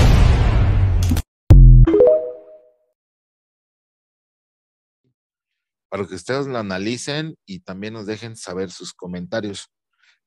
Para 5.90 6.06
que 6.06 6.14
ustedes 6.14 6.46
lo 6.46 6.56
analicen 6.56 7.36
y 7.44 7.60
también 7.60 7.94
nos 7.94 8.06
dejen 8.06 8.36
saber 8.36 8.70
sus 8.70 8.94
comentarios. 8.94 9.70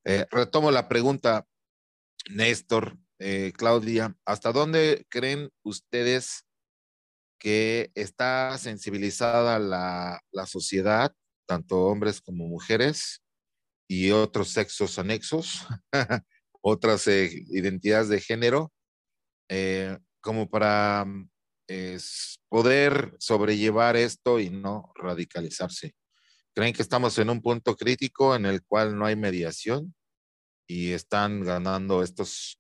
Eh, 0.03 0.27
retomo 0.29 0.69
la 0.71 0.89
pregunta, 0.89 1.47
Néstor, 2.29 2.97
eh, 3.19 3.53
Claudia, 3.55 4.15
¿hasta 4.25 4.51
dónde 4.51 5.05
creen 5.09 5.49
ustedes 5.63 6.45
que 7.39 7.91
está 7.95 8.57
sensibilizada 8.57 9.57
la, 9.57 10.21
la 10.31 10.45
sociedad, 10.45 11.15
tanto 11.47 11.85
hombres 11.85 12.19
como 12.19 12.45
mujeres 12.47 13.21
y 13.87 14.11
otros 14.11 14.49
sexos 14.49 14.99
anexos, 14.99 15.65
otras 16.61 17.07
eh, 17.07 17.29
identidades 17.47 18.09
de 18.09 18.19
género, 18.19 18.71
como 20.19 20.49
para 20.49 21.05
es 21.67 22.39
poder 22.49 23.15
sobrellevar 23.19 23.95
esto 23.95 24.39
y 24.39 24.49
no 24.49 24.91
radicalizarse. 24.95 25.95
¿Creen 26.53 26.73
que 26.73 26.81
estamos 26.81 27.17
en 27.17 27.29
un 27.29 27.41
punto 27.41 27.75
crítico 27.75 28.35
en 28.35 28.45
el 28.45 28.63
cual 28.63 28.97
no 28.97 29.05
hay 29.05 29.15
mediación 29.15 29.95
y 30.67 30.91
están 30.91 31.41
ganando 31.41 32.03
estos, 32.03 32.59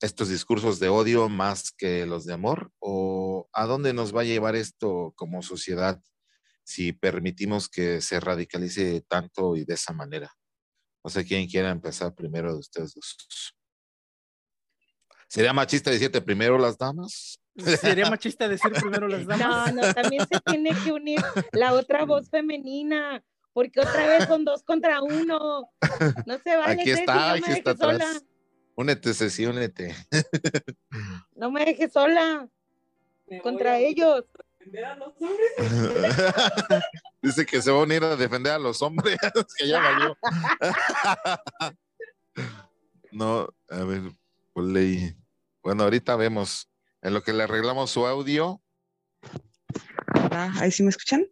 estos 0.00 0.28
discursos 0.28 0.78
de 0.78 0.88
odio 0.88 1.28
más 1.28 1.72
que 1.72 2.06
los 2.06 2.24
de 2.26 2.34
amor? 2.34 2.70
¿O 2.78 3.48
a 3.52 3.66
dónde 3.66 3.92
nos 3.92 4.14
va 4.14 4.20
a 4.20 4.24
llevar 4.24 4.54
esto 4.54 5.12
como 5.16 5.42
sociedad 5.42 6.00
si 6.62 6.92
permitimos 6.92 7.68
que 7.68 8.00
se 8.00 8.20
radicalice 8.20 9.02
tanto 9.08 9.56
y 9.56 9.64
de 9.64 9.74
esa 9.74 9.92
manera? 9.92 10.32
No 11.02 11.10
sé 11.10 11.24
quién 11.24 11.48
quiera 11.48 11.70
empezar 11.70 12.14
primero 12.14 12.52
de 12.52 12.60
ustedes 12.60 12.94
dos. 12.94 13.54
¿Sería 15.28 15.52
machista 15.52 15.90
decirte 15.90 16.20
primero 16.20 16.56
las 16.56 16.78
damas? 16.78 17.40
Sería 17.56 18.10
machista 18.10 18.48
decir 18.48 18.72
primero 18.72 19.06
las 19.06 19.24
damas. 19.26 19.72
No, 19.72 19.82
no, 19.82 19.94
también 19.94 20.26
se 20.26 20.40
tiene 20.40 20.72
que 20.82 20.90
unir 20.92 21.20
la 21.52 21.72
otra 21.74 22.04
voz 22.06 22.28
femenina, 22.28 23.22
porque 23.52 23.78
otra 23.80 24.06
vez 24.06 24.26
son 24.26 24.44
dos 24.44 24.64
contra 24.64 25.00
uno. 25.02 25.70
No 26.26 26.38
se 26.38 26.56
vale. 26.56 26.82
Aquí 26.82 26.90
está, 26.90 27.34
aquí 27.34 27.52
está 27.52 27.70
atrás. 27.72 28.24
Únete, 28.76 29.14
Ceci, 29.14 29.46
únete. 29.46 29.94
No 31.36 31.50
me 31.50 31.64
dejes 31.64 31.92
sola. 31.92 32.48
contra 33.42 33.78
ellos. 33.78 34.24
Dice 37.22 37.44
que 37.44 37.60
se 37.60 37.70
va 37.70 37.80
a 37.80 37.82
unir 37.82 38.02
a 38.02 38.16
defender 38.16 38.52
a 38.52 38.58
los 38.58 38.80
hombres, 38.82 39.18
que 39.58 39.68
ya 39.68 39.78
valió. 39.80 40.16
no, 43.12 43.46
a 43.68 43.84
ver, 43.84 44.00
ley. 44.56 45.14
Bueno, 45.62 45.84
ahorita 45.84 46.16
vemos. 46.16 46.66
En 47.04 47.12
lo 47.12 47.22
que 47.22 47.34
le 47.34 47.42
arreglamos 47.42 47.90
su 47.90 48.06
audio. 48.06 48.62
Ah, 50.30 50.50
ahí 50.58 50.70
sí 50.70 50.82
me 50.82 50.88
escuchan. 50.88 51.26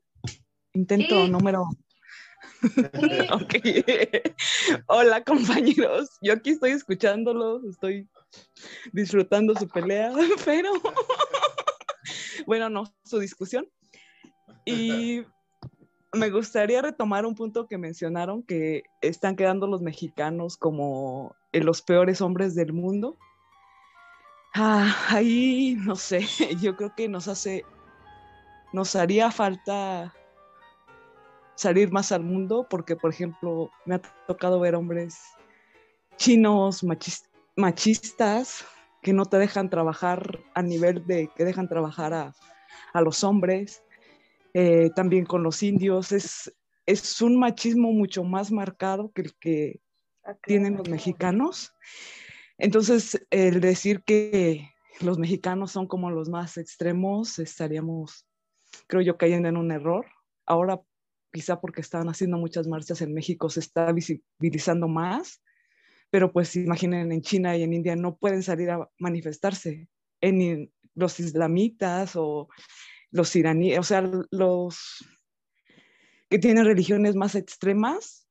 Intento 0.75 1.27
número. 1.29 1.65
Hola 4.87 5.25
compañeros, 5.25 6.11
yo 6.21 6.35
aquí 6.35 6.51
estoy 6.51 6.73
escuchándolos, 6.73 7.65
estoy 7.65 8.07
disfrutando 8.93 9.57
su 9.57 9.67
pelea, 9.67 10.13
pero 10.45 10.73
bueno, 12.47 12.69
no, 12.69 12.85
su 13.05 13.19
discusión. 13.19 13.67
Y 14.67 15.23
me 16.13 16.29
gustaría 16.29 16.83
retomar 16.83 17.25
un 17.25 17.35
punto 17.35 17.67
que 17.67 17.79
mencionaron, 17.79 18.43
que 18.43 18.83
están 19.01 19.37
quedando 19.37 19.67
los 19.67 19.81
mexicanos 19.81 20.59
como 20.59 21.35
los 21.51 21.81
peores 21.81 22.21
hombres 22.21 22.55
del 22.55 22.75
mundo. 22.75 23.17
Ah, 24.55 24.95
ahí 25.09 25.77
no 25.79 25.97
sé, 25.97 26.21
yo 26.61 26.77
creo 26.77 26.95
que 26.95 27.09
nos 27.09 27.27
hace, 27.27 27.65
nos 28.73 28.95
haría 28.95 29.31
falta 29.31 30.15
salir 31.55 31.91
más 31.91 32.13
al 32.13 32.23
mundo 32.23 32.67
porque, 32.69 32.97
por 32.97 33.11
ejemplo, 33.11 33.71
me 33.87 33.95
ha 33.95 34.03
tocado 34.27 34.61
ver 34.61 34.75
hombres 34.75 35.19
chinos 36.17 36.85
machistas 37.57 38.65
que 39.03 39.13
no 39.13 39.25
te 39.25 39.39
dejan 39.39 39.71
trabajar 39.71 40.41
a 40.55 40.63
nivel 40.63 41.07
de 41.07 41.29
que 41.35 41.45
dejan 41.45 41.69
trabajar 41.69 42.13
a, 42.13 42.35
los 43.01 43.25
hombres, 43.25 43.83
eh, 44.53 44.91
también 44.95 45.25
con 45.25 45.43
los 45.43 45.63
indios. 45.63 46.13
Es, 46.13 46.55
es 46.85 47.23
un 47.23 47.39
machismo 47.39 47.91
mucho 47.93 48.23
más 48.23 48.53
marcado 48.53 49.11
que 49.13 49.23
el 49.23 49.35
que 49.35 49.81
tienen 50.45 50.77
los 50.77 50.89
mexicanos. 50.89 51.73
Entonces, 52.59 53.25
el 53.31 53.61
decir 53.61 54.03
que 54.05 54.69
los 55.01 55.19
mexicanos 55.19 55.73
son 55.73 55.87
como 55.87 56.11
los 56.11 56.29
más 56.29 56.57
extremos, 56.59 57.39
estaríamos, 57.39 58.27
creo 58.87 59.03
yo, 59.03 59.17
cayendo 59.17 59.49
en 59.49 59.57
un 59.57 59.71
error. 59.71 60.07
Ahora, 60.47 60.81
quizá 61.33 61.61
porque 61.61 61.81
están 61.81 62.09
haciendo 62.09 62.37
muchas 62.37 62.69
marchas 62.69 63.01
en 63.01 63.15
México, 63.15 63.49
se 63.49 63.61
está 63.61 63.91
visibilizando 63.93 64.87
más, 64.87 65.43
pero 66.11 66.33
pues 66.33 66.55
imaginen, 66.57 67.11
en 67.11 67.23
China 67.23 67.57
y 67.57 67.63
en 67.63 67.73
India 67.73 67.97
no 67.97 68.17
pueden 68.17 68.43
salir 68.43 68.71
a 68.71 68.89
manifestarse. 68.99 69.89
En 70.21 70.71
los 70.95 71.19
islamitas 71.19 72.13
o 72.17 72.49
los 73.11 73.35
iraníes, 73.35 73.79
o 73.79 73.83
sea, 73.83 74.03
los 74.31 75.05
que 76.29 76.39
tienen 76.39 76.65
religiones 76.65 77.15
más 77.17 77.35
extremas, 77.35 78.22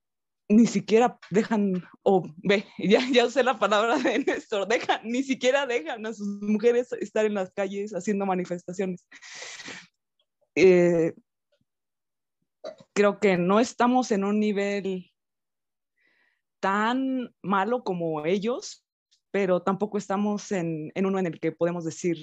ni 0.52 0.68
siquiera 0.68 1.20
dejan, 1.30 1.84
o 2.04 2.24
ve, 2.38 2.66
ya, 2.78 3.02
ya 3.12 3.26
usé 3.26 3.43
la 3.43 3.58
palabra 3.60 3.97
de 3.97 4.20
Néstor, 4.20 4.68
dejan, 4.68 5.02
ni 5.04 5.24
siquiera 5.24 5.66
dejan 5.66 6.06
a 6.06 6.14
sus 6.14 6.28
mujeres 6.41 6.91
estar 6.93 7.26
en 7.26 7.34
las 7.34 7.52
calles 7.52 7.91
haciendo 7.91 8.26
manifestaciones. 8.26 9.06
Eh, 10.56 11.14
creo 12.93 13.20
que 13.20 13.38
no 13.38 13.60
estamos 13.60 14.12
en 14.12 14.24
un 14.24 14.39
nivel 14.39 15.12
tan 16.60 17.34
malo 17.41 17.84
como 17.84 18.26
ellos, 18.26 18.86
pero 19.32 19.64
tampoco 19.64 19.97
estamos 19.97 20.52
en, 20.52 20.91
uno 20.95 21.20
en 21.20 21.26
el 21.26 21.39
que 21.39 21.52
podemos 21.52 21.86
decir 21.86 22.18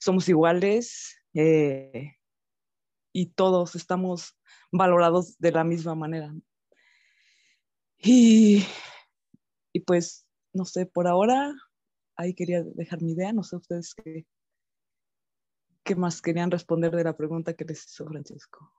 somos 0.00 0.28
iguales 0.28 1.18
eh, 1.34 2.14
y 3.12 3.26
todos 3.26 3.74
estamos 3.74 4.38
valorados 4.70 5.36
de 5.38 5.52
la 5.52 5.64
misma 5.64 5.94
manera. 5.94 6.32
Y, 7.98 8.64
y 9.72 9.80
pues, 9.80 10.26
no 10.52 10.64
sé, 10.64 10.86
por 10.86 11.06
ahora 11.06 11.52
ahí 12.16 12.34
quería 12.34 12.62
dejar 12.62 13.02
mi 13.02 13.12
idea, 13.12 13.32
no 13.32 13.42
sé 13.42 13.56
ustedes 13.56 13.94
qué, 13.94 14.26
qué 15.84 15.94
más 15.94 16.20
querían 16.20 16.50
responder 16.50 16.94
de 16.94 17.04
la 17.04 17.16
pregunta 17.16 17.54
que 17.54 17.64
les 17.64 17.84
hizo 17.86 18.06
Francisco. 18.06 18.72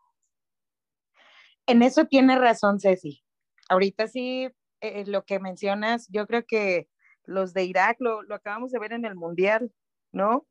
En 1.65 1.81
eso 1.81 2.05
tiene 2.05 2.37
razón 2.37 2.79
Ceci. 2.79 3.23
Ahorita 3.69 4.07
sí, 4.07 4.49
eh, 4.81 5.05
lo 5.05 5.25
que 5.25 5.39
mencionas, 5.39 6.07
yo 6.09 6.25
creo 6.27 6.45
que 6.45 6.89
los 7.25 7.53
de 7.53 7.65
Irak 7.65 7.97
lo, 7.99 8.21
lo, 8.23 8.35
acabamos 8.35 8.71
de 8.71 8.79
ver 8.79 8.93
en 8.93 9.05
el 9.05 9.15
Mundial, 9.15 9.71
¿no? 10.13 10.47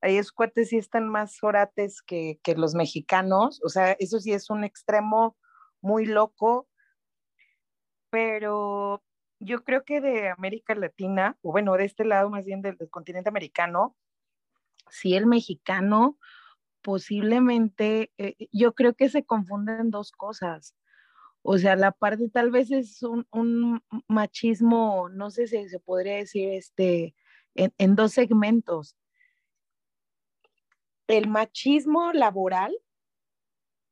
Ahí 0.00 0.16
es 0.16 0.32
cuates 0.32 0.68
sí 0.70 0.76
están 0.76 1.08
más 1.08 1.38
orates 1.42 2.02
que, 2.02 2.38
que 2.42 2.54
los 2.54 2.74
mexicanos, 2.74 3.60
o 3.64 3.68
sea, 3.68 3.92
eso 3.92 4.18
sí 4.18 4.32
es 4.32 4.50
un 4.50 4.64
extremo 4.64 5.36
muy 5.80 6.04
loco, 6.04 6.68
pero 8.10 9.02
yo 9.40 9.64
creo 9.64 9.84
que 9.84 10.00
de 10.00 10.28
América 10.28 10.74
Latina, 10.74 11.36
o 11.42 11.52
bueno, 11.52 11.74
de 11.74 11.84
este 11.84 12.04
lado 12.04 12.30
más 12.30 12.44
bien 12.44 12.62
del, 12.62 12.78
continente 12.90 13.28
americano, 13.28 13.96
sí 14.90 15.14
el 15.14 15.26
mexicano 15.26 16.18
posiblemente, 16.82 18.12
eh, 18.16 18.36
yo 18.52 18.74
creo 18.74 18.94
que 18.94 19.08
se 19.08 19.24
confunden 19.24 19.90
dos 19.90 20.12
cosas. 20.12 20.76
O 21.42 21.58
sea, 21.58 21.76
la 21.76 21.92
parte 21.92 22.28
tal 22.28 22.50
vez 22.50 22.70
es 22.70 23.02
un, 23.02 23.26
un 23.32 23.82
machismo, 24.08 25.08
no 25.08 25.30
sé 25.30 25.48
si 25.48 25.68
se 25.68 25.80
podría 25.80 26.16
decir, 26.16 26.50
este, 26.50 27.14
en, 27.54 27.72
en 27.78 27.96
dos 27.96 28.12
segmentos. 28.12 28.96
El 31.08 31.28
machismo 31.28 32.12
laboral 32.12 32.76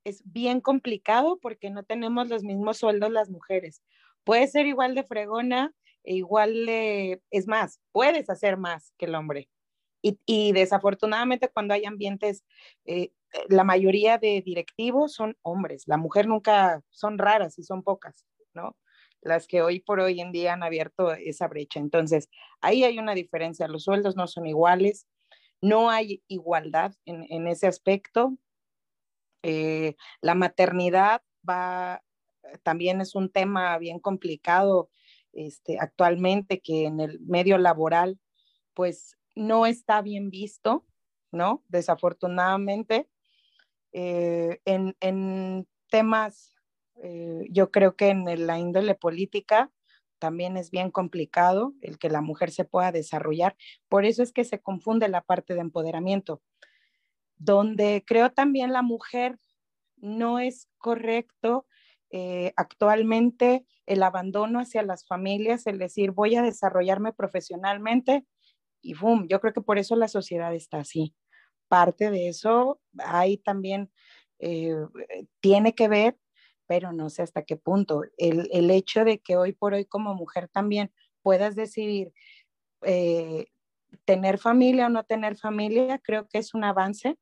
es 0.05 0.23
bien 0.25 0.61
complicado 0.61 1.39
porque 1.41 1.71
no 1.71 1.83
tenemos 1.83 2.29
los 2.29 2.45
mismos 2.45 2.79
sueldos 2.79 3.11
las 3.11 3.31
mujeres. 3.31 3.83
Puede 4.25 4.47
ser 4.49 4.67
igual 4.67 4.95
de 4.95 5.05
fregona, 5.05 5.73
e 6.05 6.15
igual 6.17 6.67
de, 6.67 7.23
es 7.31 7.47
más, 7.47 7.81
puedes 7.93 8.29
hacer 8.31 8.57
más 8.57 8.93
que 8.99 9.07
el 9.07 9.15
hombre, 9.15 9.49
y, 10.27 10.53
desafortunadamente 10.53 11.49
cuando 11.49 11.73
hay 11.73 11.87
ambientes, 11.87 12.45
eh, 12.85 13.11
la 13.49 13.65
mayoría 13.65 14.19
de 14.19 14.43
directivos 14.45 15.15
son 15.15 15.37
hombres, 15.43 15.85
la 15.87 15.97
mujer 15.97 16.27
nunca, 16.27 16.83
son 16.91 17.17
raras 17.17 17.59
y 17.59 17.63
son 17.63 17.83
pocas, 17.83 18.27
¿no? 18.53 18.77
Las 19.23 19.47
que 19.47 19.63
hoy 19.63 19.81
por 19.81 20.01
hoy 20.01 20.21
en 20.21 20.31
día 20.31 20.53
han 20.53 20.63
abierto 20.63 21.13
esa 21.15 21.49
brecha. 21.49 21.81
Entonces, 21.81 22.29
ahí 22.61 22.85
hay 22.85 22.99
una 22.99 23.15
diferencia, 23.15 23.67
los 23.67 23.85
sueldos 23.85 24.15
no 24.15 24.27
son 24.27 24.47
iguales, 24.47 25.07
no 25.63 25.89
hay 25.89 26.23
igualdad 26.29 26.93
en, 27.07 27.25
en 27.31 27.47
ese 27.49 27.67
aspecto. 27.67 28.37
Eh, 29.43 29.97
la 30.21 30.35
maternidad 30.35 31.23
va, 31.49 32.03
también 32.63 33.01
es 33.01 33.15
un 33.15 33.31
tema 33.31 33.77
bien 33.79 33.99
complicado 33.99 34.89
este, 35.33 35.79
actualmente 35.79 36.61
que 36.61 36.87
en 36.87 37.01
el 37.01 37.21
medio 37.21 37.59
laboral, 37.59 38.19
pues 38.73 39.17
no 39.35 39.67
está 39.67 40.01
bien 40.03 40.31
visto, 40.31 40.85
¿no? 41.33 41.65
Desafortunadamente, 41.69 43.09
eh, 43.93 44.61
en, 44.65 45.67
temas, 45.91 46.57
eh, 47.03 47.47
yo 47.51 47.71
creo 47.71 47.95
que 47.95 48.09
en 48.09 48.47
la 48.47 48.59
índole 48.59 48.97
política 48.97 49.71
también 50.19 50.57
es 50.57 50.71
bien 50.71 50.91
complicado 50.91 51.75
el 51.83 51.99
que 51.99 52.09
la 52.09 52.21
mujer 52.21 52.51
se 52.51 52.65
pueda 52.65 52.91
desarrollar. 52.91 53.57
Por 53.89 54.05
eso 54.05 54.23
es 54.23 54.33
que 54.33 54.45
se 54.45 54.61
confunde 54.61 55.09
la 55.09 55.21
parte 55.21 55.55
de 55.55 55.61
empoderamiento, 55.61 56.43
donde 57.37 58.03
creo 58.07 58.33
también 58.33 58.73
la 58.73 58.83
mujer 58.83 59.39
no 59.97 60.39
es 60.39 60.69
correcto 60.79 61.67
eh, 62.17 62.53
actualmente 62.55 63.67
el 63.87 64.01
abandono 64.05 64.61
hacia 64.61 64.85
las 64.85 65.05
familias, 65.05 65.67
el 65.67 65.81
decir 65.81 66.13
voy 66.13 66.37
a 66.37 66.43
desarrollarme 66.43 67.13
profesionalmente 67.13 68.25
y 68.81 68.95
boom, 68.95 69.27
yo 69.27 69.41
creo 69.41 69.53
que 69.53 69.63
por 69.63 69.79
eso 69.79 69.97
la 69.97 70.07
sociedad 70.07 70.55
está 70.55 70.79
así. 70.79 71.13
Parte 71.67 72.13
de 72.13 72.29
eso 72.29 72.81
hay 72.99 73.39
también, 73.39 73.91
eh, 74.39 74.77
tiene 75.41 75.75
que 75.75 75.89
ver, 75.89 76.17
pero 76.69 76.93
no 76.93 77.11
sé 77.11 77.23
hasta 77.23 77.43
qué 77.43 77.57
punto. 77.57 78.03
El, 78.17 78.71
hecho 78.71 79.05
de 79.05 79.19
que 79.19 79.37
hoy 79.37 79.51
por 79.53 79.75
hoy 79.75 79.85
como 79.85 80.15
mujer 80.15 80.49
también 80.49 80.93
puedas 81.21 81.57
decidir 81.57 82.13
eh, 82.83 83.47
tener 84.05 84.39
familia 84.39 84.87
o 84.87 84.91
no 84.91 85.03
tener 85.03 85.37
familia, 85.37 85.99
creo 85.99 86.29
que 86.29 86.39
es 86.39 86.55
un 86.55 86.63
avance, 86.63 87.19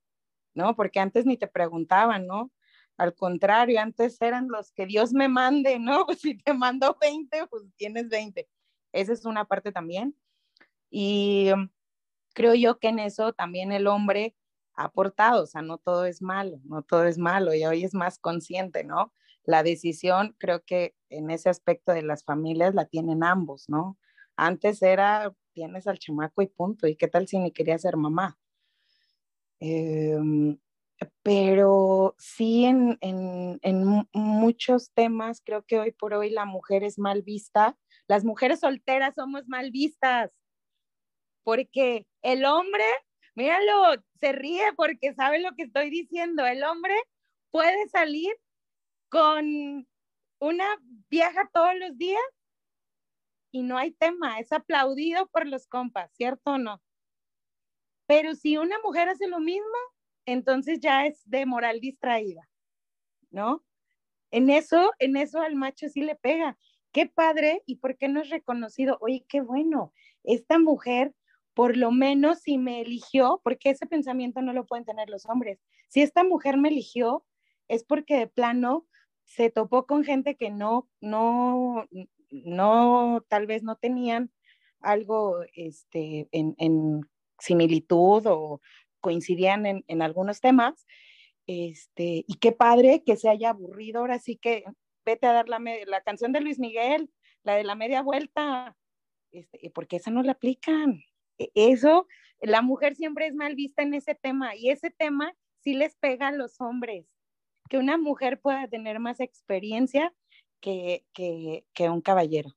¿no? 0.52 0.76
Porque 0.76 1.00
antes 1.00 1.24
ni 1.24 1.38
te 1.38 1.46
preguntaban, 1.46 2.26
¿no? 2.26 2.52
Al 2.98 3.14
contrario, 3.14 3.80
antes 3.80 4.20
eran 4.20 4.48
los 4.48 4.72
que 4.72 4.86
Dios 4.86 5.12
me 5.12 5.28
mande, 5.28 5.78
¿no? 5.78 6.06
Si 6.18 6.36
te 6.38 6.54
mando 6.54 6.96
20, 7.00 7.46
pues 7.48 7.64
tienes 7.76 8.08
20. 8.08 8.48
Esa 8.92 9.12
es 9.12 9.24
una 9.24 9.44
parte 9.46 9.72
también. 9.72 10.16
Y 10.90 11.50
mm, 11.56 11.70
creo 12.34 12.54
yo 12.54 12.78
que 12.78 12.88
en 12.88 12.98
eso 13.00 13.32
también 13.32 13.72
el 13.72 13.86
hombre 13.86 14.36
ha 14.74 14.84
aportado, 14.84 15.44
o 15.44 15.46
sea, 15.46 15.62
no 15.62 15.78
todo 15.78 16.06
es 16.06 16.22
malo, 16.22 16.60
no 16.64 16.82
todo 16.82 17.04
es 17.06 17.18
malo 17.18 17.54
y 17.54 17.64
hoy 17.64 17.84
es 17.84 17.94
más 17.94 18.18
consciente, 18.18 18.84
¿no? 18.84 19.12
La 19.44 19.62
decisión 19.62 20.36
creo 20.38 20.62
que 20.64 20.94
en 21.10 21.30
ese 21.30 21.48
aspecto 21.50 21.92
de 21.92 22.02
las 22.02 22.24
familias 22.24 22.74
la 22.74 22.86
tienen 22.86 23.24
ambos, 23.24 23.68
¿no? 23.68 23.98
Antes 24.36 24.82
era, 24.82 25.34
tienes 25.52 25.86
al 25.86 25.98
chamaco 25.98 26.42
y 26.42 26.46
punto, 26.48 26.86
¿y 26.86 26.96
qué 26.96 27.08
tal 27.08 27.28
si 27.28 27.38
ni 27.38 27.52
quería 27.52 27.78
ser 27.78 27.96
mamá? 27.96 28.38
Em, 29.60 30.58
pero 31.22 32.14
sí 32.18 32.64
en, 32.64 32.98
en, 33.00 33.58
en, 33.62 34.06
muchos 34.12 34.90
temas 34.92 35.42
creo 35.44 35.62
que 35.64 35.78
hoy 35.78 35.92
por 35.92 36.14
hoy 36.14 36.30
la 36.30 36.44
mujer 36.44 36.84
es 36.84 36.98
mal 36.98 37.22
vista. 37.22 37.76
Las 38.08 38.24
mujeres 38.24 38.60
solteras 38.60 39.14
somos 39.14 39.46
mal 39.48 39.70
vistas 39.70 40.30
porque 41.44 42.06
el 42.22 42.44
hombre, 42.44 42.84
míralo, 43.34 44.02
se 44.20 44.32
ríe 44.32 44.72
porque 44.76 45.14
sabe 45.14 45.40
lo 45.40 45.52
que 45.52 45.64
estoy 45.64 45.90
diciendo, 45.90 46.46
el 46.46 46.62
hombre 46.64 46.94
puede 47.50 47.88
salir 47.88 48.32
con 49.08 49.86
una 50.38 50.66
vieja 51.10 51.48
todos 51.52 51.74
los 51.76 51.96
días 51.98 52.22
y 53.52 53.62
no 53.62 53.76
hay 53.76 53.92
tema, 53.92 54.38
es 54.38 54.52
aplaudido 54.52 55.26
por 55.28 55.46
los 55.46 55.66
compas, 55.66 56.10
¿cierto 56.14 56.52
o 56.52 56.58
no? 56.58 56.80
Pero 58.06 58.34
si 58.34 58.56
una 58.56 58.78
mujer 58.80 59.08
hace 59.08 59.28
lo 59.28 59.40
mismo, 59.40 59.76
entonces 60.26 60.80
ya 60.80 61.06
es 61.06 61.22
de 61.28 61.46
moral 61.46 61.80
distraída, 61.80 62.48
¿no? 63.30 63.64
En 64.30 64.50
eso, 64.50 64.92
en 64.98 65.16
eso 65.16 65.40
al 65.40 65.54
macho 65.56 65.88
sí 65.88 66.02
le 66.02 66.16
pega. 66.16 66.58
Qué 66.92 67.06
padre, 67.06 67.62
¿y 67.66 67.76
por 67.76 67.96
qué 67.96 68.08
no 68.08 68.20
es 68.20 68.30
reconocido? 68.30 68.98
Oye, 69.00 69.24
qué 69.28 69.40
bueno, 69.40 69.92
esta 70.24 70.58
mujer 70.58 71.14
por 71.54 71.76
lo 71.76 71.90
menos 71.92 72.40
si 72.40 72.58
me 72.58 72.80
eligió, 72.80 73.40
porque 73.44 73.70
ese 73.70 73.86
pensamiento 73.86 74.40
no 74.42 74.52
lo 74.52 74.66
pueden 74.66 74.84
tener 74.84 75.10
los 75.10 75.26
hombres. 75.26 75.60
Si 75.88 76.00
esta 76.00 76.24
mujer 76.24 76.56
me 76.56 76.70
eligió, 76.70 77.24
es 77.68 77.84
porque 77.84 78.16
de 78.16 78.26
plano 78.26 78.86
se 79.24 79.50
topó 79.50 79.86
con 79.86 80.04
gente 80.04 80.36
que 80.36 80.50
no, 80.50 80.88
no, 81.00 81.86
no, 82.30 83.24
tal 83.28 83.46
vez 83.46 83.62
no 83.62 83.76
tenían 83.76 84.30
algo 84.80 85.42
este, 85.54 86.28
en, 86.32 86.54
en 86.58 87.02
similitud 87.38 88.26
o 88.26 88.60
coincidían 89.02 89.66
en, 89.66 89.84
en, 89.88 90.00
algunos 90.00 90.40
temas. 90.40 90.86
Este, 91.46 92.24
y 92.26 92.38
qué 92.40 92.52
padre 92.52 93.02
que 93.04 93.16
se 93.16 93.28
haya 93.28 93.50
aburrido. 93.50 94.00
Ahora 94.00 94.18
sí 94.18 94.38
que 94.38 94.64
vete 95.04 95.26
a 95.26 95.32
dar 95.34 95.50
la, 95.50 95.60
la 95.86 96.00
canción 96.00 96.32
de 96.32 96.40
Luis 96.40 96.58
Miguel, 96.58 97.10
la 97.42 97.56
de 97.56 97.64
la 97.64 97.74
media 97.74 98.00
vuelta, 98.00 98.76
este, 99.32 99.70
porque 99.70 99.96
esa 99.96 100.10
no 100.10 100.22
la 100.22 100.32
aplican. 100.32 101.02
E-, 101.38 101.50
eso, 101.54 102.06
la 102.40 102.62
mujer 102.62 102.94
siempre 102.94 103.26
es 103.26 103.34
mal 103.34 103.54
vista 103.54 103.82
en 103.82 103.94
ese 103.94 104.14
tema 104.14 104.56
y 104.56 104.70
ese 104.70 104.90
tema 104.90 105.34
sí 105.60 105.74
les 105.74 105.96
pega 105.96 106.28
a 106.28 106.32
los 106.32 106.60
hombres, 106.60 107.06
que 107.68 107.78
una 107.78 107.96
mujer 107.96 108.40
pueda 108.40 108.68
tener 108.68 108.98
más 109.00 109.20
experiencia 109.20 110.12
que, 110.60 111.04
que, 111.12 111.66
que 111.74 111.88
un 111.88 112.00
caballero. 112.00 112.56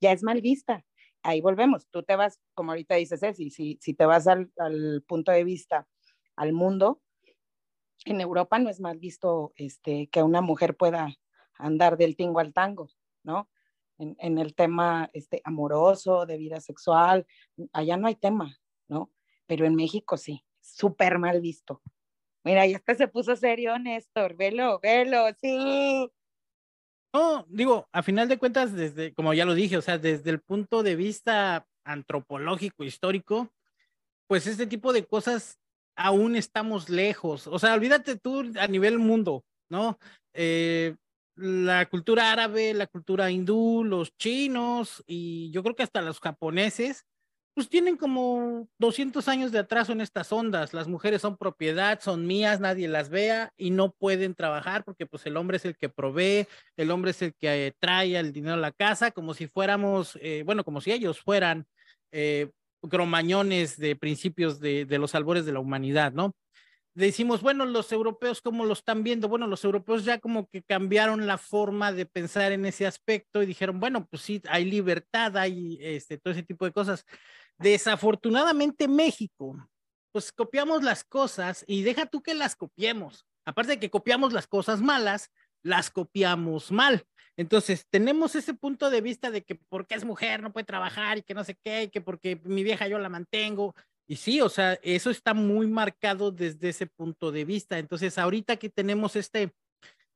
Ya 0.00 0.12
es 0.12 0.22
mal 0.22 0.40
vista. 0.40 0.84
Ahí 1.28 1.40
volvemos. 1.40 1.86
Tú 1.90 2.02
te 2.02 2.16
vas, 2.16 2.40
como 2.54 2.72
ahorita 2.72 2.94
dices, 2.94 3.20
Ceci, 3.20 3.50
si, 3.50 3.78
si 3.80 3.94
te 3.94 4.06
vas 4.06 4.26
al, 4.26 4.50
al 4.56 5.02
punto 5.06 5.30
de 5.32 5.44
vista 5.44 5.86
al 6.36 6.52
mundo, 6.52 7.02
en 8.04 8.20
Europa 8.20 8.58
no 8.58 8.70
es 8.70 8.80
mal 8.80 8.98
visto 8.98 9.52
este, 9.56 10.08
que 10.08 10.22
una 10.22 10.40
mujer 10.40 10.76
pueda 10.76 11.14
andar 11.58 11.96
del 11.96 12.16
tingo 12.16 12.40
al 12.40 12.52
tango, 12.52 12.88
¿no? 13.24 13.48
en, 13.98 14.38
el 14.38 14.54
tema 14.54 15.10
este, 15.12 15.40
amoroso, 15.44 16.26
de 16.26 16.38
vida 16.38 16.60
sexual, 16.60 17.26
allá 17.72 17.96
no 17.96 18.06
hay 18.06 18.14
tema, 18.14 18.58
¿no? 18.88 19.10
Pero 19.46 19.66
en 19.66 19.74
México 19.74 20.16
sí, 20.16 20.44
súper 20.60 21.18
mal 21.18 21.40
visto. 21.40 21.82
Mira, 22.44 22.66
ya 22.66 22.76
hasta 22.76 22.94
se 22.94 23.08
puso 23.08 23.34
serio, 23.36 23.78
Néstor. 23.78 24.36
Velo, 24.36 24.78
velo, 24.80 25.26
sí. 25.40 26.08
No, 27.12 27.46
digo, 27.48 27.88
a 27.92 28.02
final 28.02 28.28
de 28.28 28.38
cuentas, 28.38 28.74
desde, 28.74 29.14
como 29.14 29.32
ya 29.32 29.44
lo 29.44 29.54
dije, 29.54 29.76
o 29.76 29.82
sea, 29.82 29.98
desde 29.98 30.30
el 30.30 30.40
punto 30.40 30.82
de 30.82 30.94
vista 30.94 31.66
antropológico, 31.84 32.84
histórico, 32.84 33.50
pues 34.26 34.46
este 34.46 34.66
tipo 34.66 34.92
de 34.92 35.06
cosas 35.06 35.58
aún 35.96 36.36
estamos 36.36 36.90
lejos. 36.90 37.46
O 37.46 37.58
sea, 37.58 37.74
olvídate 37.74 38.16
tú 38.16 38.52
a 38.58 38.66
nivel 38.66 38.98
mundo, 38.98 39.44
¿no? 39.70 39.98
Eh, 40.34 40.96
la 41.34 41.86
cultura 41.86 42.32
árabe, 42.32 42.74
la 42.74 42.86
cultura 42.86 43.30
hindú, 43.30 43.84
los 43.84 44.16
chinos 44.16 45.02
y 45.06 45.50
yo 45.50 45.62
creo 45.62 45.74
que 45.74 45.82
hasta 45.82 46.02
los 46.02 46.20
japoneses, 46.20 47.06
pues 47.58 47.68
tienen 47.68 47.96
como 47.96 48.68
200 48.78 49.26
años 49.26 49.50
de 49.50 49.58
atraso 49.58 49.90
en 49.90 50.00
estas 50.00 50.30
ondas. 50.30 50.72
Las 50.74 50.86
mujeres 50.86 51.22
son 51.22 51.36
propiedad, 51.36 51.98
son 52.00 52.24
mías, 52.24 52.60
nadie 52.60 52.86
las 52.86 53.08
vea 53.08 53.52
y 53.56 53.70
no 53.70 53.90
pueden 53.90 54.36
trabajar 54.36 54.84
porque 54.84 55.06
pues 55.06 55.26
el 55.26 55.36
hombre 55.36 55.56
es 55.56 55.64
el 55.64 55.76
que 55.76 55.88
provee, 55.88 56.46
el 56.76 56.92
hombre 56.92 57.10
es 57.10 57.20
el 57.20 57.34
que 57.34 57.66
eh, 57.66 57.74
trae 57.80 58.16
el 58.16 58.32
dinero 58.32 58.54
a 58.54 58.58
la 58.58 58.70
casa, 58.70 59.10
como 59.10 59.34
si 59.34 59.48
fuéramos, 59.48 60.16
eh, 60.22 60.44
bueno, 60.46 60.62
como 60.62 60.80
si 60.80 60.92
ellos 60.92 61.18
fueran 61.18 61.66
eh, 62.12 62.52
cromañones 62.88 63.76
de 63.76 63.96
principios 63.96 64.60
de, 64.60 64.84
de 64.84 64.98
los 64.98 65.16
albores 65.16 65.44
de 65.44 65.50
la 65.50 65.58
humanidad, 65.58 66.12
¿no? 66.12 66.36
decimos, 66.98 67.42
bueno, 67.42 67.64
los 67.64 67.92
europeos, 67.92 68.42
¿cómo 68.42 68.64
lo 68.64 68.72
están 68.72 69.04
viendo? 69.04 69.28
Bueno, 69.28 69.46
los 69.46 69.64
europeos 69.64 70.04
ya 70.04 70.18
como 70.18 70.48
que 70.48 70.62
cambiaron 70.62 71.26
la 71.26 71.38
forma 71.38 71.92
de 71.92 72.06
pensar 72.06 72.50
en 72.52 72.66
ese 72.66 72.86
aspecto 72.86 73.42
y 73.42 73.46
dijeron, 73.46 73.78
bueno, 73.78 74.06
pues 74.10 74.22
sí, 74.22 74.42
hay 74.48 74.64
libertad, 74.64 75.36
hay 75.36 75.78
este, 75.80 76.18
todo 76.18 76.32
ese 76.32 76.42
tipo 76.42 76.64
de 76.64 76.72
cosas. 76.72 77.06
Desafortunadamente 77.58 78.86
México, 78.88 79.68
pues 80.12 80.32
copiamos 80.32 80.82
las 80.82 81.04
cosas 81.04 81.64
y 81.66 81.82
deja 81.82 82.06
tú 82.06 82.22
que 82.22 82.34
las 82.34 82.56
copiemos. 82.56 83.26
Aparte 83.44 83.72
de 83.72 83.80
que 83.80 83.90
copiamos 83.90 84.32
las 84.32 84.46
cosas 84.46 84.80
malas, 84.80 85.30
las 85.62 85.90
copiamos 85.90 86.70
mal. 86.70 87.04
Entonces, 87.36 87.86
tenemos 87.88 88.34
ese 88.34 88.54
punto 88.54 88.90
de 88.90 89.00
vista 89.00 89.30
de 89.30 89.42
que 89.42 89.54
porque 89.68 89.94
es 89.94 90.04
mujer 90.04 90.42
no 90.42 90.52
puede 90.52 90.66
trabajar 90.66 91.18
y 91.18 91.22
que 91.22 91.34
no 91.34 91.44
sé 91.44 91.56
qué, 91.62 91.84
y 91.84 91.88
que 91.88 92.00
porque 92.00 92.40
mi 92.44 92.64
vieja 92.64 92.88
yo 92.88 92.98
la 92.98 93.08
mantengo. 93.08 93.74
Y 94.08 94.16
sí, 94.16 94.40
o 94.40 94.48
sea, 94.48 94.78
eso 94.82 95.10
está 95.10 95.34
muy 95.34 95.66
marcado 95.66 96.30
desde 96.30 96.70
ese 96.70 96.86
punto 96.86 97.30
de 97.30 97.44
vista. 97.44 97.78
Entonces, 97.78 98.18
ahorita 98.18 98.56
que 98.56 98.70
tenemos 98.70 99.16
este, 99.16 99.52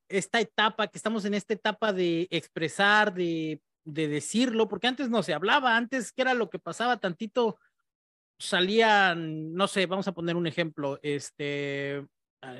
esta 0.09 0.41
etapa, 0.41 0.89
que 0.89 0.99
estamos 0.99 1.25
en 1.25 1.35
esta 1.35 1.55
etapa 1.55 1.93
de 1.93 2.27
expresar, 2.31 3.15
de, 3.15 3.61
de 3.85 4.09
decirlo, 4.09 4.69
porque 4.69 4.87
antes 4.87 5.11
no 5.11 5.23
se 5.23 5.35
hablaba, 5.35 5.77
antes, 5.77 6.13
¿qué 6.13 6.23
era 6.23 6.35
lo 6.35 6.51
que 6.51 6.59
pasaba? 6.59 6.99
Tantito 6.99 7.59
salían, 8.39 9.55
no 9.55 9.69
sé, 9.69 9.87
vamos 9.87 10.09
a 10.09 10.13
poner 10.13 10.37
un 10.37 10.47
ejemplo, 10.47 10.99
este, 11.03 12.05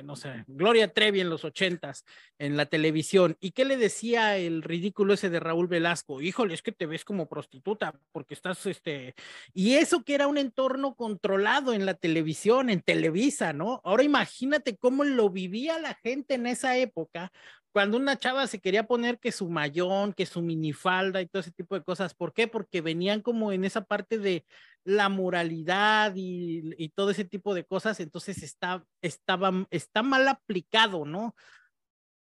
no 0.03 0.15
sé, 0.15 0.45
Gloria 0.47 0.93
Trevi 0.93 1.19
en 1.19 1.29
los 1.29 1.43
ochentas 1.43 2.05
en 2.39 2.55
la 2.55 2.65
televisión. 2.65 3.35
¿Y 3.41 3.51
qué 3.51 3.65
le 3.65 3.75
decía 3.75 4.37
el 4.37 4.63
ridículo 4.63 5.13
ese 5.13 5.29
de 5.29 5.41
Raúl 5.41 5.67
Velasco? 5.67 6.21
Híjole, 6.21 6.53
es 6.53 6.61
que 6.61 6.71
te 6.71 6.85
ves 6.85 7.03
como 7.03 7.27
prostituta 7.27 7.99
porque 8.11 8.33
estás, 8.33 8.65
este, 8.65 9.13
y 9.53 9.73
eso 9.75 10.03
que 10.03 10.15
era 10.15 10.27
un 10.27 10.37
entorno 10.37 10.95
controlado 10.95 11.73
en 11.73 11.85
la 11.85 11.95
televisión, 11.95 12.69
en 12.69 12.81
Televisa, 12.81 13.51
¿no? 13.51 13.81
Ahora 13.83 14.03
imagínate 14.03 14.77
cómo 14.77 15.03
lo 15.03 15.29
vivía 15.29 15.77
la 15.79 15.95
gente 15.95 16.35
en 16.35 16.47
esa 16.47 16.77
época, 16.77 17.31
cuando 17.73 17.97
una 17.97 18.17
chava 18.17 18.45
se 18.45 18.61
quería 18.61 18.83
poner 18.85 19.19
que 19.19 19.31
su 19.31 19.49
mayón, 19.49 20.13
que 20.13 20.27
su 20.27 20.43
minifalda 20.43 21.21
y 21.21 21.27
todo 21.27 21.41
ese 21.41 21.51
tipo 21.51 21.75
de 21.75 21.83
cosas. 21.83 22.13
¿Por 22.13 22.31
qué? 22.31 22.47
Porque 22.47 22.81
venían 22.81 23.21
como 23.21 23.51
en 23.51 23.65
esa 23.65 23.83
parte 23.83 24.19
de 24.19 24.45
la 24.83 25.09
moralidad 25.09 26.13
y, 26.15 26.89
todo 26.95 27.09
ese 27.09 27.25
tipo 27.25 27.55
de 27.55 27.65
cosas, 27.65 27.99
entonces 27.99 28.43
está, 28.43 28.85
estaba, 29.01 29.67
está 29.71 30.03
mal 30.03 30.27
aplicado, 30.27 31.03
¿no? 31.05 31.35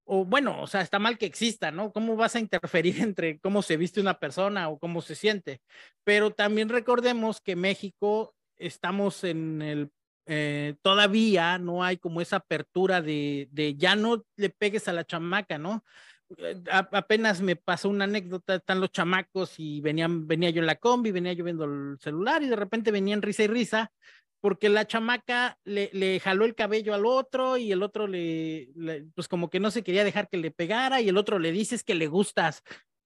O 0.05 0.25
bueno, 0.25 0.63
o 0.63 0.67
sea, 0.69 0.83
está 0.83 0.99
mal 1.01 1.19
que 1.19 1.27
exista, 1.27 1.73
¿no? 1.73 1.93
¿Cómo 1.93 2.17
vas 2.17 2.37
a 2.37 2.41
interferir 2.41 3.01
entre 3.03 3.41
cómo 3.41 3.63
se 3.63 3.77
viste 3.77 4.01
una 4.01 4.19
persona 4.21 4.69
o 4.69 4.79
cómo 4.79 5.03
se 5.03 5.17
siente? 5.17 5.63
Pero 6.05 6.31
también 6.33 6.69
recordemos 6.69 7.41
que 7.41 7.57
México 7.57 8.37
estamos 8.57 9.25
en 9.25 9.63
el 9.63 9.91
eh, 10.27 10.77
todavía 10.83 11.59
no 11.59 11.83
hay 11.83 11.97
como 11.97 12.21
esa 12.21 12.37
apertura 12.37 13.03
de, 13.03 13.49
de, 13.51 13.75
ya 13.77 13.97
no 13.97 14.25
le 14.37 14.51
pegues 14.51 14.89
a 14.89 14.93
la 14.93 15.05
chamaca, 15.05 15.59
¿no? 15.59 15.85
Eh, 16.39 16.63
apenas 16.71 17.41
me 17.41 17.57
pasó 17.57 17.89
una 17.89 18.05
anécdota, 18.05 18.57
están 18.57 18.81
los 18.81 18.93
chamacos 18.93 19.55
y 19.59 19.81
venían, 19.81 20.27
venía 20.27 20.51
yo 20.51 20.61
en 20.61 20.67
la 20.67 20.77
combi, 20.77 21.11
venía 21.11 21.33
yo 21.33 21.45
viendo 21.45 21.65
el 21.65 21.99
celular 22.01 22.43
y 22.43 22.49
de 22.49 22.57
repente 22.57 22.93
venían 22.93 23.23
risa 23.23 23.43
y 23.43 23.49
risa 23.49 23.93
porque 24.41 24.69
la 24.69 24.87
chamaca 24.87 25.59
le, 25.65 26.21
jaló 26.21 26.45
el 26.45 26.55
cabello 26.55 26.95
al 26.95 27.05
otro 27.05 27.57
y 27.59 27.73
el 27.73 27.83
otro 27.83 28.07
le, 28.07 28.71
pues 29.15 29.29
como 29.29 29.51
que 29.51 29.61
no 29.61 29.71
se 29.71 29.83
quería 29.83 30.05
dejar 30.05 30.29
que 30.29 30.39
le 30.39 30.51
pegara 30.51 31.01
y 31.01 31.09
el 31.09 31.19
otro 31.19 31.39
le 31.39 31.53
dices 31.53 31.85
que 31.85 31.95
le 31.95 32.07
gustas. 32.07 32.63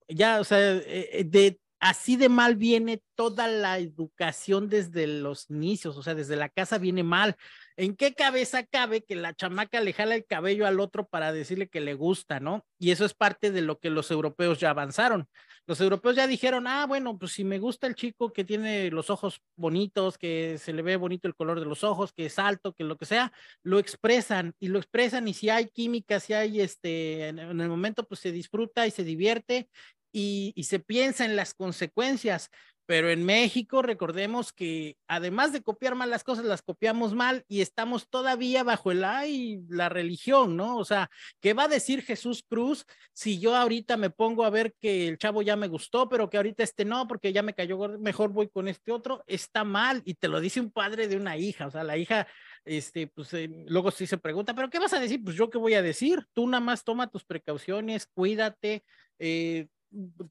Ya, 0.07 0.39
o 0.39 0.43
sea, 0.43 0.59
eh, 0.59 1.23
de 1.25 1.59
así 1.79 2.15
de 2.15 2.29
mal 2.29 2.55
viene 2.55 3.01
toda 3.15 3.47
la 3.47 3.77
educación 3.79 4.69
desde 4.69 5.07
los 5.07 5.49
inicios, 5.49 5.97
o 5.97 6.03
sea, 6.03 6.15
desde 6.15 6.35
la 6.35 6.49
casa 6.49 6.77
viene 6.77 7.03
mal. 7.03 7.35
¿En 7.77 7.95
qué 7.95 8.13
cabeza 8.13 8.65
cabe 8.65 9.03
que 9.03 9.15
la 9.15 9.33
chamaca 9.33 9.81
le 9.81 9.93
jala 9.93 10.15
el 10.15 10.25
cabello 10.25 10.65
al 10.65 10.79
otro 10.79 11.07
para 11.07 11.33
decirle 11.33 11.67
que 11.67 11.81
le 11.81 11.93
gusta, 11.93 12.39
¿no? 12.39 12.65
Y 12.79 12.91
eso 12.91 13.05
es 13.05 13.13
parte 13.13 13.51
de 13.51 13.61
lo 13.61 13.79
que 13.79 13.89
los 13.89 14.11
europeos 14.11 14.59
ya 14.59 14.69
avanzaron. 14.69 15.27
Los 15.67 15.81
europeos 15.81 16.15
ya 16.15 16.27
dijeron, 16.27 16.67
ah, 16.67 16.85
bueno, 16.85 17.17
pues 17.17 17.33
si 17.33 17.43
me 17.43 17.59
gusta 17.59 17.87
el 17.87 17.95
chico 17.95 18.31
que 18.31 18.43
tiene 18.43 18.91
los 18.91 19.09
ojos 19.09 19.41
bonitos, 19.55 20.17
que 20.17 20.57
se 20.57 20.73
le 20.73 20.83
ve 20.83 20.95
bonito 20.95 21.27
el 21.27 21.35
color 21.35 21.59
de 21.59 21.65
los 21.65 21.83
ojos, 21.83 22.13
que 22.13 22.27
es 22.27 22.39
alto, 22.39 22.73
que 22.73 22.83
lo 22.83 22.97
que 22.97 23.05
sea, 23.05 23.33
lo 23.63 23.79
expresan 23.79 24.53
y 24.59 24.67
lo 24.67 24.77
expresan 24.77 25.27
y 25.27 25.33
si 25.33 25.49
hay 25.49 25.67
química, 25.67 26.19
si 26.19 26.33
hay 26.33 26.61
este, 26.61 27.29
en 27.29 27.39
el 27.39 27.69
momento, 27.69 28.07
pues 28.07 28.21
se 28.21 28.31
disfruta 28.31 28.87
y 28.87 28.91
se 28.91 29.03
divierte 29.03 29.69
y, 30.15 30.63
se 30.63 30.79
piensa 30.79 31.25
en 31.25 31.35
las 31.35 31.53
consecuencias. 31.53 32.49
Pero 32.87 33.09
en 33.09 33.25
México, 33.25 33.81
recordemos 33.81 34.53
que 34.53 34.95
además 35.07 35.51
de 35.51 35.63
copiar 35.63 35.95
mal 35.95 36.11
las 36.11 36.23
cosas, 36.23 36.45
las 36.45 36.61
copiamos 36.61 37.15
mal 37.15 37.43
y 37.47 37.61
estamos 37.61 38.07
todavía 38.07 38.63
bajo 38.63 38.91
el 38.91 39.03
ay, 39.03 39.63
la 39.69 39.89
religión, 39.89 40.55
¿no? 40.55 40.77
O 40.77 40.85
sea, 40.85 41.09
¿qué 41.41 41.55
va 41.55 41.63
a 41.63 41.67
decir 41.67 42.03
Jesús 42.03 42.45
Cruz 42.47 42.85
si 43.11 43.39
yo 43.39 43.55
ahorita 43.55 43.97
me 43.97 44.11
pongo 44.11 44.45
a 44.45 44.51
ver 44.51 44.75
que 44.79 45.07
el 45.07 45.17
chavo 45.17 45.41
ya 45.41 45.55
me 45.55 45.67
gustó, 45.67 46.07
pero 46.07 46.29
que 46.29 46.37
ahorita 46.37 46.61
este 46.61 46.85
no, 46.85 47.07
porque 47.07 47.33
ya 47.33 47.41
me 47.41 47.55
cayó, 47.55 47.97
mejor 47.97 48.29
voy 48.29 48.49
con 48.49 48.67
este 48.67 48.91
otro? 48.91 49.23
Está 49.25 49.63
mal 49.63 50.03
y 50.05 50.13
te 50.13 50.27
lo 50.27 50.39
dice 50.39 50.61
un 50.61 50.69
padre 50.69 51.07
de 51.07 51.17
una 51.17 51.37
hija, 51.37 51.65
o 51.65 51.71
sea, 51.71 51.83
la 51.83 51.97
hija, 51.97 52.27
este, 52.65 53.07
pues 53.07 53.33
eh, 53.33 53.49
luego 53.67 53.89
sí 53.89 54.05
se 54.05 54.19
pregunta, 54.19 54.53
¿pero 54.53 54.69
qué 54.69 54.77
vas 54.77 54.93
a 54.93 54.99
decir? 54.99 55.23
Pues 55.23 55.35
yo 55.35 55.49
qué 55.49 55.57
voy 55.57 55.73
a 55.73 55.81
decir, 55.81 56.27
tú 56.33 56.47
nada 56.47 56.61
más 56.61 56.83
toma 56.83 57.07
tus 57.07 57.25
precauciones, 57.25 58.05
cuídate, 58.13 58.83
eh, 59.17 59.69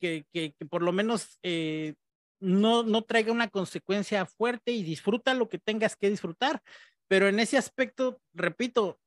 que, 0.01 0.27
que, 0.33 0.55
por 0.69 0.83
lo 0.83 0.93
menos 0.93 1.39
eh, 1.43 1.95
no, 2.41 2.83
no 2.83 3.03
traiga 3.03 3.33
una 3.33 3.49
consecuencia 3.49 4.27
fuerte 4.27 4.73
y 4.73 4.83
disfruta 4.83 5.35
lo 5.35 5.49
que 5.49 5.59
tengas 5.59 5.97
que 5.97 6.11
disfrutar. 6.11 6.63
Pero 7.09 7.29
en 7.29 7.41
ese 7.41 7.57
aspecto, 7.57 8.21
repito, 8.33 8.99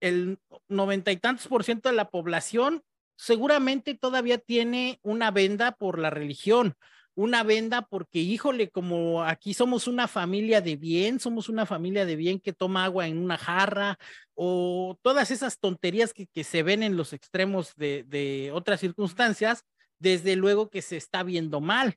el 0.00 0.38
noventa 0.68 1.12
y 1.12 1.16
tantos 1.16 1.46
por 1.48 1.64
ciento 1.64 1.88
de 1.88 1.94
la 1.94 2.10
población 2.10 2.82
seguramente 3.16 3.94
todavía 3.94 4.38
tiene 4.38 4.98
una 5.02 5.30
venda 5.30 5.72
por 5.72 5.98
la 5.98 6.10
religión, 6.10 6.74
una 7.14 7.44
venda 7.44 7.82
porque, 7.82 8.18
híjole, 8.18 8.70
como 8.70 9.22
aquí 9.22 9.54
somos 9.54 9.86
una 9.86 10.08
familia 10.08 10.60
de 10.60 10.76
bien, 10.76 11.20
somos 11.20 11.48
una 11.48 11.64
familia 11.64 12.04
de 12.06 12.16
bien 12.16 12.40
que 12.40 12.52
toma 12.52 12.84
agua 12.84 13.06
en 13.06 13.18
una 13.18 13.38
jarra 13.38 13.98
o 14.34 14.98
todas 15.00 15.30
esas 15.30 15.60
tonterías 15.60 16.12
que, 16.12 16.26
que 16.26 16.42
se 16.42 16.62
ven 16.64 16.82
en 16.82 16.96
los 16.96 17.12
extremos 17.12 17.74
de, 17.76 18.04
de 18.08 18.50
otras 18.52 18.80
circunstancias, 18.80 19.64
desde 19.98 20.36
luego 20.36 20.70
que 20.70 20.82
se 20.82 20.96
está 20.96 21.22
viendo 21.22 21.60
mal. 21.60 21.96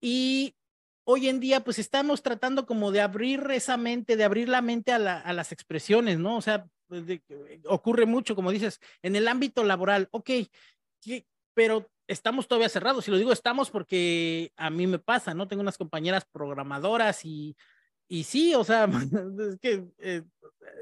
Y 0.00 0.54
hoy 1.04 1.28
en 1.28 1.40
día, 1.40 1.60
pues 1.64 1.78
estamos 1.78 2.22
tratando 2.22 2.66
como 2.66 2.92
de 2.92 3.00
abrir 3.00 3.46
esa 3.50 3.76
mente, 3.76 4.16
de 4.16 4.24
abrir 4.24 4.48
la 4.48 4.62
mente 4.62 4.92
a, 4.92 4.98
la, 4.98 5.18
a 5.18 5.32
las 5.32 5.52
expresiones, 5.52 6.18
¿no? 6.18 6.36
O 6.36 6.42
sea, 6.42 6.66
pues, 6.88 7.06
de, 7.06 7.22
ocurre 7.66 8.06
mucho, 8.06 8.34
como 8.34 8.50
dices, 8.50 8.80
en 9.02 9.16
el 9.16 9.28
ámbito 9.28 9.64
laboral, 9.64 10.08
ok, 10.10 10.30
pero 11.54 11.90
estamos 12.06 12.46
todavía 12.48 12.68
cerrados. 12.68 13.08
Y 13.08 13.10
lo 13.10 13.16
digo 13.16 13.32
estamos 13.32 13.70
porque 13.70 14.52
a 14.56 14.70
mí 14.70 14.86
me 14.86 14.98
pasa, 14.98 15.34
¿no? 15.34 15.48
Tengo 15.48 15.62
unas 15.62 15.78
compañeras 15.78 16.26
programadoras 16.30 17.24
y, 17.24 17.56
y 18.08 18.24
sí, 18.24 18.54
o 18.54 18.64
sea, 18.64 18.84
es 19.54 19.58
que 19.58 19.86
eh, 19.98 20.22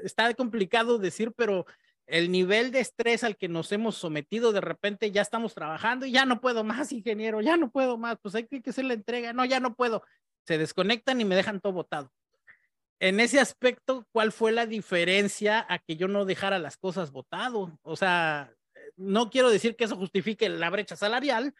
está 0.03 0.33
complicado 0.33 0.97
decir, 0.97 1.31
pero 1.35 1.65
el 2.07 2.31
nivel 2.31 2.71
de 2.71 2.79
estrés 2.79 3.23
al 3.23 3.37
que 3.37 3.47
nos 3.47 3.71
hemos 3.71 3.95
sometido, 3.95 4.51
de 4.51 4.61
repente 4.61 5.11
ya 5.11 5.21
estamos 5.21 5.53
trabajando 5.53 6.05
y 6.05 6.11
ya 6.11 6.25
no 6.25 6.41
puedo 6.41 6.63
más, 6.63 6.91
ingeniero, 6.91 7.41
ya 7.41 7.57
no 7.57 7.71
puedo 7.71 7.97
más, 7.97 8.17
pues 8.21 8.35
hay 8.35 8.47
que 8.47 8.61
hacer 8.69 8.85
la 8.85 8.93
entrega, 8.93 9.33
no, 9.33 9.45
ya 9.45 9.59
no 9.59 9.75
puedo. 9.75 10.03
Se 10.45 10.57
desconectan 10.57 11.21
y 11.21 11.25
me 11.25 11.35
dejan 11.35 11.61
todo 11.61 11.73
botado. 11.73 12.11
En 12.99 13.19
ese 13.19 13.39
aspecto, 13.39 14.05
¿cuál 14.11 14.31
fue 14.31 14.51
la 14.51 14.67
diferencia 14.67 15.65
a 15.67 15.79
que 15.79 15.95
yo 15.95 16.07
no 16.07 16.25
dejara 16.25 16.59
las 16.59 16.77
cosas 16.77 17.11
botado? 17.11 17.79
O 17.81 17.95
sea, 17.95 18.53
no 18.95 19.29
quiero 19.29 19.49
decir 19.49 19.75
que 19.75 19.85
eso 19.85 19.95
justifique 19.95 20.49
la 20.49 20.69
brecha 20.69 20.95
salarial, 20.95 21.55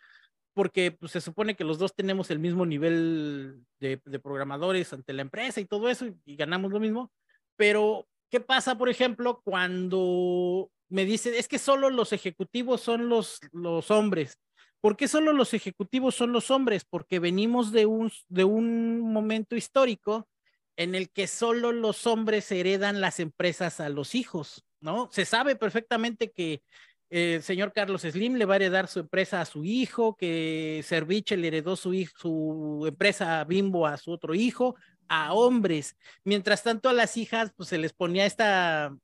porque 0.53 0.91
pues, 0.91 1.11
se 1.13 1.21
supone 1.21 1.55
que 1.55 1.63
los 1.63 1.79
dos 1.79 1.95
tenemos 1.95 2.29
el 2.29 2.39
mismo 2.39 2.65
nivel 2.65 3.65
de, 3.79 3.97
programadores 4.21 4.93
ante 4.93 5.13
la 5.13 5.23
empresa 5.23 5.59
y 5.59 5.65
todo 5.65 5.89
eso 5.89 6.05
y 6.25 6.35
ganamos 6.35 6.71
lo 6.71 6.79
mismo, 6.79 7.11
pero 7.55 8.07
¿Qué 8.31 8.39
pasa, 8.39 8.77
por 8.77 8.87
ejemplo, 8.87 9.41
cuando 9.43 10.71
me 10.87 11.03
dicen, 11.03 11.33
es 11.33 11.49
que 11.49 11.59
solo 11.59 11.89
los 11.89 12.13
ejecutivos 12.13 12.79
son 12.79 13.09
los, 13.09 13.41
los 13.51 13.91
hombres? 13.91 14.39
¿Por 14.79 14.95
qué 14.95 15.09
solo 15.09 15.33
los 15.33 15.53
ejecutivos 15.53 16.15
son 16.15 16.31
los 16.31 16.49
hombres? 16.49 16.85
Porque 16.89 17.19
venimos 17.19 17.73
de 17.73 17.85
un, 17.85 18.09
de 18.29 18.45
un 18.45 19.01
momento 19.01 19.57
histórico 19.57 20.29
en 20.77 20.95
el 20.95 21.11
que 21.11 21.27
solo 21.27 21.73
los 21.73 22.07
hombres 22.07 22.49
heredan 22.53 23.01
las 23.01 23.19
empresas 23.19 23.81
a 23.81 23.89
los 23.89 24.15
hijos, 24.15 24.63
¿no? 24.79 25.09
Se 25.11 25.25
sabe 25.25 25.57
perfectamente 25.57 26.31
que 26.31 26.63
el 27.09 27.43
señor 27.43 27.73
Carlos 27.73 28.03
Slim 28.03 28.35
le 28.35 28.45
va 28.45 28.53
a 28.53 28.55
heredar 28.55 28.87
su 28.87 28.99
empresa 28.99 29.41
a 29.41 29.45
su 29.45 29.65
hijo, 29.65 30.15
que 30.15 30.81
Serviche 30.85 31.35
le 31.35 31.49
heredó 31.49 31.75
su, 31.75 31.93
su 32.17 32.85
empresa 32.87 33.43
Bimbo 33.43 33.85
a 33.85 33.97
su 33.97 34.11
otro 34.11 34.33
hijo, 34.33 34.77
a 35.11 35.33
hombres. 35.33 35.97
Mientras 36.23 36.63
tanto 36.63 36.89
a 36.89 36.93
las 36.93 37.17
hijas 37.17 37.51
pues 37.55 37.69
se 37.69 37.77
les 37.77 37.93
ponía 37.93 38.25
esta, 38.25 38.95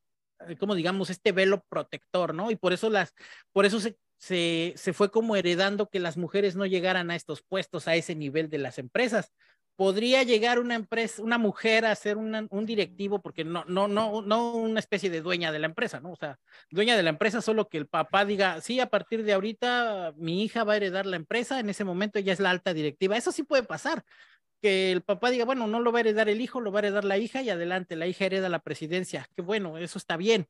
eh, 0.47 0.55
como 0.57 0.73
digamos, 0.73 1.09
este 1.09 1.33
velo 1.33 1.63
protector, 1.69 2.33
¿no? 2.33 2.49
Y 2.49 2.55
por 2.55 2.71
eso 2.73 2.89
las, 2.89 3.13
por 3.51 3.65
eso 3.65 3.79
se, 3.81 3.97
se, 4.17 4.73
se 4.77 4.93
fue 4.93 5.11
como 5.11 5.35
heredando 5.35 5.89
que 5.89 5.99
las 5.99 6.17
mujeres 6.17 6.55
no 6.55 6.65
llegaran 6.65 7.11
a 7.11 7.15
estos 7.15 7.43
puestos, 7.43 7.87
a 7.87 7.95
ese 7.95 8.15
nivel 8.15 8.49
de 8.49 8.57
las 8.59 8.79
empresas 8.79 9.33
podría 9.77 10.23
llegar 10.23 10.57
una 10.57 10.73
empresa, 10.73 11.21
una 11.21 11.37
mujer 11.37 11.85
a 11.85 11.93
ser 11.95 12.17
un 12.17 12.65
directivo, 12.65 13.21
porque 13.21 13.45
no, 13.45 13.63
no, 13.67 13.87
no, 13.87 14.23
no 14.23 14.55
una 14.55 14.79
especie 14.79 15.11
de 15.11 15.21
dueña 15.21 15.51
de 15.51 15.59
la 15.59 15.67
empresa, 15.67 15.99
¿no? 15.99 16.11
O 16.11 16.15
sea, 16.15 16.39
dueña 16.71 16.97
de 16.97 17.03
la 17.03 17.11
empresa, 17.11 17.43
solo 17.43 17.69
que 17.69 17.77
el 17.77 17.87
papá 17.87 18.25
diga, 18.25 18.59
sí, 18.59 18.79
a 18.79 18.89
partir 18.89 19.23
de 19.23 19.33
ahorita 19.33 20.15
mi 20.17 20.43
hija 20.43 20.63
va 20.63 20.73
a 20.73 20.77
heredar 20.77 21.05
la 21.05 21.15
empresa, 21.15 21.59
en 21.59 21.69
ese 21.69 21.83
momento 21.83 22.17
ella 22.17 22.33
es 22.33 22.39
la 22.39 22.49
alta 22.49 22.73
directiva. 22.73 23.17
Eso 23.17 23.31
sí 23.31 23.43
puede 23.43 23.61
pasar, 23.61 24.03
que 24.61 24.91
el 24.91 25.01
papá 25.01 25.29
diga, 25.29 25.45
bueno, 25.45 25.67
no 25.67 25.79
lo 25.79 25.91
va 25.91 25.99
a 25.99 26.01
heredar 26.01 26.29
el 26.29 26.41
hijo, 26.41 26.61
lo 26.61 26.71
va 26.71 26.79
a 26.79 26.83
heredar 26.83 27.05
la 27.05 27.17
hija 27.17 27.41
y 27.41 27.49
adelante, 27.49 27.95
la 27.95 28.07
hija 28.07 28.25
hereda 28.25 28.49
la 28.49 28.59
presidencia. 28.59 29.27
Que 29.35 29.41
bueno, 29.41 29.77
eso 29.77 29.97
está 29.97 30.17
bien. 30.17 30.47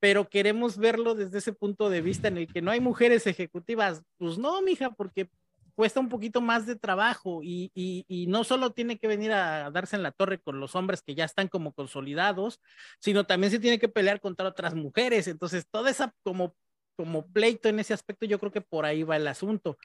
Pero 0.00 0.28
queremos 0.28 0.76
verlo 0.76 1.14
desde 1.14 1.38
ese 1.38 1.52
punto 1.52 1.88
de 1.90 2.02
vista 2.02 2.28
en 2.28 2.38
el 2.38 2.46
que 2.46 2.62
no 2.62 2.70
hay 2.70 2.80
mujeres 2.80 3.26
ejecutivas. 3.26 4.02
Pues 4.18 4.38
no, 4.38 4.60
mija, 4.62 4.90
porque 4.90 5.30
cuesta 5.74 6.00
un 6.00 6.08
poquito 6.08 6.40
más 6.40 6.66
de 6.66 6.76
trabajo 6.76 7.40
y, 7.42 7.70
y, 7.74 8.26
no 8.28 8.44
solo 8.44 8.70
tiene 8.70 8.98
que 8.98 9.08
venir 9.08 9.32
a 9.32 9.70
darse 9.70 9.96
en 9.96 10.02
la 10.02 10.12
torre 10.12 10.40
con 10.40 10.60
los 10.60 10.74
hombres 10.74 11.02
que 11.02 11.14
ya 11.14 11.24
están 11.24 11.48
como 11.48 11.72
consolidados, 11.72 12.60
sino 13.00 13.24
también 13.24 13.50
se 13.50 13.58
tiene 13.58 13.78
que 13.78 13.88
pelear 13.88 14.20
contra 14.20 14.48
otras 14.48 14.74
mujeres. 14.74 15.26
Entonces, 15.26 15.66
toda 15.68 15.90
esa 15.90 16.14
como, 16.22 16.54
como 16.96 17.26
pleito 17.26 17.68
en 17.68 17.80
ese 17.80 17.94
aspecto, 17.94 18.26
yo 18.26 18.38
creo 18.38 18.52
que 18.52 18.60
por 18.60 18.84
ahí 18.84 19.02
va 19.02 19.16
el 19.16 19.26
asunto. 19.26 19.76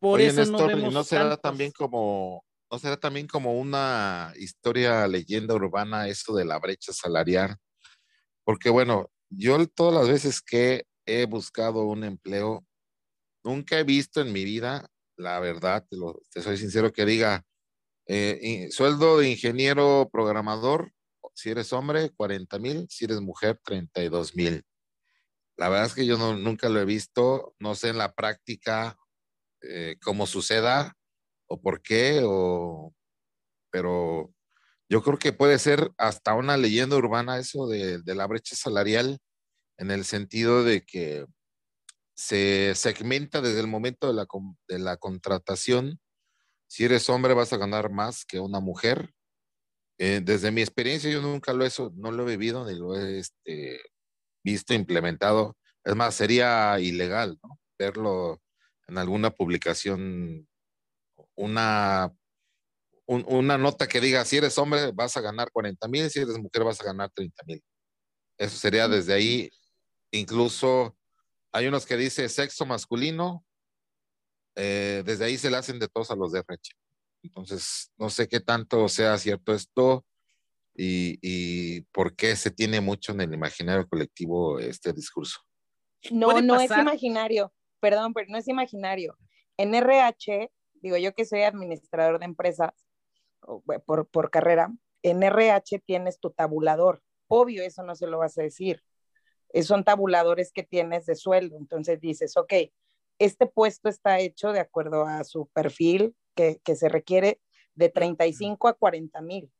Por 0.00 0.20
eso 0.20 0.44
no, 0.46 0.66
vemos 0.66 0.92
no 0.92 1.04
será 1.04 1.36
también 1.36 1.72
como 1.72 2.44
no 2.70 2.78
será 2.78 2.96
también 2.96 3.26
como 3.26 3.58
una 3.58 4.32
historia 4.36 5.06
leyenda 5.06 5.54
urbana 5.54 6.08
eso 6.08 6.34
de 6.34 6.44
la 6.44 6.58
brecha 6.58 6.92
salarial, 6.92 7.56
porque 8.44 8.70
bueno, 8.70 9.10
yo 9.30 9.66
todas 9.68 9.94
las 9.94 10.08
veces 10.08 10.40
que 10.40 10.84
he 11.06 11.26
buscado 11.26 11.84
un 11.84 12.04
empleo 12.04 12.68
Nunca 13.48 13.78
he 13.78 13.82
visto 13.82 14.20
en 14.20 14.30
mi 14.30 14.44
vida, 14.44 14.90
la 15.16 15.40
verdad, 15.40 15.86
te, 15.88 16.42
soy 16.42 16.58
sincero, 16.58 16.92
que 16.92 17.06
diga 17.06 17.46
eh, 18.06 18.68
sueldo 18.70 19.16
de 19.16 19.30
ingeniero 19.30 20.10
programador, 20.12 20.92
si 21.34 21.48
eres 21.48 21.72
hombre, 21.72 22.10
40 22.10 22.58
mil, 22.58 22.86
si 22.90 23.06
eres 23.06 23.22
mujer, 23.22 23.58
32 23.64 24.36
mil. 24.36 24.64
La 25.56 25.70
verdad 25.70 25.86
es 25.86 25.94
que 25.94 26.04
yo 26.04 26.18
nunca 26.34 26.68
lo 26.68 26.78
he 26.78 26.84
visto, 26.84 27.54
no 27.58 27.74
sé 27.74 27.88
en 27.88 27.96
la 27.96 28.12
práctica 28.12 28.98
eh, 29.62 29.96
cómo 30.02 30.26
suceda 30.26 30.94
o 31.48 31.60
por 31.60 31.82
qué, 31.82 32.20
o, 32.24 32.94
pero 33.70 34.32
yo 34.88 35.02
creo 35.02 35.18
que 35.18 35.32
puede 35.32 35.58
ser 35.58 35.92
hasta 35.98 36.34
una 36.34 36.56
leyenda 36.56 36.96
urbana 36.96 37.38
eso 37.38 37.66
de 37.66 38.14
la 38.14 38.26
brecha 38.26 38.56
salarial, 38.56 39.18
en 39.78 39.90
el 39.90 40.04
sentido 40.04 40.64
de 40.64 40.84
que 40.84 41.26
se 42.18 42.74
segmenta 42.74 43.40
desde 43.40 43.60
el 43.60 43.68
momento 43.68 44.08
de 44.08 44.14
la, 44.14 44.26
de 44.66 44.78
la 44.80 44.96
contratación. 44.96 46.00
Si 46.66 46.84
eres 46.84 47.08
hombre 47.08 47.32
vas 47.32 47.52
a 47.52 47.58
ganar 47.58 47.90
más 47.90 48.24
que 48.24 48.40
una 48.40 48.58
mujer. 48.58 49.14
Eh, 49.98 50.20
desde 50.22 50.50
mi 50.50 50.60
experiencia 50.60 51.10
yo 51.10 51.22
nunca 51.22 51.52
lo 51.52 51.64
he, 51.64 51.70
no 51.94 52.10
lo 52.10 52.24
he 52.24 52.36
vivido 52.36 52.66
ni 52.66 52.76
lo 52.76 52.96
he 52.96 53.20
este, 53.20 53.80
visto 54.42 54.74
implementado. 54.74 55.56
Es 55.84 55.94
más, 55.94 56.16
sería 56.16 56.78
ilegal 56.80 57.38
¿no? 57.42 57.60
verlo 57.78 58.42
en 58.88 58.98
alguna 58.98 59.30
publicación, 59.30 60.47
una, 61.38 62.12
una 63.06 63.56
nota 63.56 63.86
que 63.86 64.00
diga, 64.00 64.24
si 64.24 64.36
eres 64.36 64.58
hombre 64.58 64.90
vas 64.92 65.16
a 65.16 65.20
ganar 65.20 65.50
40 65.52 65.86
mil, 65.88 66.10
si 66.10 66.18
eres 66.18 66.38
mujer 66.38 66.64
vas 66.64 66.80
a 66.80 66.84
ganar 66.84 67.10
30 67.10 67.44
mil. 67.46 67.62
Eso 68.36 68.56
sería 68.56 68.88
desde 68.88 69.14
ahí, 69.14 69.50
incluso 70.10 70.96
hay 71.52 71.66
unos 71.66 71.86
que 71.86 71.96
dice 71.96 72.28
sexo 72.28 72.66
masculino, 72.66 73.44
eh, 74.56 75.02
desde 75.06 75.24
ahí 75.24 75.38
se 75.38 75.50
le 75.50 75.56
hacen 75.56 75.78
de 75.78 75.88
todos 75.88 76.10
a 76.10 76.16
los 76.16 76.32
de 76.32 76.40
RH. 76.40 76.74
Entonces, 77.22 77.92
no 77.96 78.10
sé 78.10 78.28
qué 78.28 78.40
tanto 78.40 78.88
sea 78.88 79.16
cierto 79.18 79.54
esto 79.54 80.04
y, 80.74 81.80
por 81.92 82.14
qué 82.14 82.36
se 82.36 82.50
tiene 82.50 82.80
mucho 82.80 83.12
en 83.12 83.20
el 83.20 83.32
imaginario 83.32 83.88
colectivo 83.88 84.58
este 84.58 84.92
discurso. 84.92 85.40
No, 86.10 86.40
no 86.40 86.60
es 86.60 86.70
imaginario, 86.70 87.52
perdón, 87.80 88.12
pero 88.12 88.28
no 88.28 88.38
es 88.38 88.46
imaginario. 88.48 89.16
En 89.56 89.74
RH, 89.74 90.50
digo 90.82 90.96
yo 90.96 91.14
que 91.14 91.24
soy 91.24 91.42
administrador 91.42 92.18
de 92.18 92.26
empresas 92.26 92.70
por, 93.86 94.06
por 94.08 94.30
carrera, 94.30 94.72
en 95.02 95.22
RH 95.22 95.80
tienes 95.80 96.18
tu 96.18 96.30
tabulador. 96.30 97.02
Obvio, 97.28 97.62
eso 97.62 97.82
no 97.82 97.94
se 97.94 98.06
lo 98.06 98.18
vas 98.18 98.36
a 98.38 98.42
decir. 98.42 98.82
Eh, 99.50 99.62
son 99.62 99.84
tabuladores 99.84 100.52
que 100.52 100.62
tienes 100.62 101.06
de 101.06 101.14
sueldo. 101.14 101.56
Entonces 101.56 102.00
dices, 102.00 102.36
ok, 102.36 102.52
este 103.18 103.46
puesto 103.46 103.88
está 103.88 104.18
hecho 104.20 104.52
de 104.52 104.60
acuerdo 104.60 105.04
a 105.04 105.24
su 105.24 105.46
perfil 105.48 106.14
que, 106.34 106.60
se 106.76 106.88
requiere 106.88 107.40
de 107.74 107.88
35 107.88 108.68
a 108.68 108.74
40 108.74 109.20
mil. 109.22 109.52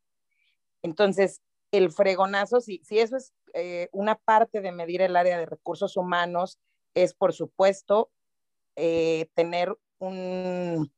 Entonces, 0.81 1.41
el 1.71 1.91
fregonazo, 1.91 2.61
si, 2.61 2.81
si 2.85 2.99
eso 2.99 3.17
es 3.17 3.33
eh, 3.53 3.89
una 3.91 4.15
parte 4.15 4.61
de 4.61 4.71
medir 4.71 5.01
el 5.01 5.17
área 5.17 5.37
de 5.37 5.45
recursos 5.45 5.97
humanos, 5.97 6.57
es 6.93 7.13
por 7.13 7.33
supuesto 7.33 8.11
eh, 8.77 9.27
tener 9.33 9.77
un, 9.99 10.89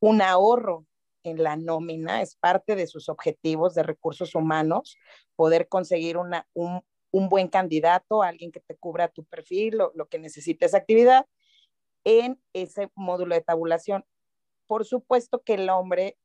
un 0.00 0.22
ahorro 0.22 0.86
en 1.22 1.42
la 1.42 1.56
nómina, 1.56 2.22
es 2.22 2.36
parte 2.36 2.74
de 2.74 2.86
sus 2.86 3.08
objetivos 3.08 3.74
de 3.74 3.82
recursos 3.82 4.34
humanos, 4.34 4.96
poder 5.36 5.68
conseguir 5.68 6.16
una, 6.16 6.48
un, 6.54 6.82
un 7.10 7.28
buen 7.28 7.48
candidato, 7.48 8.22
alguien 8.22 8.52
que 8.52 8.60
te 8.60 8.76
cubra 8.76 9.08
tu 9.08 9.24
perfil, 9.24 9.76
lo, 9.76 9.92
lo 9.94 10.08
que 10.08 10.18
necesite 10.18 10.66
esa 10.66 10.78
actividad, 10.78 11.26
en 12.04 12.40
ese 12.54 12.90
módulo 12.94 13.34
de 13.34 13.42
tabulación. 13.42 14.04
Por 14.66 14.86
supuesto 14.86 15.42
que 15.42 15.54
el 15.54 15.68
hombre, 15.68 16.16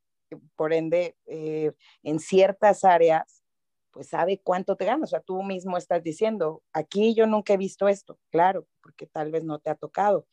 por 0.55 0.73
ende, 0.73 1.17
eh, 1.25 1.73
en 2.03 2.19
ciertas 2.19 2.83
áreas, 2.83 3.43
pues 3.91 4.09
sabe 4.09 4.41
cuánto 4.43 4.75
te 4.75 4.85
gana. 4.85 5.03
O 5.03 5.07
sea, 5.07 5.21
tú 5.21 5.41
mismo 5.43 5.77
estás 5.77 6.03
diciendo, 6.03 6.61
aquí 6.73 7.15
yo 7.15 7.27
nunca 7.27 7.53
he 7.53 7.57
visto 7.57 7.87
esto, 7.87 8.19
claro, 8.29 8.67
porque 8.81 9.07
tal 9.07 9.31
vez 9.31 9.43
no 9.43 9.59
te 9.59 9.69
ha 9.69 9.75
tocado, 9.75 10.27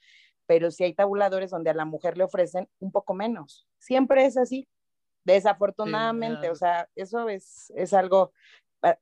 pero 0.47 0.71
si 0.71 0.85
hay 0.85 0.95
tabuladores 0.95 1.51
donde 1.51 1.71
a 1.71 1.75
la 1.75 1.85
mujer 1.85 2.17
le 2.17 2.25
ofrecen 2.25 2.69
un 2.81 2.93
poco 2.93 3.15
menos. 3.15 3.67
Siempre 3.79 4.27
es 4.27 4.37
así, 4.37 4.69
desafortunadamente, 5.25 6.51
o 6.51 6.55
sea, 6.55 6.89
eso 6.95 7.29
es, 7.29 7.73
es 7.77 7.93
algo 7.93 8.33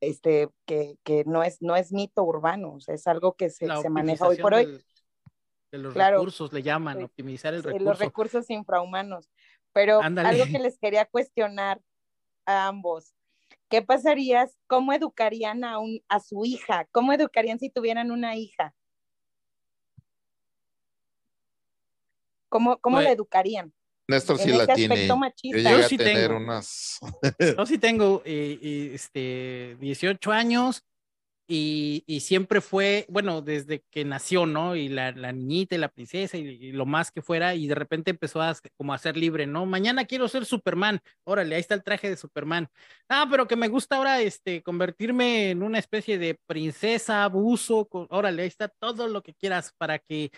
este, 0.01 0.49
que, 0.67 0.97
que, 1.05 1.25
no, 1.25 1.43
es, 1.43 1.63
no 1.63 1.77
es 1.77 1.93
mito 1.93 2.23
urbano, 2.23 2.75
o 2.75 2.81
sea, 2.81 2.95
es 2.95 3.07
algo 3.07 3.35
que 3.35 3.51
se, 3.51 3.67
se 3.67 3.89
maneja 3.89 4.27
hoy 4.27 4.37
por 4.37 4.55
hoy. 4.55 4.83
de 5.73 5.79
los 5.79 5.95
recursos 5.95 6.53
le 6.53 6.63
llaman, 6.63 7.03
optimizar 7.03 7.55
el 7.55 7.63
recurso. 7.63 7.85
Los 7.85 7.99
recursos 7.99 8.51
infrahumanos. 8.51 9.31
Pero 9.73 10.01
algo 10.01 10.45
que 10.47 10.59
les 10.59 10.79
quería 10.79 11.07
cuestionar 11.07 11.81
a 12.45 12.67
ambos, 12.67 13.15
¿qué 13.69 13.83
pasaría? 13.83 14.49
¿Cómo 14.67 14.93
educarían 14.93 15.63
a, 15.65 15.79
un, 15.79 16.01
a 16.09 16.19
su 16.19 16.45
hija? 16.45 16.89
¿Cómo 16.91 17.13
educarían 17.13 17.61
si 17.61 17.71
tuvieran 17.71 18.11
una 18.11 18.35
hija? 18.37 18.75
¿Cómo, 22.51 22.79
cómo 22.79 23.01
la 23.01 23.13
educarían? 23.13 23.73
Néstor 24.11 24.39
sí 24.39 24.51
la 24.51 24.67
tiene. 24.67 25.07
Yo, 25.07 25.83
sí 25.89 25.97
tengo. 25.97 26.37
unas. 26.37 26.99
yo 27.57 27.65
sí 27.65 27.79
tengo 27.79 28.23
eh, 28.25 28.91
este, 28.93 29.77
18 29.81 30.33
años 30.33 30.85
y, 31.47 32.05
y, 32.07 32.21
siempre 32.21 32.61
fue, 32.61 33.07
bueno, 33.09 33.43
desde 33.43 33.83
que 33.91 34.05
nació, 34.05 34.47
¿no? 34.47 34.77
Y 34.77 34.89
la, 34.89 35.11
la 35.11 35.33
niñita 35.33 35.75
y 35.75 35.79
la 35.79 35.89
princesa 35.89 36.37
y, 36.37 36.71
lo 36.71 36.87
más 36.87 37.11
que 37.11 37.23
fuera, 37.23 37.57
y 37.57 37.67
de 37.67 37.75
repente 37.75 38.13
empezó 38.13 38.41
a 38.41 38.57
como 38.77 38.95
a 38.95 38.99
ser 38.99 39.17
libre, 39.17 39.49
¿no? 39.49 39.67
Mañana 39.67 40.05
quiero 40.05 40.29
ser 40.29 40.45
Superman. 40.45 41.01
Órale, 41.25 41.57
ahí 41.57 41.61
está 41.61 41.75
el 41.75 41.83
traje 41.83 42.09
de 42.09 42.17
Superman. 42.17 42.69
Ah, 43.09 43.27
pero 43.29 43.49
que 43.49 43.57
me 43.57 43.67
gusta 43.67 43.97
ahora 43.97 44.21
este, 44.21 44.63
convertirme 44.63 45.51
en 45.51 45.65
una 45.65 45.81
especie 45.81 46.19
de 46.19 46.39
princesa, 46.47 47.25
abuso. 47.25 47.89
Órale, 47.91 48.43
ahí 48.43 48.49
está 48.49 48.69
todo 48.69 49.09
lo 49.09 49.21
que 49.23 49.35
quieras 49.35 49.73
para 49.77 49.99
que 49.99 50.31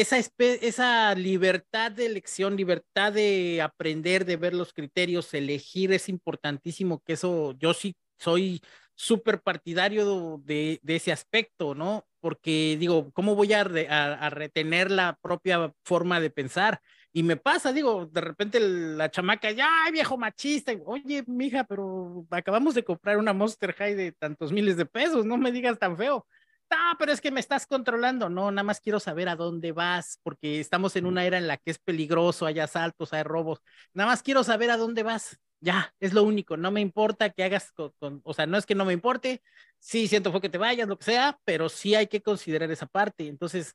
esa, 0.00 0.18
esa 0.38 1.14
libertad 1.14 1.90
de 1.90 2.04
elección, 2.04 2.56
libertad 2.56 3.14
de 3.14 3.62
aprender, 3.62 4.26
de 4.26 4.36
ver 4.36 4.52
los 4.52 4.74
criterios, 4.74 5.32
elegir, 5.32 5.90
es 5.92 6.10
importantísimo 6.10 7.02
que 7.02 7.14
eso, 7.14 7.52
yo 7.58 7.72
sí 7.72 7.96
soy 8.18 8.60
súper 8.94 9.40
partidario 9.40 10.38
de, 10.44 10.80
ese 10.86 11.12
aspecto, 11.12 11.74
¿no? 11.74 12.06
Porque 12.20 12.76
digo, 12.78 13.10
¿cómo 13.12 13.34
voy 13.34 13.54
a, 13.54 13.64
retener 13.64 14.90
la 14.90 15.18
propia 15.22 15.72
forma 15.82 16.20
de 16.20 16.30
pensar? 16.30 16.80
Y 17.12 17.22
me 17.22 17.36
pasa, 17.36 17.72
digo, 17.72 18.04
de 18.04 18.20
repente 18.20 18.60
la 18.60 19.10
chamaca, 19.10 19.50
ya, 19.50 19.70
viejo 19.92 20.18
machista, 20.18 20.72
oye, 20.84 21.24
mija, 21.26 21.64
pero 21.64 22.26
acabamos 22.30 22.74
de 22.74 22.84
comprar 22.84 23.16
una 23.16 23.32
Monster 23.32 23.72
High 23.72 23.94
de 23.94 24.12
tantos 24.12 24.52
miles 24.52 24.76
de 24.76 24.84
pesos, 24.84 25.24
no 25.24 25.38
me 25.38 25.52
digas 25.52 25.78
tan 25.78 25.96
feo. 25.96 26.26
Ah, 26.70 26.96
pero 26.98 27.12
es 27.12 27.20
que 27.20 27.30
me 27.30 27.40
estás 27.40 27.66
controlando. 27.66 28.28
No, 28.28 28.50
nada 28.50 28.64
más 28.64 28.80
quiero 28.80 28.98
saber 29.00 29.28
a 29.28 29.36
dónde 29.36 29.72
vas, 29.72 30.18
porque 30.22 30.60
estamos 30.60 30.96
en 30.96 31.06
una 31.06 31.24
era 31.24 31.38
en 31.38 31.46
la 31.46 31.56
que 31.58 31.70
es 31.70 31.78
peligroso, 31.78 32.46
hay 32.46 32.58
asaltos, 32.58 33.12
hay 33.12 33.22
robos. 33.22 33.60
Nada 33.94 34.10
más 34.10 34.22
quiero 34.22 34.42
saber 34.44 34.70
a 34.70 34.76
dónde 34.76 35.02
vas. 35.02 35.38
Ya, 35.60 35.94
es 36.00 36.12
lo 36.12 36.22
único. 36.22 36.56
No 36.56 36.70
me 36.70 36.80
importa 36.80 37.30
que 37.30 37.44
hagas 37.44 37.72
con, 37.72 38.20
o 38.22 38.34
sea, 38.34 38.46
no 38.46 38.58
es 38.58 38.66
que 38.66 38.74
no 38.74 38.84
me 38.84 38.92
importe. 38.92 39.42
Sí, 39.78 40.08
siento 40.08 40.32
fue 40.32 40.40
que 40.40 40.48
te 40.48 40.58
vayas, 40.58 40.88
lo 40.88 40.98
que 40.98 41.04
sea, 41.04 41.38
pero 41.44 41.68
sí 41.68 41.94
hay 41.94 42.08
que 42.08 42.20
considerar 42.22 42.70
esa 42.70 42.86
parte. 42.86 43.28
Entonces, 43.28 43.74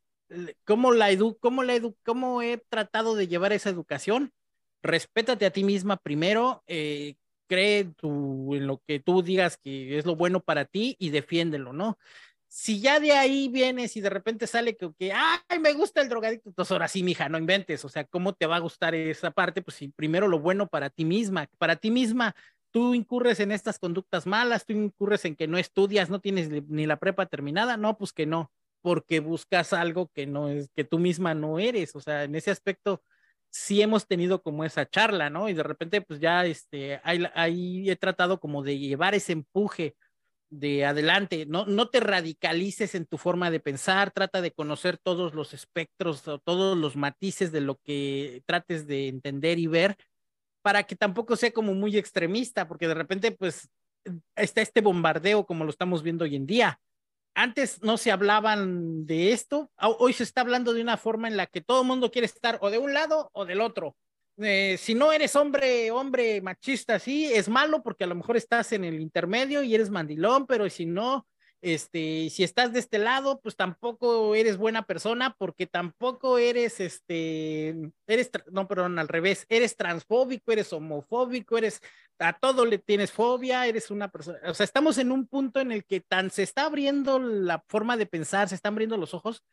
¿cómo 0.65 0.91
la 0.91 1.09
edu, 1.11 1.37
cómo 1.39 1.63
la 1.63 1.75
edu, 1.75 1.95
cómo 2.03 2.41
he 2.41 2.57
tratado 2.69 3.15
de 3.15 3.27
llevar 3.27 3.53
esa 3.53 3.69
educación? 3.69 4.31
Respétate 4.83 5.45
a 5.45 5.51
ti 5.51 5.63
misma 5.63 5.97
primero, 5.97 6.63
eh, 6.67 7.15
cree 7.47 7.85
tu, 7.85 8.55
en 8.55 8.67
lo 8.67 8.81
que 8.87 8.99
tú 8.99 9.21
digas 9.21 9.57
que 9.57 9.97
es 9.97 10.05
lo 10.05 10.15
bueno 10.15 10.39
para 10.41 10.65
ti 10.65 10.95
y 10.99 11.09
defiéndelo, 11.09 11.73
¿no? 11.73 11.97
Si 12.53 12.81
ya 12.81 12.99
de 12.99 13.13
ahí 13.13 13.47
vienes 13.47 13.95
y 13.95 14.01
de 14.01 14.09
repente 14.09 14.45
sale 14.45 14.75
que, 14.75 14.91
que, 14.99 15.13
ay, 15.13 15.57
me 15.61 15.71
gusta 15.71 16.01
el 16.01 16.09
drogadicto, 16.09 16.49
entonces 16.49 16.73
ahora 16.73 16.89
sí, 16.89 17.01
mija, 17.01 17.29
no 17.29 17.37
inventes, 17.37 17.85
o 17.85 17.89
sea, 17.89 18.03
¿cómo 18.03 18.33
te 18.33 18.45
va 18.45 18.57
a 18.57 18.59
gustar 18.59 18.93
esa 18.93 19.31
parte? 19.31 19.61
Pues 19.61 19.77
si 19.77 19.87
primero 19.87 20.27
lo 20.27 20.37
bueno 20.37 20.67
para 20.67 20.89
ti 20.89 21.05
misma, 21.05 21.47
para 21.57 21.77
ti 21.77 21.91
misma, 21.91 22.35
tú 22.71 22.93
incurres 22.93 23.39
en 23.39 23.53
estas 23.53 23.79
conductas 23.79 24.27
malas, 24.27 24.65
tú 24.65 24.73
incurres 24.73 25.23
en 25.23 25.37
que 25.37 25.47
no 25.47 25.57
estudias, 25.57 26.09
no 26.09 26.19
tienes 26.19 26.49
ni 26.67 26.85
la 26.85 26.97
prepa 26.97 27.25
terminada, 27.25 27.77
no, 27.77 27.97
pues 27.97 28.11
que 28.11 28.25
no, 28.25 28.51
porque 28.81 29.21
buscas 29.21 29.71
algo 29.71 30.09
que 30.13 30.27
no 30.27 30.49
es, 30.49 30.69
que 30.75 30.83
tú 30.83 30.99
misma 30.99 31.33
no 31.33 31.57
eres, 31.57 31.95
o 31.95 32.01
sea, 32.01 32.25
en 32.25 32.35
ese 32.35 32.51
aspecto 32.51 33.01
sí 33.49 33.81
hemos 33.81 34.07
tenido 34.07 34.41
como 34.41 34.65
esa 34.65 34.85
charla, 34.85 35.29
¿no? 35.29 35.47
Y 35.47 35.53
de 35.53 35.63
repente, 35.63 36.01
pues 36.01 36.19
ya, 36.19 36.45
este, 36.45 36.99
ahí, 37.05 37.23
ahí 37.33 37.89
he 37.89 37.95
tratado 37.95 38.41
como 38.41 38.61
de 38.61 38.77
llevar 38.77 39.15
ese 39.15 39.31
empuje 39.31 39.95
de 40.51 40.85
adelante, 40.85 41.45
no, 41.47 41.65
no 41.65 41.89
te 41.89 42.01
radicalices 42.01 42.93
en 42.93 43.05
tu 43.05 43.17
forma 43.17 43.49
de 43.49 43.61
pensar, 43.61 44.11
trata 44.11 44.41
de 44.41 44.51
conocer 44.51 44.97
todos 44.97 45.33
los 45.33 45.53
espectros 45.53 46.23
todos 46.43 46.77
los 46.77 46.97
matices 46.97 47.53
de 47.53 47.61
lo 47.61 47.77
que 47.77 48.43
trates 48.45 48.85
de 48.85 49.07
entender 49.07 49.59
y 49.59 49.67
ver, 49.67 49.95
para 50.61 50.83
que 50.83 50.97
tampoco 50.97 51.37
sea 51.37 51.51
como 51.51 51.73
muy 51.73 51.97
extremista, 51.97 52.67
porque 52.67 52.89
de 52.89 52.93
repente 52.93 53.31
pues 53.31 53.69
está 54.35 54.61
este 54.61 54.81
bombardeo 54.81 55.45
como 55.45 55.63
lo 55.63 55.69
estamos 55.69 56.03
viendo 56.03 56.25
hoy 56.25 56.35
en 56.35 56.45
día. 56.45 56.81
Antes 57.33 57.81
no 57.81 57.97
se 57.97 58.11
hablaban 58.11 59.05
de 59.05 59.31
esto, 59.31 59.71
hoy 59.77 60.11
se 60.11 60.23
está 60.23 60.41
hablando 60.41 60.73
de 60.73 60.81
una 60.81 60.97
forma 60.97 61.29
en 61.29 61.37
la 61.37 61.47
que 61.47 61.61
todo 61.61 61.81
el 61.81 61.87
mundo 61.87 62.11
quiere 62.11 62.25
estar 62.25 62.57
o 62.61 62.69
de 62.69 62.77
un 62.77 62.93
lado 62.93 63.29
o 63.31 63.45
del 63.45 63.61
otro 63.61 63.95
eh, 64.37 64.77
si 64.77 64.95
no 64.95 65.11
eres 65.11 65.35
hombre, 65.35 65.91
hombre 65.91 66.41
machista, 66.41 66.99
sí, 66.99 67.25
es 67.25 67.49
malo 67.49 67.83
porque 67.83 68.05
a 68.05 68.07
lo 68.07 68.15
mejor 68.15 68.37
estás 68.37 68.71
en 68.71 68.83
el 68.83 68.99
intermedio 68.99 69.63
y 69.63 69.75
eres 69.75 69.89
mandilón, 69.89 70.47
pero 70.47 70.69
si 70.69 70.85
no, 70.85 71.27
este, 71.61 72.29
si 72.31 72.43
estás 72.43 72.73
de 72.73 72.79
este 72.79 72.97
lado, 72.97 73.39
pues 73.39 73.55
tampoco 73.55 74.33
eres 74.33 74.57
buena 74.57 74.81
persona 74.83 75.35
porque 75.37 75.67
tampoco 75.67 76.39
eres, 76.39 76.79
este, 76.79 77.75
eres, 78.07 78.31
no, 78.51 78.67
perdón, 78.67 78.97
al 78.97 79.07
revés, 79.07 79.45
eres 79.47 79.75
transfóbico, 79.77 80.51
eres 80.51 80.73
homofóbico, 80.73 81.59
eres, 81.59 81.79
a 82.17 82.33
todo 82.33 82.65
le 82.65 82.79
tienes 82.79 83.11
fobia, 83.11 83.67
eres 83.67 83.91
una 83.91 84.09
persona, 84.09 84.39
o 84.45 84.55
sea, 84.55 84.63
estamos 84.63 84.97
en 84.97 85.11
un 85.11 85.27
punto 85.27 85.59
en 85.59 85.71
el 85.71 85.85
que 85.85 86.01
tan 86.01 86.31
se 86.31 86.43
está 86.43 86.65
abriendo 86.65 87.19
la 87.19 87.63
forma 87.67 87.95
de 87.95 88.07
pensar, 88.07 88.49
se 88.49 88.55
están 88.55 88.73
abriendo 88.73 88.97
los 88.97 89.13
ojos, 89.13 89.43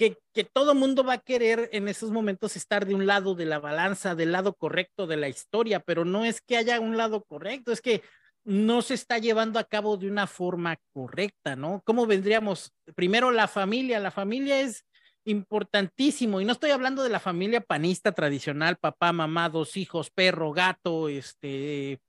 que, 0.00 0.16
que 0.32 0.44
todo 0.44 0.74
mundo 0.74 1.04
va 1.04 1.12
a 1.12 1.18
querer 1.18 1.68
en 1.74 1.86
esos 1.86 2.10
momentos 2.10 2.56
estar 2.56 2.86
de 2.86 2.94
un 2.94 3.06
lado 3.06 3.34
de 3.34 3.44
la 3.44 3.58
balanza, 3.58 4.14
del 4.14 4.32
lado 4.32 4.54
correcto 4.54 5.06
de 5.06 5.18
la 5.18 5.28
historia, 5.28 5.80
pero 5.80 6.06
no 6.06 6.24
es 6.24 6.40
que 6.40 6.56
haya 6.56 6.80
un 6.80 6.96
lado 6.96 7.22
correcto, 7.22 7.70
es 7.70 7.82
que 7.82 8.00
no 8.42 8.80
se 8.80 8.94
está 8.94 9.18
llevando 9.18 9.58
a 9.58 9.64
cabo 9.64 9.98
de 9.98 10.08
una 10.08 10.26
forma 10.26 10.78
correcta, 10.94 11.54
¿no? 11.54 11.82
¿Cómo 11.84 12.06
vendríamos? 12.06 12.72
Primero 12.94 13.30
la 13.30 13.46
familia, 13.46 14.00
la 14.00 14.10
familia 14.10 14.62
es 14.62 14.86
importantísimo 15.24 16.40
y 16.40 16.46
no 16.46 16.52
estoy 16.52 16.70
hablando 16.70 17.02
de 17.02 17.10
la 17.10 17.20
familia 17.20 17.60
panista 17.60 18.12
tradicional, 18.12 18.78
papá, 18.78 19.12
mamá, 19.12 19.50
dos 19.50 19.76
hijos, 19.76 20.08
perro, 20.08 20.52
gato, 20.52 21.10
este, 21.10 22.00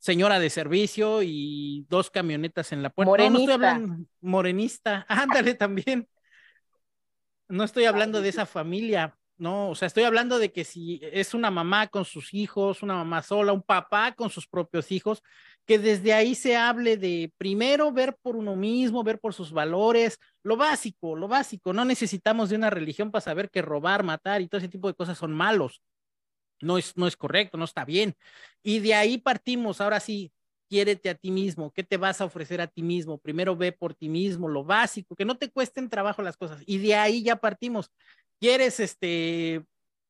señora 0.00 0.40
de 0.40 0.50
servicio 0.50 1.22
y 1.22 1.86
dos 1.88 2.10
camionetas 2.10 2.72
en 2.72 2.82
la 2.82 2.90
puerta. 2.90 3.10
Morenista. 3.10 3.38
No, 3.38 3.46
no 3.46 3.52
estoy 3.52 3.68
hablando 3.68 4.06
morenista, 4.20 5.06
ándale 5.08 5.54
también 5.54 6.08
no 7.50 7.64
estoy 7.64 7.84
hablando 7.84 8.22
de 8.22 8.28
esa 8.30 8.46
familia, 8.46 9.16
no, 9.40 9.70
o 9.70 9.74
sea, 9.74 9.86
estoy 9.86 10.04
hablando 10.04 10.38
de 10.38 10.52
que 10.52 10.64
si 10.64 11.00
es 11.02 11.32
una 11.32 11.50
mamá 11.50 11.88
con 11.88 12.04
sus 12.04 12.34
hijos, 12.34 12.82
una 12.82 12.94
mamá 12.94 13.22
sola, 13.22 13.52
un 13.54 13.62
papá 13.62 14.12
con 14.12 14.28
sus 14.28 14.46
propios 14.46 14.92
hijos, 14.92 15.22
que 15.64 15.78
desde 15.78 16.12
ahí 16.12 16.34
se 16.34 16.56
hable 16.56 16.98
de 16.98 17.32
primero 17.38 17.90
ver 17.90 18.16
por 18.20 18.36
uno 18.36 18.54
mismo, 18.54 19.02
ver 19.02 19.18
por 19.18 19.32
sus 19.32 19.50
valores, 19.50 20.18
lo 20.42 20.56
básico, 20.56 21.16
lo 21.16 21.26
básico, 21.26 21.72
no 21.72 21.86
necesitamos 21.86 22.50
de 22.50 22.56
una 22.56 22.68
religión 22.68 23.10
para 23.10 23.22
saber 23.22 23.50
que 23.50 23.62
robar, 23.62 24.02
matar 24.04 24.42
y 24.42 24.48
todo 24.48 24.58
ese 24.58 24.68
tipo 24.68 24.88
de 24.88 24.94
cosas 24.94 25.16
son 25.16 25.32
malos. 25.32 25.80
No 26.60 26.76
es, 26.76 26.94
no 26.98 27.06
es 27.06 27.16
correcto, 27.16 27.56
no 27.56 27.64
está 27.64 27.86
bien. 27.86 28.14
Y 28.62 28.80
de 28.80 28.94
ahí 28.94 29.16
partimos, 29.16 29.80
ahora 29.80 30.00
sí, 30.00 30.32
quiérete 30.70 31.10
a 31.10 31.16
ti 31.16 31.32
mismo, 31.32 31.72
qué 31.72 31.82
te 31.82 31.96
vas 31.96 32.20
a 32.20 32.24
ofrecer 32.24 32.60
a 32.60 32.68
ti 32.68 32.82
mismo, 32.82 33.18
primero 33.18 33.56
ve 33.56 33.72
por 33.72 33.92
ti 33.92 34.08
mismo, 34.08 34.48
lo 34.48 34.64
básico, 34.64 35.16
que 35.16 35.24
no 35.24 35.36
te 35.36 35.50
cuesten 35.50 35.90
trabajo 35.90 36.22
las 36.22 36.36
cosas 36.36 36.62
y 36.64 36.78
de 36.78 36.94
ahí 36.94 37.24
ya 37.24 37.36
partimos. 37.36 37.90
¿Quieres 38.38 38.78
este 38.78 39.64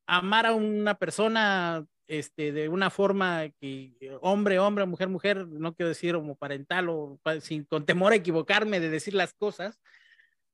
amar 0.05 0.45
a 0.45 0.53
una 0.53 0.93
persona 0.99 1.85
este 2.07 2.51
de 2.51 2.69
una 2.69 2.91
forma 2.91 3.49
que 3.59 3.95
hombre, 4.21 4.59
hombre, 4.59 4.85
mujer, 4.85 5.09
mujer, 5.09 5.47
no 5.47 5.73
quiero 5.73 5.89
decir 5.89 6.15
homoparental 6.15 6.89
o 6.89 7.19
sin 7.41 7.65
con 7.65 7.85
temor 7.85 8.13
a 8.13 8.17
equivocarme 8.17 8.79
de 8.79 8.89
decir 8.89 9.15
las 9.15 9.33
cosas? 9.33 9.79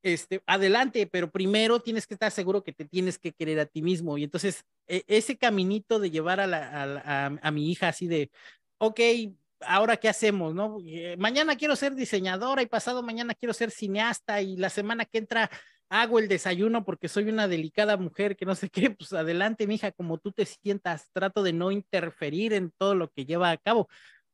Este, 0.04 0.42
adelante, 0.46 1.06
pero 1.08 1.30
primero 1.30 1.82
tienes 1.82 2.08
que 2.08 2.14
estar 2.14 2.32
seguro 2.32 2.64
que 2.64 2.72
te 2.72 2.86
tienes 2.86 3.20
que 3.20 3.34
querer 3.34 3.60
a 3.60 3.66
ti 3.66 3.82
mismo. 3.82 4.18
Y 4.18 4.24
entonces, 4.24 4.64
e, 4.88 5.04
ese 5.08 5.38
caminito 5.38 6.00
de 6.00 6.12
llevar 6.12 6.40
a, 6.40 6.48
la, 6.48 7.02
a, 7.04 7.26
a 7.42 7.52
mi 7.52 7.70
hija 7.72 7.90
así 7.90 8.08
de, 8.08 8.32
ok, 8.78 9.00
ahora 9.62 9.98
qué 9.98 10.10
hacemos, 10.10 10.54
¿no? 10.54 10.78
Eh, 10.86 11.16
mañana 11.18 11.56
quiero 11.56 11.76
ser 11.76 11.96
diseñadora 11.96 12.62
y 12.62 12.68
pasado 12.68 13.04
mañana 13.04 13.34
quiero 13.34 13.54
ser 13.54 13.72
cineasta 13.72 14.42
y 14.42 14.58
la 14.58 14.70
semana 14.70 15.06
que 15.06 15.18
entra 15.18 15.50
hago 15.90 16.20
el 16.20 16.28
desayuno 16.28 16.84
porque 16.84 17.08
soy 17.08 17.30
una 17.30 17.48
delicada 17.48 17.98
mujer 17.98 18.36
que 18.36 18.46
no 18.46 18.56
sé 18.56 18.70
qué, 18.70 18.90
pues 18.92 19.14
adelante, 19.14 19.68
mija, 19.68 19.92
como 19.92 20.18
tú 20.18 20.32
te 20.32 20.46
sientas, 20.46 21.10
trato 21.14 21.44
de 21.44 21.54
no 21.54 21.72
interferir 21.72 22.54
en 22.54 22.72
todo 22.78 22.96
lo 22.96 23.10
que 23.10 23.26
lleva 23.26 23.52
a 23.52 23.58
cabo. 23.58 23.88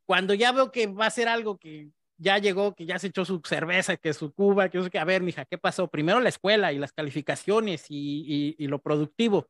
Cuando 0.06 0.34
ya 0.34 0.52
veo 0.52 0.72
que 0.72 0.88
va 0.88 1.06
a 1.06 1.12
ser 1.12 1.28
algo 1.28 1.58
que 1.58 1.90
ya 2.18 2.38
llegó, 2.38 2.76
que 2.76 2.86
ya 2.86 3.00
se 3.00 3.08
echó 3.08 3.26
su 3.26 3.42
cerveza, 3.44 3.98
que 3.98 4.14
su 4.14 4.34
cuba, 4.34 4.70
que 4.70 4.78
no 4.78 4.84
sé 4.84 4.90
qué, 4.90 5.00
a 5.00 5.06
ver, 5.06 5.22
mija, 5.22 5.46
¿qué 5.46 5.58
pasó? 5.58 5.90
Primero 5.90 6.20
la 6.20 6.30
escuela 6.30 6.74
y 6.74 6.80
las 6.80 6.92
calificaciones 6.92 7.86
y, 7.90 8.56
y 8.58 8.68
lo 8.68 8.82
productivo 8.82 9.50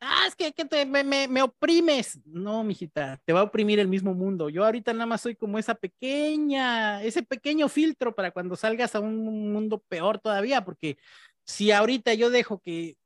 ah, 0.00 0.26
es 0.26 0.34
que, 0.34 0.52
te, 0.52 0.86
me, 0.86 1.28
me, 1.28 1.42
oprimes. 1.42 2.18
No, 2.24 2.64
mijita, 2.64 3.20
te 3.24 3.32
va 3.32 3.40
a 3.40 3.44
oprimir 3.44 3.78
el 3.78 3.88
mismo 3.88 4.14
mundo. 4.14 4.48
Yo 4.48 4.64
ahorita 4.64 4.92
nada 4.92 5.06
más 5.06 5.20
soy 5.20 5.34
como 5.34 5.58
esa 5.58 5.74
pequeña, 5.74 7.02
ese 7.02 7.22
pequeño 7.22 7.68
filtro 7.68 8.14
para 8.14 8.30
cuando 8.30 8.56
salgas 8.56 8.94
a 8.94 9.00
un 9.00 9.52
mundo 9.52 9.82
peor 9.88 10.18
todavía, 10.18 10.64
porque 10.64 10.98
si 11.44 11.72
ahorita 11.72 12.14
yo 12.14 12.30
dejo 12.30 12.60
que 12.60 12.96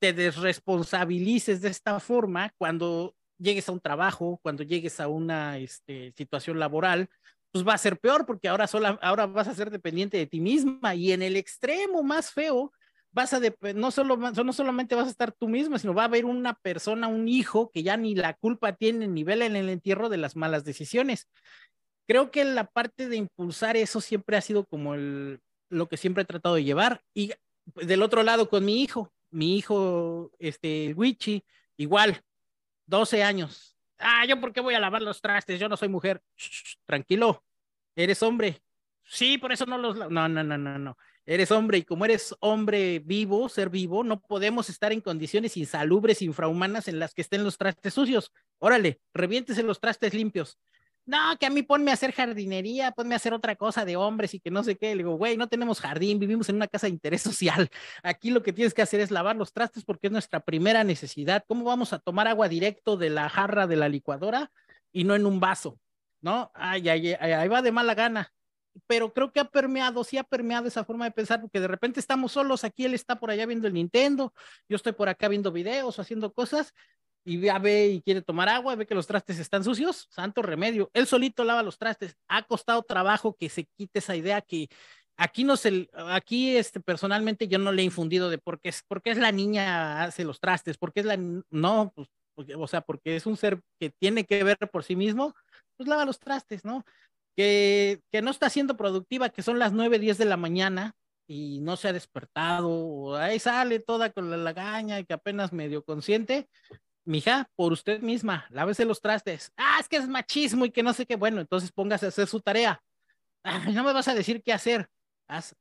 te 0.00 0.12
desresponsabilices 0.12 1.60
de 1.60 1.68
esta 1.68 2.00
forma, 2.00 2.52
cuando 2.58 3.14
llegues 3.38 3.68
a 3.68 3.72
un 3.72 3.80
trabajo, 3.80 4.40
cuando 4.42 4.62
llegues 4.62 4.98
a 5.00 5.08
una 5.08 5.58
este, 5.58 6.12
situación 6.16 6.58
laboral, 6.58 7.08
pues 7.52 7.66
va 7.66 7.74
a 7.74 7.78
ser 7.78 7.98
peor 7.98 8.24
porque 8.24 8.48
ahora, 8.48 8.66
sola, 8.66 8.98
ahora 9.02 9.26
vas 9.26 9.46
a 9.46 9.54
ser 9.54 9.70
dependiente 9.70 10.16
de 10.16 10.26
ti 10.26 10.40
misma 10.40 10.94
y 10.94 11.12
en 11.12 11.22
el 11.22 11.36
extremo 11.36 12.02
más 12.02 12.32
feo 12.32 12.72
vas 13.12 13.34
a, 13.34 13.40
no, 13.74 13.90
solo, 13.90 14.16
no 14.16 14.52
solamente 14.52 14.94
vas 14.94 15.06
a 15.06 15.10
estar 15.10 15.32
tú 15.32 15.48
mismo, 15.48 15.78
sino 15.78 15.94
va 15.94 16.02
a 16.02 16.06
haber 16.06 16.24
una 16.24 16.54
persona, 16.54 17.08
un 17.08 17.28
hijo 17.28 17.70
que 17.70 17.82
ya 17.82 17.96
ni 17.96 18.14
la 18.14 18.34
culpa 18.34 18.72
tiene 18.72 19.06
ni 19.06 19.22
vela 19.22 19.44
en 19.44 19.56
el 19.56 19.68
entierro 19.68 20.08
de 20.08 20.16
las 20.16 20.34
malas 20.34 20.64
decisiones. 20.64 21.28
Creo 22.06 22.30
que 22.30 22.44
la 22.44 22.64
parte 22.64 23.08
de 23.08 23.16
impulsar 23.16 23.76
eso 23.76 24.00
siempre 24.00 24.36
ha 24.36 24.40
sido 24.40 24.64
como 24.64 24.94
el, 24.94 25.40
lo 25.68 25.88
que 25.88 25.96
siempre 25.96 26.22
he 26.22 26.26
tratado 26.26 26.54
de 26.54 26.64
llevar. 26.64 27.02
Y 27.14 27.32
del 27.76 28.02
otro 28.02 28.22
lado 28.22 28.48
con 28.48 28.64
mi 28.64 28.82
hijo, 28.82 29.12
mi 29.30 29.56
hijo, 29.56 30.30
este, 30.38 30.94
Wichi, 30.94 31.44
igual, 31.76 32.22
12 32.86 33.22
años. 33.22 33.76
Ah, 33.98 34.24
yo 34.26 34.40
por 34.40 34.52
qué 34.52 34.60
voy 34.60 34.74
a 34.74 34.80
lavar 34.80 35.02
los 35.02 35.20
trastes, 35.20 35.60
yo 35.60 35.68
no 35.68 35.76
soy 35.76 35.88
mujer. 35.88 36.22
tranquilo, 36.86 37.44
eres 37.94 38.22
hombre. 38.22 38.62
Sí, 39.04 39.36
por 39.36 39.52
eso 39.52 39.66
no 39.66 39.78
los... 39.78 39.96
No, 39.96 40.28
no, 40.28 40.42
no, 40.42 40.58
no, 40.58 40.78
no 40.78 40.96
eres 41.26 41.50
hombre 41.50 41.78
y 41.78 41.82
como 41.84 42.04
eres 42.04 42.34
hombre 42.40 42.98
vivo, 43.00 43.48
ser 43.48 43.70
vivo, 43.70 44.04
no 44.04 44.20
podemos 44.20 44.68
estar 44.70 44.92
en 44.92 45.00
condiciones 45.00 45.56
insalubres, 45.56 46.22
infrahumanas 46.22 46.88
en 46.88 46.98
las 46.98 47.14
que 47.14 47.22
estén 47.22 47.44
los 47.44 47.58
trastes 47.58 47.94
sucios. 47.94 48.32
Órale, 48.58 49.00
reviéntese 49.14 49.62
los 49.62 49.80
trastes 49.80 50.14
limpios. 50.14 50.58
no, 51.04 51.36
que 51.38 51.46
a 51.46 51.50
mí 51.50 51.62
ponme 51.64 51.90
a 51.90 51.94
hacer 51.94 52.12
jardinería, 52.12 52.92
ponme 52.92 53.14
a 53.14 53.16
hacer 53.16 53.34
otra 53.34 53.56
cosa 53.56 53.84
de 53.84 53.96
hombres 53.96 54.34
y 54.34 54.40
que 54.40 54.50
no 54.52 54.62
sé 54.62 54.76
qué. 54.76 54.94
Le 54.94 54.98
digo, 55.02 55.16
güey, 55.16 55.36
no 55.36 55.48
tenemos 55.48 55.80
jardín, 55.80 56.18
vivimos 56.20 56.48
en 56.48 56.56
una 56.56 56.68
casa 56.68 56.86
de 56.86 56.92
interés 56.92 57.22
social. 57.22 57.68
Aquí 58.04 58.30
lo 58.30 58.42
que 58.42 58.52
tienes 58.52 58.72
que 58.74 58.82
hacer 58.82 59.00
es 59.00 59.10
lavar 59.10 59.36
los 59.36 59.52
trastes 59.52 59.84
porque 59.84 60.06
es 60.08 60.12
nuestra 60.12 60.40
primera 60.40 60.84
necesidad. 60.84 61.44
¿Cómo 61.48 61.64
vamos 61.64 61.92
a 61.92 61.98
tomar 61.98 62.28
agua 62.28 62.48
directo 62.48 62.96
de 62.96 63.10
la 63.10 63.28
jarra 63.28 63.66
de 63.66 63.76
la 63.76 63.88
licuadora 63.88 64.50
y 64.92 65.04
no 65.04 65.14
en 65.16 65.26
un 65.26 65.40
vaso? 65.40 65.78
¿No? 66.20 66.52
Ay, 66.54 66.88
ay, 66.88 67.14
ay, 67.18 67.32
ahí 67.32 67.48
va 67.48 67.62
de 67.62 67.72
mala 67.72 67.94
gana. 67.94 68.32
Pero 68.86 69.12
creo 69.12 69.32
que 69.32 69.40
ha 69.40 69.44
permeado, 69.44 70.02
sí 70.04 70.18
ha 70.18 70.24
permeado 70.24 70.66
esa 70.66 70.84
forma 70.84 71.04
de 71.04 71.10
pensar, 71.10 71.40
porque 71.40 71.60
de 71.60 71.68
repente 71.68 72.00
estamos 72.00 72.32
solos, 72.32 72.64
aquí 72.64 72.84
él 72.84 72.94
está 72.94 73.18
por 73.18 73.30
allá 73.30 73.46
viendo 73.46 73.66
el 73.68 73.74
Nintendo, 73.74 74.32
yo 74.68 74.76
estoy 74.76 74.92
por 74.92 75.08
acá 75.08 75.28
viendo 75.28 75.52
videos 75.52 75.98
haciendo 75.98 76.32
cosas, 76.32 76.72
y 77.24 77.40
ya 77.40 77.58
ve 77.58 77.88
y 77.88 78.02
quiere 78.02 78.22
tomar 78.22 78.48
agua, 78.48 78.74
ve 78.74 78.86
que 78.86 78.94
los 78.94 79.06
trastes 79.06 79.38
están 79.38 79.62
sucios, 79.64 80.08
santo 80.10 80.42
remedio. 80.42 80.90
Él 80.92 81.06
solito 81.06 81.44
lava 81.44 81.62
los 81.62 81.78
trastes. 81.78 82.16
Ha 82.28 82.42
costado 82.42 82.82
trabajo 82.82 83.36
que 83.38 83.48
se 83.48 83.66
quite 83.76 84.00
esa 84.00 84.16
idea 84.16 84.40
que 84.40 84.68
aquí 85.16 85.44
no 85.44 85.56
se, 85.56 85.88
aquí 86.08 86.56
este, 86.56 86.80
personalmente 86.80 87.48
yo 87.48 87.58
no 87.58 87.72
le 87.72 87.82
he 87.82 87.84
infundido 87.84 88.28
de 88.28 88.38
por 88.38 88.60
qué 88.60 88.70
es, 88.70 88.82
porque 88.88 89.10
es 89.10 89.18
la 89.18 89.30
niña 89.30 90.02
hace 90.02 90.24
los 90.24 90.40
trastes, 90.40 90.78
porque 90.78 91.00
es 91.00 91.06
la, 91.06 91.16
no, 91.16 91.92
pues, 91.94 92.08
o 92.56 92.66
sea, 92.66 92.80
porque 92.80 93.16
es 93.16 93.26
un 93.26 93.36
ser 93.36 93.60
que 93.78 93.90
tiene 93.90 94.24
que 94.24 94.42
ver 94.42 94.58
por 94.70 94.84
sí 94.84 94.96
mismo, 94.96 95.34
pues 95.76 95.88
lava 95.88 96.04
los 96.04 96.18
trastes, 96.18 96.64
¿no? 96.64 96.84
Que, 97.36 98.00
que 98.10 98.20
no 98.20 98.30
está 98.30 98.50
siendo 98.50 98.76
productiva, 98.76 99.30
que 99.30 99.42
son 99.42 99.58
las 99.58 99.72
9, 99.72 99.98
10 99.98 100.18
de 100.18 100.24
la 100.26 100.36
mañana 100.36 100.94
y 101.26 101.60
no 101.60 101.76
se 101.76 101.88
ha 101.88 101.92
despertado, 101.92 102.68
o 102.68 103.16
ahí 103.16 103.38
sale 103.38 103.80
toda 103.80 104.10
con 104.10 104.30
la 104.30 104.36
lagaña 104.36 104.98
y 104.98 105.04
que 105.04 105.14
apenas 105.14 105.52
medio 105.52 105.82
consciente, 105.82 106.48
mija, 107.04 107.48
por 107.56 107.72
usted 107.72 108.00
misma, 108.00 108.46
lávese 108.50 108.84
los 108.84 109.00
trastes. 109.00 109.52
Ah, 109.56 109.78
es 109.80 109.88
que 109.88 109.96
es 109.96 110.08
machismo 110.08 110.64
y 110.66 110.70
que 110.70 110.82
no 110.82 110.92
sé 110.92 111.06
qué. 111.06 111.16
Bueno, 111.16 111.40
entonces 111.40 111.72
póngase 111.72 112.06
a 112.06 112.08
hacer 112.10 112.26
su 112.26 112.40
tarea. 112.40 112.82
no 113.72 113.84
me 113.84 113.92
vas 113.92 114.08
a 114.08 114.14
decir 114.14 114.42
qué 114.42 114.52
hacer. 114.52 114.88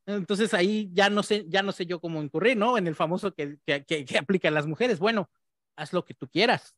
Entonces 0.06 0.54
ahí 0.54 0.90
ya 0.92 1.10
no 1.10 1.24
sé, 1.24 1.46
ya 1.48 1.64
no 1.64 1.72
sé 1.72 1.86
yo 1.86 2.02
cómo 2.02 2.22
incurrir, 2.22 2.58
¿no? 2.58 2.78
En 2.78 2.88
el 2.88 2.96
famoso 2.96 3.34
que, 3.34 3.58
que, 3.66 3.86
que, 3.86 4.18
aplica 4.18 4.50
a 4.50 4.52
las 4.52 4.68
mujeres. 4.68 5.00
Bueno, 5.00 5.30
haz 5.78 5.94
lo 5.94 6.04
que 6.04 6.14
tú 6.14 6.28
quieras. 6.28 6.76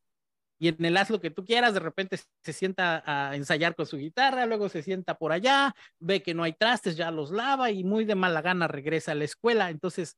Y 0.63 0.69
en 0.69 0.85
el 0.85 0.95
haz 0.95 1.09
lo 1.09 1.19
que 1.19 1.29
tú 1.29 1.43
quieras, 1.43 1.73
de 1.73 1.81
repente 1.81 2.17
se 2.41 2.53
sienta 2.53 3.03
a 3.05 3.35
ensayar 3.35 3.75
con 3.75 3.85
su 3.85 3.97
guitarra, 3.97 4.45
luego 4.45 4.69
se 4.69 4.81
sienta 4.81 5.17
por 5.17 5.33
allá, 5.33 5.75
ve 5.99 6.23
que 6.23 6.33
no 6.33 6.43
hay 6.43 6.53
trastes, 6.53 6.95
ya 6.95 7.11
los 7.11 7.31
lava 7.31 7.69
y 7.69 7.83
muy 7.83 8.05
de 8.05 8.15
mala 8.15 8.41
gana 8.41 8.69
regresa 8.69 9.11
a 9.11 9.15
la 9.15 9.25
escuela. 9.25 9.69
Entonces, 9.69 10.15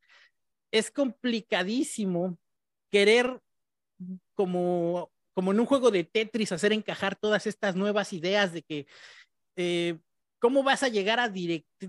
es 0.69 0.91
complicadísimo 0.91 2.38
querer 2.91 3.41
como, 4.35 5.11
como 5.34 5.51
en 5.51 5.61
un 5.61 5.65
juego 5.65 5.89
de 5.89 6.03
Tetris, 6.03 6.51
hacer 6.51 6.73
encajar 6.73 7.15
todas 7.15 7.47
estas 7.47 7.76
nuevas 7.76 8.13
ideas 8.13 8.53
de 8.53 8.61
que 8.61 8.85
eh, 9.55 9.97
cómo 10.45 10.61
vas 10.61 10.84
a 10.84 10.89
llegar 10.89 11.19
a, 11.19 11.31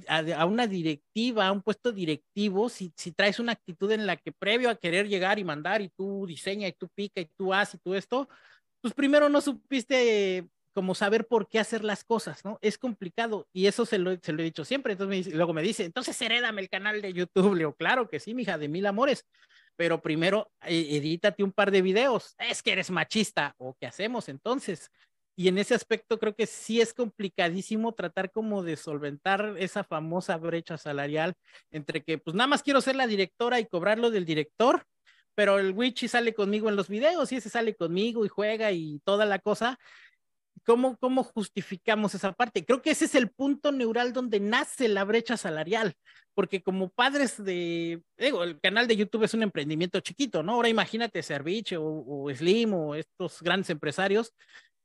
a, 0.08 0.46
una 0.46 0.66
directiva, 0.66 1.46
a 1.46 1.52
un 1.52 1.60
puesto 1.60 1.92
directivo, 1.92 2.70
si, 2.70 2.90
si 2.96 3.12
traes 3.12 3.38
una 3.38 3.52
actitud 3.52 3.92
en 3.92 4.06
la 4.06 4.16
que 4.16 4.32
previo 4.32 4.70
a 4.70 4.76
querer 4.76 5.08
llegar 5.08 5.38
y 5.38 5.44
mandar 5.44 5.82
y 5.82 5.90
tú 5.90 6.24
diseña 6.26 6.66
y 6.66 6.72
tú 6.72 6.88
pica 6.88 7.20
y 7.20 7.28
tú 7.36 7.52
haces 7.52 7.74
y 7.74 7.78
tú 7.80 7.94
esto, 7.94 8.30
pues 8.80 8.94
primero 8.94 9.28
no 9.28 9.42
supiste 9.42 10.48
como 10.72 10.94
saber 10.94 11.26
por 11.26 11.50
qué 11.50 11.58
hacer 11.58 11.84
las 11.84 12.02
cosas, 12.02 12.46
¿no? 12.46 12.58
Es 12.62 12.78
complicado 12.78 13.46
y 13.52 13.66
eso 13.66 13.84
se 13.84 13.98
lo, 13.98 14.16
se 14.22 14.32
lo 14.32 14.40
he 14.40 14.44
dicho 14.46 14.64
siempre. 14.64 14.92
Entonces 14.92 15.34
luego 15.34 15.52
me 15.52 15.60
dice, 15.60 15.84
entonces 15.84 16.18
herédame 16.22 16.62
el 16.62 16.70
canal 16.70 17.02
de 17.02 17.12
YouTube. 17.12 17.52
Le 17.52 17.58
digo, 17.58 17.74
claro 17.74 18.08
que 18.08 18.20
sí, 18.20 18.32
mija, 18.32 18.56
de 18.56 18.68
mil 18.68 18.86
amores 18.86 19.26
pero 19.76 20.00
primero 20.00 20.50
eh, 20.62 20.96
edítate 20.96 21.44
un 21.44 21.52
par 21.52 21.70
de 21.70 21.82
videos. 21.82 22.34
Es 22.38 22.62
que 22.62 22.72
eres 22.72 22.90
machista. 22.90 23.54
¿O 23.58 23.76
qué 23.78 23.86
hacemos 23.86 24.28
entonces? 24.28 24.90
Y 25.38 25.48
en 25.48 25.58
ese 25.58 25.74
aspecto 25.74 26.18
creo 26.18 26.34
que 26.34 26.46
sí 26.46 26.80
es 26.80 26.94
complicadísimo 26.94 27.92
tratar 27.92 28.32
como 28.32 28.62
de 28.62 28.76
solventar 28.76 29.54
esa 29.58 29.84
famosa 29.84 30.38
brecha 30.38 30.78
salarial 30.78 31.34
entre 31.70 32.02
que 32.02 32.16
pues 32.16 32.34
nada 32.34 32.48
más 32.48 32.62
quiero 32.62 32.80
ser 32.80 32.96
la 32.96 33.06
directora 33.06 33.60
y 33.60 33.66
cobrarlo 33.66 34.10
del 34.10 34.24
director, 34.24 34.86
pero 35.34 35.58
el 35.58 35.72
Wichi 35.72 36.08
sale 36.08 36.32
conmigo 36.32 36.70
en 36.70 36.76
los 36.76 36.88
videos 36.88 37.30
y 37.30 37.36
ese 37.36 37.50
sale 37.50 37.76
conmigo 37.76 38.24
y 38.24 38.28
juega 38.28 38.72
y 38.72 39.00
toda 39.04 39.26
la 39.26 39.38
cosa. 39.38 39.78
¿Cómo, 40.64 40.96
¿Cómo 40.96 41.22
justificamos 41.22 42.14
esa 42.14 42.32
parte? 42.32 42.64
Creo 42.64 42.80
que 42.80 42.90
ese 42.90 43.04
es 43.04 43.14
el 43.14 43.30
punto 43.30 43.70
neural 43.70 44.14
donde 44.14 44.40
nace 44.40 44.88
la 44.88 45.04
brecha 45.04 45.36
salarial, 45.36 45.94
porque 46.34 46.62
como 46.62 46.88
padres 46.88 47.42
de, 47.44 48.02
digo, 48.16 48.42
el 48.42 48.58
canal 48.58 48.88
de 48.88 48.96
YouTube 48.96 49.24
es 49.24 49.34
un 49.34 49.42
emprendimiento 49.42 50.00
chiquito, 50.00 50.42
¿no? 50.42 50.54
Ahora 50.54 50.70
imagínate 50.70 51.22
Serviche 51.22 51.76
o, 51.78 52.26
Slim 52.34 52.72
o 52.74 52.94
estos 52.94 53.42
grandes 53.42 53.70
empresarios 53.70 54.32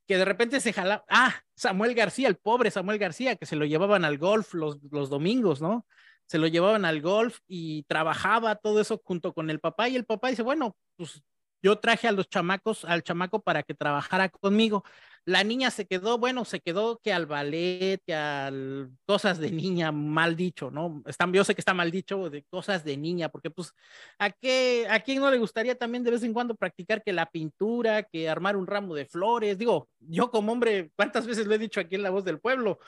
que 0.07 0.17
de 0.17 0.25
repente 0.25 0.59
se 0.59 0.73
jala, 0.73 1.03
ah, 1.09 1.35
Samuel 1.55 1.95
García, 1.95 2.27
el 2.27 2.37
pobre 2.37 2.71
Samuel 2.71 2.97
García, 2.97 3.35
que 3.35 3.45
se 3.45 3.55
lo 3.55 3.65
llevaban 3.65 4.05
al 4.05 4.17
golf 4.17 4.53
los, 4.53 4.79
los 4.91 5.09
domingos, 5.09 5.61
¿no? 5.61 5.85
Se 6.27 6.37
lo 6.37 6.47
llevaban 6.47 6.85
al 6.85 7.01
golf 7.01 7.39
y 7.47 7.83
trabajaba 7.83 8.55
todo 8.55 8.81
eso 8.81 9.01
junto 9.03 9.33
con 9.33 9.49
el 9.49 9.59
papá 9.59 9.89
y 9.89 9.95
el 9.95 10.05
papá 10.05 10.29
dice, 10.29 10.43
bueno, 10.43 10.75
pues 10.95 11.21
yo 11.61 11.77
traje 11.79 12.07
a 12.07 12.11
los 12.11 12.29
chamacos, 12.29 12.85
al 12.85 13.03
chamaco 13.03 13.41
para 13.41 13.63
que 13.63 13.73
trabajara 13.73 14.29
conmigo. 14.29 14.83
La 15.23 15.43
niña 15.43 15.69
se 15.69 15.85
quedó, 15.85 16.17
bueno, 16.17 16.45
se 16.45 16.61
quedó 16.61 16.97
que 16.97 17.13
al 17.13 17.27
ballet, 17.27 18.01
que 18.05 18.15
a 18.15 18.51
cosas 19.05 19.37
de 19.37 19.51
niña, 19.51 19.91
mal 19.91 20.35
dicho, 20.35 20.71
¿no? 20.71 21.03
Están, 21.05 21.31
yo 21.31 21.43
sé 21.43 21.53
que 21.53 21.61
está 21.61 21.75
mal 21.75 21.91
dicho 21.91 22.31
de 22.31 22.43
cosas 22.45 22.83
de 22.83 22.97
niña, 22.97 23.29
porque 23.29 23.51
pues, 23.51 23.73
¿a 24.17 24.31
qué, 24.31 24.87
a 24.89 24.99
quién 25.01 25.19
no 25.19 25.29
le 25.29 25.37
gustaría 25.37 25.77
también 25.77 26.03
de 26.03 26.11
vez 26.11 26.23
en 26.23 26.33
cuando 26.33 26.55
practicar 26.55 27.03
que 27.03 27.13
la 27.13 27.27
pintura, 27.27 28.03
que 28.03 28.29
armar 28.29 28.57
un 28.57 28.65
ramo 28.65 28.95
de 28.95 29.05
flores? 29.05 29.59
Digo, 29.59 29.89
yo 29.99 30.31
como 30.31 30.51
hombre, 30.51 30.91
¿cuántas 30.95 31.27
veces 31.27 31.45
lo 31.45 31.53
he 31.53 31.59
dicho 31.59 31.79
aquí 31.79 31.95
en 31.95 32.03
La 32.03 32.09
Voz 32.09 32.25
del 32.25 32.39
Pueblo? 32.39 32.79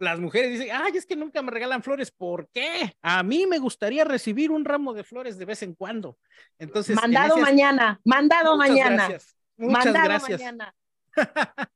Las 0.00 0.18
mujeres 0.18 0.52
dicen, 0.52 0.74
ay, 0.74 0.96
es 0.96 1.04
que 1.04 1.14
nunca 1.14 1.42
me 1.42 1.50
regalan 1.50 1.82
flores. 1.82 2.10
¿Por 2.10 2.48
qué? 2.48 2.94
A 3.02 3.22
mí 3.22 3.46
me 3.46 3.58
gustaría 3.58 4.04
recibir 4.04 4.50
un 4.50 4.64
ramo 4.64 4.94
de 4.94 5.04
flores 5.04 5.36
de 5.36 5.44
vez 5.44 5.62
en 5.62 5.74
cuando. 5.74 6.18
Entonces, 6.58 6.96
mandado 6.96 7.36
mañana, 7.36 8.00
mandado 8.04 8.56
mañana. 8.56 9.08
Gracias. 9.08 9.36
Muchas 9.56 9.84
mandado 9.84 10.04
gracias. 10.06 10.40
mañana. 10.40 10.74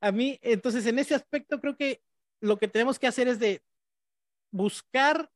a 0.00 0.10
mí, 0.10 0.38
entonces, 0.42 0.86
en 0.86 0.98
ese 0.98 1.14
aspecto 1.14 1.60
creo 1.60 1.76
que 1.76 2.00
lo 2.40 2.58
que 2.58 2.66
tenemos 2.66 2.98
que 2.98 3.06
hacer 3.06 3.28
es 3.28 3.38
de 3.38 3.62
buscar 4.50 5.30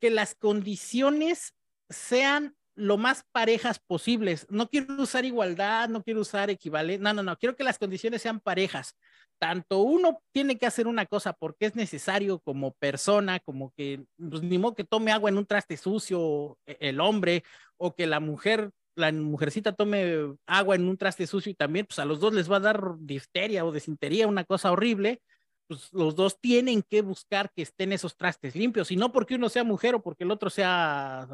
que 0.00 0.08
las 0.10 0.34
condiciones 0.34 1.54
sean 1.90 2.56
lo 2.74 2.96
más 2.96 3.24
parejas 3.32 3.78
posibles. 3.78 4.46
No 4.48 4.68
quiero 4.68 4.94
usar 5.00 5.24
igualdad, 5.24 5.88
no 5.90 6.02
quiero 6.02 6.22
usar 6.22 6.48
equivalente, 6.48 7.02
no, 7.02 7.12
no, 7.12 7.22
no, 7.22 7.38
quiero 7.38 7.54
que 7.54 7.64
las 7.64 7.78
condiciones 7.78 8.22
sean 8.22 8.40
parejas. 8.40 8.96
Tanto 9.44 9.80
uno 9.80 10.22
tiene 10.32 10.56
que 10.56 10.64
hacer 10.64 10.86
una 10.86 11.04
cosa 11.04 11.34
porque 11.34 11.66
es 11.66 11.76
necesario 11.76 12.38
como 12.38 12.72
persona, 12.72 13.40
como 13.40 13.74
que, 13.76 14.02
pues 14.16 14.42
ni 14.42 14.56
modo 14.56 14.74
que 14.74 14.84
tome 14.84 15.12
agua 15.12 15.28
en 15.28 15.36
un 15.36 15.44
traste 15.44 15.76
sucio 15.76 16.56
e, 16.64 16.78
el 16.80 16.98
hombre, 16.98 17.44
o 17.76 17.94
que 17.94 18.06
la 18.06 18.20
mujer, 18.20 18.70
la 18.94 19.12
mujercita 19.12 19.72
tome 19.72 20.34
agua 20.46 20.76
en 20.76 20.88
un 20.88 20.96
traste 20.96 21.26
sucio 21.26 21.52
y 21.52 21.54
también, 21.54 21.84
pues 21.84 21.98
a 21.98 22.06
los 22.06 22.20
dos 22.20 22.32
les 22.32 22.50
va 22.50 22.56
a 22.56 22.60
dar 22.60 22.94
difteria 23.00 23.66
o 23.66 23.70
desintería, 23.70 24.26
una 24.26 24.44
cosa 24.44 24.72
horrible. 24.72 25.20
Pues 25.66 25.92
los 25.92 26.14
dos 26.14 26.40
tienen 26.40 26.82
que 26.82 27.02
buscar 27.02 27.52
que 27.54 27.60
estén 27.60 27.92
esos 27.92 28.16
trastes 28.16 28.56
limpios, 28.56 28.90
y 28.90 28.96
no 28.96 29.12
porque 29.12 29.34
uno 29.34 29.50
sea 29.50 29.62
mujer 29.62 29.94
o 29.94 30.02
porque 30.02 30.24
el 30.24 30.30
otro 30.30 30.48
sea 30.48 31.28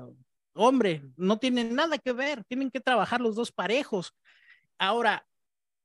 hombre, 0.55 1.05
no 1.17 1.39
tienen 1.39 1.77
nada 1.77 1.97
que 1.97 2.13
ver, 2.13 2.43
tienen 2.49 2.73
que 2.73 2.81
trabajar 2.81 3.21
los 3.21 3.37
dos 3.37 3.53
parejos. 3.53 4.15
Ahora, 4.79 5.25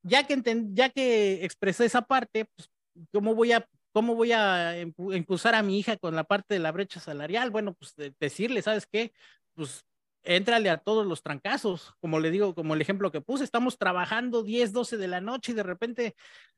ya 0.06 0.26
que, 0.26 0.42
ya 0.72 0.90
que 0.90 1.44
expresé 1.44 1.86
esa 1.86 2.04
parte, 2.04 2.46
pues, 2.56 2.70
¿cómo 3.12 3.36
voy 3.36 3.52
a 3.52 3.68
¿Cómo 3.96 4.14
voy 4.16 4.34
a 4.34 4.78
impulsar 4.78 5.56
a 5.56 5.64
mi 5.64 5.80
hija 5.80 5.96
con 5.96 6.18
la 6.18 6.26
parte 6.26 6.56
de 6.56 6.60
la 6.60 6.74
brecha 6.74 7.00
salarial? 7.00 7.50
Bueno, 7.50 7.76
pues 7.76 7.96
decirle, 8.20 8.62
¿sabes 8.62 8.86
qué? 8.86 9.14
Pues 9.54 9.86
éntrale 10.26 10.70
a 10.70 10.80
todos 10.80 11.06
los 11.06 11.24
trancazos, 11.24 11.94
como 12.02 12.20
le 12.20 12.30
digo, 12.30 12.54
como 12.54 12.74
el 12.74 12.82
ejemplo 12.82 13.10
que 13.10 13.22
puse, 13.22 13.46
estamos 13.46 13.78
trabajando 13.78 14.44
10, 14.44 14.74
12 14.74 14.98
de 14.98 15.08
la 15.08 15.22
noche 15.22 15.54
y 15.54 15.56
de 15.56 15.64
repente, 15.64 16.14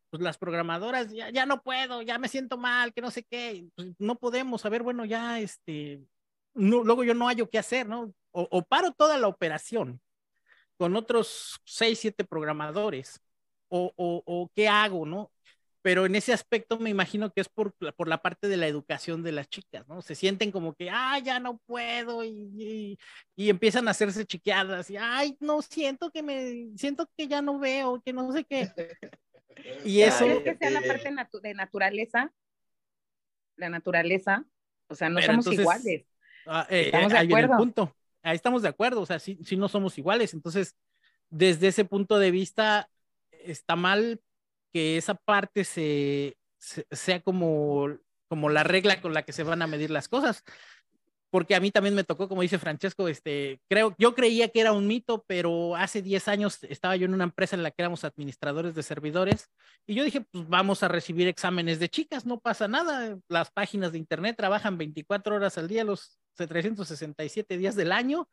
pues 0.10 0.24
las 0.24 0.40
programadoras, 0.40 1.12
ya, 1.12 1.30
ya 1.30 1.46
no 1.46 1.62
puedo, 1.62 2.02
ya 2.02 2.18
me 2.18 2.28
siento 2.28 2.58
mal, 2.58 2.92
que 2.92 3.02
no 3.02 3.12
sé 3.12 3.24
qué, 3.24 3.68
pues, 3.76 3.90
no 4.00 4.16
podemos, 4.16 4.66
a 4.66 4.70
ver, 4.70 4.82
bueno, 4.82 5.06
ya, 5.06 5.40
este, 5.40 6.02
luego 6.56 7.04
yo 7.04 7.14
no 7.14 7.28
hallo 7.28 7.52
qué 7.52 7.60
hacer, 7.60 7.88
¿no? 7.88 8.16
O, 8.32 8.64
paro 8.64 8.94
toda 8.94 9.18
la 9.20 9.28
operación 9.28 10.02
con 10.78 10.96
otros 10.96 11.60
seis, 11.66 12.00
siete 12.00 12.24
programadores, 12.24 13.20
o, 13.70 13.94
o, 13.98 14.52
qué 14.56 14.68
hago, 14.68 15.06
¿no? 15.06 15.32
Pero 15.82 16.06
en 16.06 16.16
ese 16.16 16.34
aspecto 16.34 16.80
me 16.80 16.90
imagino 16.90 17.32
que 17.32 17.42
es 17.42 17.50
por, 17.50 17.74
por 17.74 18.08
la 18.08 18.22
parte 18.22 18.48
de 18.48 18.58
la 18.58 18.68
educación 18.68 19.24
de 19.24 19.32
las 19.32 19.48
chicas, 19.48 19.88
¿no? 19.88 20.02
Se 20.02 20.16
sienten 20.16 20.52
como 20.52 20.74
que, 20.74 20.90
ah, 20.90 21.20
ya 21.20 21.40
no 21.40 21.60
puedo, 21.66 22.24
y, 22.24 22.98
y, 23.36 23.50
empiezan 23.50 23.88
a 23.88 23.92
hacerse 23.92 24.26
chiqueadas, 24.26 24.90
y, 24.90 24.98
ay, 24.98 25.38
no, 25.40 25.62
siento 25.62 26.12
que 26.12 26.24
me, 26.24 26.78
siento 26.78 27.10
que 27.16 27.28
ya 27.28 27.42
no 27.42 27.60
veo, 27.60 28.02
que 28.02 28.14
no 28.14 28.32
sé 28.32 28.44
qué. 28.44 28.70
Y 29.84 30.02
eso... 30.02 30.24
¿Crees 30.24 30.44
que 30.44 30.58
sea 30.58 30.70
la 30.70 30.82
parte 30.82 31.10
de 31.42 31.54
naturaleza? 31.56 32.32
La 33.56 33.70
naturaleza, 33.70 34.46
o 34.88 34.94
sea, 34.94 35.10
no 35.10 35.20
somos 35.20 35.48
iguales. 35.48 36.06
Ah, 36.46 36.68
eh, 36.70 36.84
estamos 36.86 37.12
de 37.12 37.18
acuerdo. 37.18 37.58
punto. 37.58 37.96
Ahí 38.22 38.36
estamos 38.36 38.62
de 38.62 38.70
acuerdo, 38.70 39.02
o 39.02 39.06
sea, 39.06 39.20
si, 39.20 39.38
si 39.44 39.58
no 39.58 39.68
somos 39.68 39.98
iguales. 39.98 40.34
Entonces, 40.34 40.76
desde 41.30 41.68
ese 41.68 41.86
punto 41.86 42.20
de 42.20 42.32
vista, 42.32 42.90
está 43.50 43.76
mal 43.76 44.22
que 44.74 44.98
esa 44.98 45.16
parte 45.16 45.64
se, 45.64 46.38
sea 46.60 47.22
como, 47.22 47.88
como 48.28 48.50
la 48.50 48.64
regla 48.64 49.02
con 49.02 49.14
la 49.14 49.24
que 49.24 49.34
se 49.34 49.44
van 49.44 49.62
a 49.62 49.68
medir 49.68 49.92
las 49.92 50.08
cosas. 50.08 50.44
Porque 51.30 51.56
a 51.56 51.60
mí 51.60 51.72
también 51.72 51.94
me 51.94 52.06
tocó, 52.06 52.30
como 52.30 52.42
dice 52.42 52.58
Francesco, 52.58 53.10
este, 53.10 53.60
creo, 53.70 53.94
yo 53.98 54.16
creía 54.16 54.48
que 54.48 54.62
era 54.62 54.72
un 54.72 54.88
mito, 54.88 55.26
pero 55.28 55.76
hace 55.76 56.02
10 56.02 56.26
años 56.30 56.64
estaba 56.64 56.96
yo 56.96 57.06
en 57.06 57.14
una 57.14 57.26
empresa 57.26 57.56
en 57.56 57.64
la 57.64 57.72
que 57.72 57.82
éramos 57.82 58.06
administradores 58.06 58.76
de 58.76 58.82
servidores 58.82 59.50
y 59.86 59.96
yo 59.96 60.06
dije, 60.06 60.22
pues 60.22 60.48
vamos 60.48 60.84
a 60.84 60.88
recibir 60.88 61.28
exámenes 61.28 61.80
de 61.80 61.90
chicas, 61.90 62.26
no 62.26 62.40
pasa 62.40 62.70
nada, 62.70 63.18
las 63.28 63.52
páginas 63.52 63.92
de 63.92 63.98
internet 63.98 64.38
trabajan 64.38 64.78
24 64.78 65.36
horas 65.36 65.58
al 65.58 65.68
día, 65.68 65.84
los 65.84 66.18
367 66.38 67.58
días 67.58 67.76
del 67.76 67.92
año, 67.92 68.30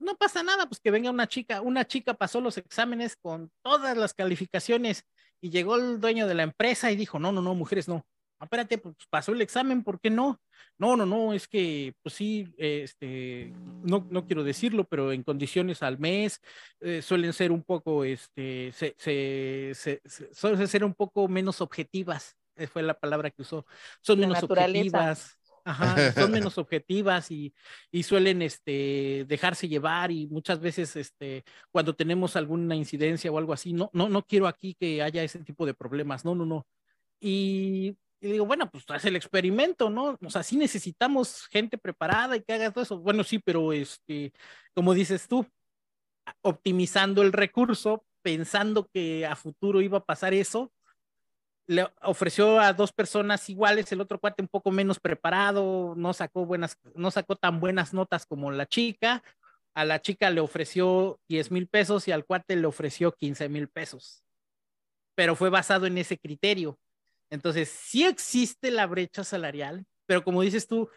no 0.00 0.16
pasa 0.16 0.42
nada, 0.42 0.66
pues 0.66 0.80
que 0.80 0.90
venga 0.90 1.10
una 1.10 1.28
chica, 1.28 1.60
una 1.60 1.86
chica 1.86 2.14
pasó 2.14 2.40
los 2.40 2.58
exámenes 2.58 3.16
con 3.16 3.50
todas 3.62 3.96
las 3.96 4.14
calificaciones 4.14 5.04
y 5.40 5.50
llegó 5.50 5.76
el 5.76 6.00
dueño 6.00 6.26
de 6.26 6.34
la 6.34 6.42
empresa 6.42 6.90
y 6.90 6.96
dijo, 6.96 7.18
no, 7.18 7.32
no, 7.32 7.42
no, 7.42 7.54
mujeres 7.54 7.86
no, 7.88 8.04
espérate, 8.40 8.78
pues 8.78 8.96
pasó 9.08 9.32
el 9.32 9.42
examen, 9.42 9.82
¿por 9.82 10.00
qué 10.00 10.10
no? 10.10 10.40
No, 10.78 10.96
no, 10.96 11.04
no, 11.06 11.32
es 11.34 11.46
que, 11.46 11.94
pues 12.02 12.14
sí, 12.14 12.52
este, 12.56 13.52
no, 13.82 14.06
no 14.10 14.26
quiero 14.26 14.44
decirlo, 14.44 14.84
pero 14.84 15.12
en 15.12 15.22
condiciones 15.22 15.82
al 15.82 15.98
mes 15.98 16.40
eh, 16.80 17.02
suelen 17.02 17.32
ser 17.32 17.52
un 17.52 17.62
poco, 17.62 18.04
este, 18.04 18.72
se, 18.72 18.94
se, 18.98 19.72
se, 19.74 20.00
suelen 20.32 20.66
ser 20.68 20.84
un 20.84 20.94
poco 20.94 21.28
menos 21.28 21.60
objetivas, 21.60 22.36
eh, 22.56 22.66
fue 22.66 22.82
la 22.82 22.94
palabra 22.94 23.30
que 23.30 23.42
usó, 23.42 23.66
son 24.00 24.20
menos 24.20 24.42
objetivas. 24.42 25.36
Son 26.14 26.30
menos 26.30 26.58
objetivas 26.58 27.30
y, 27.30 27.54
y, 27.90 28.02
suelen 28.02 28.42
este, 28.42 29.24
dejarse 29.28 29.68
llevar 29.68 30.10
y 30.10 30.26
muchas 30.28 30.60
veces 30.60 30.96
este, 30.96 31.44
cuando 31.70 31.94
tenemos 31.94 32.36
alguna 32.36 32.74
incidencia 32.74 33.30
o 33.30 33.38
algo 33.38 33.52
así, 33.52 33.72
no, 33.72 33.90
no, 33.92 34.08
no 34.08 34.22
quiero 34.22 34.46
aquí 34.46 34.74
que 34.74 35.02
haya 35.02 35.22
ese 35.22 35.40
tipo 35.40 35.66
de 35.66 35.74
problemas, 35.74 36.24
no, 36.24 36.34
no, 36.34 36.46
no. 36.46 36.66
Y 37.20 37.96
y 38.20 38.32
digo, 38.32 38.44
bueno, 38.44 38.70
pues 38.70 38.84
haz 38.88 39.04
el 39.06 39.16
experimento, 39.16 39.88
¿no? 39.88 40.18
O 40.22 40.30
sea, 40.30 40.42
sí 40.42 40.56
necesitamos 40.56 41.46
gente 41.46 41.78
preparada 41.78 42.36
y 42.36 42.42
que 42.42 42.52
haga 42.52 42.70
todo 42.70 42.84
eso. 42.84 42.98
Bueno, 42.98 43.24
sí, 43.24 43.38
pero 43.38 43.72
este, 43.72 44.32
como 44.74 44.92
dices 44.92 45.26
tú, 45.26 45.46
optimizando 46.42 47.22
el 47.22 47.32
recurso, 47.32 48.04
pensando 48.22 48.88
que 48.92 49.24
a 49.24 49.36
futuro 49.36 49.80
iba 49.80 49.98
a 49.98 50.04
pasar 50.04 50.34
eso, 50.34 50.70
le 51.70 51.86
ofreció 52.02 52.58
a 52.58 52.72
dos 52.72 52.90
personas 52.90 53.48
iguales, 53.48 53.92
el 53.92 54.00
otro 54.00 54.18
cuate 54.18 54.42
un 54.42 54.48
poco 54.48 54.72
menos 54.72 54.98
preparado, 54.98 55.94
no 55.96 56.12
sacó 56.12 56.44
buenas, 56.44 56.76
no 56.96 57.12
sacó 57.12 57.36
tan 57.36 57.60
buenas 57.60 57.94
notas 57.94 58.26
como 58.26 58.50
la 58.50 58.66
chica, 58.66 59.22
a 59.72 59.84
la 59.84 60.02
chica 60.02 60.30
le 60.30 60.40
ofreció 60.40 61.20
10 61.28 61.52
mil 61.52 61.68
pesos 61.68 62.08
y 62.08 62.10
al 62.10 62.24
cuate 62.24 62.56
le 62.56 62.66
ofreció 62.66 63.12
15 63.12 63.48
mil 63.48 63.68
pesos, 63.68 64.24
pero 65.14 65.36
fue 65.36 65.48
basado 65.48 65.86
en 65.86 65.96
ese 65.96 66.18
criterio. 66.18 66.76
Entonces, 67.30 67.68
sí 67.68 68.04
existe 68.04 68.72
la 68.72 68.88
brecha 68.88 69.22
salarial, 69.22 69.86
pero 70.06 70.24
como 70.24 70.42
dices 70.42 70.66
tú, 70.66 70.90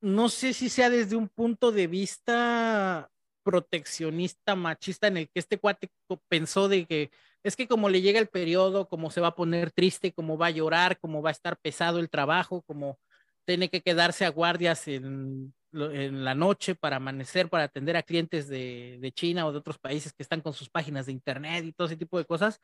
no 0.00 0.30
sé 0.30 0.54
si 0.54 0.70
sea 0.70 0.88
desde 0.88 1.14
un 1.14 1.28
punto 1.28 1.72
de 1.72 1.88
vista 1.88 3.10
proteccionista, 3.42 4.56
machista, 4.56 5.08
en 5.08 5.18
el 5.18 5.28
que 5.28 5.40
este 5.40 5.58
cuate 5.58 5.90
pensó 6.30 6.68
de 6.68 6.86
que 6.86 7.10
es 7.42 7.56
que 7.56 7.66
como 7.68 7.88
le 7.88 8.02
llega 8.02 8.20
el 8.20 8.28
periodo, 8.28 8.88
como 8.88 9.10
se 9.10 9.20
va 9.20 9.28
a 9.28 9.34
poner 9.34 9.70
triste, 9.72 10.12
como 10.12 10.36
va 10.38 10.46
a 10.46 10.50
llorar, 10.50 10.98
como 10.98 11.22
va 11.22 11.30
a 11.30 11.32
estar 11.32 11.56
pesado 11.58 11.98
el 11.98 12.10
trabajo, 12.10 12.62
como 12.62 12.98
tiene 13.46 13.68
que 13.68 13.82
quedarse 13.82 14.24
a 14.24 14.30
guardias 14.30 14.86
en, 14.88 15.54
la 15.72 16.34
noche 16.34 16.74
para 16.74 16.96
amanecer, 16.96 17.48
para 17.48 17.64
atender 17.64 17.96
a 17.96 18.02
clientes 18.02 18.48
de, 18.48 18.98
de 19.00 19.12
China 19.12 19.46
o 19.46 19.52
de 19.52 19.58
otros 19.58 19.78
países 19.78 20.12
que 20.12 20.24
están 20.24 20.40
con 20.40 20.52
sus 20.52 20.68
páginas 20.68 21.06
de 21.06 21.12
internet 21.12 21.64
y 21.64 21.72
todo 21.72 21.86
ese 21.86 21.96
tipo 21.96 22.18
de 22.18 22.24
cosas, 22.24 22.60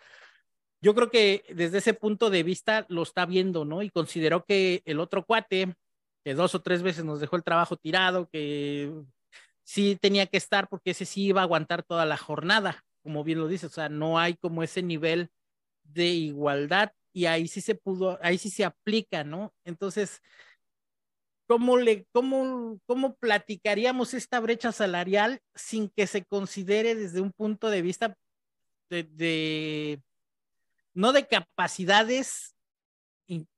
yo 0.81 0.95
creo 0.95 1.11
que 1.11 1.45
desde 1.55 1.79
ese 1.79 1.95
punto 1.95 2.31
de 2.31 2.43
vista 2.43 2.87
lo 2.89 3.03
está 3.03 3.27
viendo, 3.27 3.65
¿no? 3.65 3.83
Y 3.83 3.91
consideró 3.91 4.45
que 4.45 4.83
el 4.85 5.01
otro 5.01 5.25
cuate, 5.25 5.75
que 6.25 6.35
dos 6.35 6.55
o 6.55 6.63
tres 6.63 6.83
veces 6.83 7.05
nos 7.05 7.21
dejó 7.21 7.37
el 7.37 7.45
trabajo 7.45 7.77
tirado, 7.77 8.29
que 8.29 8.93
sí 9.65 9.97
tenía 10.01 10.27
que 10.27 10.37
estar 10.37 10.69
porque 10.69 10.91
ese 10.91 11.05
sí 11.05 11.27
iba 11.27 11.41
a 11.41 11.45
aguantar 11.45 11.83
toda 11.83 12.07
la 12.07 12.17
jornada, 12.17 12.85
como 13.07 13.25
bien 13.25 13.39
lo 13.39 13.49
dice, 13.49 13.67
o 13.67 13.71
sea, 13.71 13.89
no 13.89 14.19
hay 14.19 14.35
como 14.35 14.63
ese 14.63 14.83
nivel 14.83 15.31
de 15.85 16.07
igualdad 16.07 16.93
y 17.13 17.27
ahí 17.27 17.49
sí 17.49 17.61
se 17.61 17.75
pudo, 17.75 18.19
ahí 18.21 18.37
sí 18.37 18.51
se 18.51 18.65
aplica, 18.65 19.25
¿no? 19.25 19.55
Entonces, 19.65 20.21
¿cómo 21.47 21.79
le, 21.79 22.07
cómo, 22.13 22.81
cómo 22.85 23.15
platicaríamos 23.15 24.13
esta 24.13 24.41
brecha 24.41 24.73
salarial 24.73 25.41
sin 25.55 25.89
que 25.89 26.07
se 26.07 26.25
considere 26.25 26.95
desde 26.97 27.21
un 27.21 27.33
punto 27.33 27.71
de 27.71 27.83
vista 27.83 28.17
de 28.91 30.03
no 30.95 31.13
de 31.13 31.27
capacidades 31.29 32.57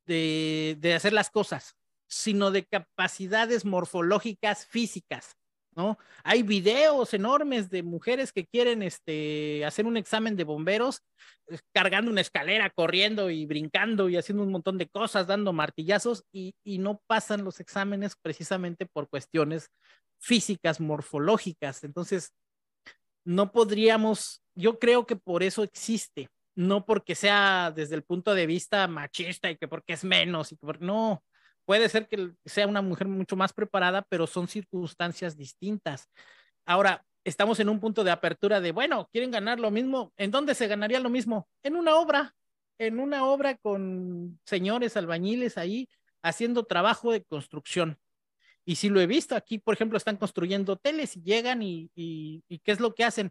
de, 0.08 0.92
hacer 0.96 1.12
las 1.12 1.30
cosas, 1.30 1.76
sino 2.06 2.50
de 2.50 2.64
capacidades 2.66 3.64
morfológicas 3.64 4.66
físicas, 4.66 5.36
¿no? 5.78 5.96
Hay 6.24 6.42
videos 6.42 7.14
enormes 7.14 7.70
de 7.70 7.84
mujeres 7.84 8.32
que 8.32 8.44
quieren 8.44 8.82
este, 8.82 9.64
hacer 9.64 9.86
un 9.86 9.96
examen 9.96 10.34
de 10.34 10.42
bomberos 10.42 11.02
eh, 11.46 11.58
cargando 11.72 12.10
una 12.10 12.20
escalera, 12.20 12.68
corriendo 12.68 13.30
y 13.30 13.46
brincando 13.46 14.08
y 14.08 14.16
haciendo 14.16 14.42
un 14.42 14.50
montón 14.50 14.76
de 14.76 14.88
cosas, 14.88 15.28
dando 15.28 15.52
martillazos 15.52 16.24
y, 16.32 16.52
y 16.64 16.78
no 16.78 17.00
pasan 17.06 17.44
los 17.44 17.60
exámenes 17.60 18.16
precisamente 18.20 18.86
por 18.86 19.08
cuestiones 19.08 19.70
físicas, 20.18 20.80
morfológicas. 20.80 21.84
Entonces, 21.84 22.32
no 23.24 23.52
podríamos, 23.52 24.42
yo 24.56 24.80
creo 24.80 25.06
que 25.06 25.14
por 25.14 25.44
eso 25.44 25.62
existe, 25.62 26.28
no 26.56 26.86
porque 26.86 27.14
sea 27.14 27.72
desde 27.72 27.94
el 27.94 28.02
punto 28.02 28.34
de 28.34 28.46
vista 28.46 28.88
machista 28.88 29.48
y 29.48 29.56
que 29.56 29.68
porque 29.68 29.92
es 29.92 30.02
menos, 30.02 30.50
y 30.50 30.56
que 30.56 30.66
no, 30.80 31.22
puede 31.68 31.90
ser 31.90 32.08
que 32.08 32.30
sea 32.46 32.66
una 32.66 32.80
mujer 32.80 33.08
mucho 33.08 33.36
más 33.36 33.52
preparada, 33.52 34.00
pero 34.08 34.26
son 34.26 34.48
circunstancias 34.48 35.36
distintas. 35.36 36.08
Ahora, 36.64 37.04
estamos 37.24 37.60
en 37.60 37.68
un 37.68 37.78
punto 37.78 38.04
de 38.04 38.10
apertura 38.10 38.58
de, 38.62 38.72
bueno, 38.72 39.06
quieren 39.12 39.30
ganar 39.30 39.60
lo 39.60 39.70
mismo, 39.70 40.10
¿en 40.16 40.30
dónde 40.30 40.54
se 40.54 40.66
ganaría 40.66 40.98
lo 40.98 41.10
mismo? 41.10 41.46
En 41.62 41.76
una 41.76 41.96
obra, 41.96 42.34
en 42.78 42.98
una 42.98 43.26
obra 43.26 43.58
con 43.58 44.40
señores 44.46 44.96
albañiles 44.96 45.58
ahí 45.58 45.90
haciendo 46.22 46.64
trabajo 46.64 47.12
de 47.12 47.22
construcción. 47.22 47.98
Y 48.64 48.76
si 48.76 48.88
lo 48.88 49.02
he 49.02 49.06
visto, 49.06 49.36
aquí, 49.36 49.58
por 49.58 49.74
ejemplo, 49.74 49.98
están 49.98 50.16
construyendo 50.16 50.72
hoteles 50.72 51.18
y 51.18 51.22
llegan 51.22 51.60
y, 51.60 51.90
y, 51.94 52.42
y 52.48 52.60
¿qué 52.60 52.72
es 52.72 52.80
lo 52.80 52.94
que 52.94 53.04
hacen? 53.04 53.30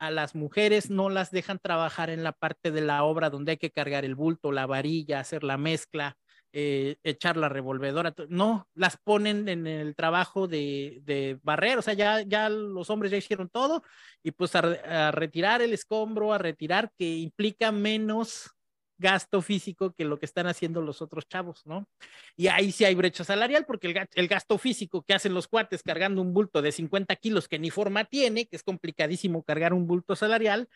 a 0.00 0.12
las 0.12 0.36
mujeres 0.36 0.90
no 0.90 1.10
las 1.10 1.32
dejan 1.32 1.58
trabajar 1.58 2.08
en 2.08 2.22
la 2.22 2.30
parte 2.30 2.70
de 2.70 2.82
la 2.82 3.02
obra 3.02 3.30
donde 3.30 3.52
hay 3.52 3.56
que 3.56 3.72
cargar 3.72 4.04
el 4.04 4.14
bulto, 4.14 4.52
la 4.52 4.64
varilla, 4.64 5.18
hacer 5.18 5.42
la 5.42 5.58
mezcla, 5.58 6.16
eh, 6.60 6.96
echar 7.04 7.36
la 7.36 7.48
revolvedora. 7.48 8.12
No, 8.28 8.66
las 8.74 8.96
ponen 8.96 9.48
en 9.48 9.68
el 9.68 9.94
trabajo 9.94 10.48
de, 10.48 11.00
de 11.04 11.38
barrer, 11.44 11.78
o 11.78 11.82
sea, 11.82 11.94
ya, 11.94 12.22
ya 12.22 12.48
los 12.48 12.90
hombres 12.90 13.12
ya 13.12 13.16
hicieron 13.16 13.48
todo 13.48 13.84
y 14.24 14.32
pues 14.32 14.56
a 14.56 15.12
retirar 15.12 15.62
el 15.62 15.72
escombro, 15.72 16.32
a 16.32 16.38
retirar 16.38 16.90
que 16.98 17.18
implica 17.18 17.70
menos 17.70 18.50
gasto 18.98 19.40
físico 19.40 19.92
que 19.92 20.04
lo 20.04 20.18
que 20.18 20.26
están 20.26 20.48
haciendo 20.48 20.82
los 20.82 21.00
otros 21.00 21.28
chavos, 21.28 21.64
¿no? 21.64 21.88
Y 22.36 22.48
ahí 22.48 22.72
sí 22.72 22.84
hay 22.84 22.96
brecha 22.96 23.22
salarial 23.22 23.64
porque 23.64 24.08
el, 24.14 24.28
gasto 24.28 24.58
físico 24.58 25.02
que 25.02 25.14
hacen 25.14 25.34
los 25.34 25.46
cuates 25.46 25.84
cargando 25.84 26.20
un 26.20 26.34
bulto 26.34 26.60
de 26.60 26.72
50 26.72 27.14
kilos 27.16 27.46
que 27.46 27.60
ni 27.60 27.70
forma 27.70 28.04
tiene, 28.04 28.46
que 28.46 28.56
es 28.56 28.64
complicadísimo 28.64 29.44
cargar 29.44 29.72
un 29.72 29.86
bulto 29.86 30.16
salarial, 30.16 30.68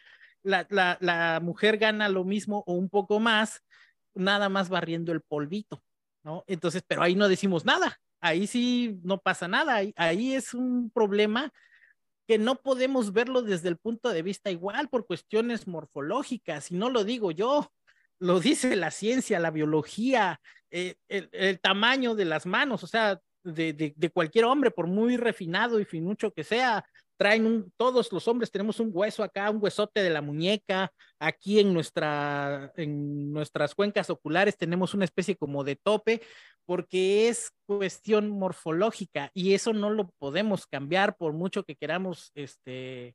la, 0.44 0.66
la, 1.00 1.40
mujer 1.42 1.78
gana 1.78 2.08
lo 2.08 2.24
mismo 2.24 2.62
o 2.66 2.74
un 2.74 2.88
poco 2.88 3.18
más, 3.18 3.64
nada 4.14 4.48
más 4.48 4.68
barriendo 4.68 5.12
el 5.12 5.20
polvito, 5.20 5.82
¿no? 6.22 6.44
Entonces, 6.46 6.82
pero 6.86 7.02
ahí 7.02 7.14
no 7.14 7.28
decimos 7.28 7.64
nada, 7.64 7.98
ahí 8.20 8.46
sí 8.46 9.00
no 9.02 9.18
pasa 9.18 9.48
nada, 9.48 9.82
ahí, 9.96 10.34
es 10.34 10.54
un 10.54 10.90
problema 10.90 11.52
que 12.26 12.38
no 12.38 12.56
podemos 12.56 13.12
verlo 13.12 13.42
desde 13.42 13.68
el 13.68 13.76
punto 13.76 14.10
de 14.10 14.22
vista 14.22 14.50
igual 14.50 14.88
por 14.88 15.06
cuestiones 15.06 15.66
morfológicas, 15.66 16.70
y 16.70 16.76
no 16.76 16.88
lo 16.88 17.04
digo 17.04 17.30
yo, 17.32 17.72
lo 18.18 18.38
dice 18.38 18.76
la 18.76 18.90
ciencia, 18.92 19.40
la 19.40 19.50
biología, 19.50 20.40
eh, 20.70 20.94
el, 21.08 21.60
tamaño 21.60 22.14
de 22.14 22.24
las 22.24 22.46
manos, 22.46 22.84
o 22.84 22.86
sea, 22.86 23.20
de, 23.42 24.10
cualquier 24.14 24.44
hombre, 24.44 24.70
por 24.70 24.86
muy 24.86 25.16
refinado 25.16 25.80
y 25.80 25.84
finucho 25.84 26.32
que 26.32 26.44
sea, 26.44 26.84
traen 27.22 27.72
todos 27.76 28.12
los 28.12 28.26
hombres 28.26 28.50
tenemos 28.50 28.80
un 28.80 28.90
hueso 28.92 29.22
acá, 29.22 29.48
un 29.48 29.62
huesote 29.62 30.02
de 30.02 30.10
la 30.10 30.20
muñeca, 30.20 30.90
aquí 31.20 31.60
en, 31.60 31.72
nuestra, 31.72 32.72
en 32.76 33.32
nuestras 33.32 33.76
cuencas 33.76 34.10
oculares 34.10 34.56
tenemos 34.56 34.92
una 34.92 35.04
especie 35.04 35.36
como 35.36 35.62
de 35.62 35.76
tope, 35.76 36.20
porque 36.64 37.28
es 37.28 37.52
cuestión 37.64 38.28
morfológica 38.28 39.30
y 39.34 39.54
eso 39.54 39.72
no 39.72 39.90
lo 39.90 40.10
podemos 40.18 40.66
cambiar 40.66 41.14
por 41.16 41.32
mucho 41.32 41.62
que 41.62 41.76
queramos, 41.76 42.32
este, 42.34 43.14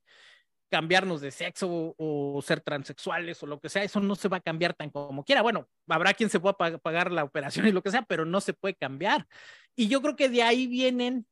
cambiarnos 0.72 1.20
de 1.20 1.32
sexo 1.32 1.94
o, 1.98 2.42
ser 2.42 2.62
transexuales 2.62 3.44
o 3.44 3.46
lo 3.46 3.60
que 3.60 3.68
sea, 3.68 3.84
eso 3.84 4.00
no 4.00 4.16
se 4.16 4.30
va 4.30 4.38
a 4.38 4.42
cambiar 4.42 4.74
tan 4.74 4.90
como 4.90 5.26
quiera. 5.26 5.42
Bueno, 5.42 5.68
habrá 5.90 6.14
quien 6.14 6.30
se 6.30 6.40
pueda 6.40 6.54
pagar 6.54 7.12
la 7.12 7.26
operación 7.26 7.68
y 7.68 7.74
lo 7.74 7.84
que 7.84 7.92
sea, 7.92 8.04
pero 8.04 8.24
no 8.24 8.40
se 8.40 8.54
puede 8.54 8.76
cambiar. 8.76 9.28
Y 9.76 9.90
yo 9.90 10.02
creo 10.02 10.16
que 10.16 10.30
de 10.30 10.44
ahí 10.44 10.66
vienen, 10.66 11.28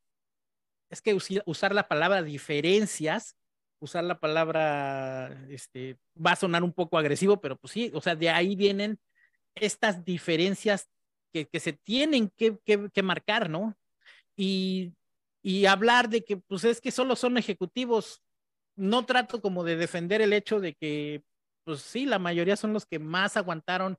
es 0.90 1.02
que 1.02 1.18
usar 1.45 1.74
la 1.74 1.88
palabra 1.88 2.24
diferencias 2.24 3.38
usar 3.80 4.03
la 4.03 4.20
palabra, 4.20 5.45
este, 5.49 5.98
va 6.24 6.32
a 6.32 6.36
sonar 6.36 6.64
un 6.64 6.74
poco 6.74 6.98
agresivo, 6.98 7.40
pero 7.40 7.57
pues 7.57 7.72
sí, 7.72 7.91
o 7.94 8.02
sea, 8.02 8.16
de 8.16 8.30
ahí 8.30 8.56
vienen 8.56 8.99
estas 9.56 10.03
diferencias 10.03 10.90
que, 11.34 11.48
que 11.48 11.60
se 11.60 11.74
tienen 11.74 12.30
que, 12.36 12.57
que, 12.66 12.90
que 12.94 13.03
marcar, 13.03 13.49
¿no? 13.49 13.78
Y, 14.36 14.94
y 15.41 15.66
hablar 15.66 16.10
de 16.10 16.24
que, 16.24 16.38
pues 16.38 16.64
es 16.64 16.82
que 16.82 16.91
solo 16.91 17.16
son 17.16 17.38
ejecutivos, 17.38 18.22
no 18.76 19.06
trato 19.06 19.41
como 19.41 19.64
de 19.64 19.78
defender 19.78 20.22
el 20.22 20.34
hecho 20.34 20.60
de 20.60 20.74
que, 20.74 21.24
pues 21.64 21.82
sí, 21.82 22.06
la 22.06 22.20
mayoría 22.20 22.57
son 22.57 22.74
los 22.74 22.86
que 22.86 22.99
más 22.99 23.38
aguantaron 23.38 23.98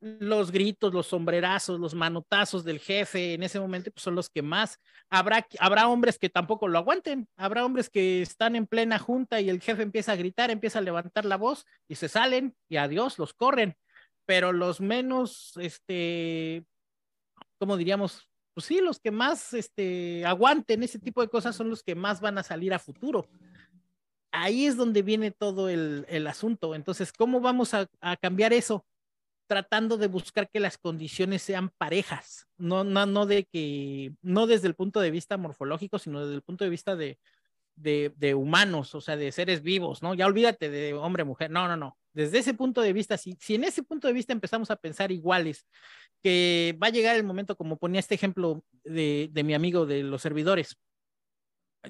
los 0.00 0.52
gritos, 0.52 0.94
los 0.94 1.08
sombrerazos, 1.08 1.80
los 1.80 1.94
manotazos 1.94 2.64
del 2.64 2.78
jefe 2.78 3.34
en 3.34 3.42
ese 3.42 3.58
momento 3.58 3.90
pues 3.90 4.02
son 4.02 4.14
los 4.14 4.30
que 4.30 4.42
más. 4.42 4.78
Habrá, 5.10 5.46
habrá 5.58 5.88
hombres 5.88 6.18
que 6.18 6.28
tampoco 6.28 6.68
lo 6.68 6.78
aguanten, 6.78 7.28
habrá 7.36 7.64
hombres 7.64 7.90
que 7.90 8.22
están 8.22 8.54
en 8.54 8.66
plena 8.66 8.98
junta 8.98 9.40
y 9.40 9.50
el 9.50 9.60
jefe 9.60 9.82
empieza 9.82 10.12
a 10.12 10.16
gritar, 10.16 10.50
empieza 10.50 10.78
a 10.78 10.82
levantar 10.82 11.24
la 11.24 11.36
voz 11.36 11.64
y 11.88 11.96
se 11.96 12.08
salen 12.08 12.54
y 12.68 12.76
adiós, 12.76 13.18
los 13.18 13.34
corren. 13.34 13.76
Pero 14.24 14.52
los 14.52 14.80
menos, 14.80 15.52
este, 15.56 16.64
¿cómo 17.58 17.76
diríamos? 17.76 18.28
Pues 18.54 18.66
sí, 18.66 18.80
los 18.80 19.00
que 19.00 19.10
más 19.10 19.52
este, 19.54 20.24
aguanten 20.26 20.82
ese 20.82 20.98
tipo 20.98 21.22
de 21.22 21.28
cosas 21.28 21.56
son 21.56 21.70
los 21.70 21.82
que 21.82 21.94
más 21.94 22.20
van 22.20 22.38
a 22.38 22.42
salir 22.42 22.74
a 22.74 22.78
futuro. 22.78 23.28
Ahí 24.30 24.66
es 24.66 24.76
donde 24.76 25.02
viene 25.02 25.30
todo 25.30 25.68
el, 25.68 26.04
el 26.08 26.26
asunto. 26.26 26.74
Entonces, 26.74 27.12
¿cómo 27.12 27.40
vamos 27.40 27.72
a, 27.72 27.88
a 28.00 28.16
cambiar 28.16 28.52
eso? 28.52 28.84
Tratando 29.48 29.96
de 29.96 30.06
buscar 30.06 30.48
que 30.48 30.60
las 30.60 30.78
condiciones 30.78 31.42
sean 31.42 31.70
parejas, 31.78 32.46
no, 32.58 32.84
no, 32.84 33.06
no 33.06 33.26
de 33.26 33.44
que, 33.44 34.12
no 34.22 34.46
desde 34.46 34.68
el 34.68 34.74
punto 34.74 35.00
de 35.00 35.10
vista 35.10 35.36
morfológico, 35.36 35.98
sino 35.98 36.20
desde 36.20 36.36
el 36.36 36.42
punto 36.42 36.64
de 36.64 36.70
vista 36.70 36.94
de, 36.94 37.18
de, 37.74 38.34
humanos, 38.34 38.94
o 38.94 39.00
sea, 39.00 39.16
de 39.16 39.32
seres 39.32 39.62
vivos, 39.62 40.02
¿no? 40.02 40.14
Ya 40.14 40.26
olvídate 40.26 40.70
de 40.70 40.94
hombre, 40.94 41.24
mujer, 41.24 41.50
no, 41.50 41.66
no, 41.66 41.76
no. 41.76 41.96
Desde 42.12 42.38
ese 42.38 42.54
punto 42.54 42.82
de 42.82 42.92
vista, 42.92 43.16
si, 43.16 43.36
si 43.40 43.54
en 43.54 43.64
ese 43.64 43.82
punto 43.82 44.06
de 44.06 44.14
vista 44.14 44.32
empezamos 44.32 44.70
a 44.70 44.76
pensar 44.76 45.12
iguales, 45.12 45.66
que 46.22 46.76
va 46.82 46.88
a 46.88 46.90
llegar 46.90 47.16
el 47.16 47.24
momento, 47.24 47.56
como 47.56 47.78
ponía 47.78 48.00
este 48.00 48.14
ejemplo 48.14 48.62
de, 48.84 49.28
de 49.32 49.44
mi 49.44 49.54
amigo 49.54 49.86
de 49.86 50.02
los 50.02 50.22
servidores, 50.22 50.76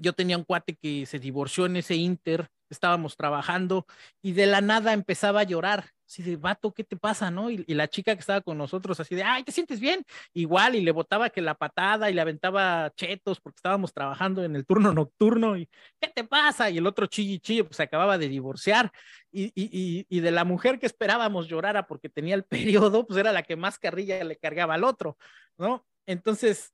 yo 0.01 0.13
tenía 0.13 0.37
un 0.37 0.45
cuate 0.45 0.77
que 0.77 1.07
se 1.07 1.19
divorció 1.19 1.67
en 1.67 1.77
ese 1.77 1.97
inter, 1.97 2.49
estábamos 2.71 3.17
trabajando 3.17 3.87
y 4.23 4.33
de 4.33 4.47
la 4.47 4.61
nada 4.61 4.93
empezaba 4.93 5.41
a 5.41 5.45
llorar 5.45 5.91
así 6.09 6.23
de, 6.23 6.37
vato, 6.37 6.73
¿qué 6.73 6.85
te 6.85 6.97
pasa, 6.97 7.31
no? 7.31 7.51
Y, 7.51 7.65
la 7.69 7.87
chica 7.87 8.15
que 8.15 8.21
estaba 8.21 8.41
con 8.41 8.57
nosotros, 8.57 8.99
así 8.99 9.15
de, 9.15 9.23
ay, 9.23 9.45
¿te 9.45 9.53
sientes 9.53 9.79
bien? 9.79 10.05
Igual, 10.33 10.75
y 10.75 10.81
le 10.81 10.91
botaba 10.91 11.29
que 11.29 11.43
la 11.43 11.55
patada 11.55 12.11
y 12.11 12.15
le 12.15 12.23
aventaba 12.23 12.91
chetos 12.97 13.41
porque 13.41 13.59
estábamos 13.59 13.93
trabajando 13.93 14.43
en 14.43 14.57
el 14.57 14.65
turno 14.65 14.93
nocturno, 14.95 15.57
y, 15.57 15.69
¿qué 16.01 16.09
te 16.09 16.25
pasa? 16.25 16.71
Y 16.71 16.79
el 16.79 16.87
otro 16.87 17.07
chilli 17.07 17.39
chilli, 17.41 17.63
pues 17.63 17.77
se 17.77 17.83
acababa 17.83 18.17
de 18.17 18.29
divorciar, 18.29 18.91
y, 19.31 19.53
y, 19.55 20.07
y, 20.09 20.21
de 20.21 20.31
la 20.31 20.45
mujer 20.45 20.79
que 20.79 20.87
esperábamos 20.87 21.47
llorara 21.47 21.87
porque 21.87 22.09
tenía 22.09 22.35
el 22.35 22.45
periodo, 22.91 23.07
pues 23.07 23.19
era 23.21 23.33
la 23.33 23.43
que 23.43 23.57
más 23.57 23.79
carrilla 23.79 24.25
le 24.25 24.37
cargaba 24.37 24.75
al 24.75 24.85
otro, 24.85 25.19
¿no? 25.59 25.87
Entonces, 26.07 26.73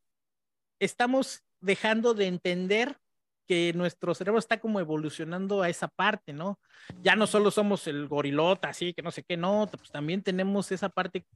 estamos 0.79 1.43
dejando 1.61 2.15
de 2.15 2.27
entender 2.27 2.99
que 3.47 3.73
nuestro 3.75 4.15
cerebro 4.15 4.39
está 4.39 4.61
como 4.61 4.81
evolucionando 4.81 5.63
a 5.63 5.69
esa 5.69 5.89
parte, 5.89 6.33
¿no? 6.33 6.59
Ya 7.03 7.17
no 7.17 7.27
solo 7.27 7.51
somos 7.51 7.87
el 7.87 8.09
gorilota, 8.09 8.69
así 8.69 8.95
que 8.95 9.03
no 9.03 9.11
sé 9.11 9.23
qué, 9.23 9.37
no, 9.37 9.69
pues 9.71 9.91
también 9.91 10.23
tenemos 10.23 10.73
esa 10.73 10.89
parte 10.89 11.27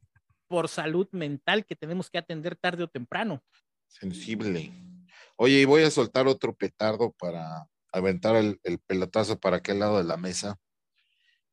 por 0.47 0.69
salud 0.69 1.09
mental 1.13 1.65
que 1.65 1.77
tenemos 1.77 2.11
que 2.11 2.19
atender 2.19 2.57
tarde 2.57 2.85
o 2.85 2.89
temprano. 2.89 3.43
Sensible. 3.87 4.73
Oye, 5.37 5.61
y 5.61 5.65
voy 5.65 5.83
a 5.83 5.91
soltar 5.91 6.27
otro 6.27 6.55
petardo 6.55 7.13
para 7.13 7.69
aventar 7.93 8.37
el, 8.37 8.59
el 8.65 8.79
pelotazo 8.79 9.39
para 9.39 9.59
aquel 9.59 9.79
lado 9.79 9.99
de 9.99 10.05
la 10.05 10.17
mesa. 10.17 10.59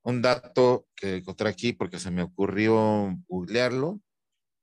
Un 0.01 0.21
dato 0.21 0.87
que 0.95 1.17
encontré 1.17 1.49
aquí 1.49 1.73
porque 1.73 1.99
se 1.99 2.11
me 2.11 2.23
ocurrió 2.23 3.15
googlearlo. 3.27 3.99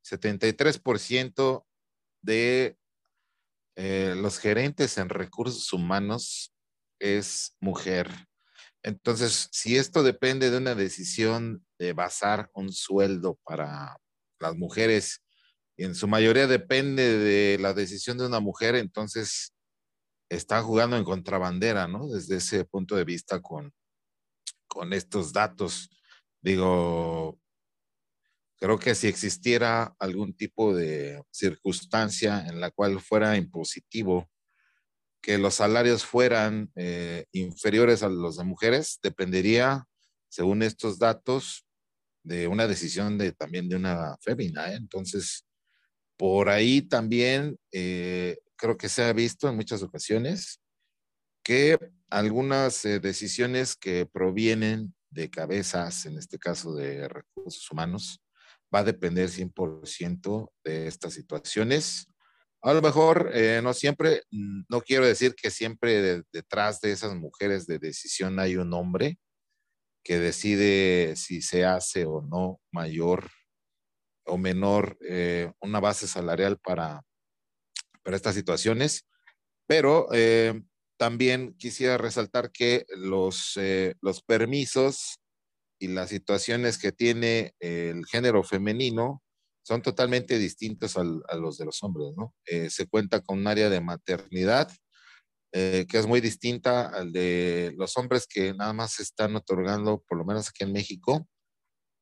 73% 0.05 1.65
de 2.23 2.77
eh, 3.77 4.15
los 4.17 4.39
gerentes 4.39 4.99
en 4.99 5.09
recursos 5.09 5.73
humanos 5.73 6.53
es 6.99 7.57
mujer. 7.61 8.09
Entonces, 8.83 9.49
si 9.53 9.77
esto 9.77 10.03
depende 10.03 10.51
de 10.51 10.59
una 10.59 10.75
decisión 10.75 11.65
de 11.79 11.93
basar 11.93 12.51
un 12.55 12.73
sueldo 12.73 13.39
para 13.45 13.97
las 14.41 14.57
mujeres 14.57 15.23
y 15.77 15.85
en 15.85 15.95
su 15.95 16.09
mayoría 16.09 16.47
depende 16.47 17.19
de 17.19 17.59
la 17.59 17.75
decisión 17.75 18.19
de 18.19 18.27
una 18.27 18.41
mujer, 18.41 18.75
entonces 18.75 19.55
está 20.29 20.63
jugando 20.63 20.97
en 20.97 21.05
contrabandera, 21.05 21.87
¿no? 21.87 22.09
Desde 22.09 22.37
ese 22.37 22.65
punto 22.65 22.97
de 22.97 23.05
vista 23.05 23.41
con, 23.41 23.73
con 24.67 24.93
estos 24.93 25.33
datos. 25.33 25.91
Digo, 26.41 27.39
Creo 28.63 28.79
que 28.79 28.95
si 28.95 29.09
existiera 29.09 29.93
algún 29.99 30.35
tipo 30.37 30.73
de 30.73 31.21
circunstancia 31.33 32.47
en 32.47 32.61
la 32.61 32.71
cual 32.71 33.01
fuera 33.01 33.37
impositivo 33.37 34.31
que 35.21 35.37
los 35.37 35.55
salarios 35.55 36.05
fueran 36.05 36.71
eh, 36.77 37.25
inferiores 37.33 38.05
a 38.05 38.09
los 38.09 38.37
de 38.37 38.45
mujeres, 38.45 39.01
dependería, 39.03 39.89
según 40.29 40.63
estos 40.63 41.01
datos, 41.01 41.67
de 42.23 42.47
una 42.47 42.69
decisión 42.69 43.19
de 43.19 43.33
también 43.33 43.69
de 43.69 43.75
una 43.75 44.17
fémina. 44.21 44.71
¿eh? 44.71 44.77
Entonces, 44.77 45.45
por 46.17 46.49
ahí 46.49 46.83
también 46.83 47.59
eh, 47.73 48.39
creo 48.55 48.77
que 48.77 48.89
se 48.89 49.03
ha 49.03 49.13
visto 49.13 49.49
en 49.49 49.57
muchas 49.57 49.83
ocasiones 49.83 50.61
que 51.43 51.81
algunas 52.11 52.85
decisiones 52.85 53.75
que 53.75 54.07
provienen 54.07 54.95
de 55.11 55.31
cabezas, 55.31 56.07
en 56.07 56.17
este 56.17 56.39
caso 56.39 56.77
de 56.77 57.09
recursos 57.09 57.69
humanos, 57.69 58.23
va 58.75 58.81
a 58.81 58.85
depender 58.85 59.29
100% 59.29 60.51
de 60.65 60.87
estas 60.87 61.15
situaciones. 61.15 62.07
A 62.63 62.73
lo 62.73 62.81
mejor, 62.81 63.31
eh, 63.35 63.61
no 63.63 63.75
siempre, 63.75 64.23
mm, 64.31 64.63
no 64.69 64.81
quiero 64.81 65.07
decir 65.07 65.35
que 65.35 65.51
siempre 65.51 66.01
de, 66.01 66.23
detrás 66.33 66.81
de 66.81 66.93
esas 66.93 67.15
mujeres 67.15 67.67
de 67.67 67.79
decisión 67.79 68.39
hay 68.39 68.57
un 68.57 68.73
hombre 68.73 69.19
que 70.05 70.19
decide 70.19 71.15
si 71.17 71.43
se 71.43 71.65
hace 71.65 72.07
o 72.07 72.23
no 72.23 72.61
mayor 72.73 73.31
o 74.27 74.39
menor 74.39 74.97
eh, 75.09 75.53
una 75.61 75.81
base 75.81 76.07
salarial 76.07 76.59
para, 76.59 77.03
para 78.03 78.17
estas 78.17 78.35
situaciones, 78.35 79.07
pero 79.67 80.09
eh, 80.13 80.61
también 80.97 81.55
quisiera 81.55 81.99
resaltar 81.99 82.53
que 82.53 82.85
los, 82.97 83.59
los 84.01 84.23
permisos 84.23 85.22
y 85.83 85.89
las 85.89 86.11
situaciones 86.11 86.79
que 86.79 86.93
tiene 86.93 87.55
el 87.59 88.07
género 88.07 88.43
femenino 88.45 89.23
son 89.65 89.83
totalmente 89.83 90.39
distintos 90.39 90.97
al, 90.97 91.23
a 91.29 91.37
los 91.37 91.59
de 91.59 91.65
los 91.65 91.83
hombres, 91.83 92.15
¿no? 92.17 92.35
Eh, 92.47 92.71
se 92.71 92.87
cuenta 92.87 93.21
con 93.21 93.39
un 93.39 93.47
área 93.47 93.69
de 93.69 93.81
maternidad 93.81 94.71
eh, 95.55 95.87
que 95.87 95.99
es 95.99 96.07
muy 96.07 96.23
distinta 96.23 96.89
al 96.89 97.13
de 97.13 97.75
los 97.77 97.99
hombres 97.99 98.27
que 98.27 98.55
nada 98.55 98.73
más 98.73 99.01
están 99.01 99.37
otorgando, 99.37 100.03
por 100.09 100.17
lo 100.17 100.25
menos 100.25 100.49
aquí 100.49 100.65
en 100.65 100.73
México, 100.73 101.29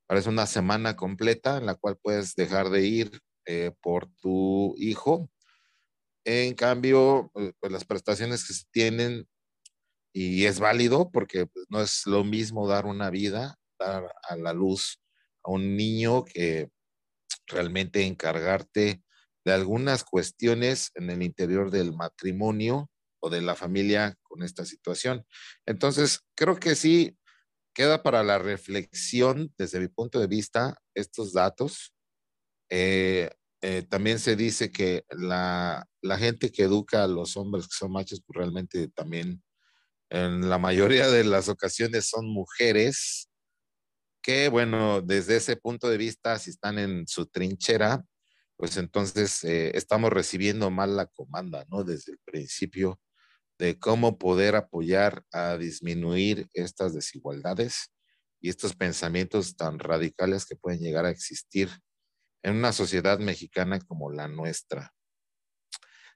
parece 0.06 0.28
una 0.28 0.46
semana 0.46 0.94
completa 0.94 1.56
en 1.56 1.66
la 1.66 1.74
cual 1.74 1.98
puedes 2.00 2.36
dejar 2.36 2.70
de 2.70 2.86
ir 2.86 3.20
eh, 3.46 3.72
por 3.82 4.08
tu 4.20 4.74
hijo. 4.76 5.28
En 6.24 6.54
cambio, 6.54 7.32
eh, 7.34 7.52
pues 7.58 7.72
las 7.72 7.84
prestaciones 7.84 8.46
que 8.46 8.54
se 8.54 8.64
tienen 8.70 9.26
y 10.12 10.44
es 10.44 10.60
válido 10.60 11.10
porque 11.10 11.46
pues, 11.46 11.66
no 11.70 11.80
es 11.80 12.06
lo 12.06 12.22
mismo 12.22 12.68
dar 12.68 12.86
una 12.86 13.10
vida 13.10 13.59
dar 13.80 14.12
a 14.28 14.36
la 14.36 14.52
luz 14.52 15.00
a 15.42 15.50
un 15.50 15.76
niño 15.76 16.24
que 16.24 16.70
realmente 17.46 18.04
encargarte 18.04 19.02
de 19.44 19.52
algunas 19.52 20.04
cuestiones 20.04 20.90
en 20.94 21.10
el 21.10 21.22
interior 21.22 21.70
del 21.70 21.94
matrimonio 21.94 22.90
o 23.20 23.30
de 23.30 23.40
la 23.40 23.54
familia 23.54 24.16
con 24.22 24.42
esta 24.42 24.64
situación. 24.64 25.26
Entonces, 25.66 26.20
creo 26.34 26.58
que 26.58 26.74
sí 26.74 27.16
queda 27.74 28.02
para 28.02 28.22
la 28.22 28.38
reflexión 28.38 29.52
desde 29.56 29.80
mi 29.80 29.88
punto 29.88 30.20
de 30.20 30.26
vista 30.26 30.76
estos 30.94 31.32
datos. 31.32 31.94
Eh, 32.68 33.30
eh, 33.62 33.82
también 33.88 34.18
se 34.18 34.36
dice 34.36 34.70
que 34.70 35.04
la, 35.10 35.86
la, 36.02 36.18
gente 36.18 36.50
que 36.50 36.62
educa 36.62 37.04
a 37.04 37.08
los 37.08 37.36
hombres 37.36 37.66
que 37.66 37.74
son 37.74 37.92
machos, 37.92 38.22
pues 38.26 38.38
realmente 38.38 38.88
también 38.88 39.42
en 40.08 40.48
la 40.48 40.58
mayoría 40.58 41.08
de 41.08 41.24
las 41.24 41.48
ocasiones 41.48 42.08
son 42.08 42.26
mujeres 42.26 43.29
que, 44.22 44.48
bueno, 44.48 45.00
desde 45.02 45.36
ese 45.36 45.56
punto 45.56 45.88
de 45.88 45.96
vista, 45.98 46.38
si 46.38 46.50
están 46.50 46.78
en 46.78 47.06
su 47.06 47.26
trinchera, 47.26 48.04
pues 48.56 48.76
entonces 48.76 49.42
eh, 49.44 49.72
estamos 49.74 50.10
recibiendo 50.10 50.70
mal 50.70 50.96
la 50.96 51.06
comanda, 51.06 51.64
¿no? 51.70 51.82
Desde 51.84 52.12
el 52.12 52.18
principio 52.24 53.00
de 53.58 53.78
cómo 53.78 54.18
poder 54.18 54.56
apoyar 54.56 55.22
a 55.32 55.56
disminuir 55.56 56.48
estas 56.54 56.94
desigualdades 56.94 57.92
y 58.40 58.48
estos 58.48 58.74
pensamientos 58.74 59.56
tan 59.56 59.78
radicales 59.78 60.46
que 60.46 60.56
pueden 60.56 60.80
llegar 60.80 61.04
a 61.04 61.10
existir 61.10 61.70
en 62.42 62.56
una 62.56 62.72
sociedad 62.72 63.18
mexicana 63.18 63.78
como 63.80 64.10
la 64.10 64.28
nuestra. 64.28 64.92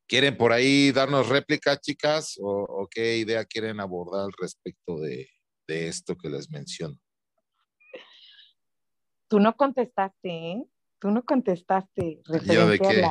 ¿Quieren 0.07 0.37
por 0.37 0.53
ahí 0.53 0.93
darnos 0.93 1.29
réplica, 1.29 1.79
chicas? 1.79 2.39
¿O, 2.41 2.87
qué 2.91 3.19
idea 3.19 3.45
quieren 3.45 3.81
abordar 3.81 4.27
al 4.27 4.33
respecto 4.39 5.01
de, 5.01 5.29
esto 5.67 6.17
que 6.17 6.29
les 6.29 6.51
menciono? 6.51 6.99
Tú 9.35 9.41
no 9.41 9.57
contestaste, 9.57 10.29
¿eh? 10.29 10.65
Tú 11.01 11.11
no 11.11 11.25
contestaste 11.25 12.21
referente 12.25 13.05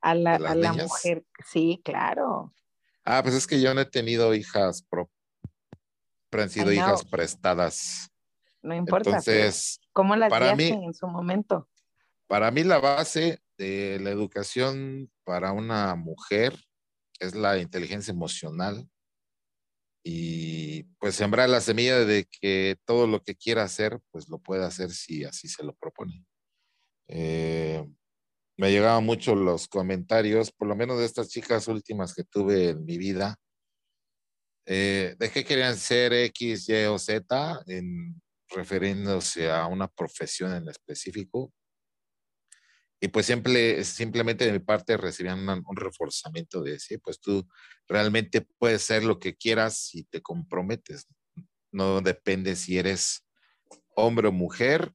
a 0.00 0.12
la, 0.12 0.34
a 0.34 0.54
la, 0.56 0.72
mujer. 0.72 1.24
Sí, 1.46 1.80
claro. 1.84 2.52
Ah, 3.04 3.22
pues 3.22 3.36
es 3.36 3.46
que 3.46 3.60
yo 3.60 3.72
no 3.74 3.82
he 3.82 3.84
tenido 3.84 4.34
hijas 4.34 4.82
pro, 4.82 5.08
han 6.32 6.50
sido 6.50 6.72
hijas 6.72 7.04
prestadas. 7.04 8.10
No 8.60 8.74
importa. 8.74 9.10
Entonces, 9.10 9.78
¿cómo 9.92 10.16
las 10.16 10.30
para 10.30 10.56
mí, 10.56 10.66
en 10.66 10.92
su 10.92 11.06
momento? 11.06 11.68
Para 12.26 12.50
mí 12.50 12.64
la 12.64 12.80
base 12.80 13.40
de 13.56 14.00
la 14.00 14.10
educación 14.10 15.08
para 15.22 15.52
una 15.52 15.94
mujer 15.94 16.58
es 17.20 17.36
la 17.36 17.56
inteligencia 17.58 18.10
emocional 18.10 18.84
y 20.02 20.84
pues 20.98 21.14
sembrar 21.16 21.48
la 21.48 21.60
semilla 21.60 22.04
de 22.04 22.26
que 22.26 22.76
todo 22.84 23.06
lo 23.06 23.22
que 23.22 23.34
quiera 23.36 23.64
hacer, 23.64 23.98
pues 24.10 24.28
lo 24.28 24.38
puede 24.38 24.64
hacer 24.64 24.90
si 24.90 25.24
así 25.24 25.48
se 25.48 25.64
lo 25.64 25.74
propone. 25.74 26.24
Eh, 27.08 27.84
me 28.56 28.70
llegaban 28.70 29.04
mucho 29.04 29.34
los 29.34 29.68
comentarios, 29.68 30.50
por 30.52 30.68
lo 30.68 30.76
menos 30.76 30.98
de 30.98 31.06
estas 31.06 31.28
chicas 31.28 31.68
últimas 31.68 32.14
que 32.14 32.24
tuve 32.24 32.70
en 32.70 32.84
mi 32.84 32.98
vida, 32.98 33.36
eh, 34.66 35.16
de 35.18 35.30
qué 35.30 35.44
querían 35.44 35.76
ser 35.76 36.12
X, 36.12 36.68
Y 36.68 36.84
o 36.84 36.98
Z, 36.98 37.62
en, 37.68 38.20
refiriéndose 38.50 39.50
a 39.50 39.66
una 39.66 39.88
profesión 39.88 40.54
en 40.54 40.68
específico. 40.68 41.52
Y 43.00 43.08
pues 43.08 43.26
siempre, 43.26 43.84
simplemente 43.84 44.44
de 44.44 44.52
mi 44.52 44.58
parte 44.58 44.96
recibían 44.96 45.48
un, 45.48 45.76
reforzamiento 45.76 46.62
de 46.62 46.72
decir, 46.72 47.00
pues 47.02 47.20
tú 47.20 47.46
realmente 47.86 48.46
puedes 48.58 48.82
ser 48.82 49.04
lo 49.04 49.18
que 49.18 49.36
quieras 49.36 49.78
si 49.78 50.04
te 50.04 50.20
comprometes. 50.20 51.06
No 51.70 52.00
depende 52.00 52.56
si 52.56 52.78
eres 52.78 53.24
hombre 53.94 54.28
o 54.28 54.32
mujer, 54.32 54.92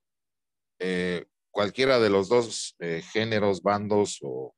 eh, 0.79 1.25
cualquiera 1.51 1.99
de 1.99 2.09
los 2.09 2.29
dos 2.29 2.75
eh, 2.79 3.03
géneros, 3.13 3.61
bandos 3.61 4.17
o, 4.21 4.53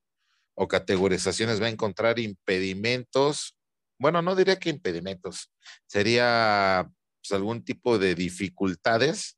o, 0.56 0.68
categorizaciones 0.68 1.62
va 1.62 1.66
a 1.66 1.70
encontrar 1.70 2.20
impedimentos 2.20 3.56
bueno, 3.98 4.22
no 4.22 4.36
diría 4.36 4.60
que 4.60 4.70
impedimentos, 4.70 5.52
sería 5.88 6.90
pues, 7.22 7.32
algún 7.32 7.64
tipo 7.64 7.98
de 7.98 8.16
dificultades, 8.16 9.38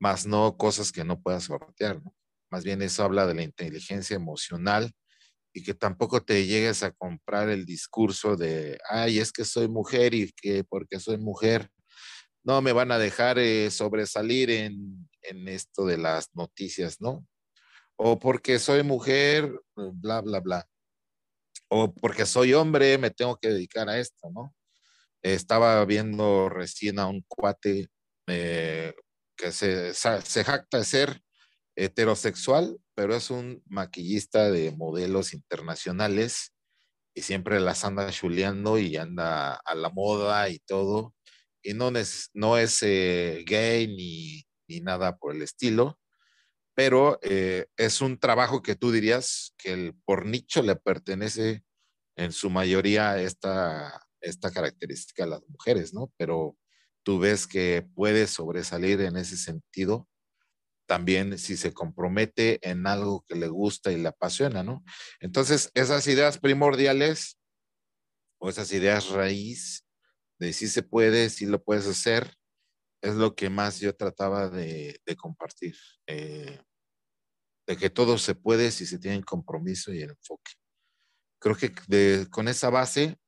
más 0.00 0.26
no 0.26 0.56
cosas 0.56 0.90
que 0.90 1.04
no 1.04 1.20
puedas 1.20 1.44
sortear, 1.44 2.02
¿no? 2.02 2.14
Más 2.54 2.62
bien 2.62 2.82
eso 2.82 3.02
habla 3.02 3.26
de 3.26 3.34
la 3.34 3.42
inteligencia 3.42 4.14
emocional 4.14 4.92
y 5.52 5.64
que 5.64 5.74
tampoco 5.74 6.22
te 6.22 6.46
llegues 6.46 6.84
a 6.84 6.92
comprar 6.92 7.48
el 7.48 7.66
discurso 7.66 8.36
de, 8.36 8.78
ay, 8.88 9.18
es 9.18 9.32
que 9.32 9.44
soy 9.44 9.66
mujer 9.66 10.14
y 10.14 10.30
que 10.32 10.62
porque 10.62 11.00
soy 11.00 11.18
mujer 11.18 11.68
no 12.44 12.62
me 12.62 12.70
van 12.70 12.92
a 12.92 12.98
dejar 12.98 13.40
eh, 13.40 13.72
sobresalir 13.72 14.50
en, 14.50 15.08
en 15.22 15.48
esto 15.48 15.84
de 15.84 15.98
las 15.98 16.28
noticias, 16.34 17.00
¿no? 17.00 17.26
O 17.96 18.20
porque 18.20 18.60
soy 18.60 18.84
mujer, 18.84 19.50
bla, 19.74 20.20
bla, 20.20 20.38
bla 20.38 20.68
o 21.68 21.92
porque 21.92 22.24
soy 22.24 22.54
hombre 22.54 22.98
me 22.98 23.10
tengo 23.10 23.36
que 23.36 23.48
dedicar 23.48 23.88
a 23.88 23.98
esto, 23.98 24.30
¿no? 24.32 24.54
Estaba 25.22 25.84
viendo 25.84 26.48
recién 26.48 27.00
a 27.00 27.06
un 27.06 27.24
cuate 27.26 27.88
eh, 28.28 28.94
que 29.36 29.50
se, 29.50 29.92
se 29.92 30.44
jacta 30.44 30.78
de 30.78 30.84
ser 30.84 31.23
heterosexual, 31.76 32.78
pero 32.94 33.14
es 33.14 33.30
un 33.30 33.62
maquillista 33.66 34.50
de 34.50 34.72
modelos 34.72 35.34
internacionales 35.34 36.52
y 37.14 37.22
siempre 37.22 37.60
las 37.60 37.84
anda 37.84 38.10
chuleando 38.10 38.78
y 38.78 38.96
anda 38.96 39.54
a 39.54 39.74
la 39.74 39.90
moda 39.90 40.48
y 40.48 40.58
todo. 40.60 41.14
Y 41.62 41.74
no 41.74 41.88
es, 41.90 42.30
no 42.34 42.58
es 42.58 42.82
eh, 42.82 43.44
gay 43.46 43.88
ni, 43.88 44.44
ni, 44.68 44.80
nada 44.80 45.16
por 45.16 45.34
el 45.34 45.42
estilo, 45.42 45.98
pero 46.74 47.18
eh, 47.22 47.66
es 47.76 48.00
un 48.00 48.18
trabajo 48.18 48.62
que 48.62 48.74
tú 48.76 48.92
dirías 48.92 49.54
que 49.58 49.72
el, 49.72 49.94
por 50.04 50.26
nicho 50.26 50.62
le 50.62 50.76
pertenece 50.76 51.64
en 52.16 52.32
su 52.32 52.50
mayoría 52.50 53.20
esta, 53.20 54.00
esta 54.20 54.50
característica 54.50 55.24
a 55.24 55.28
las 55.28 55.42
mujeres, 55.48 55.94
¿no? 55.94 56.12
Pero 56.16 56.56
tú 57.04 57.18
ves 57.18 57.46
que 57.46 57.86
puede 57.94 58.26
sobresalir 58.26 59.00
en 59.00 59.16
ese 59.16 59.36
sentido 59.36 60.08
también 60.86 61.38
si 61.38 61.56
se 61.56 61.72
compromete 61.72 62.58
en 62.68 62.86
algo 62.86 63.24
que 63.26 63.34
le 63.34 63.48
gusta 63.48 63.92
y 63.92 63.96
le 63.96 64.08
apasiona, 64.08 64.62
¿no? 64.62 64.84
Entonces, 65.20 65.70
esas 65.74 66.06
ideas 66.06 66.38
primordiales 66.38 67.38
o 68.38 68.48
esas 68.50 68.72
ideas 68.72 69.08
raíz 69.08 69.84
de 70.38 70.52
si 70.52 70.68
se 70.68 70.82
puede, 70.82 71.30
si 71.30 71.46
lo 71.46 71.62
puedes 71.62 71.86
hacer, 71.86 72.34
es 73.02 73.14
lo 73.14 73.34
que 73.34 73.50
más 73.50 73.80
yo 73.80 73.94
trataba 73.94 74.48
de, 74.48 75.00
compartir. 75.16 75.76
Eh, 76.06 76.60
de 77.66 77.76
que 77.76 77.90
todo 77.90 78.18
se 78.18 78.34
puede 78.34 78.70
si 78.70 78.86
se 78.86 78.98
tiene 78.98 79.22
compromiso 79.22 79.92
y 79.92 80.02
enfoque. 80.02 80.52
Creo 81.40 81.56
que 81.56 82.26
con 82.30 82.48
esa 82.48 82.70
base 82.70 83.18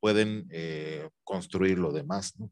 pueden 0.00 0.48
eh, 0.50 1.08
construir 1.24 1.78
lo 1.78 1.92
demás, 1.92 2.38
¿no? 2.38 2.50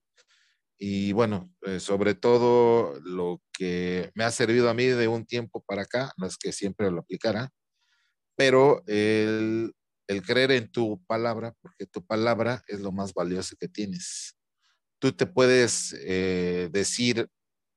Y 0.80 1.12
bueno, 1.12 1.52
eh, 1.62 1.80
sobre 1.80 2.14
todo 2.14 2.98
lo 3.04 3.42
que 3.52 4.10
me 4.14 4.24
ha 4.24 4.30
servido 4.30 4.70
a 4.70 4.74
mí 4.74 4.86
de 4.86 5.08
un 5.08 5.26
tiempo 5.26 5.62
para 5.66 5.82
acá, 5.82 6.12
no 6.18 6.26
es 6.26 6.38
que 6.38 6.52
siempre 6.52 6.90
lo 6.90 7.00
aplicara, 7.00 7.50
pero 8.36 8.82
el, 8.86 9.72
el 10.08 10.22
creer 10.22 10.52
en 10.52 10.70
tu 10.72 11.02
palabra, 11.06 11.54
porque 11.62 11.86
tu 11.86 12.04
palabra 12.06 12.62
es 12.68 12.80
lo 12.80 12.92
más 12.92 13.14
valioso 13.14 13.56
que 13.58 13.68
tienes. 13.68 14.36
Tú 15.00 15.12
te 15.12 15.26
puedes 15.26 15.94
eh, 16.06 16.68
decir, 16.72 17.28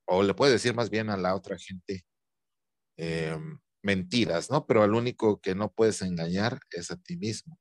o 0.08 0.24
le 0.24 0.34
puedes 0.36 0.54
decir 0.56 0.76
más 0.76 0.90
bien 0.90 1.10
a 1.10 1.18
la 1.18 1.36
otra 1.36 1.58
gente, 1.60 2.06
eh, 2.98 3.38
mentiras, 3.84 4.50
¿no? 4.52 4.66
Pero 4.68 4.84
al 4.84 4.94
único 4.96 5.40
que 5.42 5.56
no 5.56 5.72
puedes 5.72 6.02
engañar 6.02 6.60
es 6.72 6.92
a 6.92 6.98
ti 6.98 7.18
mismo. 7.18 7.60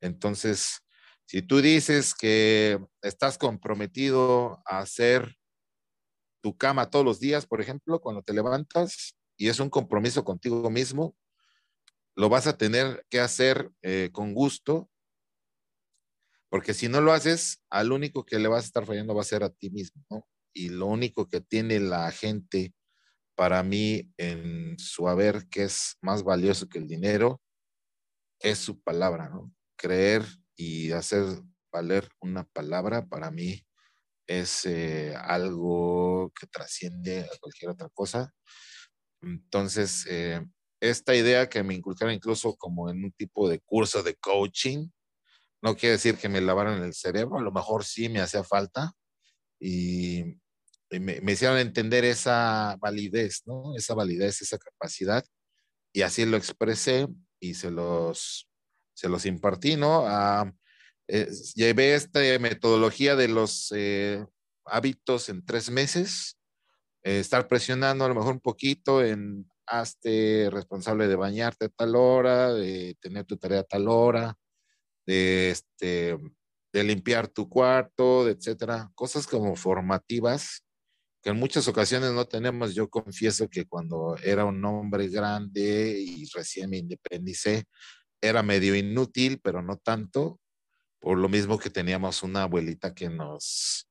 Entonces, 0.00 0.80
si 1.26 1.42
tú 1.42 1.60
dices 1.60 2.14
que 2.14 2.78
estás 3.02 3.36
comprometido 3.36 4.62
a 4.64 4.78
hacer 4.78 5.36
tu 6.40 6.56
cama 6.56 6.88
todos 6.88 7.04
los 7.04 7.18
días, 7.18 7.46
por 7.46 7.60
ejemplo, 7.60 8.00
cuando 8.00 8.22
te 8.22 8.32
levantas, 8.32 9.16
y 9.36 9.48
es 9.48 9.58
un 9.58 9.68
compromiso 9.68 10.24
contigo 10.24 10.70
mismo, 10.70 11.16
lo 12.14 12.28
vas 12.28 12.46
a 12.46 12.56
tener 12.56 13.04
que 13.10 13.18
hacer 13.18 13.70
eh, 13.82 14.10
con 14.12 14.34
gusto, 14.34 14.88
porque 16.48 16.74
si 16.74 16.88
no 16.88 17.00
lo 17.00 17.12
haces, 17.12 17.60
al 17.70 17.90
único 17.90 18.24
que 18.24 18.38
le 18.38 18.48
vas 18.48 18.62
a 18.62 18.66
estar 18.66 18.86
fallando 18.86 19.14
va 19.14 19.22
a 19.22 19.24
ser 19.24 19.42
a 19.42 19.50
ti 19.50 19.68
mismo, 19.68 20.04
¿no? 20.08 20.26
Y 20.54 20.68
lo 20.68 20.86
único 20.86 21.28
que 21.28 21.40
tiene 21.40 21.80
la 21.80 22.10
gente 22.12 22.72
para 23.34 23.62
mí 23.64 24.10
en 24.16 24.78
su 24.78 25.08
haber 25.08 25.48
que 25.48 25.64
es 25.64 25.98
más 26.00 26.22
valioso 26.22 26.68
que 26.68 26.78
el 26.78 26.86
dinero 26.86 27.42
es 28.38 28.58
su 28.58 28.80
palabra, 28.80 29.28
¿no? 29.28 29.52
Creer 29.76 30.24
y 30.56 30.92
hacer 30.92 31.24
valer 31.70 32.08
una 32.20 32.44
palabra 32.44 33.06
para 33.06 33.30
mí 33.30 33.66
es 34.26 34.66
eh, 34.66 35.14
algo 35.16 36.32
que 36.38 36.46
trasciende 36.46 37.20
a 37.20 37.38
cualquier 37.40 37.70
otra 37.70 37.88
cosa. 37.90 38.32
Entonces, 39.22 40.06
eh, 40.08 40.44
esta 40.80 41.14
idea 41.14 41.48
que 41.48 41.62
me 41.62 41.74
inculcaron 41.74 42.14
incluso 42.14 42.56
como 42.56 42.90
en 42.90 43.04
un 43.04 43.12
tipo 43.12 43.48
de 43.48 43.60
curso 43.60 44.02
de 44.02 44.14
coaching, 44.16 44.88
no 45.62 45.76
quiere 45.76 45.94
decir 45.94 46.16
que 46.18 46.28
me 46.28 46.40
lavaran 46.40 46.82
el 46.82 46.94
cerebro, 46.94 47.38
a 47.38 47.42
lo 47.42 47.52
mejor 47.52 47.84
sí 47.84 48.08
me 48.08 48.20
hacía 48.20 48.44
falta 48.44 48.92
y 49.60 50.24
me, 50.90 51.32
hicieron 51.32 51.58
entender 51.58 52.04
esa 52.04 52.76
validez, 52.80 53.42
¿no? 53.46 53.74
Esa 53.76 53.94
validez, 53.94 54.42
esa 54.42 54.58
capacidad, 54.58 55.24
y 55.92 56.02
así 56.02 56.24
lo 56.26 56.36
expresé 56.36 57.08
y 57.40 57.54
se 57.54 57.70
los, 57.70 58.45
se 58.96 59.08
los 59.08 59.26
impartí, 59.26 59.76
¿no? 59.76 60.04
Ah, 60.06 60.50
llevé 61.54 61.94
esta 61.94 62.20
metodología 62.40 63.14
de 63.14 63.28
los 63.28 63.72
eh, 63.76 64.24
hábitos 64.64 65.28
en 65.28 65.44
tres 65.44 65.70
meses, 65.70 66.38
eh, 67.04 67.20
estar 67.20 67.46
presionando 67.46 68.04
a 68.04 68.08
lo 68.08 68.14
mejor 68.14 68.32
un 68.32 68.40
poquito 68.40 69.04
en 69.04 69.50
hazte 69.66 70.48
responsable 70.50 71.08
de 71.08 71.16
bañarte 71.16 71.66
a 71.66 71.68
tal 71.68 71.94
hora, 71.94 72.52
de 72.54 72.96
tener 73.00 73.24
tu 73.26 73.36
tarea 73.36 73.60
a 73.60 73.64
tal 73.64 73.88
hora, 73.88 74.36
de, 75.06 75.50
este, 75.50 76.16
de 76.72 76.84
limpiar 76.84 77.28
tu 77.28 77.48
cuarto, 77.48 78.28
etcétera, 78.28 78.90
cosas 78.94 79.26
como 79.26 79.56
formativas 79.56 80.64
en 81.26 81.38
muchas 81.38 81.66
ocasiones 81.68 82.12
no 82.12 82.24
tenemos. 82.24 82.74
Yo 82.74 82.88
confieso 82.88 83.48
que 83.48 83.66
cuando 83.66 84.16
era 84.22 84.44
un 84.44 84.64
hombre 84.64 85.08
grande 85.08 85.98
y 85.98 86.24
recién 86.32 86.70
me 86.70 86.78
independicé, 86.78 87.64
era 88.20 88.42
medio 88.42 88.74
inútil, 88.74 89.40
pero 89.42 89.62
no 89.62 89.76
tanto, 89.76 90.40
por 91.00 91.18
lo 91.18 91.28
mismo 91.28 91.58
que 91.58 91.70
teníamos 91.70 92.22
una 92.22 92.42
abuelita 92.42 92.94
que 92.94 93.08
nos, 93.08 93.88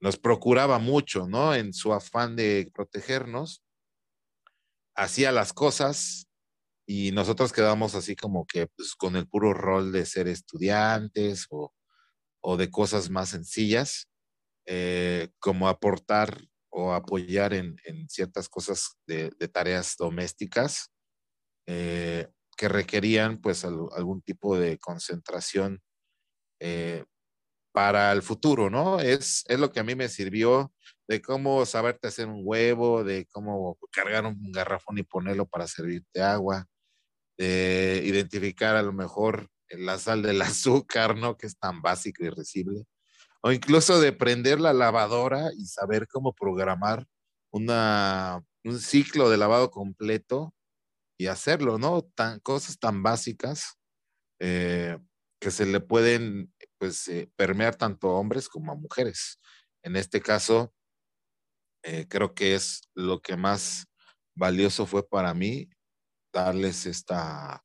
nos 0.00 0.16
procuraba 0.16 0.78
mucho, 0.78 1.26
¿no? 1.26 1.54
En 1.54 1.72
su 1.72 1.92
afán 1.92 2.36
de 2.36 2.70
protegernos, 2.74 3.62
hacía 4.94 5.32
las 5.32 5.52
cosas 5.52 6.26
y 6.86 7.12
nosotros 7.12 7.52
quedamos 7.52 7.94
así 7.94 8.16
como 8.16 8.44
que 8.46 8.66
pues, 8.66 8.94
con 8.94 9.16
el 9.16 9.26
puro 9.28 9.54
rol 9.54 9.92
de 9.92 10.04
ser 10.04 10.28
estudiantes 10.28 11.46
o, 11.50 11.72
o 12.42 12.56
de 12.56 12.70
cosas 12.70 13.08
más 13.08 13.30
sencillas, 13.30 14.08
eh, 14.66 15.30
como 15.38 15.68
aportar 15.68 16.38
o 16.70 16.92
apoyar 16.92 17.52
en, 17.54 17.76
en 17.84 18.08
ciertas 18.08 18.48
cosas 18.48 18.96
de, 19.06 19.30
tareas 19.52 19.96
domésticas 19.96 20.90
eh, 21.66 22.28
que 22.56 22.68
requerían 22.68 23.40
pues 23.40 23.64
al, 23.64 23.78
algún 23.96 24.22
tipo 24.22 24.58
de 24.58 24.78
concentración 24.78 25.80
eh, 26.60 27.04
para 27.72 28.12
el 28.12 28.22
futuro, 28.22 28.70
¿no? 28.70 29.00
Es, 29.00 29.44
es 29.48 29.58
lo 29.58 29.72
que 29.72 29.80
a 29.80 29.84
mí 29.84 29.94
me 29.94 30.08
sirvió 30.08 30.72
de 31.08 31.22
cómo 31.22 31.64
saberte 31.66 32.08
hacer 32.08 32.28
un 32.28 32.42
huevo, 32.44 33.02
de 33.02 33.26
cómo 33.32 33.78
cargar 33.90 34.26
un 34.26 34.52
garrafón 34.52 34.98
y 34.98 35.02
ponerlo 35.02 35.46
para 35.46 35.66
servirte 35.66 36.22
agua, 36.22 36.66
de 37.38 38.02
identificar 38.04 38.76
a 38.76 38.82
lo 38.82 38.92
mejor 38.92 39.48
la 39.70 39.98
sal 39.98 40.22
del 40.22 40.40
azúcar, 40.42 41.16
¿no? 41.16 41.36
Que 41.36 41.46
es 41.46 41.58
tan 41.58 41.82
básico 41.82 42.24
y 42.24 42.30
recible. 42.30 42.84
O 43.42 43.50
incluso 43.50 44.00
de 44.00 44.12
prender 44.12 44.60
la 44.60 44.72
lavadora 44.72 45.50
y 45.56 45.66
saber 45.66 46.06
cómo 46.06 46.32
programar 46.32 47.06
una, 47.50 48.44
un 48.64 48.78
ciclo 48.78 49.30
de 49.30 49.38
lavado 49.38 49.70
completo 49.70 50.54
y 51.18 51.26
hacerlo, 51.26 51.78
¿no? 51.78 52.02
Tan, 52.02 52.40
cosas 52.40 52.78
tan 52.78 53.02
básicas 53.02 53.78
eh, 54.40 54.98
que 55.40 55.50
se 55.50 55.66
le 55.66 55.80
pueden, 55.80 56.52
pues, 56.78 57.08
eh, 57.08 57.30
permear 57.36 57.76
tanto 57.76 58.08
a 58.10 58.18
hombres 58.18 58.48
como 58.48 58.72
a 58.72 58.76
mujeres. 58.76 59.38
En 59.82 59.96
este 59.96 60.20
caso, 60.20 60.74
eh, 61.84 62.06
creo 62.08 62.34
que 62.34 62.54
es 62.54 62.88
lo 62.94 63.20
que 63.20 63.36
más 63.36 63.86
valioso 64.36 64.86
fue 64.86 65.06
para 65.08 65.34
mí 65.34 65.68
darles 66.32 66.86
esta, 66.86 67.64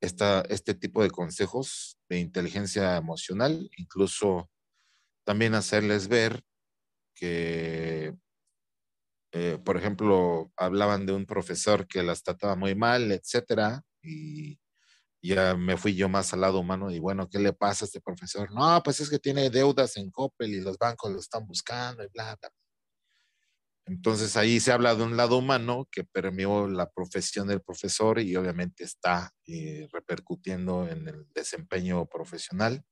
esta, 0.00 0.42
este 0.42 0.74
tipo 0.74 1.02
de 1.02 1.10
consejos 1.10 1.98
de 2.08 2.18
inteligencia 2.20 2.96
emocional, 2.96 3.68
incluso 3.76 4.50
también 5.26 5.54
hacerles 5.54 6.08
ver 6.08 6.42
que, 7.14 8.14
eh, 9.36 9.58
por 9.64 9.76
ejemplo, 9.76 10.52
hablaban 10.56 11.06
de 11.06 11.12
un 11.12 11.26
profesor 11.26 11.88
que 11.88 12.04
las 12.04 12.22
trataba 12.22 12.54
muy 12.54 12.76
mal, 12.76 13.10
etcétera, 13.10 13.82
y 14.00 14.60
ya 15.20 15.56
me 15.56 15.76
fui 15.76 15.96
yo 15.96 16.08
más 16.08 16.32
al 16.32 16.42
lado 16.42 16.60
humano 16.60 16.88
y 16.92 17.00
bueno, 17.00 17.28
¿qué 17.28 17.40
le 17.40 17.52
pasa 17.52 17.84
a 17.84 17.86
este 17.86 18.00
profesor? 18.00 18.52
No, 18.52 18.80
pues 18.84 19.00
es 19.00 19.10
que 19.10 19.18
tiene 19.18 19.50
deudas 19.50 19.96
en 19.96 20.12
Coppel 20.12 20.54
y 20.54 20.60
los 20.60 20.78
bancos 20.78 21.10
lo 21.10 21.18
están 21.18 21.46
buscando 21.48 22.04
y 22.04 22.08
bla, 22.14 22.36
bla. 22.40 22.50
Entonces 23.86 24.36
ahí 24.36 24.60
se 24.60 24.70
habla 24.70 24.94
de 24.94 25.02
un 25.02 25.16
lado 25.16 25.38
humano 25.38 25.88
que 25.90 26.04
permeó 26.04 26.68
la 26.68 26.88
profesión 26.88 27.48
del 27.48 27.60
profesor 27.60 28.20
y 28.20 28.36
obviamente 28.36 28.84
está 28.84 29.32
eh, 29.46 29.88
repercutiendo 29.92 30.86
en 30.86 31.08
el 31.08 31.26
desempeño 31.34 32.06
profesional, 32.06 32.84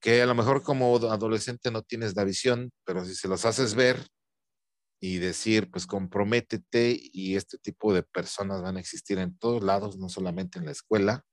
que 0.00 0.22
a 0.22 0.26
lo 0.26 0.34
mejor 0.34 0.64
como 0.64 0.96
adolescente 0.96 1.70
no 1.70 1.82
tienes 1.82 2.16
la 2.16 2.24
visión, 2.24 2.72
pero 2.84 3.04
si 3.04 3.14
se 3.14 3.28
los 3.28 3.44
haces 3.44 3.76
ver 3.76 4.04
y 5.00 5.18
decir, 5.18 5.70
pues 5.70 5.86
comprométete 5.86 6.98
y 7.12 7.36
este 7.36 7.58
tipo 7.58 7.92
de 7.92 8.02
personas 8.02 8.62
van 8.62 8.76
a 8.76 8.80
existir 8.80 9.18
en 9.18 9.36
todos 9.38 9.62
lados, 9.62 9.98
no 9.98 10.08
solamente 10.08 10.58
en 10.58 10.66
la 10.66 10.72
escuela, 10.72 11.24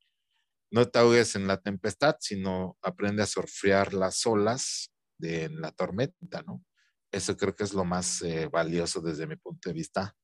no 0.71 0.87
te 0.89 0.99
ahogues 0.99 1.35
en 1.35 1.47
la 1.47 1.61
tempestad, 1.61 2.15
sino 2.19 2.77
aprende 2.81 3.23
a 3.23 3.27
surfear 3.27 3.93
las 3.93 4.25
olas 4.25 4.91
de 5.17 5.49
la 5.49 5.71
tormenta, 5.71 6.41
¿no? 6.41 6.63
Eso 7.11 7.37
creo 7.37 7.55
que 7.55 7.63
es 7.63 7.73
lo 7.73 7.85
más 7.85 8.23
eh, 8.23 8.47
valioso 8.47 8.99
desde 8.99 9.27
mi 9.27 9.35
punto 9.35 9.69
de 9.69 9.73
vista 9.73 10.15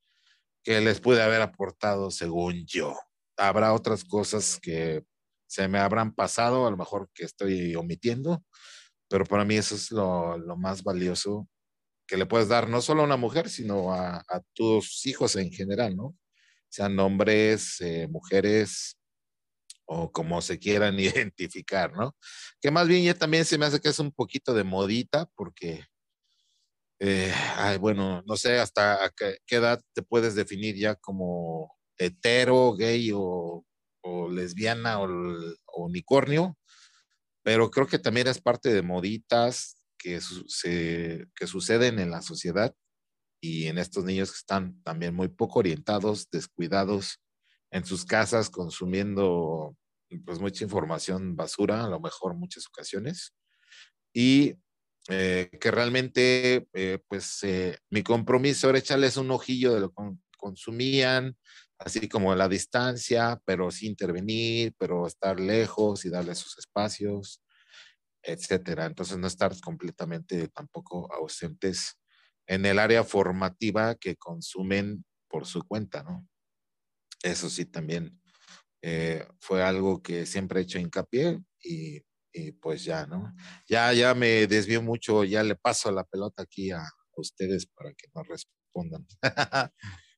que 0.64 0.82
les 0.82 1.00
pude 1.00 1.22
haber 1.22 1.42
aportado 1.42 2.10
según 2.12 2.66
yo. 2.66 2.96
Habrá 3.38 3.74
otras 3.74 4.04
cosas 4.04 4.60
que 4.60 5.04
se 5.48 5.68
me 5.68 5.80
habrán 5.80 6.14
pasado, 6.14 6.68
a 6.68 6.72
lo 6.72 6.78
mejor 6.78 7.10
que 7.14 7.26
estoy 7.26 7.76
omitiendo, 7.76 8.44
pero 9.08 9.26
para 9.26 9.46
mí 9.46 9.56
eso 9.56 9.76
es 9.76 9.92
lo, 9.92 10.38
lo 10.38 10.58
más 10.58 10.84
valioso 10.84 11.48
que 12.10 12.18
le 12.18 12.26
puedes 12.26 12.48
dar 12.48 12.68
no 12.68 12.82
solo 12.82 13.04
a 13.04 13.06
una 13.06 13.18
mujer, 13.18 13.50
sino 13.50 13.94
a, 13.94 14.18
a 14.18 14.42
tus 14.54 15.06
hijos 15.06 15.36
en 15.36 15.52
general, 15.52 15.96
¿no? 15.96 16.18
Sean 16.68 17.00
hombres, 17.00 17.80
eh, 17.82 18.08
mujeres 18.10 18.98
o 19.86 20.12
como 20.12 20.42
se 20.42 20.58
quieran 20.58 21.00
identificar, 21.00 21.94
¿no? 21.94 22.16
Que 22.60 22.72
más 22.72 22.88
bien 22.88 23.04
ya 23.04 23.14
también 23.14 23.46
se 23.46 23.60
me 23.60 23.68
hace 23.68 23.80
que 23.80 23.90
es 23.90 24.00
un 24.00 24.12
poquito 24.12 24.56
de 24.56 24.64
modita 24.64 25.30
porque 25.36 25.86
eh, 27.00 27.32
ay, 27.58 27.78
bueno, 27.78 28.24
no 28.26 28.36
sé 28.36 28.60
hasta 28.60 29.06
a 29.06 29.10
qué, 29.12 29.38
qué, 29.46 29.58
edad 29.58 29.80
te 29.94 30.02
puedes 30.02 30.36
definir 30.36 30.76
ya 30.76 30.96
como 30.96 31.78
hetero, 31.98 32.76
gay 32.76 33.12
o, 33.14 33.64
o 34.02 34.30
lesbiana 34.30 35.00
o, 35.00 35.06
o, 35.06 35.86
unicornio, 35.86 36.58
pero 37.44 37.70
creo 37.70 37.88
que 37.88 38.00
también 38.00 38.28
es 38.28 38.42
parte 38.42 38.74
de 38.74 38.82
moditas 38.82 39.79
que, 40.02 40.20
se, 40.22 41.28
que 41.36 41.48
suceden 41.48 42.00
en 42.00 42.10
la 42.10 42.22
sociedad 42.22 42.74
y 43.42 43.68
en 43.68 43.78
estos 43.78 44.04
niños 44.04 44.32
que 44.32 44.38
están 44.38 44.82
también 44.84 45.14
muy 45.14 45.28
poco 45.28 45.60
orientados, 45.60 46.30
descuidados 46.32 47.20
en 47.72 47.86
sus 47.86 48.06
casas, 48.06 48.50
consumiendo 48.50 49.76
pues 50.26 50.40
mucha 50.40 50.64
información 50.64 51.36
basura, 51.36 51.84
a 51.84 51.90
lo 51.90 52.00
mejor 52.00 52.36
muchas 52.36 52.66
ocasiones, 52.68 53.36
y 54.14 54.56
eh, 55.08 55.50
que 55.60 55.72
realmente, 55.72 56.68
eh, 56.74 57.00
pues, 57.08 57.44
eh, 57.44 57.78
mi 57.90 58.04
compromiso 58.04 58.70
era 58.70 58.80
echarles 58.80 59.18
un 59.18 59.32
ojillo 59.32 59.74
de 59.74 59.82
lo 59.82 59.90
que 59.90 60.04
consumían, 60.38 61.38
así 61.80 62.08
como 62.08 62.36
la 62.36 62.50
distancia, 62.50 63.42
pero 63.46 63.72
sin 63.72 63.90
intervenir, 63.92 64.74
pero 64.78 65.08
estar 65.08 65.40
lejos 65.40 66.06
y 66.06 66.10
darles 66.10 66.38
sus 66.40 66.58
espacios, 66.58 67.42
etcétera. 68.24 68.86
Entonces, 68.86 69.18
no 69.18 69.28
estar 69.28 69.58
completamente 69.62 70.48
tampoco 70.50 71.12
ausentes 71.14 71.98
en 72.48 72.66
el 72.66 72.80
área 72.80 73.04
formativa 73.04 73.96
que 73.96 74.16
consumen 74.16 75.06
por 75.28 75.46
su 75.46 75.64
cuenta, 75.64 76.04
¿no? 76.04 76.28
Eso 77.24 77.50
sí, 77.50 77.66
también 77.66 78.20
eh, 78.82 79.28
fue 79.40 79.64
algo 79.64 80.02
que 80.02 80.26
siempre 80.26 80.60
he 80.60 80.64
hecho 80.64 80.80
hincapié 80.80 81.40
y 81.64 82.02
y 82.34 82.52
pues 82.54 82.84
ya, 82.84 83.06
¿no? 83.06 83.34
Ya, 83.68 83.92
ya 83.94 84.14
me 84.14 84.48
desvío 84.48 84.82
mucho, 84.82 85.24
ya 85.24 85.44
le 85.44 85.56
paso 85.56 85.92
la 85.92 86.04
pelota 86.04 86.44
aquí 86.44 86.72
a, 86.72 86.84
ustedes 87.16 87.66
para 87.68 87.92
que 87.94 88.08
nos 88.16 88.28
respondan. 88.28 89.06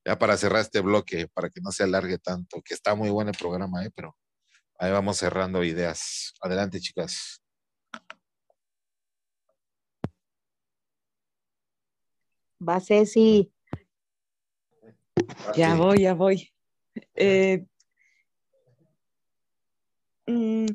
ya 0.06 0.18
para 0.18 0.36
cerrar 0.36 0.60
este 0.60 0.80
bloque, 0.80 1.26
para 1.34 1.50
que 1.50 1.60
no 1.60 1.72
se 1.72 1.82
alargue 1.82 2.18
tanto, 2.18 2.62
que 2.62 2.74
está 2.74 2.94
muy 2.94 3.10
bueno 3.10 3.30
el 3.32 3.36
programa, 3.36 3.84
¿eh? 3.84 3.90
pero 3.94 4.16
ahí 4.78 4.92
vamos 4.92 5.18
cerrando 5.18 5.64
ideas. 5.64 6.32
Adelante, 6.40 6.80
chicas. 6.80 7.41
Va, 12.66 12.80
Ceci. 12.80 13.50
Ya 15.56 15.74
voy, 15.74 16.02
ya 16.02 16.14
voy. 16.14 16.52
Eh, 17.14 17.66
mmm, 20.26 20.66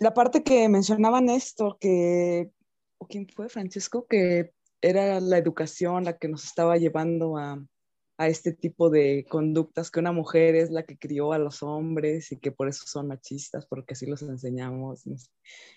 la 0.00 0.14
parte 0.14 0.42
que 0.42 0.68
mencionaba 0.68 1.20
Néstor, 1.20 1.78
que, 1.78 2.50
¿o 2.98 3.06
quién 3.06 3.28
fue? 3.28 3.48
Francisco, 3.48 4.06
que 4.06 4.52
era 4.80 5.20
la 5.20 5.36
educación 5.36 6.04
la 6.04 6.16
que 6.16 6.28
nos 6.28 6.44
estaba 6.44 6.78
llevando 6.78 7.36
a, 7.36 7.62
a, 8.16 8.28
este 8.28 8.52
tipo 8.54 8.88
de 8.88 9.26
conductas, 9.28 9.90
que 9.90 10.00
una 10.00 10.12
mujer 10.12 10.54
es 10.54 10.70
la 10.70 10.84
que 10.84 10.98
crió 10.98 11.34
a 11.34 11.38
los 11.38 11.62
hombres 11.62 12.32
y 12.32 12.38
que 12.38 12.50
por 12.50 12.68
eso 12.68 12.84
son 12.86 13.08
machistas, 13.08 13.66
porque 13.66 13.92
así 13.92 14.06
los 14.06 14.22
enseñamos. 14.22 15.02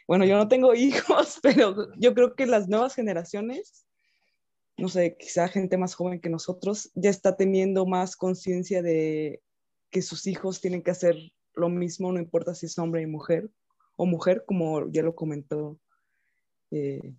Bueno, 0.08 0.24
yo 0.24 0.38
no 0.38 0.48
tengo 0.48 0.74
hijos, 0.76 1.40
pero 1.44 1.90
yo 1.98 2.14
creo 2.14 2.34
que 2.36 2.46
las 2.46 2.70
nuevas 2.70 2.96
generaciones, 2.96 3.86
no 4.78 4.90
sé, 4.90 5.16
quizá 5.18 5.48
gente 5.48 5.78
más 5.78 5.94
joven 5.94 6.20
que 6.20 6.30
nosotros, 6.30 6.92
ya 6.96 7.10
está 7.10 7.36
teniendo 7.36 7.86
más 7.86 8.16
conciencia 8.16 8.82
de 8.82 9.42
que 9.92 10.02
sus 10.02 10.26
hijos 10.28 10.62
tienen 10.62 10.82
que 10.82 10.92
hacer 10.92 11.16
lo 11.54 11.70
mismo, 11.70 12.12
no 12.12 12.20
importa 12.20 12.56
si 12.56 12.66
es 12.66 12.78
hombre 12.80 13.06
o 13.06 13.08
mujer, 13.08 13.50
o 13.96 14.06
mujer, 14.06 14.44
como 14.46 14.90
ya 14.90 15.04
lo 15.04 15.14
comentó 15.14 15.80
eh, 16.72 17.14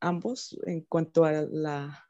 ambos, 0.00 0.56
en 0.66 0.82
cuanto 0.82 1.24
a 1.24 1.32
la, 1.32 2.04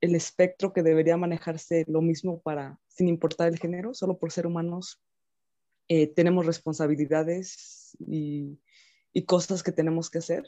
el 0.00 0.14
espectro 0.14 0.72
que 0.72 0.82
debería 0.82 1.16
manejarse 1.16 1.84
lo 1.88 2.02
mismo 2.02 2.40
para, 2.40 2.78
sin 2.88 3.08
importar 3.08 3.48
el 3.48 3.58
género, 3.58 3.94
solo 3.94 4.18
por 4.18 4.32
ser 4.32 4.46
humanos, 4.46 5.02
eh, 5.88 6.06
tenemos 6.06 6.46
responsabilidades 6.46 7.96
y, 7.98 8.60
y 9.12 9.24
cosas 9.24 9.62
que 9.62 9.72
tenemos 9.72 10.10
que 10.10 10.18
hacer. 10.18 10.44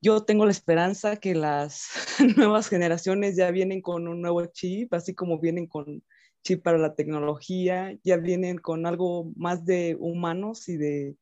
Yo 0.00 0.24
tengo 0.24 0.44
la 0.44 0.52
esperanza 0.52 1.16
que 1.16 1.34
las 1.34 1.88
nuevas 2.36 2.68
generaciones 2.68 3.36
ya 3.36 3.50
vienen 3.50 3.82
con 3.82 4.06
un 4.06 4.22
nuevo 4.22 4.44
chip, 4.46 4.94
así 4.94 5.14
como 5.14 5.40
vienen 5.40 5.66
con 5.66 6.04
chip 6.42 6.62
para 6.62 6.78
la 6.78 6.94
tecnología, 6.94 7.98
ya 8.04 8.16
vienen 8.16 8.58
con 8.58 8.86
algo 8.86 9.32
más 9.36 9.64
de 9.64 9.96
humanos 9.98 10.68
y 10.68 10.76
de 10.76 11.16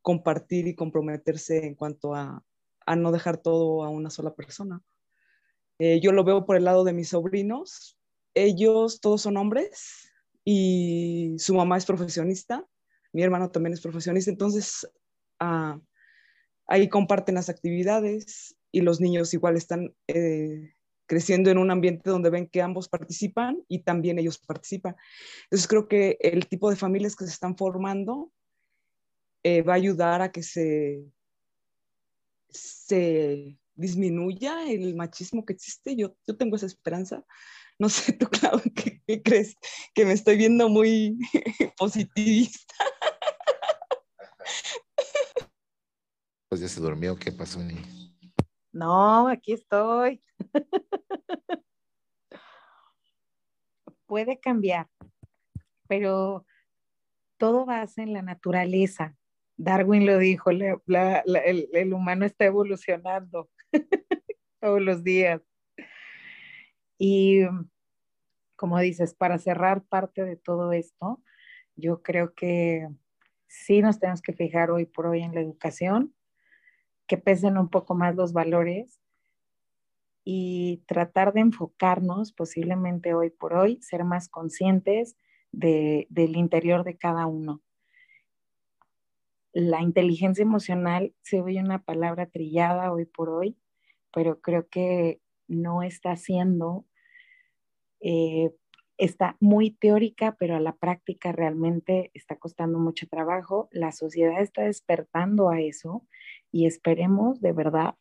compartir 0.00 0.68
y 0.68 0.74
comprometerse 0.74 1.66
en 1.66 1.74
cuanto 1.74 2.14
a, 2.14 2.44
a 2.86 2.96
no 2.96 3.10
dejar 3.10 3.38
todo 3.38 3.82
a 3.84 3.88
una 3.88 4.10
sola 4.10 4.34
persona. 4.34 4.80
Eh, 5.78 6.00
yo 6.00 6.12
lo 6.12 6.24
veo 6.24 6.46
por 6.46 6.56
el 6.56 6.64
lado 6.64 6.84
de 6.84 6.92
mis 6.92 7.08
sobrinos. 7.08 7.98
Ellos 8.34 9.00
todos 9.00 9.22
son 9.22 9.36
hombres 9.36 10.12
y 10.44 11.34
su 11.38 11.54
mamá 11.54 11.78
es 11.78 11.86
profesionista, 11.86 12.64
mi 13.12 13.22
hermano 13.22 13.50
también 13.50 13.72
es 13.72 13.80
profesionista, 13.80 14.30
entonces 14.30 14.86
ah, 15.40 15.80
ahí 16.66 16.88
comparten 16.88 17.34
las 17.36 17.48
actividades 17.48 18.56
y 18.72 18.80
los 18.80 19.00
niños 19.00 19.32
igual 19.34 19.56
están 19.56 19.94
eh, 20.08 20.74
creciendo 21.06 21.50
en 21.50 21.58
un 21.58 21.70
ambiente 21.70 22.10
donde 22.10 22.30
ven 22.30 22.48
que 22.48 22.62
ambos 22.62 22.88
participan 22.88 23.62
y 23.68 23.80
también 23.80 24.18
ellos 24.18 24.38
participan. 24.38 24.96
Entonces 25.44 25.68
creo 25.68 25.88
que 25.88 26.18
el 26.20 26.46
tipo 26.48 26.70
de 26.70 26.76
familias 26.76 27.16
que 27.16 27.24
se 27.24 27.30
están 27.30 27.56
formando 27.56 28.32
eh, 29.42 29.62
va 29.62 29.74
a 29.74 29.76
ayudar 29.76 30.22
a 30.22 30.32
que 30.32 30.42
se, 30.42 31.04
se 32.48 33.58
disminuya 33.74 34.70
el 34.70 34.94
machismo 34.94 35.44
que 35.44 35.52
existe. 35.52 35.96
Yo, 35.96 36.16
yo 36.26 36.36
tengo 36.36 36.56
esa 36.56 36.66
esperanza. 36.66 37.24
No 37.78 37.88
sé, 37.88 38.12
tú, 38.18 38.26
Claudio, 38.26 38.72
¿qué, 38.74 39.22
crees? 39.22 39.56
Que 39.94 40.04
me 40.04 40.12
estoy 40.12 40.36
viendo 40.36 40.68
muy 40.68 41.18
positivista. 41.76 42.74
Ya 46.60 46.68
se 46.68 46.80
durmió, 46.80 47.16
¿qué 47.16 47.32
pasó? 47.32 47.60
No, 48.72 49.28
aquí 49.28 49.52
estoy. 49.52 50.22
Puede 54.06 54.38
cambiar, 54.38 54.88
pero 55.88 56.46
todo 57.38 57.64
basa 57.64 58.02
en 58.02 58.12
la 58.12 58.22
naturaleza. 58.22 59.16
Darwin 59.56 60.06
lo 60.06 60.18
dijo, 60.18 60.50
el, 60.50 60.80
el, 61.72 61.94
humano 61.94 62.24
está 62.24 62.44
evolucionando 62.44 63.50
todos 64.60 64.80
los 64.80 65.04
días. 65.04 65.40
Y 66.98 67.42
como 68.56 68.78
dices, 68.78 69.14
para 69.14 69.38
cerrar 69.38 69.84
parte 69.84 70.24
de 70.24 70.36
todo 70.36 70.72
esto, 70.72 71.22
yo 71.76 72.02
creo 72.02 72.34
que 72.34 72.88
sí 73.48 73.82
nos 73.82 73.98
tenemos 73.98 74.22
que 74.22 74.32
fijar 74.32 74.70
hoy 74.70 74.86
por 74.86 75.06
hoy 75.06 75.22
en 75.22 75.34
la 75.34 75.40
educación, 75.40 76.14
que 77.06 77.18
pesen 77.18 77.58
un 77.58 77.68
poco 77.68 77.94
más 77.94 78.14
los 78.14 78.32
valores 78.32 79.00
y 80.24 80.82
tratar 80.86 81.32
de 81.34 81.40
enfocarnos 81.40 82.32
posiblemente 82.32 83.14
hoy 83.14 83.30
por 83.30 83.54
hoy, 83.54 83.78
ser 83.82 84.04
más 84.04 84.28
conscientes 84.28 85.16
de, 85.52 86.06
del 86.08 86.36
interior 86.36 86.82
de 86.82 86.96
cada 86.96 87.26
uno. 87.26 87.62
La 89.52 89.82
inteligencia 89.82 90.42
emocional 90.42 91.14
se 91.22 91.40
oye 91.40 91.60
una 91.60 91.84
palabra 91.84 92.26
trillada 92.26 92.90
hoy 92.90 93.04
por 93.04 93.28
hoy, 93.28 93.56
pero 94.12 94.40
creo 94.40 94.68
que 94.68 95.20
no 95.46 95.82
está 95.82 96.16
siendo, 96.16 96.86
eh, 98.00 98.50
está 98.96 99.36
muy 99.40 99.70
teórica, 99.70 100.36
pero 100.38 100.56
a 100.56 100.60
la 100.60 100.74
práctica 100.74 101.32
realmente 101.32 102.10
está 102.14 102.36
costando 102.36 102.78
mucho 102.78 103.06
trabajo. 103.06 103.68
La 103.70 103.92
sociedad 103.92 104.40
está 104.40 104.62
despertando 104.62 105.50
a 105.50 105.60
eso 105.60 106.04
y 106.54 106.66
esperemos 106.66 107.40
de 107.40 107.52
verdad 107.52 107.96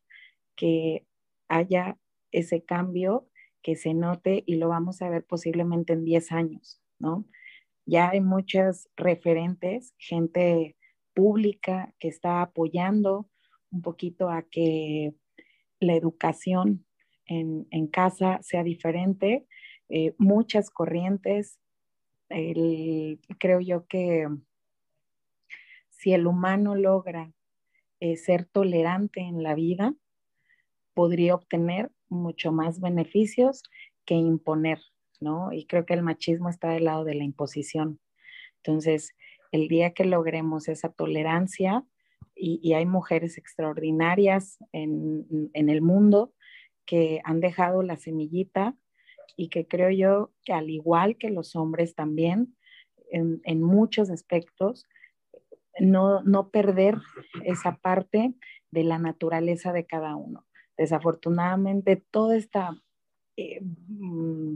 que 0.55 1.07
haya 1.47 1.97
ese 2.31 2.63
cambio, 2.63 3.27
que 3.63 3.75
se 3.75 3.95
note 3.95 4.43
y 4.45 4.57
lo 4.57 4.69
vamos 4.69 5.01
a 5.01 5.09
ver 5.09 5.25
posiblemente 5.25 5.93
en 5.93 6.05
10 6.05 6.31
años, 6.31 6.79
¿no? 6.99 7.25
Ya 7.87 8.11
hay 8.11 8.21
muchas 8.21 8.89
referentes, 8.95 9.95
gente 9.97 10.77
pública 11.15 11.95
que 11.97 12.09
está 12.09 12.43
apoyando 12.43 13.27
un 13.71 13.81
poquito 13.81 14.29
a 14.29 14.43
que 14.43 15.15
la 15.79 15.95
educación 15.95 16.85
en, 17.25 17.87
casa 17.87 18.37
sea 18.43 18.63
diferente, 18.63 19.47
eh, 19.89 20.13
muchas 20.19 20.69
corrientes. 20.69 21.57
creo 22.29 23.59
yo 23.61 23.87
que 23.87 24.27
si 25.89 26.13
el 26.13 26.27
humano 26.27 26.75
logra 26.75 27.33
eh, 28.03 28.17
ser 28.17 28.43
tolerante 28.43 29.21
en 29.21 29.43
la 29.43 29.55
vida, 29.55 29.95
podría 30.93 31.35
obtener 31.35 31.89
mucho 32.09 32.51
más 32.51 32.81
beneficios 32.81 33.63
que 34.03 34.15
imponer, 34.15 34.81
¿no? 35.21 35.53
Y 35.53 35.65
creo 35.67 35.85
que 35.85 35.93
el 35.93 36.03
machismo 36.03 36.49
está 36.49 36.71
del 36.71 36.83
lado 36.83 37.05
de 37.05 37.15
la 37.15 37.23
imposición. 37.23 38.01
Entonces, 38.57 39.15
el 39.53 39.69
día 39.69 39.93
que 39.93 40.03
logremos 40.03 40.67
esa 40.67 40.89
tolerancia, 40.89 41.85
y, 42.35 42.73
hay 42.73 42.85
mujeres 42.85 43.37
extraordinarias 43.37 44.57
en, 44.73 45.49
el 45.53 45.81
mundo 45.81 46.33
que 46.85 47.21
han 47.23 47.39
dejado 47.39 47.83
la 47.83 47.95
semillita 47.95 48.75
y 49.37 49.47
que 49.47 49.65
creo 49.65 49.91
yo 49.91 50.33
que 50.43 50.51
al 50.51 50.69
igual 50.69 51.15
que 51.15 51.29
los 51.29 51.55
hombres 51.55 51.95
también, 51.95 52.53
en, 53.11 53.39
en 53.45 53.61
muchos 53.61 54.09
aspectos, 54.09 54.89
no, 55.79 56.21
no 56.23 56.49
perder 56.49 56.97
esa 57.43 57.77
parte 57.77 58.33
de 58.71 58.83
la 58.83 58.99
naturaleza 58.99 59.73
de 59.73 59.85
cada 59.85 60.15
uno. 60.15 60.45
Desafortunadamente, 60.77 62.03
toda 62.11 62.35
esta 62.35 62.71
eh, 63.37 63.61
mm, 63.61 64.55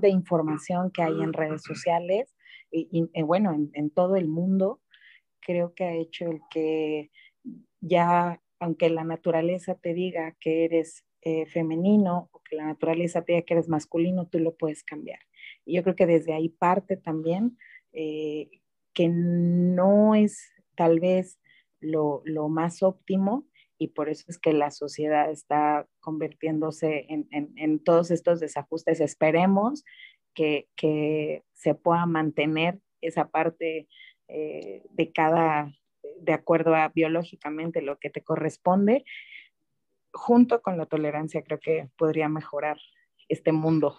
de 0.00 0.08
información 0.08 0.90
que 0.90 1.02
hay 1.02 1.20
en 1.22 1.32
redes 1.32 1.62
sociales 1.62 2.34
y, 2.70 3.10
eh, 3.12 3.22
bueno, 3.22 3.52
en, 3.52 3.90
todo 3.90 4.16
el 4.16 4.28
mundo, 4.28 4.80
creo 5.40 5.74
que 5.74 5.84
ha 5.84 5.94
hecho 5.94 6.30
el 6.30 6.40
que 6.50 7.10
ya, 7.80 8.40
aunque 8.58 8.88
la 8.88 9.04
naturaleza 9.04 9.74
te 9.74 9.92
diga 9.92 10.34
que 10.40 10.64
eres 10.64 11.04
eh, 11.20 11.44
femenino 11.46 12.30
o 12.32 12.40
que 12.40 12.56
la 12.56 12.64
naturaleza 12.64 13.22
te 13.22 13.32
diga 13.32 13.44
que 13.44 13.54
eres 13.54 13.68
masculino, 13.68 14.26
tú 14.26 14.38
lo 14.38 14.54
puedes 14.56 14.84
cambiar. 14.84 15.18
Y 15.66 15.74
yo 15.76 15.82
creo 15.82 15.96
que 15.96 16.06
desde 16.06 16.32
ahí 16.32 16.48
parte 16.48 16.96
también 16.96 17.58
que 18.94 19.08
no 19.08 20.14
es 20.14 20.50
tal 20.76 21.00
vez 21.00 21.38
lo, 21.80 22.22
lo 22.24 22.48
más 22.48 22.82
óptimo, 22.82 23.46
y 23.82 23.88
por 23.88 24.08
eso 24.08 24.26
es 24.28 24.38
que 24.38 24.52
la 24.52 24.70
sociedad 24.70 25.28
está 25.28 25.88
convirtiéndose 25.98 27.04
en, 27.08 27.78
todos 27.80 28.12
estos 28.12 28.38
desajustes. 28.38 29.00
Esperemos 29.00 29.84
que, 30.34 30.68
se 31.52 31.74
pueda 31.74 32.06
mantener 32.06 32.80
esa 33.00 33.28
parte 33.28 33.88
eh, 34.28 34.82
de 34.90 35.12
cada, 35.12 35.72
de 36.20 36.32
acuerdo 36.32 36.76
a 36.76 36.88
biológicamente 36.88 37.82
lo 37.82 37.98
que 37.98 38.10
te 38.10 38.22
corresponde, 38.22 39.04
junto 40.12 40.62
con 40.62 40.76
la 40.76 40.86
tolerancia, 40.86 41.42
creo 41.42 41.58
que 41.58 41.88
podría 41.96 42.28
mejorar 42.28 42.78
este 43.28 43.50
mundo. 43.50 43.96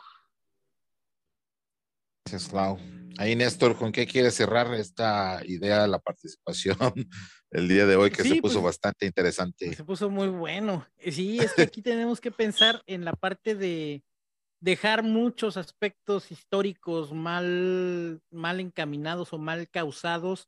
Gracias, 2.25 2.49
Clau. 2.49 2.77
Ahí, 3.17 3.35
Néstor, 3.35 3.77
¿con 3.77 3.91
qué 3.91 4.07
quieres 4.07 4.33
cerrar 4.33 4.73
esta 4.73 5.41
idea 5.45 5.83
de 5.83 5.87
la 5.87 5.99
participación 5.99 6.77
el 7.51 7.67
día 7.67 7.85
de 7.85 7.95
hoy 7.95 8.09
que 8.09 8.23
se 8.23 8.41
puso 8.41 8.61
pues, 8.61 8.63
bastante 8.63 9.05
interesante? 9.05 9.73
Se 9.73 9.83
puso 9.83 10.09
muy 10.09 10.29
bueno. 10.29 10.87
Eh, 10.97 11.11
sí, 11.11 11.39
es 11.39 11.53
que 11.53 11.63
aquí 11.63 11.81
tenemos 11.83 12.19
que 12.19 12.31
pensar 12.31 12.81
en 12.87 13.05
la 13.05 13.13
parte 13.13 13.55
de 13.55 14.03
dejar 14.61 15.03
muchos 15.03 15.57
aspectos 15.57 16.31
históricos 16.31 17.11
mal, 17.11 18.21
mal 18.31 18.59
encaminados 18.59 19.33
o 19.33 19.37
mal 19.37 19.69
causados 19.69 20.47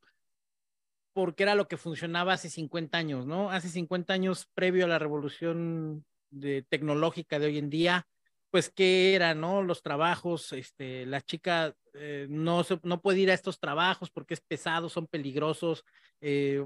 porque 1.14 1.44
era 1.44 1.56
lo 1.56 1.68
que 1.68 1.78
funcionaba 1.78 2.34
hace 2.34 2.50
50 2.50 2.98
años, 2.98 3.26
¿no? 3.26 3.50
Hace 3.50 3.70
50 3.70 4.14
años 4.14 4.50
previo 4.54 4.86
a 4.86 4.90
la 4.90 5.00
revolución 5.00 6.06
de, 6.30 6.64
tecnológica 6.64 7.40
de 7.40 7.46
hoy 7.46 7.58
en 7.58 7.70
día, 7.70 8.08
pues 8.56 8.70
qué 8.70 9.16
era, 9.16 9.36
¿no? 9.36 9.62
Los 9.62 9.82
trabajos, 9.84 10.54
este, 10.54 11.06
la 11.06 11.20
chica 11.20 11.76
eh, 11.94 12.26
no, 12.30 12.64
no 12.84 13.02
puede 13.02 13.20
ir 13.20 13.30
a 13.30 13.34
estos 13.34 13.60
trabajos 13.60 14.10
porque 14.10 14.34
es 14.34 14.40
pesado, 14.40 14.88
son 14.88 15.08
peligrosos. 15.08 15.84
Eh, 16.22 16.66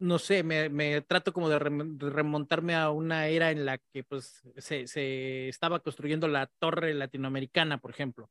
no 0.00 0.18
sé, 0.18 0.42
me, 0.42 1.00
trato 1.02 1.32
como 1.32 1.48
de, 1.50 1.60
remontarme 1.60 2.74
a 2.74 2.90
una 2.90 3.28
era 3.28 3.52
en 3.52 3.64
la 3.64 3.78
que 3.78 4.02
pues 4.02 4.42
se, 4.56 5.48
estaba 5.48 5.78
construyendo 5.78 6.26
la 6.26 6.48
torre 6.58 6.92
latinoamericana, 6.94 7.78
por 7.78 7.92
ejemplo. 7.92 8.28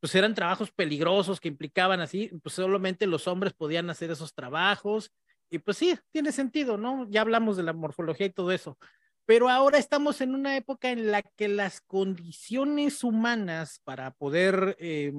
Pues 0.00 0.14
eran 0.14 0.34
trabajos 0.34 0.70
peligrosos 0.70 1.38
que 1.38 1.48
implicaban 1.48 2.00
así, 2.00 2.30
pues 2.42 2.54
solamente 2.54 3.06
los 3.06 3.28
hombres 3.28 3.52
podían 3.52 3.90
hacer 3.90 4.10
esos 4.10 4.32
trabajos. 4.32 5.12
Y 5.50 5.58
pues 5.58 5.76
sí, 5.76 5.98
tiene 6.12 6.32
sentido, 6.32 6.78
¿no? 6.78 7.06
Ya 7.10 7.20
hablamos 7.20 7.58
de 7.58 7.62
la 7.62 7.74
morfología 7.74 8.24
y 8.24 8.30
todo 8.30 8.52
eso 8.52 8.78
pero 9.26 9.48
ahora 9.48 9.78
estamos 9.78 10.20
en 10.20 10.34
una 10.34 10.56
época 10.56 10.90
en 10.90 11.10
la 11.10 11.22
que 11.22 11.48
las 11.48 11.80
condiciones 11.80 13.02
humanas 13.02 13.80
para 13.84 14.12
poder 14.12 14.76
eh, 14.78 15.12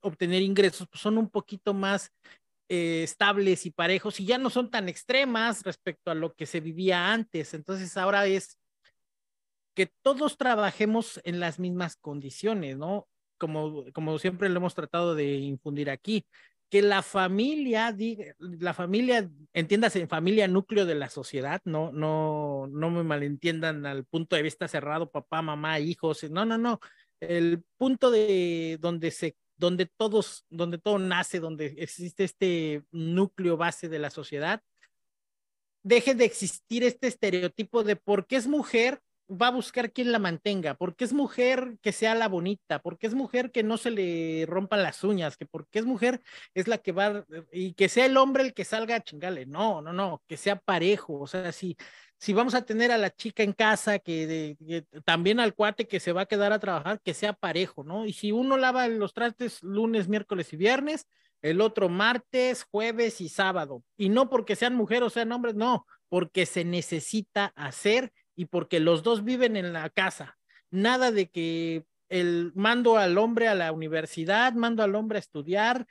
obtener 0.00 0.42
ingresos 0.42 0.86
pues, 0.86 1.00
son 1.00 1.16
un 1.16 1.30
poquito 1.30 1.72
más 1.72 2.12
eh, 2.68 3.02
estables 3.02 3.64
y 3.64 3.70
parejos 3.70 4.20
y 4.20 4.26
ya 4.26 4.36
no 4.36 4.50
son 4.50 4.70
tan 4.70 4.88
extremas 4.88 5.62
respecto 5.62 6.10
a 6.10 6.14
lo 6.14 6.34
que 6.34 6.44
se 6.44 6.60
vivía 6.60 7.10
antes. 7.10 7.54
Entonces 7.54 7.96
ahora 7.96 8.26
es 8.26 8.58
que 9.74 9.90
todos 10.02 10.36
trabajemos 10.36 11.20
en 11.24 11.40
las 11.40 11.58
mismas 11.58 11.96
condiciones, 11.96 12.76
¿no? 12.76 13.08
Como, 13.38 13.84
como 13.92 14.18
siempre 14.18 14.48
lo 14.48 14.58
hemos 14.58 14.74
tratado 14.74 15.14
de 15.14 15.34
infundir 15.34 15.90
aquí 15.90 16.26
que 16.70 16.82
la 16.82 17.02
familia, 17.02 17.96
la 18.38 18.74
familia, 18.74 19.30
entiéndase, 19.52 20.06
familia 20.06 20.48
núcleo 20.48 20.86
de 20.86 20.94
la 20.94 21.08
sociedad, 21.08 21.60
no, 21.64 21.92
no, 21.92 22.66
no 22.68 22.90
me 22.90 23.04
malentiendan 23.04 23.86
al 23.86 24.04
punto 24.04 24.36
de 24.36 24.42
vista 24.42 24.66
cerrado, 24.66 25.10
papá, 25.10 25.42
mamá, 25.42 25.78
hijos, 25.78 26.28
no, 26.30 26.44
no, 26.44 26.58
no. 26.58 26.80
El 27.20 27.62
punto 27.76 28.10
de 28.10 28.78
donde 28.80 29.10
se 29.10 29.36
donde 29.56 29.86
todos, 29.86 30.44
donde 30.50 30.78
todo 30.78 30.98
nace, 30.98 31.38
donde 31.38 31.66
existe 31.78 32.24
este 32.24 32.82
núcleo 32.90 33.56
base 33.56 33.88
de 33.88 33.98
la 33.98 34.10
sociedad, 34.10 34.62
deje 35.82 36.14
de 36.14 36.24
existir 36.24 36.82
este 36.82 37.06
estereotipo 37.06 37.84
de 37.84 37.96
por 37.96 38.26
qué 38.26 38.36
es 38.36 38.46
mujer, 38.46 39.00
va 39.30 39.48
a 39.48 39.50
buscar 39.50 39.92
quien 39.92 40.12
la 40.12 40.18
mantenga, 40.18 40.74
porque 40.74 41.04
es 41.04 41.12
mujer 41.12 41.76
que 41.82 41.92
sea 41.92 42.14
la 42.14 42.28
bonita, 42.28 42.80
porque 42.80 43.06
es 43.06 43.14
mujer 43.14 43.50
que 43.50 43.62
no 43.62 43.76
se 43.76 43.90
le 43.90 44.44
rompan 44.46 44.82
las 44.82 45.02
uñas, 45.04 45.36
que 45.36 45.46
porque 45.46 45.78
es 45.78 45.86
mujer 45.86 46.20
es 46.54 46.68
la 46.68 46.78
que 46.78 46.92
va 46.92 47.24
y 47.52 47.74
que 47.74 47.88
sea 47.88 48.06
el 48.06 48.16
hombre 48.16 48.42
el 48.42 48.54
que 48.54 48.64
salga 48.64 48.96
a 48.96 49.00
chingarle. 49.02 49.46
No, 49.46 49.80
no, 49.80 49.92
no, 49.92 50.22
que 50.28 50.36
sea 50.36 50.56
parejo. 50.56 51.20
O 51.20 51.26
sea, 51.26 51.52
si, 51.52 51.76
si 52.18 52.32
vamos 52.32 52.54
a 52.54 52.64
tener 52.64 52.92
a 52.92 52.98
la 52.98 53.10
chica 53.10 53.42
en 53.42 53.52
casa, 53.52 53.98
que, 53.98 54.56
también 55.04 55.40
al 55.40 55.54
cuate 55.54 55.86
que 55.86 56.00
se 56.00 56.12
va 56.12 56.22
a 56.22 56.26
quedar 56.26 56.52
a 56.52 56.58
trabajar, 56.58 57.00
que 57.02 57.14
sea 57.14 57.32
parejo, 57.32 57.84
¿no? 57.84 58.06
Y 58.06 58.12
si 58.12 58.32
uno 58.32 58.56
lava 58.56 58.88
los 58.88 59.14
trastes 59.14 59.62
lunes, 59.62 60.08
miércoles 60.08 60.52
y 60.52 60.56
viernes, 60.56 61.06
el 61.42 61.60
otro 61.60 61.88
martes, 61.88 62.64
jueves 62.70 63.20
y 63.20 63.28
sábado. 63.28 63.82
Y 63.96 64.08
no 64.08 64.30
porque 64.30 64.56
sean 64.56 64.74
mujeres 64.74 65.06
o 65.06 65.10
sean 65.10 65.32
hombres, 65.32 65.54
no, 65.54 65.86
porque 66.08 66.46
se 66.46 66.64
necesita 66.64 67.52
hacer 67.56 68.12
y 68.36 68.46
porque 68.46 68.80
los 68.80 69.02
dos 69.02 69.24
viven 69.24 69.56
en 69.56 69.72
la 69.72 69.90
casa. 69.90 70.36
Nada 70.70 71.12
de 71.12 71.28
que 71.28 71.84
el 72.08 72.52
mando 72.54 72.96
al 72.96 73.18
hombre 73.18 73.48
a 73.48 73.54
la 73.54 73.72
universidad, 73.72 74.52
mando 74.54 74.82
al 74.82 74.94
hombre 74.94 75.18
a 75.18 75.20
estudiar, 75.20 75.86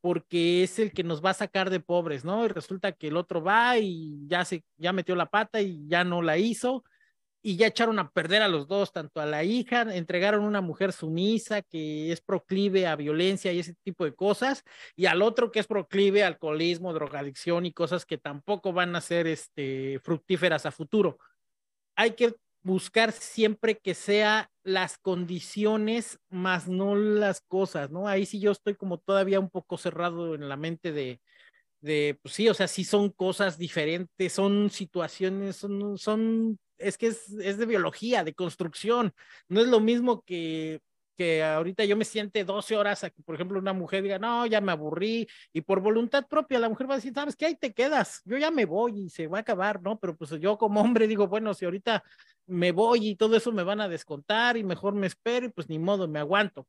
porque 0.00 0.62
es 0.62 0.78
el 0.78 0.92
que 0.92 1.04
nos 1.04 1.24
va 1.24 1.30
a 1.30 1.34
sacar 1.34 1.70
de 1.70 1.80
pobres, 1.80 2.24
¿no? 2.24 2.44
Y 2.44 2.48
resulta 2.48 2.92
que 2.92 3.08
el 3.08 3.16
otro 3.16 3.42
va 3.42 3.78
y 3.78 4.26
ya 4.28 4.44
se 4.44 4.64
ya 4.76 4.92
metió 4.92 5.16
la 5.16 5.26
pata 5.26 5.60
y 5.60 5.86
ya 5.88 6.04
no 6.04 6.22
la 6.22 6.38
hizo 6.38 6.84
y 7.42 7.56
ya 7.56 7.68
echaron 7.68 7.98
a 7.98 8.10
perder 8.10 8.42
a 8.42 8.48
los 8.48 8.66
dos, 8.68 8.92
tanto 8.92 9.20
a 9.20 9.26
la 9.26 9.44
hija, 9.44 9.82
entregaron 9.94 10.44
una 10.44 10.60
mujer 10.60 10.92
sumisa 10.92 11.62
que 11.62 12.12
es 12.12 12.20
proclive 12.20 12.86
a 12.86 12.96
violencia 12.96 13.52
y 13.52 13.60
ese 13.60 13.74
tipo 13.84 14.04
de 14.04 14.14
cosas, 14.14 14.64
y 14.96 15.06
al 15.06 15.22
otro 15.22 15.50
que 15.50 15.60
es 15.60 15.66
proclive 15.66 16.24
a 16.24 16.26
alcoholismo, 16.26 16.92
drogadicción 16.92 17.64
y 17.66 17.72
cosas 17.72 18.04
que 18.04 18.18
tampoco 18.18 18.72
van 18.72 18.96
a 18.96 19.00
ser 19.00 19.26
este, 19.26 20.00
fructíferas 20.02 20.66
a 20.66 20.72
futuro 20.72 21.18
hay 21.98 22.12
que 22.12 22.36
buscar 22.62 23.10
siempre 23.10 23.76
que 23.76 23.92
sea 23.94 24.50
las 24.62 24.98
condiciones 24.98 26.20
más 26.30 26.68
no 26.68 26.94
las 26.94 27.40
cosas, 27.40 27.90
¿no? 27.90 28.06
Ahí 28.06 28.24
sí 28.24 28.38
yo 28.38 28.52
estoy 28.52 28.76
como 28.76 28.98
todavía 28.98 29.40
un 29.40 29.50
poco 29.50 29.76
cerrado 29.76 30.36
en 30.36 30.48
la 30.48 30.56
mente 30.56 30.92
de, 30.92 31.20
de 31.80 32.16
pues 32.22 32.34
sí, 32.34 32.48
o 32.48 32.54
sea, 32.54 32.68
sí 32.68 32.84
son 32.84 33.10
cosas 33.10 33.58
diferentes, 33.58 34.32
son 34.32 34.70
situaciones, 34.70 35.56
son, 35.56 35.98
son, 35.98 36.60
es 36.78 36.96
que 36.98 37.08
es, 37.08 37.32
es 37.40 37.58
de 37.58 37.66
biología, 37.66 38.22
de 38.22 38.34
construcción, 38.34 39.12
no 39.48 39.60
es 39.60 39.66
lo 39.66 39.80
mismo 39.80 40.22
que 40.22 40.80
que 41.18 41.42
ahorita 41.42 41.84
yo 41.84 41.96
me 41.96 42.04
siente 42.04 42.44
12 42.44 42.76
horas 42.76 43.02
a 43.02 43.10
que, 43.10 43.22
por 43.24 43.34
ejemplo, 43.34 43.58
una 43.58 43.72
mujer 43.72 44.04
diga, 44.04 44.20
no, 44.20 44.46
ya 44.46 44.60
me 44.60 44.70
aburrí, 44.70 45.26
y 45.52 45.62
por 45.62 45.80
voluntad 45.80 46.28
propia 46.28 46.60
la 46.60 46.68
mujer 46.68 46.88
va 46.88 46.94
a 46.94 46.98
decir, 46.98 47.12
sabes 47.12 47.34
qué, 47.34 47.46
ahí 47.46 47.56
te 47.56 47.74
quedas, 47.74 48.22
yo 48.24 48.38
ya 48.38 48.52
me 48.52 48.66
voy 48.66 49.06
y 49.06 49.10
se 49.10 49.26
va 49.26 49.38
a 49.38 49.40
acabar, 49.40 49.82
¿no? 49.82 49.98
Pero 49.98 50.16
pues 50.16 50.30
yo 50.40 50.56
como 50.56 50.80
hombre 50.80 51.08
digo, 51.08 51.26
bueno, 51.26 51.54
si 51.54 51.64
ahorita 51.64 52.04
me 52.46 52.70
voy 52.70 53.08
y 53.08 53.16
todo 53.16 53.36
eso 53.36 53.50
me 53.50 53.64
van 53.64 53.80
a 53.80 53.88
descontar 53.88 54.56
y 54.56 54.62
mejor 54.62 54.94
me 54.94 55.08
espero 55.08 55.46
y 55.46 55.48
pues 55.48 55.68
ni 55.68 55.80
modo, 55.80 56.06
me 56.06 56.20
aguanto. 56.20 56.68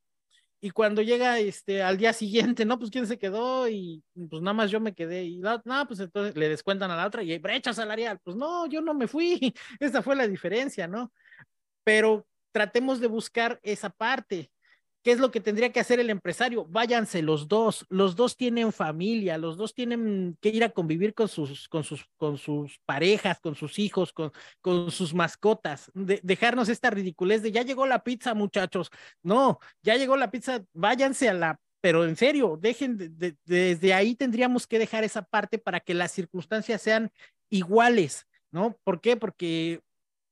Y 0.61 0.71
cuando 0.71 1.03
llega 1.03 1.37
este 1.39 1.83
al 1.83 1.97
día 1.97 2.11
siguiente, 2.11 2.65
no, 2.65 2.79
pues 2.79 2.89
quién 2.89 3.05
se 3.05 3.19
quedó 3.19 3.69
y 3.69 4.03
pues 4.29 4.41
nada 4.41 4.53
más 4.53 4.71
yo 4.71 4.79
me 4.79 4.95
quedé 4.95 5.25
y 5.25 5.37
no, 5.37 5.61
pues 5.87 5.99
entonces 5.99 6.35
le 6.35 6.49
descuentan 6.49 6.89
a 6.89 6.97
la 6.97 7.05
otra 7.05 7.21
y 7.21 7.31
hay 7.31 7.37
brecha 7.37 7.71
salarial, 7.71 8.19
pues 8.23 8.35
no, 8.35 8.65
yo 8.65 8.81
no 8.81 8.95
me 8.95 9.07
fui, 9.07 9.53
esa 9.79 10.01
fue 10.01 10.15
la 10.15 10.27
diferencia, 10.27 10.87
¿no? 10.87 11.13
Pero 11.83 12.27
tratemos 12.51 12.99
de 12.99 13.07
buscar 13.07 13.59
esa 13.63 13.89
parte. 13.89 14.51
¿Qué 15.01 15.13
es 15.13 15.19
lo 15.19 15.31
que 15.31 15.39
tendría 15.39 15.71
que 15.71 15.79
hacer 15.79 16.01
el 16.01 16.09
empresario? 16.09 16.65
Váyanse 16.65 17.21
los 17.21 17.47
dos, 17.47 17.85
los 17.89 18.17
dos 18.17 18.35
tienen 18.35 18.73
familia, 18.73 19.37
los 19.37 19.55
dos 19.55 19.73
tienen 19.73 20.37
que 20.41 20.49
ir 20.49 20.63
a 20.63 20.69
convivir 20.69 21.13
con 21.13 21.29
sus, 21.29 21.69
con 21.69 21.85
sus, 21.85 22.05
con 22.17 22.37
sus 22.37 22.79
parejas, 22.85 23.39
con 23.39 23.55
sus 23.55 23.79
hijos, 23.79 24.11
con, 24.11 24.31
con 24.59 24.91
sus 24.91 25.13
mascotas, 25.13 25.89
dejarnos 25.93 26.67
esta 26.67 26.89
ridiculez 26.89 27.41
de 27.41 27.53
ya 27.53 27.61
llegó 27.61 27.87
la 27.87 28.03
pizza, 28.03 28.33
muchachos. 28.33 28.91
No, 29.23 29.59
ya 29.81 29.95
llegó 29.95 30.17
la 30.17 30.31
pizza, 30.31 30.65
váyanse 30.73 31.29
a 31.29 31.33
la 31.33 31.59
pero 31.81 32.05
en 32.05 32.17
serio, 32.17 32.57
dejen, 32.59 32.97
desde 33.45 33.93
ahí 33.93 34.15
tendríamos 34.15 34.67
que 34.67 34.79
dejar 34.79 35.03
esa 35.03 35.21
parte 35.21 35.57
para 35.57 35.79
que 35.79 35.93
las 35.93 36.11
circunstancias 36.11 36.81
sean 36.81 37.09
iguales, 37.49 38.27
¿no? 38.51 38.77
¿Por 38.83 38.99
qué? 38.99 39.15
Porque 39.15 39.81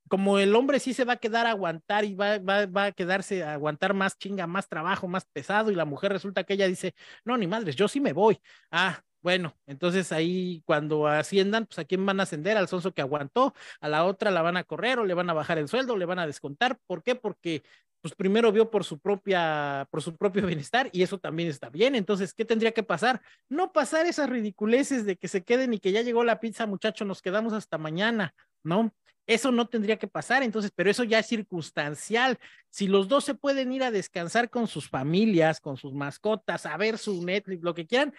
como 0.07 0.39
el 0.39 0.55
hombre 0.55 0.79
sí 0.79 0.93
se 0.93 1.05
va 1.05 1.13
a 1.13 1.17
quedar 1.17 1.45
a 1.45 1.51
aguantar 1.51 2.05
y 2.05 2.15
va, 2.15 2.39
va, 2.39 2.85
a 2.85 2.91
quedarse 2.91 3.43
a 3.43 3.53
aguantar 3.53 3.93
más 3.93 4.17
chinga, 4.17 4.47
más 4.47 4.67
trabajo, 4.67 5.07
más 5.07 5.25
pesado, 5.25 5.71
y 5.71 5.75
la 5.75 5.85
mujer 5.85 6.11
resulta 6.11 6.43
que 6.43 6.53
ella 6.53 6.67
dice, 6.67 6.93
no, 7.25 7.37
ni 7.37 7.47
madres, 7.47 7.75
yo 7.75 7.87
sí 7.87 7.99
me 7.99 8.13
voy. 8.13 8.39
Ah, 8.71 9.01
bueno, 9.21 9.57
entonces 9.65 10.11
ahí 10.11 10.61
cuando 10.65 11.07
asciendan, 11.07 11.65
pues 11.65 11.79
a 11.79 11.85
quién 11.85 12.05
van 12.05 12.19
a 12.19 12.23
ascender, 12.23 12.55
al 12.57 12.67
sonso 12.67 12.93
que 12.93 13.01
aguantó, 13.01 13.53
a 13.81 13.89
la 13.89 14.05
otra 14.05 14.31
la 14.31 14.41
van 14.41 14.57
a 14.57 14.63
correr 14.63 14.99
o 14.99 15.05
le 15.05 15.13
van 15.13 15.29
a 15.29 15.33
bajar 15.33 15.57
el 15.57 15.67
sueldo, 15.67 15.97
le 15.97 16.05
van 16.05 16.19
a 16.19 16.27
descontar. 16.27 16.79
¿Por 16.87 17.03
qué? 17.03 17.15
Porque 17.15 17.63
pues 18.01 18.15
primero 18.15 18.51
vio 18.51 18.69
por 18.71 18.83
su 18.83 18.99
propia, 18.99 19.87
por 19.91 20.01
su 20.01 20.15
propio 20.15 20.45
bienestar 20.47 20.89
y 20.93 21.03
eso 21.03 21.17
también 21.19 21.49
está 21.49 21.69
bien. 21.69 21.95
Entonces, 21.95 22.33
¿qué 22.33 22.45
tendría 22.45 22.71
que 22.71 22.83
pasar? 22.83 23.21
No 23.49 23.71
pasar 23.73 24.05
esas 24.05 24.29
ridiculeces 24.29 25.05
de 25.05 25.17
que 25.17 25.27
se 25.27 25.43
queden 25.43 25.73
y 25.73 25.79
que 25.79 25.91
ya 25.91 26.01
llegó 26.01 26.23
la 26.23 26.39
pizza, 26.39 26.65
muchacho, 26.65 27.05
nos 27.05 27.21
quedamos 27.21 27.53
hasta 27.53 27.77
mañana, 27.77 28.33
¿no? 28.63 28.93
Eso 29.27 29.51
no 29.51 29.67
tendría 29.67 29.97
que 29.97 30.07
pasar, 30.07 30.41
entonces, 30.41 30.71
pero 30.73 30.89
eso 30.89 31.03
ya 31.03 31.19
es 31.19 31.27
circunstancial. 31.27 32.39
Si 32.69 32.87
los 32.87 33.09
dos 33.09 33.25
se 33.25 33.35
pueden 33.35 33.73
ir 33.73 33.83
a 33.83 33.91
descansar 33.91 34.49
con 34.49 34.67
sus 34.67 34.89
familias, 34.89 35.59
con 35.59 35.75
sus 35.75 35.93
mascotas, 35.93 36.65
a 36.65 36.77
ver 36.77 36.97
su 36.97 37.25
Netflix, 37.25 37.61
lo 37.61 37.73
que 37.73 37.85
quieran, 37.85 38.13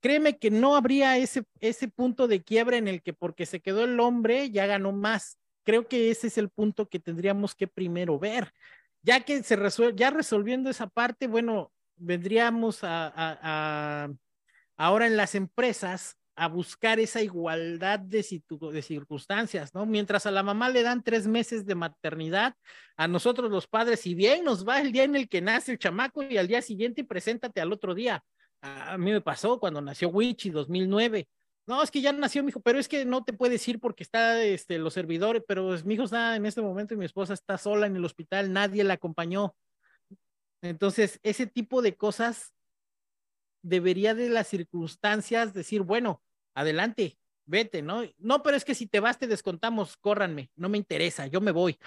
créeme 0.00 0.38
que 0.38 0.52
no 0.52 0.76
habría 0.76 1.18
ese, 1.18 1.42
ese 1.58 1.88
punto 1.88 2.28
de 2.28 2.44
quiebra 2.44 2.76
en 2.76 2.86
el 2.86 3.02
que 3.02 3.12
porque 3.12 3.44
se 3.44 3.60
quedó 3.60 3.82
el 3.82 3.98
hombre 3.98 4.50
ya 4.50 4.66
ganó 4.66 4.92
más. 4.92 5.36
Creo 5.64 5.88
que 5.88 6.12
ese 6.12 6.28
es 6.28 6.38
el 6.38 6.48
punto 6.48 6.88
que 6.88 7.00
tendríamos 7.00 7.56
que 7.56 7.66
primero 7.66 8.20
ver. 8.20 8.52
Ya 9.02 9.20
que 9.24 9.42
se 9.42 9.56
resuelve, 9.56 9.98
ya 9.98 10.10
resolviendo 10.10 10.70
esa 10.70 10.86
parte, 10.86 11.26
bueno, 11.26 11.72
vendríamos 11.96 12.84
a, 12.84 13.12
a 13.16 14.10
ahora 14.76 15.08
en 15.08 15.16
las 15.16 15.34
empresas 15.34 16.16
a 16.42 16.48
buscar 16.48 16.98
esa 16.98 17.22
igualdad 17.22 18.00
de, 18.00 18.26
de, 18.72 18.82
circunstancias, 18.82 19.72
¿no? 19.72 19.86
Mientras 19.86 20.26
a 20.26 20.32
la 20.32 20.42
mamá 20.42 20.70
le 20.70 20.82
dan 20.82 21.00
tres 21.00 21.28
meses 21.28 21.64
de 21.64 21.76
maternidad, 21.76 22.56
a 22.96 23.06
nosotros 23.06 23.48
los 23.48 23.68
padres, 23.68 24.00
si 24.00 24.16
bien 24.16 24.42
nos 24.42 24.66
va 24.66 24.80
el 24.80 24.90
día 24.90 25.04
en 25.04 25.14
el 25.14 25.28
que 25.28 25.40
nace 25.40 25.70
el 25.70 25.78
chamaco 25.78 26.20
y 26.24 26.38
al 26.38 26.48
día 26.48 26.60
siguiente 26.60 27.04
preséntate 27.04 27.60
al 27.60 27.72
otro 27.72 27.94
día. 27.94 28.24
A, 28.60 28.98
mí 28.98 29.12
me 29.12 29.20
pasó 29.20 29.60
cuando 29.60 29.80
nació 29.80 30.08
Wichi 30.08 30.50
2009. 30.50 31.28
No, 31.68 31.80
es 31.80 31.92
que 31.92 32.00
ya 32.00 32.12
nació 32.12 32.42
mi 32.42 32.48
hijo, 32.48 32.60
pero 32.60 32.80
es 32.80 32.88
que 32.88 33.04
no 33.04 33.22
te 33.22 33.32
puedes 33.32 33.66
ir 33.68 33.78
porque 33.78 34.02
está 34.02 34.42
este, 34.42 34.78
los 34.78 34.94
servidores, 34.94 35.44
pero 35.46 35.76
mi 35.84 35.94
hijo 35.94 36.04
está 36.04 36.34
en 36.34 36.44
este 36.44 36.60
momento 36.60 36.94
y 36.94 36.96
mi 36.96 37.04
esposa 37.04 37.34
está 37.34 37.56
sola 37.56 37.86
en 37.86 37.94
el 37.94 38.04
hospital, 38.04 38.52
nadie 38.52 38.82
la 38.82 38.94
acompañó. 38.94 39.54
Entonces, 40.60 41.20
ese 41.22 41.46
tipo 41.46 41.82
de 41.82 41.94
cosas 41.94 42.52
debería 43.62 44.14
de 44.14 44.28
las 44.28 44.48
circunstancias 44.48 45.54
decir, 45.54 45.82
bueno, 45.82 46.20
adelante, 46.54 47.18
vete, 47.46 47.82
¿no? 47.82 48.02
No, 48.18 48.42
pero 48.42 48.56
es 48.56 48.64
que 48.64 48.74
si 48.74 48.86
te 48.86 49.00
vas 49.00 49.18
te 49.18 49.26
descontamos, 49.26 49.96
córranme, 49.96 50.50
no 50.56 50.68
me 50.68 50.78
interesa, 50.78 51.26
yo 51.26 51.40
me 51.40 51.52
voy. 51.52 51.78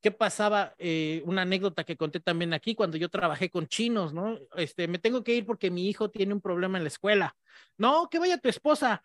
¿Qué 0.00 0.10
pasaba? 0.10 0.74
Eh, 0.78 1.22
una 1.26 1.42
anécdota 1.42 1.84
que 1.84 1.96
conté 1.96 2.18
también 2.18 2.52
aquí 2.52 2.74
cuando 2.74 2.96
yo 2.96 3.08
trabajé 3.08 3.50
con 3.50 3.68
chinos, 3.68 4.12
¿no? 4.12 4.36
Este, 4.56 4.88
me 4.88 4.98
tengo 4.98 5.22
que 5.22 5.34
ir 5.34 5.46
porque 5.46 5.70
mi 5.70 5.88
hijo 5.88 6.10
tiene 6.10 6.34
un 6.34 6.40
problema 6.40 6.76
en 6.78 6.84
la 6.84 6.88
escuela. 6.88 7.36
No, 7.78 8.08
que 8.10 8.18
vaya 8.18 8.38
tu 8.38 8.48
esposa 8.48 9.02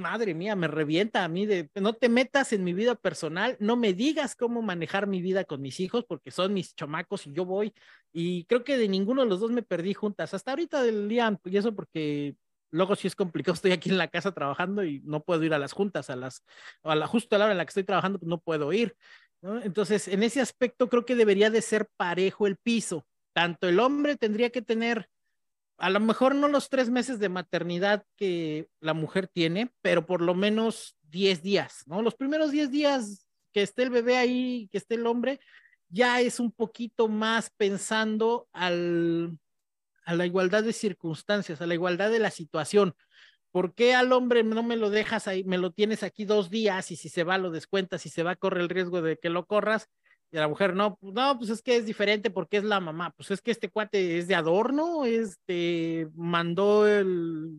madre 0.00 0.34
mía, 0.34 0.56
me 0.56 0.66
revienta 0.66 1.24
a 1.24 1.28
mí 1.28 1.46
de, 1.46 1.70
no 1.74 1.92
te 1.92 2.08
metas 2.08 2.52
en 2.52 2.64
mi 2.64 2.72
vida 2.72 2.94
personal, 2.96 3.56
no 3.60 3.76
me 3.76 3.92
digas 3.92 4.34
cómo 4.34 4.62
manejar 4.62 5.06
mi 5.06 5.20
vida 5.20 5.44
con 5.44 5.60
mis 5.60 5.78
hijos 5.78 6.04
porque 6.04 6.30
son 6.30 6.54
mis 6.54 6.74
chamacos 6.74 7.26
y 7.26 7.32
yo 7.32 7.44
voy 7.44 7.72
y 8.12 8.44
creo 8.44 8.64
que 8.64 8.78
de 8.78 8.88
ninguno 8.88 9.22
de 9.22 9.28
los 9.28 9.40
dos 9.40 9.50
me 9.52 9.62
perdí 9.62 9.94
juntas, 9.94 10.34
hasta 10.34 10.52
ahorita 10.52 10.82
del 10.82 11.08
día, 11.08 11.38
y 11.44 11.56
eso 11.56 11.74
porque 11.74 12.34
luego 12.70 12.96
sí 12.96 13.06
es 13.06 13.16
complicado, 13.16 13.54
estoy 13.54 13.72
aquí 13.72 13.90
en 13.90 13.98
la 13.98 14.08
casa 14.08 14.32
trabajando 14.32 14.84
y 14.84 15.00
no 15.04 15.22
puedo 15.22 15.44
ir 15.44 15.54
a 15.54 15.58
las 15.58 15.72
juntas, 15.72 16.10
a 16.10 16.16
las, 16.16 16.44
a 16.82 16.94
la, 16.94 17.06
justo 17.06 17.36
a 17.36 17.38
la 17.38 17.46
hora 17.46 17.52
en 17.52 17.58
la 17.58 17.64
que 17.64 17.70
estoy 17.70 17.84
trabajando, 17.84 18.18
pues 18.18 18.28
no 18.28 18.38
puedo 18.38 18.72
ir. 18.72 18.96
Entonces, 19.42 20.06
en 20.08 20.22
ese 20.22 20.40
aspecto 20.40 20.88
creo 20.90 21.06
que 21.06 21.16
debería 21.16 21.50
de 21.50 21.62
ser 21.62 21.88
parejo 21.96 22.46
el 22.46 22.56
piso. 22.56 23.06
Tanto 23.32 23.68
el 23.68 23.80
hombre 23.80 24.16
tendría 24.16 24.50
que 24.50 24.60
tener 24.60 25.08
a 25.80 25.88
lo 25.88 25.98
mejor 25.98 26.34
no 26.34 26.46
los 26.46 26.68
tres 26.68 26.90
meses 26.90 27.18
de 27.18 27.30
maternidad 27.30 28.04
que 28.16 28.68
la 28.80 28.92
mujer 28.92 29.28
tiene, 29.28 29.72
pero 29.80 30.04
por 30.04 30.20
lo 30.20 30.34
menos 30.34 30.98
10 31.04 31.42
días, 31.42 31.84
¿no? 31.86 32.02
Los 32.02 32.14
primeros 32.14 32.50
10 32.50 32.70
días 32.70 33.26
que 33.50 33.62
esté 33.62 33.84
el 33.84 33.90
bebé 33.90 34.18
ahí, 34.18 34.68
que 34.70 34.76
esté 34.76 34.96
el 34.96 35.06
hombre, 35.06 35.40
ya 35.88 36.20
es 36.20 36.38
un 36.38 36.52
poquito 36.52 37.08
más 37.08 37.50
pensando 37.56 38.46
al, 38.52 39.38
a 40.10 40.14
la 40.14 40.26
igualdad 40.26 40.64
de 40.64 40.72
circunstancias, 40.72 41.60
a 41.60 41.66
la 41.66 41.74
igualdad 41.74 42.10
de 42.10 42.18
la 42.18 42.30
situación. 42.30 42.94
¿Por 43.52 43.74
qué 43.74 43.94
al 43.94 44.12
hombre 44.12 44.42
no 44.42 44.62
me 44.62 44.76
lo 44.76 44.90
dejas 44.90 45.28
ahí, 45.28 45.44
me 45.44 45.58
lo 45.58 45.70
tienes 45.70 46.02
aquí 46.02 46.24
dos 46.24 46.50
días 46.50 46.90
y 46.90 46.96
si 46.96 47.08
se 47.08 47.24
va 47.24 47.38
lo 47.38 47.50
descuentas, 47.50 48.02
si 48.02 48.08
se 48.08 48.22
va 48.22 48.36
corre 48.36 48.60
el 48.60 48.68
riesgo 48.68 49.02
de 49.02 49.18
que 49.18 49.30
lo 49.30 49.46
corras? 49.46 49.88
Y 50.32 50.36
la 50.36 50.48
mujer, 50.48 50.74
no, 50.74 50.98
no, 51.00 51.38
pues 51.38 51.50
es 51.50 51.62
que 51.62 51.76
es 51.76 51.86
diferente 51.86 52.30
porque 52.30 52.56
es 52.56 52.64
la 52.64 52.80
mamá. 52.80 53.12
Pues 53.16 53.30
es 53.30 53.40
que 53.40 53.50
este 53.52 53.70
cuate 53.70 54.18
es 54.18 54.28
de 54.28 54.34
adorno, 54.34 55.04
este, 55.04 56.08
mandó 56.14 56.86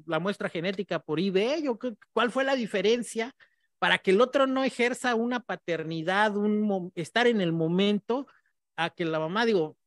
la 0.05 0.19
muestra 0.19 0.49
genética 0.49 0.99
por 0.99 1.19
eBay. 1.19 1.65
¿Cuál 2.13 2.31
fue 2.31 2.43
la 2.43 2.55
diferencia 2.55 3.33
para 3.79 3.97
que 3.97 4.11
el 4.11 4.21
otro 4.21 4.45
no 4.45 4.63
ejerza 4.63 5.15
una 5.15 5.39
paternidad, 5.39 6.35
un 6.37 6.91
estar 6.95 7.27
en 7.27 7.41
el 7.41 7.51
momento 7.51 8.27
a 8.77 8.89
que 8.89 9.05
la 9.05 9.19
mamá, 9.19 9.45
digo, 9.45 9.77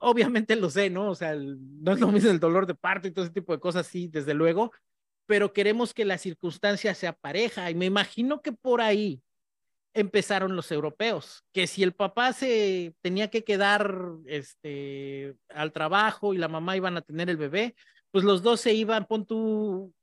obviamente 0.00 0.56
lo 0.56 0.70
sé, 0.70 0.90
¿no? 0.90 1.10
O 1.10 1.14
sea, 1.14 1.34
no 1.34 1.92
es 1.92 2.00
lo 2.00 2.08
mismo 2.08 2.30
el 2.30 2.40
dolor 2.40 2.66
de 2.66 2.74
parto 2.74 3.08
y 3.08 3.10
todo 3.10 3.24
ese 3.24 3.34
tipo 3.34 3.52
de 3.52 3.60
cosas, 3.60 3.86
sí, 3.86 4.08
desde 4.08 4.34
luego, 4.34 4.72
pero 5.26 5.52
queremos 5.52 5.94
que 5.94 6.04
la 6.04 6.18
circunstancia 6.18 6.94
sea 6.94 7.12
pareja 7.12 7.70
y 7.70 7.74
me 7.74 7.86
imagino 7.86 8.42
que 8.42 8.52
por 8.52 8.80
ahí 8.80 9.22
empezaron 9.94 10.56
los 10.56 10.72
europeos, 10.72 11.44
que 11.52 11.66
si 11.66 11.82
el 11.82 11.92
papá 11.92 12.32
se 12.32 12.94
tenía 13.02 13.28
que 13.28 13.44
quedar 13.44 13.94
este, 14.26 15.36
al 15.48 15.72
trabajo 15.72 16.34
y 16.34 16.38
la 16.38 16.48
mamá 16.48 16.76
iban 16.76 16.96
a 16.96 17.02
tener 17.02 17.28
el 17.28 17.36
bebé, 17.36 17.74
pues 18.10 18.24
los 18.24 18.42
dos 18.42 18.60
se 18.60 18.72
iban, 18.72 19.06
pon 19.06 19.26
tú 19.26 19.94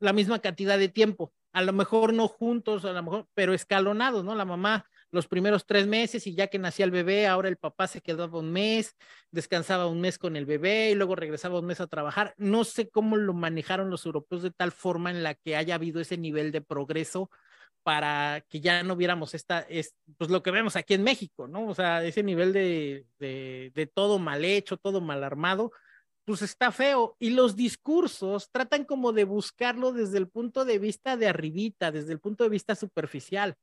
la 0.00 0.12
misma 0.12 0.38
cantidad 0.40 0.78
de 0.78 0.88
tiempo, 0.88 1.32
a 1.52 1.62
lo 1.62 1.72
mejor 1.72 2.12
no 2.12 2.28
juntos, 2.28 2.84
a 2.84 2.92
lo 2.92 3.02
mejor, 3.02 3.28
pero 3.34 3.54
escalonados, 3.54 4.24
¿no? 4.24 4.34
La 4.34 4.44
mamá 4.44 4.86
los 5.10 5.26
primeros 5.26 5.66
tres 5.66 5.86
meses 5.86 6.26
y 6.26 6.34
ya 6.34 6.46
que 6.46 6.58
nacía 6.58 6.84
el 6.84 6.90
bebé, 6.90 7.26
ahora 7.26 7.48
el 7.48 7.56
papá 7.56 7.86
se 7.86 8.00
quedaba 8.00 8.38
un 8.38 8.52
mes, 8.52 8.96
descansaba 9.30 9.86
un 9.86 10.00
mes 10.00 10.18
con 10.18 10.36
el 10.36 10.46
bebé 10.46 10.90
y 10.90 10.94
luego 10.94 11.16
regresaba 11.16 11.58
un 11.58 11.66
mes 11.66 11.80
a 11.80 11.86
trabajar. 11.86 12.34
No 12.36 12.64
sé 12.64 12.88
cómo 12.88 13.16
lo 13.16 13.32
manejaron 13.34 13.90
los 13.90 14.06
europeos 14.06 14.42
de 14.42 14.50
tal 14.50 14.72
forma 14.72 15.10
en 15.10 15.22
la 15.22 15.34
que 15.34 15.56
haya 15.56 15.74
habido 15.74 16.00
ese 16.00 16.16
nivel 16.16 16.52
de 16.52 16.60
progreso 16.60 17.30
para 17.82 18.44
que 18.48 18.60
ya 18.60 18.82
no 18.82 18.96
viéramos 18.96 19.34
esta, 19.34 19.60
es, 19.60 19.94
pues 20.18 20.30
lo 20.30 20.42
que 20.42 20.50
vemos 20.50 20.76
aquí 20.76 20.94
en 20.94 21.02
México, 21.02 21.48
¿no? 21.48 21.66
O 21.66 21.74
sea, 21.74 22.04
ese 22.04 22.22
nivel 22.22 22.52
de, 22.52 23.06
de, 23.18 23.90
todo 23.94 24.18
mal 24.18 24.44
hecho, 24.44 24.76
todo 24.76 25.00
mal 25.00 25.24
armado, 25.24 25.72
pues 26.24 26.42
está 26.42 26.72
feo. 26.72 27.16
Y 27.18 27.30
los 27.30 27.56
discursos 27.56 28.50
tratan 28.50 28.84
como 28.84 29.12
de 29.12 29.24
buscarlo 29.24 29.92
desde 29.92 30.18
el 30.18 30.28
punto 30.28 30.64
de 30.64 30.78
vista 30.78 31.16
de 31.16 31.28
arribita, 31.28 31.90
desde 31.90 32.12
el 32.12 32.20
punto 32.20 32.44
de 32.44 32.50
vista 32.50 32.74
superficial. 32.74 33.56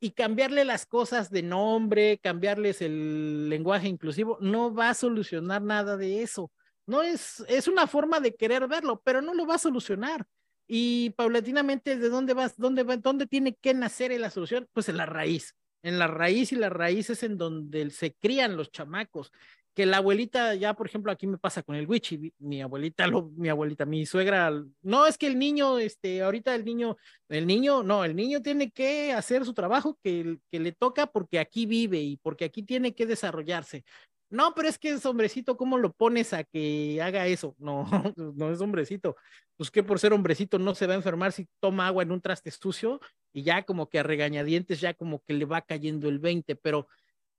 Y 0.00 0.12
cambiarle 0.12 0.64
las 0.64 0.86
cosas 0.86 1.30
de 1.30 1.42
nombre, 1.42 2.18
cambiarles 2.22 2.80
el 2.80 3.48
lenguaje 3.50 3.86
inclusivo, 3.86 4.38
no 4.40 4.74
va 4.74 4.90
a 4.90 4.94
solucionar 4.94 5.62
nada 5.62 5.96
de 5.96 6.22
eso. 6.22 6.50
No 6.86 7.02
es, 7.02 7.44
es 7.48 7.68
una 7.68 7.86
forma 7.86 8.18
de 8.18 8.34
querer 8.34 8.66
verlo, 8.66 9.00
pero 9.04 9.20
no 9.20 9.34
lo 9.34 9.46
va 9.46 9.56
a 9.56 9.58
solucionar. 9.58 10.26
Y 10.66 11.10
paulatinamente 11.10 11.96
de 11.96 12.08
dónde 12.08 12.32
vas, 12.32 12.56
dónde 12.56 12.82
va, 12.82 12.96
dónde 12.96 13.26
tiene 13.26 13.54
que 13.54 13.74
nacer 13.74 14.18
la 14.18 14.30
solución, 14.30 14.68
pues 14.72 14.88
en 14.88 14.96
la 14.96 15.04
raíz, 15.04 15.54
en 15.82 15.98
la 15.98 16.06
raíz 16.06 16.52
y 16.52 16.56
la 16.56 16.70
raíz 16.70 17.10
es 17.10 17.22
en 17.22 17.36
donde 17.36 17.90
se 17.90 18.14
crían 18.14 18.56
los 18.56 18.70
chamacos. 18.70 19.32
Que 19.74 19.86
la 19.86 19.98
abuelita, 19.98 20.54
ya 20.54 20.74
por 20.74 20.86
ejemplo, 20.86 21.12
aquí 21.12 21.26
me 21.26 21.38
pasa 21.38 21.62
con 21.62 21.76
el 21.76 21.86
wichi, 21.86 22.32
mi 22.38 22.60
abuelita, 22.60 23.06
mi 23.36 23.48
abuelita, 23.48 23.86
mi 23.86 24.04
suegra, 24.04 24.52
no 24.82 25.06
es 25.06 25.16
que 25.16 25.28
el 25.28 25.38
niño, 25.38 25.78
este, 25.78 26.22
ahorita 26.22 26.54
el 26.54 26.64
niño, 26.64 26.96
el 27.28 27.46
niño, 27.46 27.82
no, 27.82 28.04
el 28.04 28.16
niño 28.16 28.42
tiene 28.42 28.70
que 28.70 29.12
hacer 29.12 29.44
su 29.44 29.54
trabajo 29.54 29.96
que, 30.02 30.38
que 30.50 30.58
le 30.58 30.72
toca 30.72 31.06
porque 31.06 31.38
aquí 31.38 31.66
vive 31.66 32.00
y 32.00 32.16
porque 32.16 32.44
aquí 32.44 32.62
tiene 32.64 32.94
que 32.94 33.06
desarrollarse. 33.06 33.84
No, 34.30 34.54
pero 34.54 34.68
es 34.68 34.78
que 34.78 34.90
es 34.90 35.04
hombrecito, 35.04 35.56
¿cómo 35.56 35.76
lo 35.76 35.92
pones 35.92 36.32
a 36.32 36.44
que 36.44 37.00
haga 37.02 37.26
eso? 37.26 37.56
No, 37.58 37.84
no 38.16 38.52
es 38.52 38.60
hombrecito. 38.60 39.16
Pues 39.56 39.72
que 39.72 39.82
por 39.82 39.98
ser 39.98 40.12
hombrecito 40.12 40.58
no 40.58 40.74
se 40.76 40.86
va 40.86 40.94
a 40.94 40.96
enfermar 40.96 41.32
si 41.32 41.48
toma 41.58 41.88
agua 41.88 42.04
en 42.04 42.12
un 42.12 42.20
traste 42.20 42.50
sucio 42.52 43.00
y 43.32 43.42
ya 43.42 43.64
como 43.64 43.88
que 43.88 43.98
a 43.98 44.04
regañadientes 44.04 44.80
ya 44.80 44.94
como 44.94 45.20
que 45.24 45.34
le 45.34 45.46
va 45.46 45.62
cayendo 45.62 46.08
el 46.08 46.20
20, 46.20 46.54
pero 46.56 46.86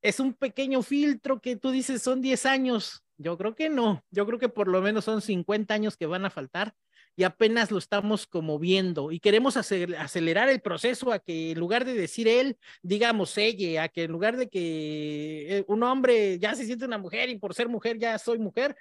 es 0.01 0.19
un 0.19 0.33
pequeño 0.33 0.81
filtro 0.81 1.41
que 1.41 1.55
tú 1.55 1.71
dices 1.71 2.01
son 2.01 2.21
10 2.21 2.45
años. 2.45 3.03
Yo 3.17 3.37
creo 3.37 3.55
que 3.55 3.69
no, 3.69 4.03
yo 4.09 4.25
creo 4.25 4.39
que 4.39 4.49
por 4.49 4.67
lo 4.67 4.81
menos 4.81 5.05
son 5.05 5.21
50 5.21 5.73
años 5.73 5.95
que 5.95 6.07
van 6.07 6.25
a 6.25 6.31
faltar 6.31 6.73
y 7.15 7.23
apenas 7.23 7.71
lo 7.71 7.77
estamos 7.77 8.25
como 8.25 8.57
viendo. 8.57 9.11
Y 9.11 9.19
queremos 9.19 9.57
acelerar 9.57 10.49
el 10.49 10.61
proceso 10.61 11.11
a 11.11 11.19
que 11.19 11.51
en 11.51 11.59
lugar 11.59 11.85
de 11.85 11.93
decir 11.93 12.27
él, 12.27 12.57
digamos 12.81 13.37
ella, 13.37 13.83
a 13.83 13.89
que 13.89 14.03
en 14.03 14.11
lugar 14.11 14.37
de 14.37 14.49
que 14.49 15.57
eh, 15.57 15.65
un 15.67 15.83
hombre 15.83 16.39
ya 16.39 16.55
se 16.55 16.65
siente 16.65 16.85
una 16.85 16.97
mujer 16.97 17.29
y 17.29 17.37
por 17.37 17.53
ser 17.53 17.69
mujer 17.69 17.99
ya 17.99 18.17
soy 18.17 18.39
mujer, 18.39 18.75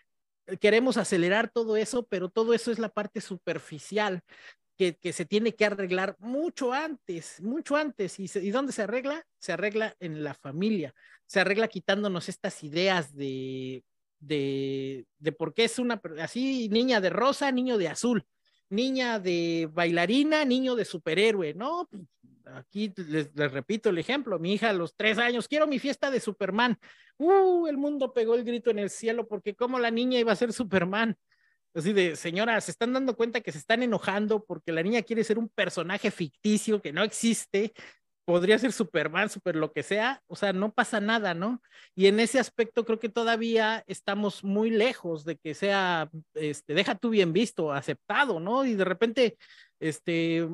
queremos 0.58 0.96
acelerar 0.96 1.50
todo 1.50 1.76
eso, 1.76 2.06
pero 2.06 2.28
todo 2.28 2.54
eso 2.54 2.70
es 2.72 2.78
la 2.78 2.88
parte 2.88 3.20
superficial 3.20 4.22
que, 5.00 5.12
se 5.12 5.24
tiene 5.24 5.54
que 5.54 5.66
arreglar 5.66 6.16
mucho 6.18 6.72
antes, 6.72 7.40
mucho 7.40 7.76
antes. 7.76 8.18
¿Y, 8.18 8.30
¿Y 8.34 8.50
dónde 8.50 8.72
se 8.72 8.82
arregla? 8.82 9.24
Se 9.38 9.52
arregla 9.52 9.94
en 10.00 10.24
la 10.24 10.34
familia, 10.34 10.94
se 11.26 11.40
arregla 11.40 11.68
quitándonos 11.68 12.28
estas 12.28 12.62
ideas 12.64 13.14
de 13.14 13.84
de, 14.20 15.06
de 15.18 15.32
por 15.32 15.54
qué 15.54 15.64
es 15.64 15.78
una 15.78 16.00
así, 16.20 16.68
niña 16.68 17.00
de 17.00 17.10
rosa, 17.10 17.50
niño 17.50 17.78
de 17.78 17.88
azul, 17.88 18.24
niña 18.68 19.18
de 19.18 19.68
bailarina, 19.72 20.44
niño 20.44 20.76
de 20.76 20.84
superhéroe, 20.84 21.54
¿no? 21.54 21.88
Aquí 22.44 22.92
les, 22.96 23.34
repito 23.34 23.90
el 23.90 23.98
ejemplo, 23.98 24.38
mi 24.38 24.54
hija 24.54 24.70
a 24.70 24.74
los 24.74 24.94
tres 24.94 25.18
años, 25.18 25.48
quiero 25.48 25.66
mi 25.66 25.78
fiesta 25.78 26.10
de 26.10 26.20
Superman. 26.20 26.78
Uh, 27.16 27.66
el 27.66 27.76
mundo 27.76 28.12
pegó 28.12 28.34
el 28.34 28.44
grito 28.44 28.70
en 28.70 28.78
el 28.78 28.90
cielo 28.90 29.26
porque 29.26 29.54
como 29.54 29.78
la 29.78 29.90
niña 29.90 30.18
iba 30.18 30.32
a 30.32 30.36
ser 30.36 30.52
Superman. 30.52 31.16
Así 31.74 31.92
de, 31.92 32.16
señora, 32.16 32.60
se 32.60 32.72
están 32.72 32.92
dando 32.92 33.16
cuenta 33.16 33.40
que 33.40 33.52
se 33.52 33.58
están 33.58 33.82
enojando 33.82 34.44
porque 34.44 34.72
la 34.72 34.82
niña 34.82 35.02
quiere 35.02 35.22
ser 35.22 35.38
un 35.38 35.48
personaje 35.48 36.10
ficticio 36.10 36.82
que 36.82 36.92
no 36.92 37.02
existe 37.04 37.72
podría 38.30 38.58
ser 38.60 38.72
Superman, 38.72 39.28
super 39.28 39.56
lo 39.56 39.72
que 39.72 39.82
sea, 39.82 40.22
o 40.28 40.36
sea, 40.36 40.52
no 40.52 40.72
pasa 40.72 41.00
nada, 41.00 41.34
¿no? 41.34 41.60
Y 41.96 42.06
en 42.06 42.20
ese 42.20 42.38
aspecto 42.38 42.84
creo 42.84 43.00
que 43.00 43.08
todavía 43.08 43.82
estamos 43.88 44.44
muy 44.44 44.70
lejos 44.70 45.24
de 45.24 45.36
que 45.36 45.52
sea, 45.54 46.08
este, 46.34 46.74
deja 46.74 46.94
tú 46.94 47.10
bien 47.10 47.32
visto, 47.32 47.72
aceptado, 47.72 48.38
¿no? 48.38 48.64
Y 48.64 48.74
de 48.74 48.84
repente, 48.84 49.36
este, 49.80 50.48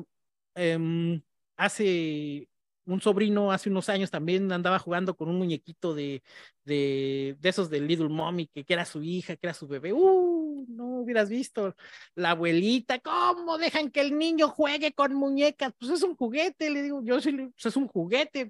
em, 0.55 1.21
hace 1.57 2.47
un 2.85 3.01
sobrino 3.01 3.51
hace 3.51 3.69
unos 3.69 3.89
años 3.89 4.09
también 4.09 4.51
andaba 4.51 4.79
jugando 4.79 5.15
con 5.15 5.29
un 5.29 5.37
muñequito 5.37 5.93
de, 5.93 6.23
de, 6.65 7.35
de 7.39 7.49
esos 7.49 7.69
de 7.69 7.81
Little 7.81 8.09
Mommy, 8.09 8.47
que, 8.47 8.63
que, 8.63 8.73
era 8.73 8.85
su 8.85 9.03
hija, 9.03 9.35
que 9.35 9.47
era 9.47 9.53
su 9.53 9.67
bebé. 9.67 9.93
¡Uh! 9.93 10.36
No 10.67 10.99
hubieras 10.99 11.29
visto 11.29 11.75
la 12.15 12.31
abuelita, 12.31 12.99
¿cómo 12.99 13.57
dejan 13.57 13.89
que 13.89 14.01
el 14.01 14.17
niño 14.17 14.49
juegue 14.49 14.91
con 14.91 15.13
muñecas? 15.13 15.73
Pues 15.79 15.91
es 15.91 16.03
un 16.03 16.15
juguete, 16.15 16.69
le 16.69 16.83
digo, 16.83 17.01
yo 17.03 17.21
sí, 17.21 17.31
pues 17.31 17.65
es 17.65 17.77
un 17.77 17.87
juguete, 17.87 18.49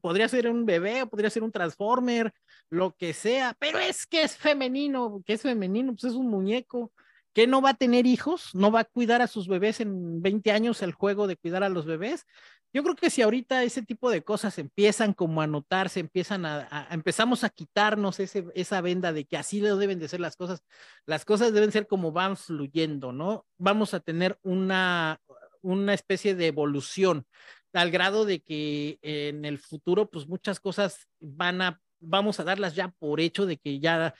podría 0.00 0.28
ser 0.28 0.48
un 0.48 0.66
bebé, 0.66 1.06
podría 1.06 1.30
ser 1.30 1.42
un 1.42 1.52
transformer, 1.52 2.32
lo 2.70 2.94
que 2.96 3.14
sea, 3.14 3.56
pero 3.58 3.78
es 3.78 4.06
que 4.06 4.22
es 4.22 4.36
femenino, 4.36 5.22
que 5.24 5.34
es 5.34 5.42
femenino, 5.42 5.92
pues 5.92 6.12
es 6.12 6.18
un 6.18 6.28
muñeco 6.28 6.92
que 7.34 7.46
no 7.46 7.60
va 7.60 7.70
a 7.70 7.74
tener 7.74 8.06
hijos, 8.06 8.54
no 8.54 8.70
va 8.70 8.80
a 8.80 8.84
cuidar 8.84 9.20
a 9.20 9.26
sus 9.26 9.48
bebés 9.48 9.80
en 9.80 10.22
20 10.22 10.52
años 10.52 10.82
el 10.82 10.92
juego 10.92 11.26
de 11.26 11.36
cuidar 11.36 11.64
a 11.64 11.68
los 11.68 11.84
bebés, 11.84 12.26
yo 12.74 12.82
creo 12.82 12.96
que 12.96 13.08
si 13.08 13.22
ahorita 13.22 13.62
ese 13.62 13.82
tipo 13.82 14.10
de 14.10 14.24
cosas 14.24 14.58
empiezan 14.58 15.12
como 15.12 15.40
a 15.40 15.46
notarse, 15.46 16.00
empiezan 16.00 16.44
a, 16.44 16.88
empezamos 16.90 17.44
a 17.44 17.50
quitarnos 17.50 18.18
ese, 18.18 18.46
esa 18.56 18.80
venda 18.80 19.12
de 19.12 19.26
que 19.26 19.36
así 19.36 19.60
deben 19.60 20.00
de 20.00 20.08
ser 20.08 20.18
las 20.18 20.34
cosas, 20.34 20.64
las 21.06 21.24
cosas 21.24 21.52
deben 21.52 21.70
ser 21.70 21.86
como 21.86 22.10
van 22.10 22.36
fluyendo, 22.36 23.12
¿no? 23.12 23.46
Vamos 23.58 23.94
a 23.94 24.00
tener 24.00 24.40
una, 24.42 25.20
una 25.62 25.94
especie 25.94 26.34
de 26.34 26.48
evolución 26.48 27.26
al 27.72 27.92
grado 27.92 28.24
de 28.24 28.40
que 28.40 28.98
en 29.02 29.44
el 29.44 29.60
futuro, 29.60 30.10
pues 30.10 30.26
muchas 30.26 30.58
cosas 30.58 31.06
van 31.20 31.62
a, 31.62 31.80
vamos 32.00 32.40
a 32.40 32.44
darlas 32.44 32.74
ya 32.74 32.88
por 32.88 33.20
hecho 33.20 33.46
de 33.46 33.56
que 33.56 33.78
ya 33.78 34.16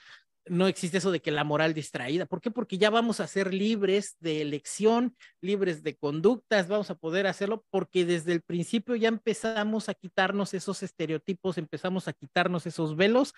no 0.47 0.67
existe 0.67 0.99
eso 0.99 1.11
de 1.11 1.21
que 1.21 1.31
la 1.31 1.45
moral 1.45 1.75
distraída. 1.75 2.27
¿Por 2.27 2.41
qué? 2.41 2.51
Porque 2.51 2.79
ya 2.79 2.91
vamos 2.91 3.21
a 3.21 3.27
ser 3.27 3.55
libres 3.55 4.17
de 4.21 4.43
elección, 4.43 5.17
libres 5.41 5.83
de 5.83 5.97
conductas, 5.97 6.69
vamos 6.69 6.91
a 6.91 6.95
poder 6.95 7.27
hacerlo 7.27 7.65
porque 7.71 8.05
desde 8.05 8.33
el 8.33 8.43
principio 8.43 8.95
ya 8.97 9.09
empezamos 9.09 9.89
a 9.89 9.95
quitarnos 9.95 10.55
esos 10.55 10.83
estereotipos, 10.83 11.59
empezamos 11.59 12.09
a 12.09 12.13
quitarnos 12.13 12.67
esos 12.67 12.97
velos 12.97 13.33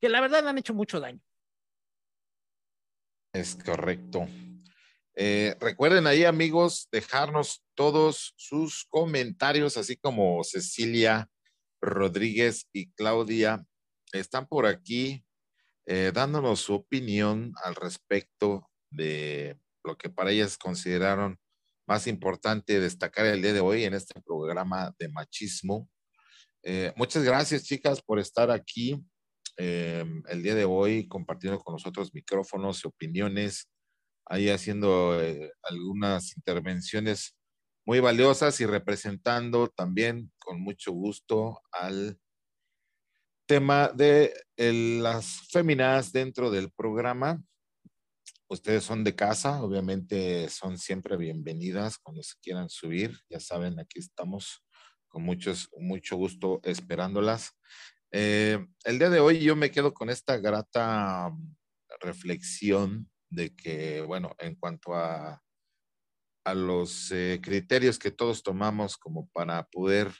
que 0.00 0.08
la 0.08 0.20
verdad 0.20 0.48
han 0.48 0.58
hecho 0.58 0.74
mucho 0.74 1.00
daño. 1.00 1.20
Es 3.32 3.54
correcto. 3.56 4.26
Eh, 5.14 5.56
recuerden 5.60 6.06
ahí, 6.06 6.24
amigos, 6.24 6.88
dejarnos 6.90 7.64
todos 7.74 8.34
sus 8.36 8.86
comentarios, 8.88 9.76
así 9.76 9.96
como 9.96 10.42
Cecilia 10.44 11.28
Rodríguez 11.80 12.68
y 12.72 12.90
Claudia 12.92 13.64
están 14.12 14.46
por 14.46 14.66
aquí 14.66 15.25
eh, 15.86 16.10
dándonos 16.12 16.60
su 16.60 16.74
opinión 16.74 17.52
al 17.62 17.76
respecto 17.76 18.68
de 18.90 19.56
lo 19.84 19.96
que 19.96 20.10
para 20.10 20.32
ellas 20.32 20.58
consideraron 20.58 21.38
más 21.86 22.08
importante 22.08 22.80
destacar 22.80 23.26
el 23.26 23.40
día 23.40 23.52
de 23.52 23.60
hoy 23.60 23.84
en 23.84 23.94
este 23.94 24.20
programa 24.20 24.92
de 24.98 25.08
machismo. 25.08 25.88
Eh, 26.64 26.92
muchas 26.96 27.22
gracias, 27.22 27.62
chicas, 27.62 28.02
por 28.02 28.18
estar 28.18 28.50
aquí 28.50 29.00
eh, 29.58 30.04
el 30.28 30.42
día 30.42 30.56
de 30.56 30.64
hoy 30.64 31.06
compartiendo 31.06 31.60
con 31.60 31.74
nosotros 31.74 32.12
micrófonos 32.12 32.84
y 32.84 32.88
opiniones, 32.88 33.68
ahí 34.24 34.48
haciendo 34.48 35.16
algunas 35.62 36.36
intervenciones 36.36 37.36
muy 37.86 38.00
valiosas 38.00 38.60
y 38.60 38.66
representando 38.66 39.68
también 39.68 40.32
con 40.38 40.60
mucho 40.60 40.90
gusto 40.90 41.62
al 41.70 42.18
tema 43.46 43.88
de 43.94 44.34
las 44.56 45.48
féminas 45.50 46.12
dentro 46.12 46.50
del 46.50 46.70
programa. 46.72 47.42
Ustedes 48.48 48.84
son 48.84 49.04
de 49.04 49.14
casa, 49.14 49.62
obviamente 49.62 50.48
son 50.48 50.78
siempre 50.78 51.16
bienvenidas 51.16 51.98
cuando 51.98 52.22
se 52.22 52.34
quieran 52.42 52.68
subir. 52.68 53.18
Ya 53.28 53.40
saben, 53.40 53.78
aquí 53.78 54.00
estamos 54.00 54.64
con 55.08 55.22
muchos, 55.22 55.68
mucho 55.78 56.16
gusto 56.16 56.60
esperándolas. 56.64 57.52
Eh, 58.12 58.64
el 58.84 58.98
día 58.98 59.10
de 59.10 59.20
hoy 59.20 59.40
yo 59.40 59.56
me 59.56 59.70
quedo 59.70 59.94
con 59.94 60.10
esta 60.10 60.38
grata 60.38 61.32
reflexión 62.00 63.10
de 63.30 63.54
que, 63.54 64.00
bueno, 64.02 64.34
en 64.38 64.54
cuanto 64.56 64.94
a, 64.94 65.42
a 66.44 66.54
los 66.54 67.10
eh, 67.12 67.40
criterios 67.42 67.98
que 67.98 68.10
todos 68.10 68.42
tomamos 68.42 68.96
como 68.96 69.28
para 69.30 69.64
poder 69.64 70.12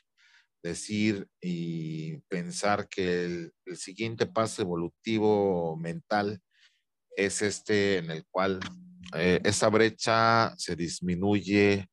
decir 0.66 1.28
y 1.40 2.18
pensar 2.28 2.88
que 2.88 3.24
el, 3.24 3.52
siguiente 3.76 4.26
paso 4.26 4.62
evolutivo 4.62 5.76
mental 5.76 6.40
es 7.16 7.42
este 7.42 7.98
en 7.98 8.10
el 8.10 8.24
cual 8.30 8.60
eh, 9.14 9.40
esa 9.44 9.68
brecha 9.68 10.54
se 10.56 10.76
disminuye 10.76 11.88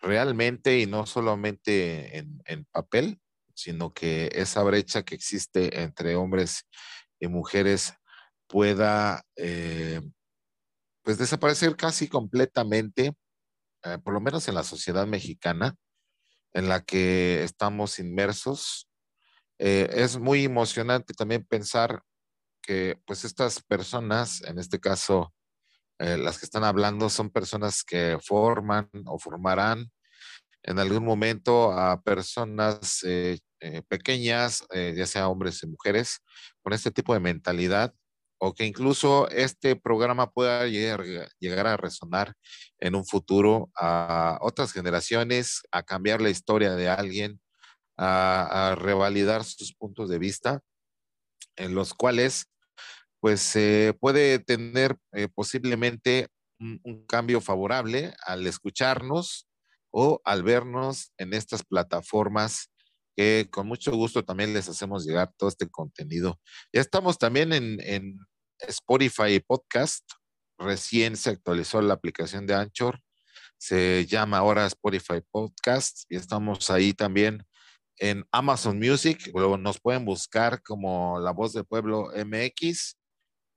realmente 0.00 0.78
y 0.78 0.86
no 0.86 1.06
solamente 1.06 2.18
en, 2.18 2.64
papel, 2.72 3.20
sino 3.54 3.92
que 3.92 4.30
esa 4.32 4.62
brecha 4.62 5.02
que 5.02 5.14
existe 5.14 5.82
entre 5.82 6.16
hombres 6.16 6.66
y 7.20 7.28
mujeres 7.28 7.92
pueda 8.48 9.22
eh, 9.36 10.00
pues 11.02 11.18
desaparecer 11.18 11.76
casi 11.76 12.08
completamente, 12.08 13.14
eh, 13.84 13.98
por 14.02 14.14
lo 14.14 14.20
menos 14.20 14.48
en 14.48 14.54
la 14.54 14.64
sociedad 14.64 15.06
mexicana 15.06 15.76
en 16.52 16.68
la 16.68 16.82
que 16.82 17.42
estamos 17.42 17.98
inmersos. 17.98 18.88
Eh, 19.58 19.88
es 19.92 20.18
muy 20.18 20.44
emocionante 20.44 21.14
también 21.14 21.44
pensar 21.44 22.02
que 22.62 22.98
pues 23.06 23.24
estas 23.24 23.62
personas, 23.62 24.42
en 24.42 24.58
este 24.58 24.80
caso 24.80 25.32
las 25.98 26.38
que 26.38 26.46
están 26.46 26.64
hablando, 26.64 27.10
son 27.10 27.28
personas 27.28 27.84
que 27.84 28.16
forman 28.22 28.88
o 29.04 29.18
formarán 29.18 29.90
en 30.62 30.78
algún 30.78 31.04
momento 31.04 31.72
a 31.72 32.00
personas 32.00 33.04
pequeñas, 33.86 34.64
ya 34.72 35.06
sea 35.06 35.28
hombres 35.28 35.62
y 35.62 35.66
mujeres, 35.66 36.20
con 36.62 36.72
este 36.72 36.90
tipo 36.90 37.12
de 37.12 37.20
mentalidad 37.20 37.92
o 38.42 38.54
que 38.54 38.64
incluso 38.64 39.28
este 39.28 39.76
programa 39.76 40.30
pueda 40.30 40.66
llegar, 40.66 41.66
a 41.66 41.76
resonar 41.76 42.34
en 42.78 42.94
un 42.94 43.04
futuro 43.04 43.70
a 43.76 44.38
otras 44.40 44.72
generaciones, 44.72 45.60
a 45.70 45.82
cambiar 45.82 46.22
la 46.22 46.30
historia 46.30 46.74
de 46.74 46.88
alguien, 46.88 47.38
a, 47.98 48.74
revalidar 48.78 49.44
sus 49.44 49.74
puntos 49.74 50.08
de 50.08 50.18
vista, 50.18 50.62
en 51.56 51.74
los 51.74 51.92
cuales 51.92 52.46
pues 53.20 53.42
se 53.42 53.94
puede 54.00 54.38
tener 54.38 54.96
eh, 55.12 55.28
posiblemente 55.28 56.28
un, 56.58 57.04
cambio 57.06 57.42
favorable 57.42 58.14
al 58.24 58.46
escucharnos 58.46 59.46
o 59.90 60.22
al 60.24 60.42
vernos 60.42 61.12
en 61.18 61.34
estas 61.34 61.62
plataformas 61.62 62.70
que 63.16 63.48
con 63.50 63.66
mucho 63.66 63.92
gusto 63.94 64.24
también 64.24 64.54
les 64.54 64.66
hacemos 64.70 65.04
llegar 65.04 65.30
todo 65.36 65.50
este 65.50 65.68
contenido. 65.68 66.40
Ya 66.72 66.80
estamos 66.80 67.18
también 67.18 67.52
en 67.52 68.18
Spotify 68.68 69.40
Podcast. 69.40 70.04
Recién 70.58 71.16
se 71.16 71.30
actualizó 71.30 71.80
la 71.80 71.94
aplicación 71.94 72.46
de 72.46 72.54
Anchor. 72.54 73.00
Se 73.58 74.06
llama 74.06 74.38
ahora 74.38 74.66
Spotify 74.66 75.20
Podcast 75.30 76.04
y 76.08 76.16
estamos 76.16 76.70
ahí 76.70 76.92
también 76.92 77.44
en 77.98 78.24
Amazon 78.32 78.78
Music. 78.78 79.30
Luego 79.34 79.58
nos 79.58 79.80
pueden 79.80 80.04
buscar 80.04 80.62
como 80.62 81.18
La 81.20 81.32
Voz 81.32 81.52
del 81.52 81.64
Pueblo 81.64 82.10
MX 82.14 82.96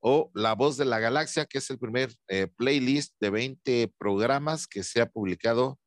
o 0.02 0.30
La 0.34 0.54
Voz 0.54 0.78
de 0.78 0.86
la 0.86 1.00
Galaxia, 1.00 1.46
que 1.46 1.60
es 1.60 1.70
el 1.70 1.80
primer 1.80 2.14
eh, 2.28 2.48
playlist 2.58 3.16
de 3.20 3.30
20 3.30 3.94
programas 3.98 4.68
que 4.68 4.84
se 4.84 5.02
ha 5.02 5.10
publicado 5.10 5.80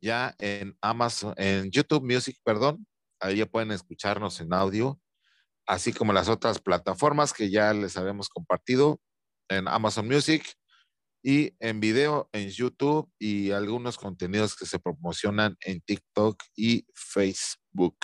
ya 0.00 0.34
en 0.38 0.76
Amazon, 0.80 1.34
en 1.36 1.70
YouTube 1.70 2.04
Music, 2.04 2.38
perdón. 2.44 2.86
Ahí 3.20 3.38
ya 3.38 3.46
pueden 3.46 3.72
escucharnos 3.72 4.40
en 4.40 4.52
audio 4.52 5.00
así 5.66 5.92
como 5.92 6.12
las 6.12 6.28
otras 6.28 6.60
plataformas 6.60 7.32
que 7.32 7.50
ya 7.50 7.72
les 7.74 7.96
habíamos 7.96 8.28
compartido 8.28 9.00
en 9.48 9.68
Amazon 9.68 10.06
Music 10.06 10.44
y 11.22 11.54
en 11.58 11.80
video 11.80 12.28
en 12.32 12.48
YouTube 12.48 13.10
y 13.18 13.50
algunos 13.50 13.96
contenidos 13.96 14.54
que 14.54 14.66
se 14.66 14.78
promocionan 14.78 15.56
en 15.60 15.80
TikTok 15.80 16.40
y 16.54 16.86
Facebook. 16.94 17.96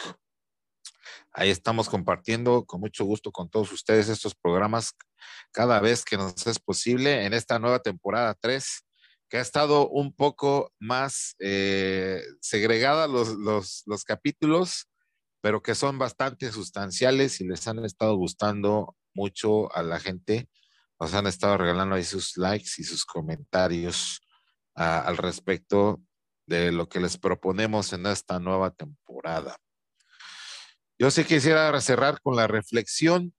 Ahí 1.33 1.51
estamos 1.51 1.89
compartiendo 1.89 2.65
con 2.65 2.81
mucho 2.81 3.05
gusto 3.05 3.31
con 3.31 3.49
todos 3.49 3.73
ustedes 3.73 4.09
estos 4.09 4.35
programas 4.35 4.95
cada 5.53 5.81
vez 5.81 6.05
que 6.05 6.17
nos 6.17 6.47
es 6.47 6.59
posible 6.59 7.25
en 7.25 7.33
esta 7.33 7.59
nueva 7.59 7.79
temporada 7.79 8.35
3, 8.41 8.85
que 9.29 9.39
ha 9.39 9.41
estado 9.41 9.89
un 9.89 10.13
poco 10.15 10.73
más 10.79 11.37
eh, 11.39 12.23
segregada 12.41 13.07
los, 13.07 13.31
los, 13.31 13.83
los 13.87 14.05
capítulos 14.05 14.89
pero 15.43 15.61
que 15.61 15.75
son 15.75 15.99
bastante 15.99 16.51
sustanciales 16.53 17.41
y 17.41 17.47
les 17.47 17.67
han 17.67 17.85
estado 17.85 18.17
gustando 18.17 18.97
mucho 19.13 19.75
a 19.75 19.83
la 19.83 19.99
gente. 19.99 20.49
Nos 21.01 21.13
han 21.15 21.27
estado 21.27 21.59
regalando 21.59 21.97
ahí 21.97 22.05
sus 22.05 22.37
likes 22.37 22.71
y 22.79 22.85
sus 22.85 23.05
comentarios 23.05 24.21
uh, 24.77 25.05
al 25.05 25.17
respecto 25.17 26.01
de 26.47 26.71
lo 26.71 26.89
que 26.89 27.01
les 27.01 27.19
proponemos 27.19 27.93
en 27.93 28.07
esta 28.07 28.39
nueva 28.39 28.71
temporada. 28.71 29.57
Yo 30.97 31.11
sí 31.11 31.25
quisiera 31.25 31.79
cerrar 31.81 32.21
con 32.21 32.37
la 32.37 32.47
reflexión 32.47 33.35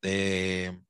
de 0.00 0.80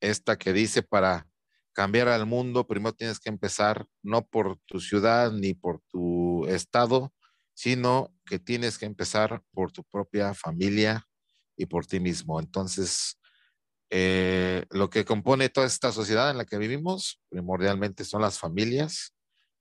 esta 0.00 0.38
que 0.38 0.52
dice 0.52 0.84
para 0.84 1.26
cambiar 1.72 2.06
al 2.06 2.26
mundo, 2.26 2.68
primero 2.68 2.94
tienes 2.94 3.18
que 3.18 3.28
empezar 3.28 3.86
no 4.02 4.24
por 4.24 4.58
tu 4.66 4.78
ciudad 4.78 5.32
ni 5.32 5.54
por 5.54 5.80
tu 5.88 6.46
estado, 6.46 7.12
sino 7.54 8.14
que 8.24 8.38
tienes 8.38 8.78
que 8.78 8.86
empezar 8.86 9.42
por 9.52 9.72
tu 9.72 9.84
propia 9.84 10.34
familia 10.34 11.06
y 11.56 11.66
por 11.66 11.86
ti 11.86 12.00
mismo. 12.00 12.40
Entonces, 12.40 13.18
eh, 13.90 14.64
lo 14.70 14.88
que 14.88 15.04
compone 15.04 15.50
toda 15.50 15.66
esta 15.66 15.92
sociedad 15.92 16.30
en 16.30 16.38
la 16.38 16.46
que 16.46 16.58
vivimos, 16.58 17.20
primordialmente 17.28 18.04
son 18.04 18.22
las 18.22 18.38
familias 18.38 19.14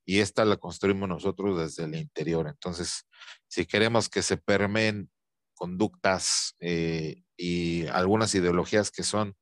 y 0.06 0.20
esta 0.20 0.46
la 0.46 0.58
construimos 0.58 1.10
nosotros 1.10 1.60
desde 1.60 1.84
el 1.84 1.96
interior. 1.96 2.48
Entonces, 2.48 3.06
si 3.48 3.66
queremos 3.66 4.10
que 4.10 4.22
se 4.22 4.38
permeen 4.38 5.10
conductas 5.54 6.56
eh, 6.60 7.24
y 7.38 7.88
algunas 7.88 8.34
ideologías 8.34 8.90
que 8.90 9.04
son 9.04 9.36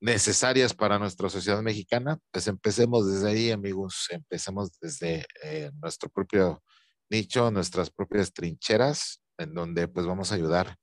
necesarias 0.00 0.74
para 0.74 0.98
nuestra 0.98 1.28
sociedad 1.28 1.62
mexicana, 1.62 2.18
pues 2.32 2.46
empecemos 2.48 3.12
desde 3.12 3.30
ahí, 3.30 3.50
amigos, 3.50 4.06
empecemos 4.10 4.70
desde 4.80 5.26
eh, 5.42 5.70
nuestro 5.82 6.08
propio 6.08 6.62
nicho, 7.10 7.50
nuestras 7.50 7.90
propias 7.90 8.32
trincheras, 8.32 9.20
en 9.38 9.54
donde 9.54 9.88
pues 9.88 10.06
vamos 10.06 10.32
a 10.32 10.34
ayudar 10.34 10.76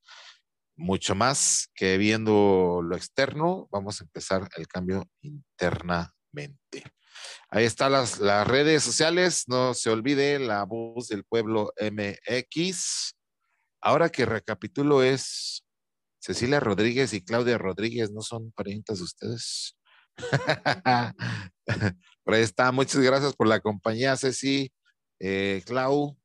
mucho 0.77 1.15
más 1.15 1.69
que 1.73 1.97
viendo 1.97 2.81
lo 2.84 2.95
externo, 2.95 3.68
vamos 3.72 4.02
a 4.02 4.03
empezar 4.03 4.49
el 4.57 4.68
cambio 4.68 5.07
internamente. 5.22 6.84
Ahí 7.49 7.64
están 7.65 7.93
las, 7.93 8.19
las 8.19 8.45
redes 8.47 8.84
sociales, 8.84 9.45
no 9.47 9.73
se 9.73 9.89
olvide 9.89 10.39
la 10.39 10.64
voz 10.65 11.07
del 11.07 11.23
pueblo 11.23 11.72
MX. 11.80 13.15
Ahora 13.81 14.10
que 14.10 14.26
recapitulo 14.26 15.03
es 15.03 15.64
Cecilia 16.19 16.60
Rodríguez 16.60 17.14
y 17.14 17.23
Claudia 17.23 17.57
Rodríguez, 17.57 18.11
¿no 18.11 18.22
son 18.22 18.52
parientes 18.52 18.97
de 18.97 19.03
ustedes? 19.03 19.77
por 22.23 22.34
ahí 22.34 22.41
está, 22.41 22.72
muchas 22.72 23.02
gracias 23.02 23.35
por 23.35 23.47
la 23.47 23.60
compañía, 23.60 24.18
Ceci. 24.18 24.72
Eh, 25.20 25.64
Clau, 25.66 26.18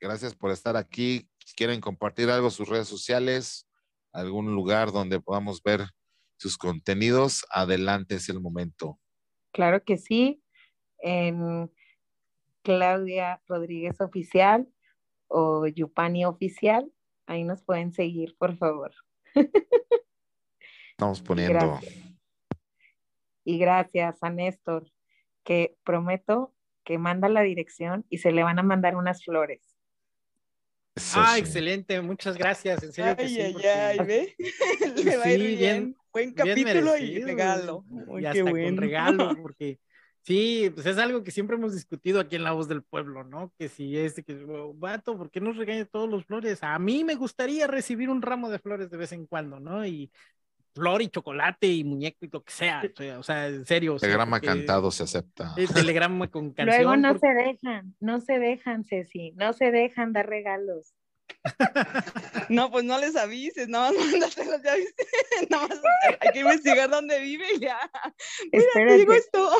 gracias 0.00 0.34
por 0.34 0.50
estar 0.50 0.76
aquí. 0.76 1.28
quieren 1.56 1.80
compartir 1.80 2.28
algo, 2.28 2.50
sus 2.50 2.68
redes 2.68 2.88
sociales, 2.88 3.68
algún 4.12 4.54
lugar 4.54 4.92
donde 4.92 5.20
podamos 5.20 5.62
ver 5.62 5.86
sus 6.38 6.58
contenidos, 6.58 7.46
adelante 7.50 8.16
es 8.16 8.28
el 8.28 8.40
momento. 8.40 8.98
Claro 9.52 9.82
que 9.84 9.96
sí. 9.96 10.42
En 10.98 11.70
Claudia 12.62 13.40
Rodríguez 13.46 14.00
Oficial 14.00 14.68
o 15.28 15.66
Yupani 15.66 16.24
Oficial, 16.24 16.90
ahí 17.26 17.44
nos 17.44 17.62
pueden 17.62 17.92
seguir, 17.92 18.36
por 18.38 18.56
favor. 18.56 18.92
Estamos 20.90 21.22
poniendo. 21.22 21.78
Y 23.44 23.58
gracias 23.58 24.22
a 24.22 24.30
Néstor, 24.30 24.90
que 25.44 25.76
prometo 25.84 26.55
que 26.86 26.98
manda 26.98 27.28
la 27.28 27.42
dirección 27.42 28.06
y 28.08 28.18
se 28.18 28.30
le 28.32 28.44
van 28.44 28.58
a 28.58 28.62
mandar 28.62 28.94
unas 28.94 29.24
flores. 29.24 29.76
ah, 31.14 31.36
excelente, 31.36 32.00
muchas 32.00 32.38
gracias. 32.38 32.82
En 32.82 32.92
serio 32.92 33.16
ay, 33.18 33.40
ay, 33.40 33.66
ay, 33.66 33.98
ve. 34.06 34.36
Le 35.04 35.16
va 35.16 35.24
a 35.24 35.32
ir 35.32 35.58
bien. 35.58 35.96
Buen 36.12 36.32
capítulo 36.32 36.96
y 36.96 37.22
regalo. 37.22 37.84
y 38.18 38.24
hasta 38.24 38.50
con 38.50 38.76
regalo, 38.76 39.36
porque 39.42 39.78
Sí, 40.26 40.72
pues 40.74 40.84
es 40.86 40.98
algo 40.98 41.22
que 41.22 41.30
siempre 41.30 41.54
hemos 41.54 41.72
discutido 41.72 42.18
aquí 42.18 42.34
en 42.34 42.42
La 42.42 42.50
Voz 42.50 42.66
del 42.66 42.82
Pueblo, 42.82 43.22
¿no? 43.22 43.52
Que 43.56 43.68
si 43.68 43.96
es 43.96 44.14
que, 44.26 44.44
oh, 44.48 44.74
vato, 44.74 45.16
¿por 45.16 45.30
qué 45.30 45.40
nos 45.40 45.56
regaña 45.56 45.84
todos 45.84 46.10
los 46.10 46.26
flores? 46.26 46.64
A 46.64 46.76
mí 46.80 47.04
me 47.04 47.14
gustaría 47.14 47.68
recibir 47.68 48.10
un 48.10 48.20
ramo 48.22 48.50
de 48.50 48.58
flores 48.58 48.90
de 48.90 48.96
vez 48.96 49.12
en 49.12 49.26
cuando, 49.26 49.60
¿no? 49.60 49.86
Y 49.86 50.10
flor 50.76 51.00
y 51.00 51.08
chocolate 51.08 51.66
y 51.68 51.84
muñeco 51.84 52.26
y 52.26 52.28
lo 52.30 52.44
que 52.44 52.52
sea, 52.52 52.82
o 53.18 53.22
sea, 53.22 53.48
en 53.48 53.64
serio. 53.64 53.96
telegrama 53.96 54.40
cantado 54.40 54.90
se 54.90 55.04
acepta. 55.04 55.54
El 55.56 55.68
telegrama 55.68 56.30
con 56.30 56.52
canción. 56.52 56.84
Luego 56.84 56.96
no 56.96 57.18
se 57.18 57.28
dejan, 57.28 57.96
no 57.98 58.20
se 58.20 58.38
dejan, 58.38 58.84
Ceci, 58.84 59.32
no 59.32 59.54
se 59.54 59.70
dejan 59.70 60.12
dar 60.12 60.28
regalos. 60.28 60.94
No, 62.48 62.70
pues 62.70 62.84
no 62.84 62.98
les 63.00 63.16
avises, 63.16 63.68
nada 63.68 63.90
más 63.90 64.06
mándatelos, 64.06 64.62
ya 64.62 64.76
viste. 64.76 65.04
Nada 65.50 65.66
más 65.66 65.80
hay 66.20 66.32
que 66.32 66.40
investigar 66.40 66.88
dónde 66.88 67.18
vive 67.18 67.44
y 67.56 67.58
ya. 67.58 67.78
Mira, 68.52 68.66
te 68.72 68.98
digo 68.98 69.14
esto. 69.14 69.50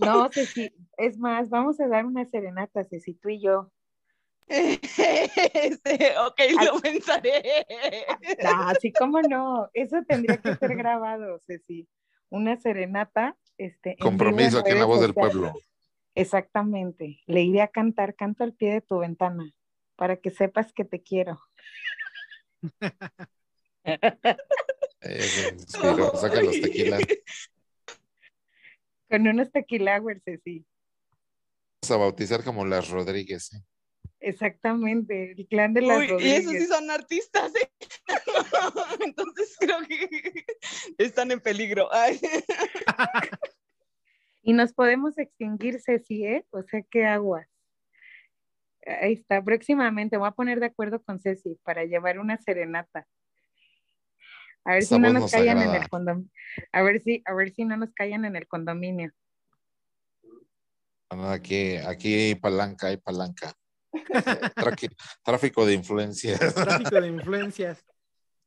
No, 0.00 0.30
Ceci, 0.30 0.72
es 0.96 1.18
más, 1.18 1.48
vamos 1.48 1.80
a 1.80 1.88
dar 1.88 2.06
una 2.06 2.24
serenata, 2.26 2.84
Ceci, 2.84 3.14
tú 3.14 3.30
y 3.30 3.42
yo. 3.42 3.72
Este, 4.46 6.14
ok, 6.26 6.40
lo 6.64 6.80
pensaré. 6.80 7.66
Así 8.66 8.92
como 8.92 9.20
no, 9.22 9.70
eso 9.74 9.98
tendría 10.06 10.38
que 10.38 10.56
ser 10.56 10.76
grabado, 10.76 11.40
Ceci. 11.46 11.88
Una 12.28 12.56
serenata. 12.56 13.36
Este, 13.58 13.96
Compromiso 14.00 14.60
aquí 14.60 14.70
en 14.70 14.78
la 14.78 14.86
voz 14.86 15.00
del 15.00 15.14
pueblo. 15.14 15.52
Exactamente. 16.14 17.20
Le 17.26 17.42
iré 17.42 17.62
a 17.62 17.68
cantar, 17.68 18.14
canto 18.14 18.44
al 18.44 18.54
pie 18.54 18.74
de 18.74 18.80
tu 18.80 18.98
ventana 18.98 19.54
para 19.96 20.16
que 20.16 20.30
sepas 20.30 20.72
que 20.72 20.84
te 20.84 21.02
quiero. 21.02 21.38
eh, 25.02 25.56
saca 25.66 26.42
los 26.42 26.60
tequilas. 26.60 27.02
Con 29.10 29.26
unos 29.26 29.52
tequilawers, 29.52 30.22
sí. 30.44 30.64
Vamos 31.82 31.90
a 31.90 31.96
bautizar 31.96 32.44
como 32.44 32.64
las 32.64 32.88
Rodríguez. 32.88 33.52
¿eh? 33.52 33.62
Exactamente, 34.20 35.32
el 35.32 35.46
clan 35.48 35.72
de 35.72 35.80
las 35.80 36.08
Rodríguez. 36.10 36.22
Y 36.22 36.30
esos 36.36 36.52
sí 36.52 36.66
son 36.66 36.90
artistas, 36.90 37.52
¿eh? 37.56 37.70
Entonces 39.00 39.56
creo 39.58 39.78
que 39.88 40.44
están 40.98 41.30
en 41.30 41.40
peligro. 41.40 41.88
y 44.42 44.52
nos 44.52 44.74
podemos 44.74 45.16
extinguir, 45.16 45.80
Ceci, 45.80 46.26
¿eh? 46.26 46.46
O 46.50 46.62
sea, 46.62 46.82
¿qué 46.90 47.06
aguas? 47.06 47.48
Ahí 48.86 49.14
está, 49.14 49.42
próximamente 49.42 50.18
voy 50.18 50.28
a 50.28 50.32
poner 50.32 50.60
de 50.60 50.66
acuerdo 50.66 51.02
con 51.02 51.18
Ceci 51.18 51.58
para 51.62 51.84
llevar 51.84 52.18
una 52.18 52.36
serenata. 52.36 53.06
A 54.64 54.74
ver 54.74 54.82
si 54.82 54.98
no 54.98 55.10
nos, 55.14 55.30
callan 55.30 55.62
en 55.62 55.74
el 55.74 55.88
condominio. 55.88 56.30
A 56.72 56.82
ver 56.82 57.00
si, 57.00 57.22
a 57.24 57.32
ver 57.32 57.52
si 57.52 57.64
no 57.64 57.78
nos 57.78 57.94
callan 57.94 58.26
en 58.26 58.36
el 58.36 58.46
condominio. 58.46 59.10
Aquí, 61.08 61.76
aquí 61.76 62.14
hay 62.14 62.34
palanca, 62.34 62.88
hay 62.88 62.98
palanca. 62.98 63.54
Tráfico 65.24 65.66
de 65.66 65.74
influencias. 65.74 66.54
Tráfico 66.54 67.00
de 67.00 67.08
influencias. 67.08 67.84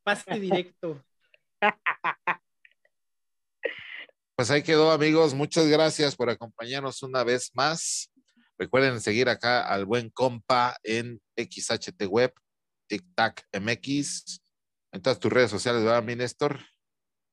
Pase 0.04 0.40
directo. 0.40 1.04
Pues 4.36 4.50
ahí 4.50 4.64
quedó, 4.64 4.92
amigos. 4.92 5.34
Muchas 5.34 5.68
gracias 5.68 6.16
por 6.16 6.30
acompañarnos 6.30 7.04
una 7.04 7.24
vez 7.24 7.52
más. 7.54 8.12
Recuerden 8.58 9.00
seguir 9.00 9.30
acá 9.30 9.68
al 9.68 9.86
buen 9.86 10.10
compa 10.10 10.78
en 10.84 11.22
XHT 11.38 12.04
Web, 12.08 12.34
TikTok 12.88 13.42
MX, 13.54 14.42
en 14.92 15.02
todas 15.02 15.20
tus 15.20 15.32
redes 15.32 15.50
sociales, 15.50 15.84
¿verdad, 15.84 16.04
mi 16.04 16.16
Néstor? 16.16 16.60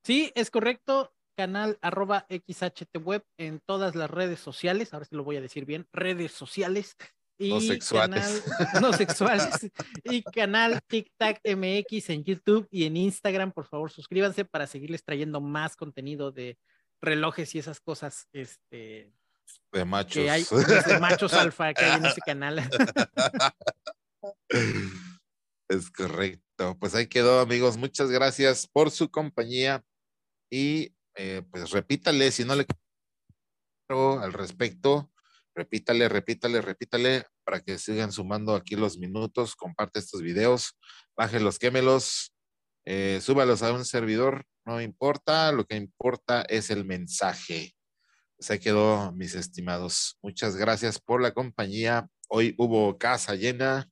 Sí, 0.05 0.32
es 0.35 0.51
correcto. 0.51 1.12
Canal 1.37 1.78
arroba 1.81 2.27
XHT 2.28 2.99
Web 3.03 3.24
en 3.39 3.61
todas 3.66 3.95
las 3.95 4.11
redes 4.11 4.41
sociales. 4.41 4.93
Ahora 4.93 5.07
sí 5.07 5.15
lo 5.15 5.24
voy 5.24 5.37
a 5.37 5.41
decir 5.41 5.65
bien. 5.65 5.87
Redes 5.93 6.32
sociales. 6.32 6.97
Y 7.41 7.49
no 7.49 7.61
sexuales. 7.61 8.43
Canal, 8.43 8.83
no 8.83 8.93
sexuales. 8.93 9.71
y 10.05 10.23
canal 10.23 10.81
TikTok 10.87 11.39
MX 11.45 12.11
en 12.11 12.25
YouTube 12.25 12.69
y 12.71 12.85
en 12.85 12.99
Instagram. 12.99 13.53
Por 13.53 13.67
favor, 13.67 13.91
suscríbanse 13.91 14.45
para 14.45 14.67
seguirles 14.67 15.03
trayendo 15.03 15.41
más 15.41 15.75
contenido 15.75 16.33
de 16.33 16.59
relojes 17.01 17.55
y 17.55 17.59
esas 17.59 17.81
cosas 17.81 18.29
este, 18.33 19.11
de 19.73 19.85
machos. 19.87 20.23
Que 20.23 20.31
hay 20.31 20.45
de 20.45 20.99
machos 21.01 21.33
alfa 21.33 21.73
que 21.73 21.85
hay 21.85 21.99
en 21.99 22.07
ese 22.07 22.21
canal. 22.21 22.69
Es 25.71 25.89
correcto. 25.89 26.77
Pues 26.81 26.97
ahí 26.97 27.07
quedó, 27.07 27.39
amigos. 27.39 27.77
Muchas 27.77 28.11
gracias 28.11 28.67
por 28.67 28.91
su 28.91 29.09
compañía. 29.09 29.85
Y 30.51 30.93
eh, 31.15 31.43
pues 31.49 31.71
repítale, 31.71 32.33
si 32.33 32.45
no 32.45 32.57
le 32.57 32.67
al 33.89 34.33
respecto, 34.33 35.11
repítale, 35.55 36.09
repítale, 36.09 36.61
repítale 36.61 37.25
para 37.45 37.61
que 37.61 37.79
sigan 37.79 38.13
sumando 38.13 38.55
aquí 38.55 38.77
los 38.77 38.99
minutos. 38.99 39.57
Comparte 39.57 39.99
estos 39.99 40.23
videos, 40.23 40.79
bájelos, 41.17 41.59
quémelos, 41.59 42.33
eh, 42.85 43.21
súbalos 43.23 43.63
a 43.63 43.73
un 43.73 43.85
servidor. 43.85 44.45
No 44.65 44.81
importa, 44.81 45.53
lo 45.53 45.65
que 45.65 45.77
importa 45.77 46.43
es 46.43 46.71
el 46.71 46.85
mensaje 46.85 47.75
se 48.41 48.59
quedó, 48.59 49.13
mis 49.13 49.35
estimados. 49.35 50.19
Muchas 50.23 50.57
gracias 50.57 50.99
por 50.99 51.23
la 51.23 51.33
compañía. 51.33 52.09
Hoy 52.29 52.55
hubo 52.59 52.97
casa 52.99 53.35
llena. 53.35 53.89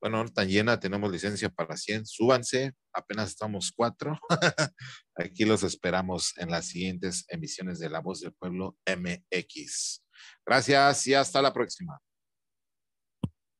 Bueno, 0.00 0.24
no 0.24 0.30
tan 0.30 0.48
llena, 0.48 0.80
tenemos 0.80 1.10
licencia 1.12 1.48
para 1.48 1.76
100. 1.76 2.06
Súbanse, 2.06 2.72
apenas 2.92 3.30
estamos 3.30 3.72
cuatro. 3.74 4.18
Aquí 5.14 5.44
los 5.44 5.62
esperamos 5.62 6.36
en 6.38 6.50
las 6.50 6.68
siguientes 6.68 7.24
emisiones 7.28 7.78
de 7.78 7.90
La 7.90 8.00
Voz 8.00 8.20
del 8.20 8.32
Pueblo 8.32 8.76
MX. 8.86 10.05
Gracias 10.44 11.06
y 11.06 11.14
hasta 11.14 11.42
la 11.42 11.52
próxima. 11.52 11.98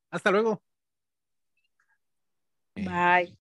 Hasta 0.09 0.31
luego. 0.31 0.61
Bye. 2.75 3.37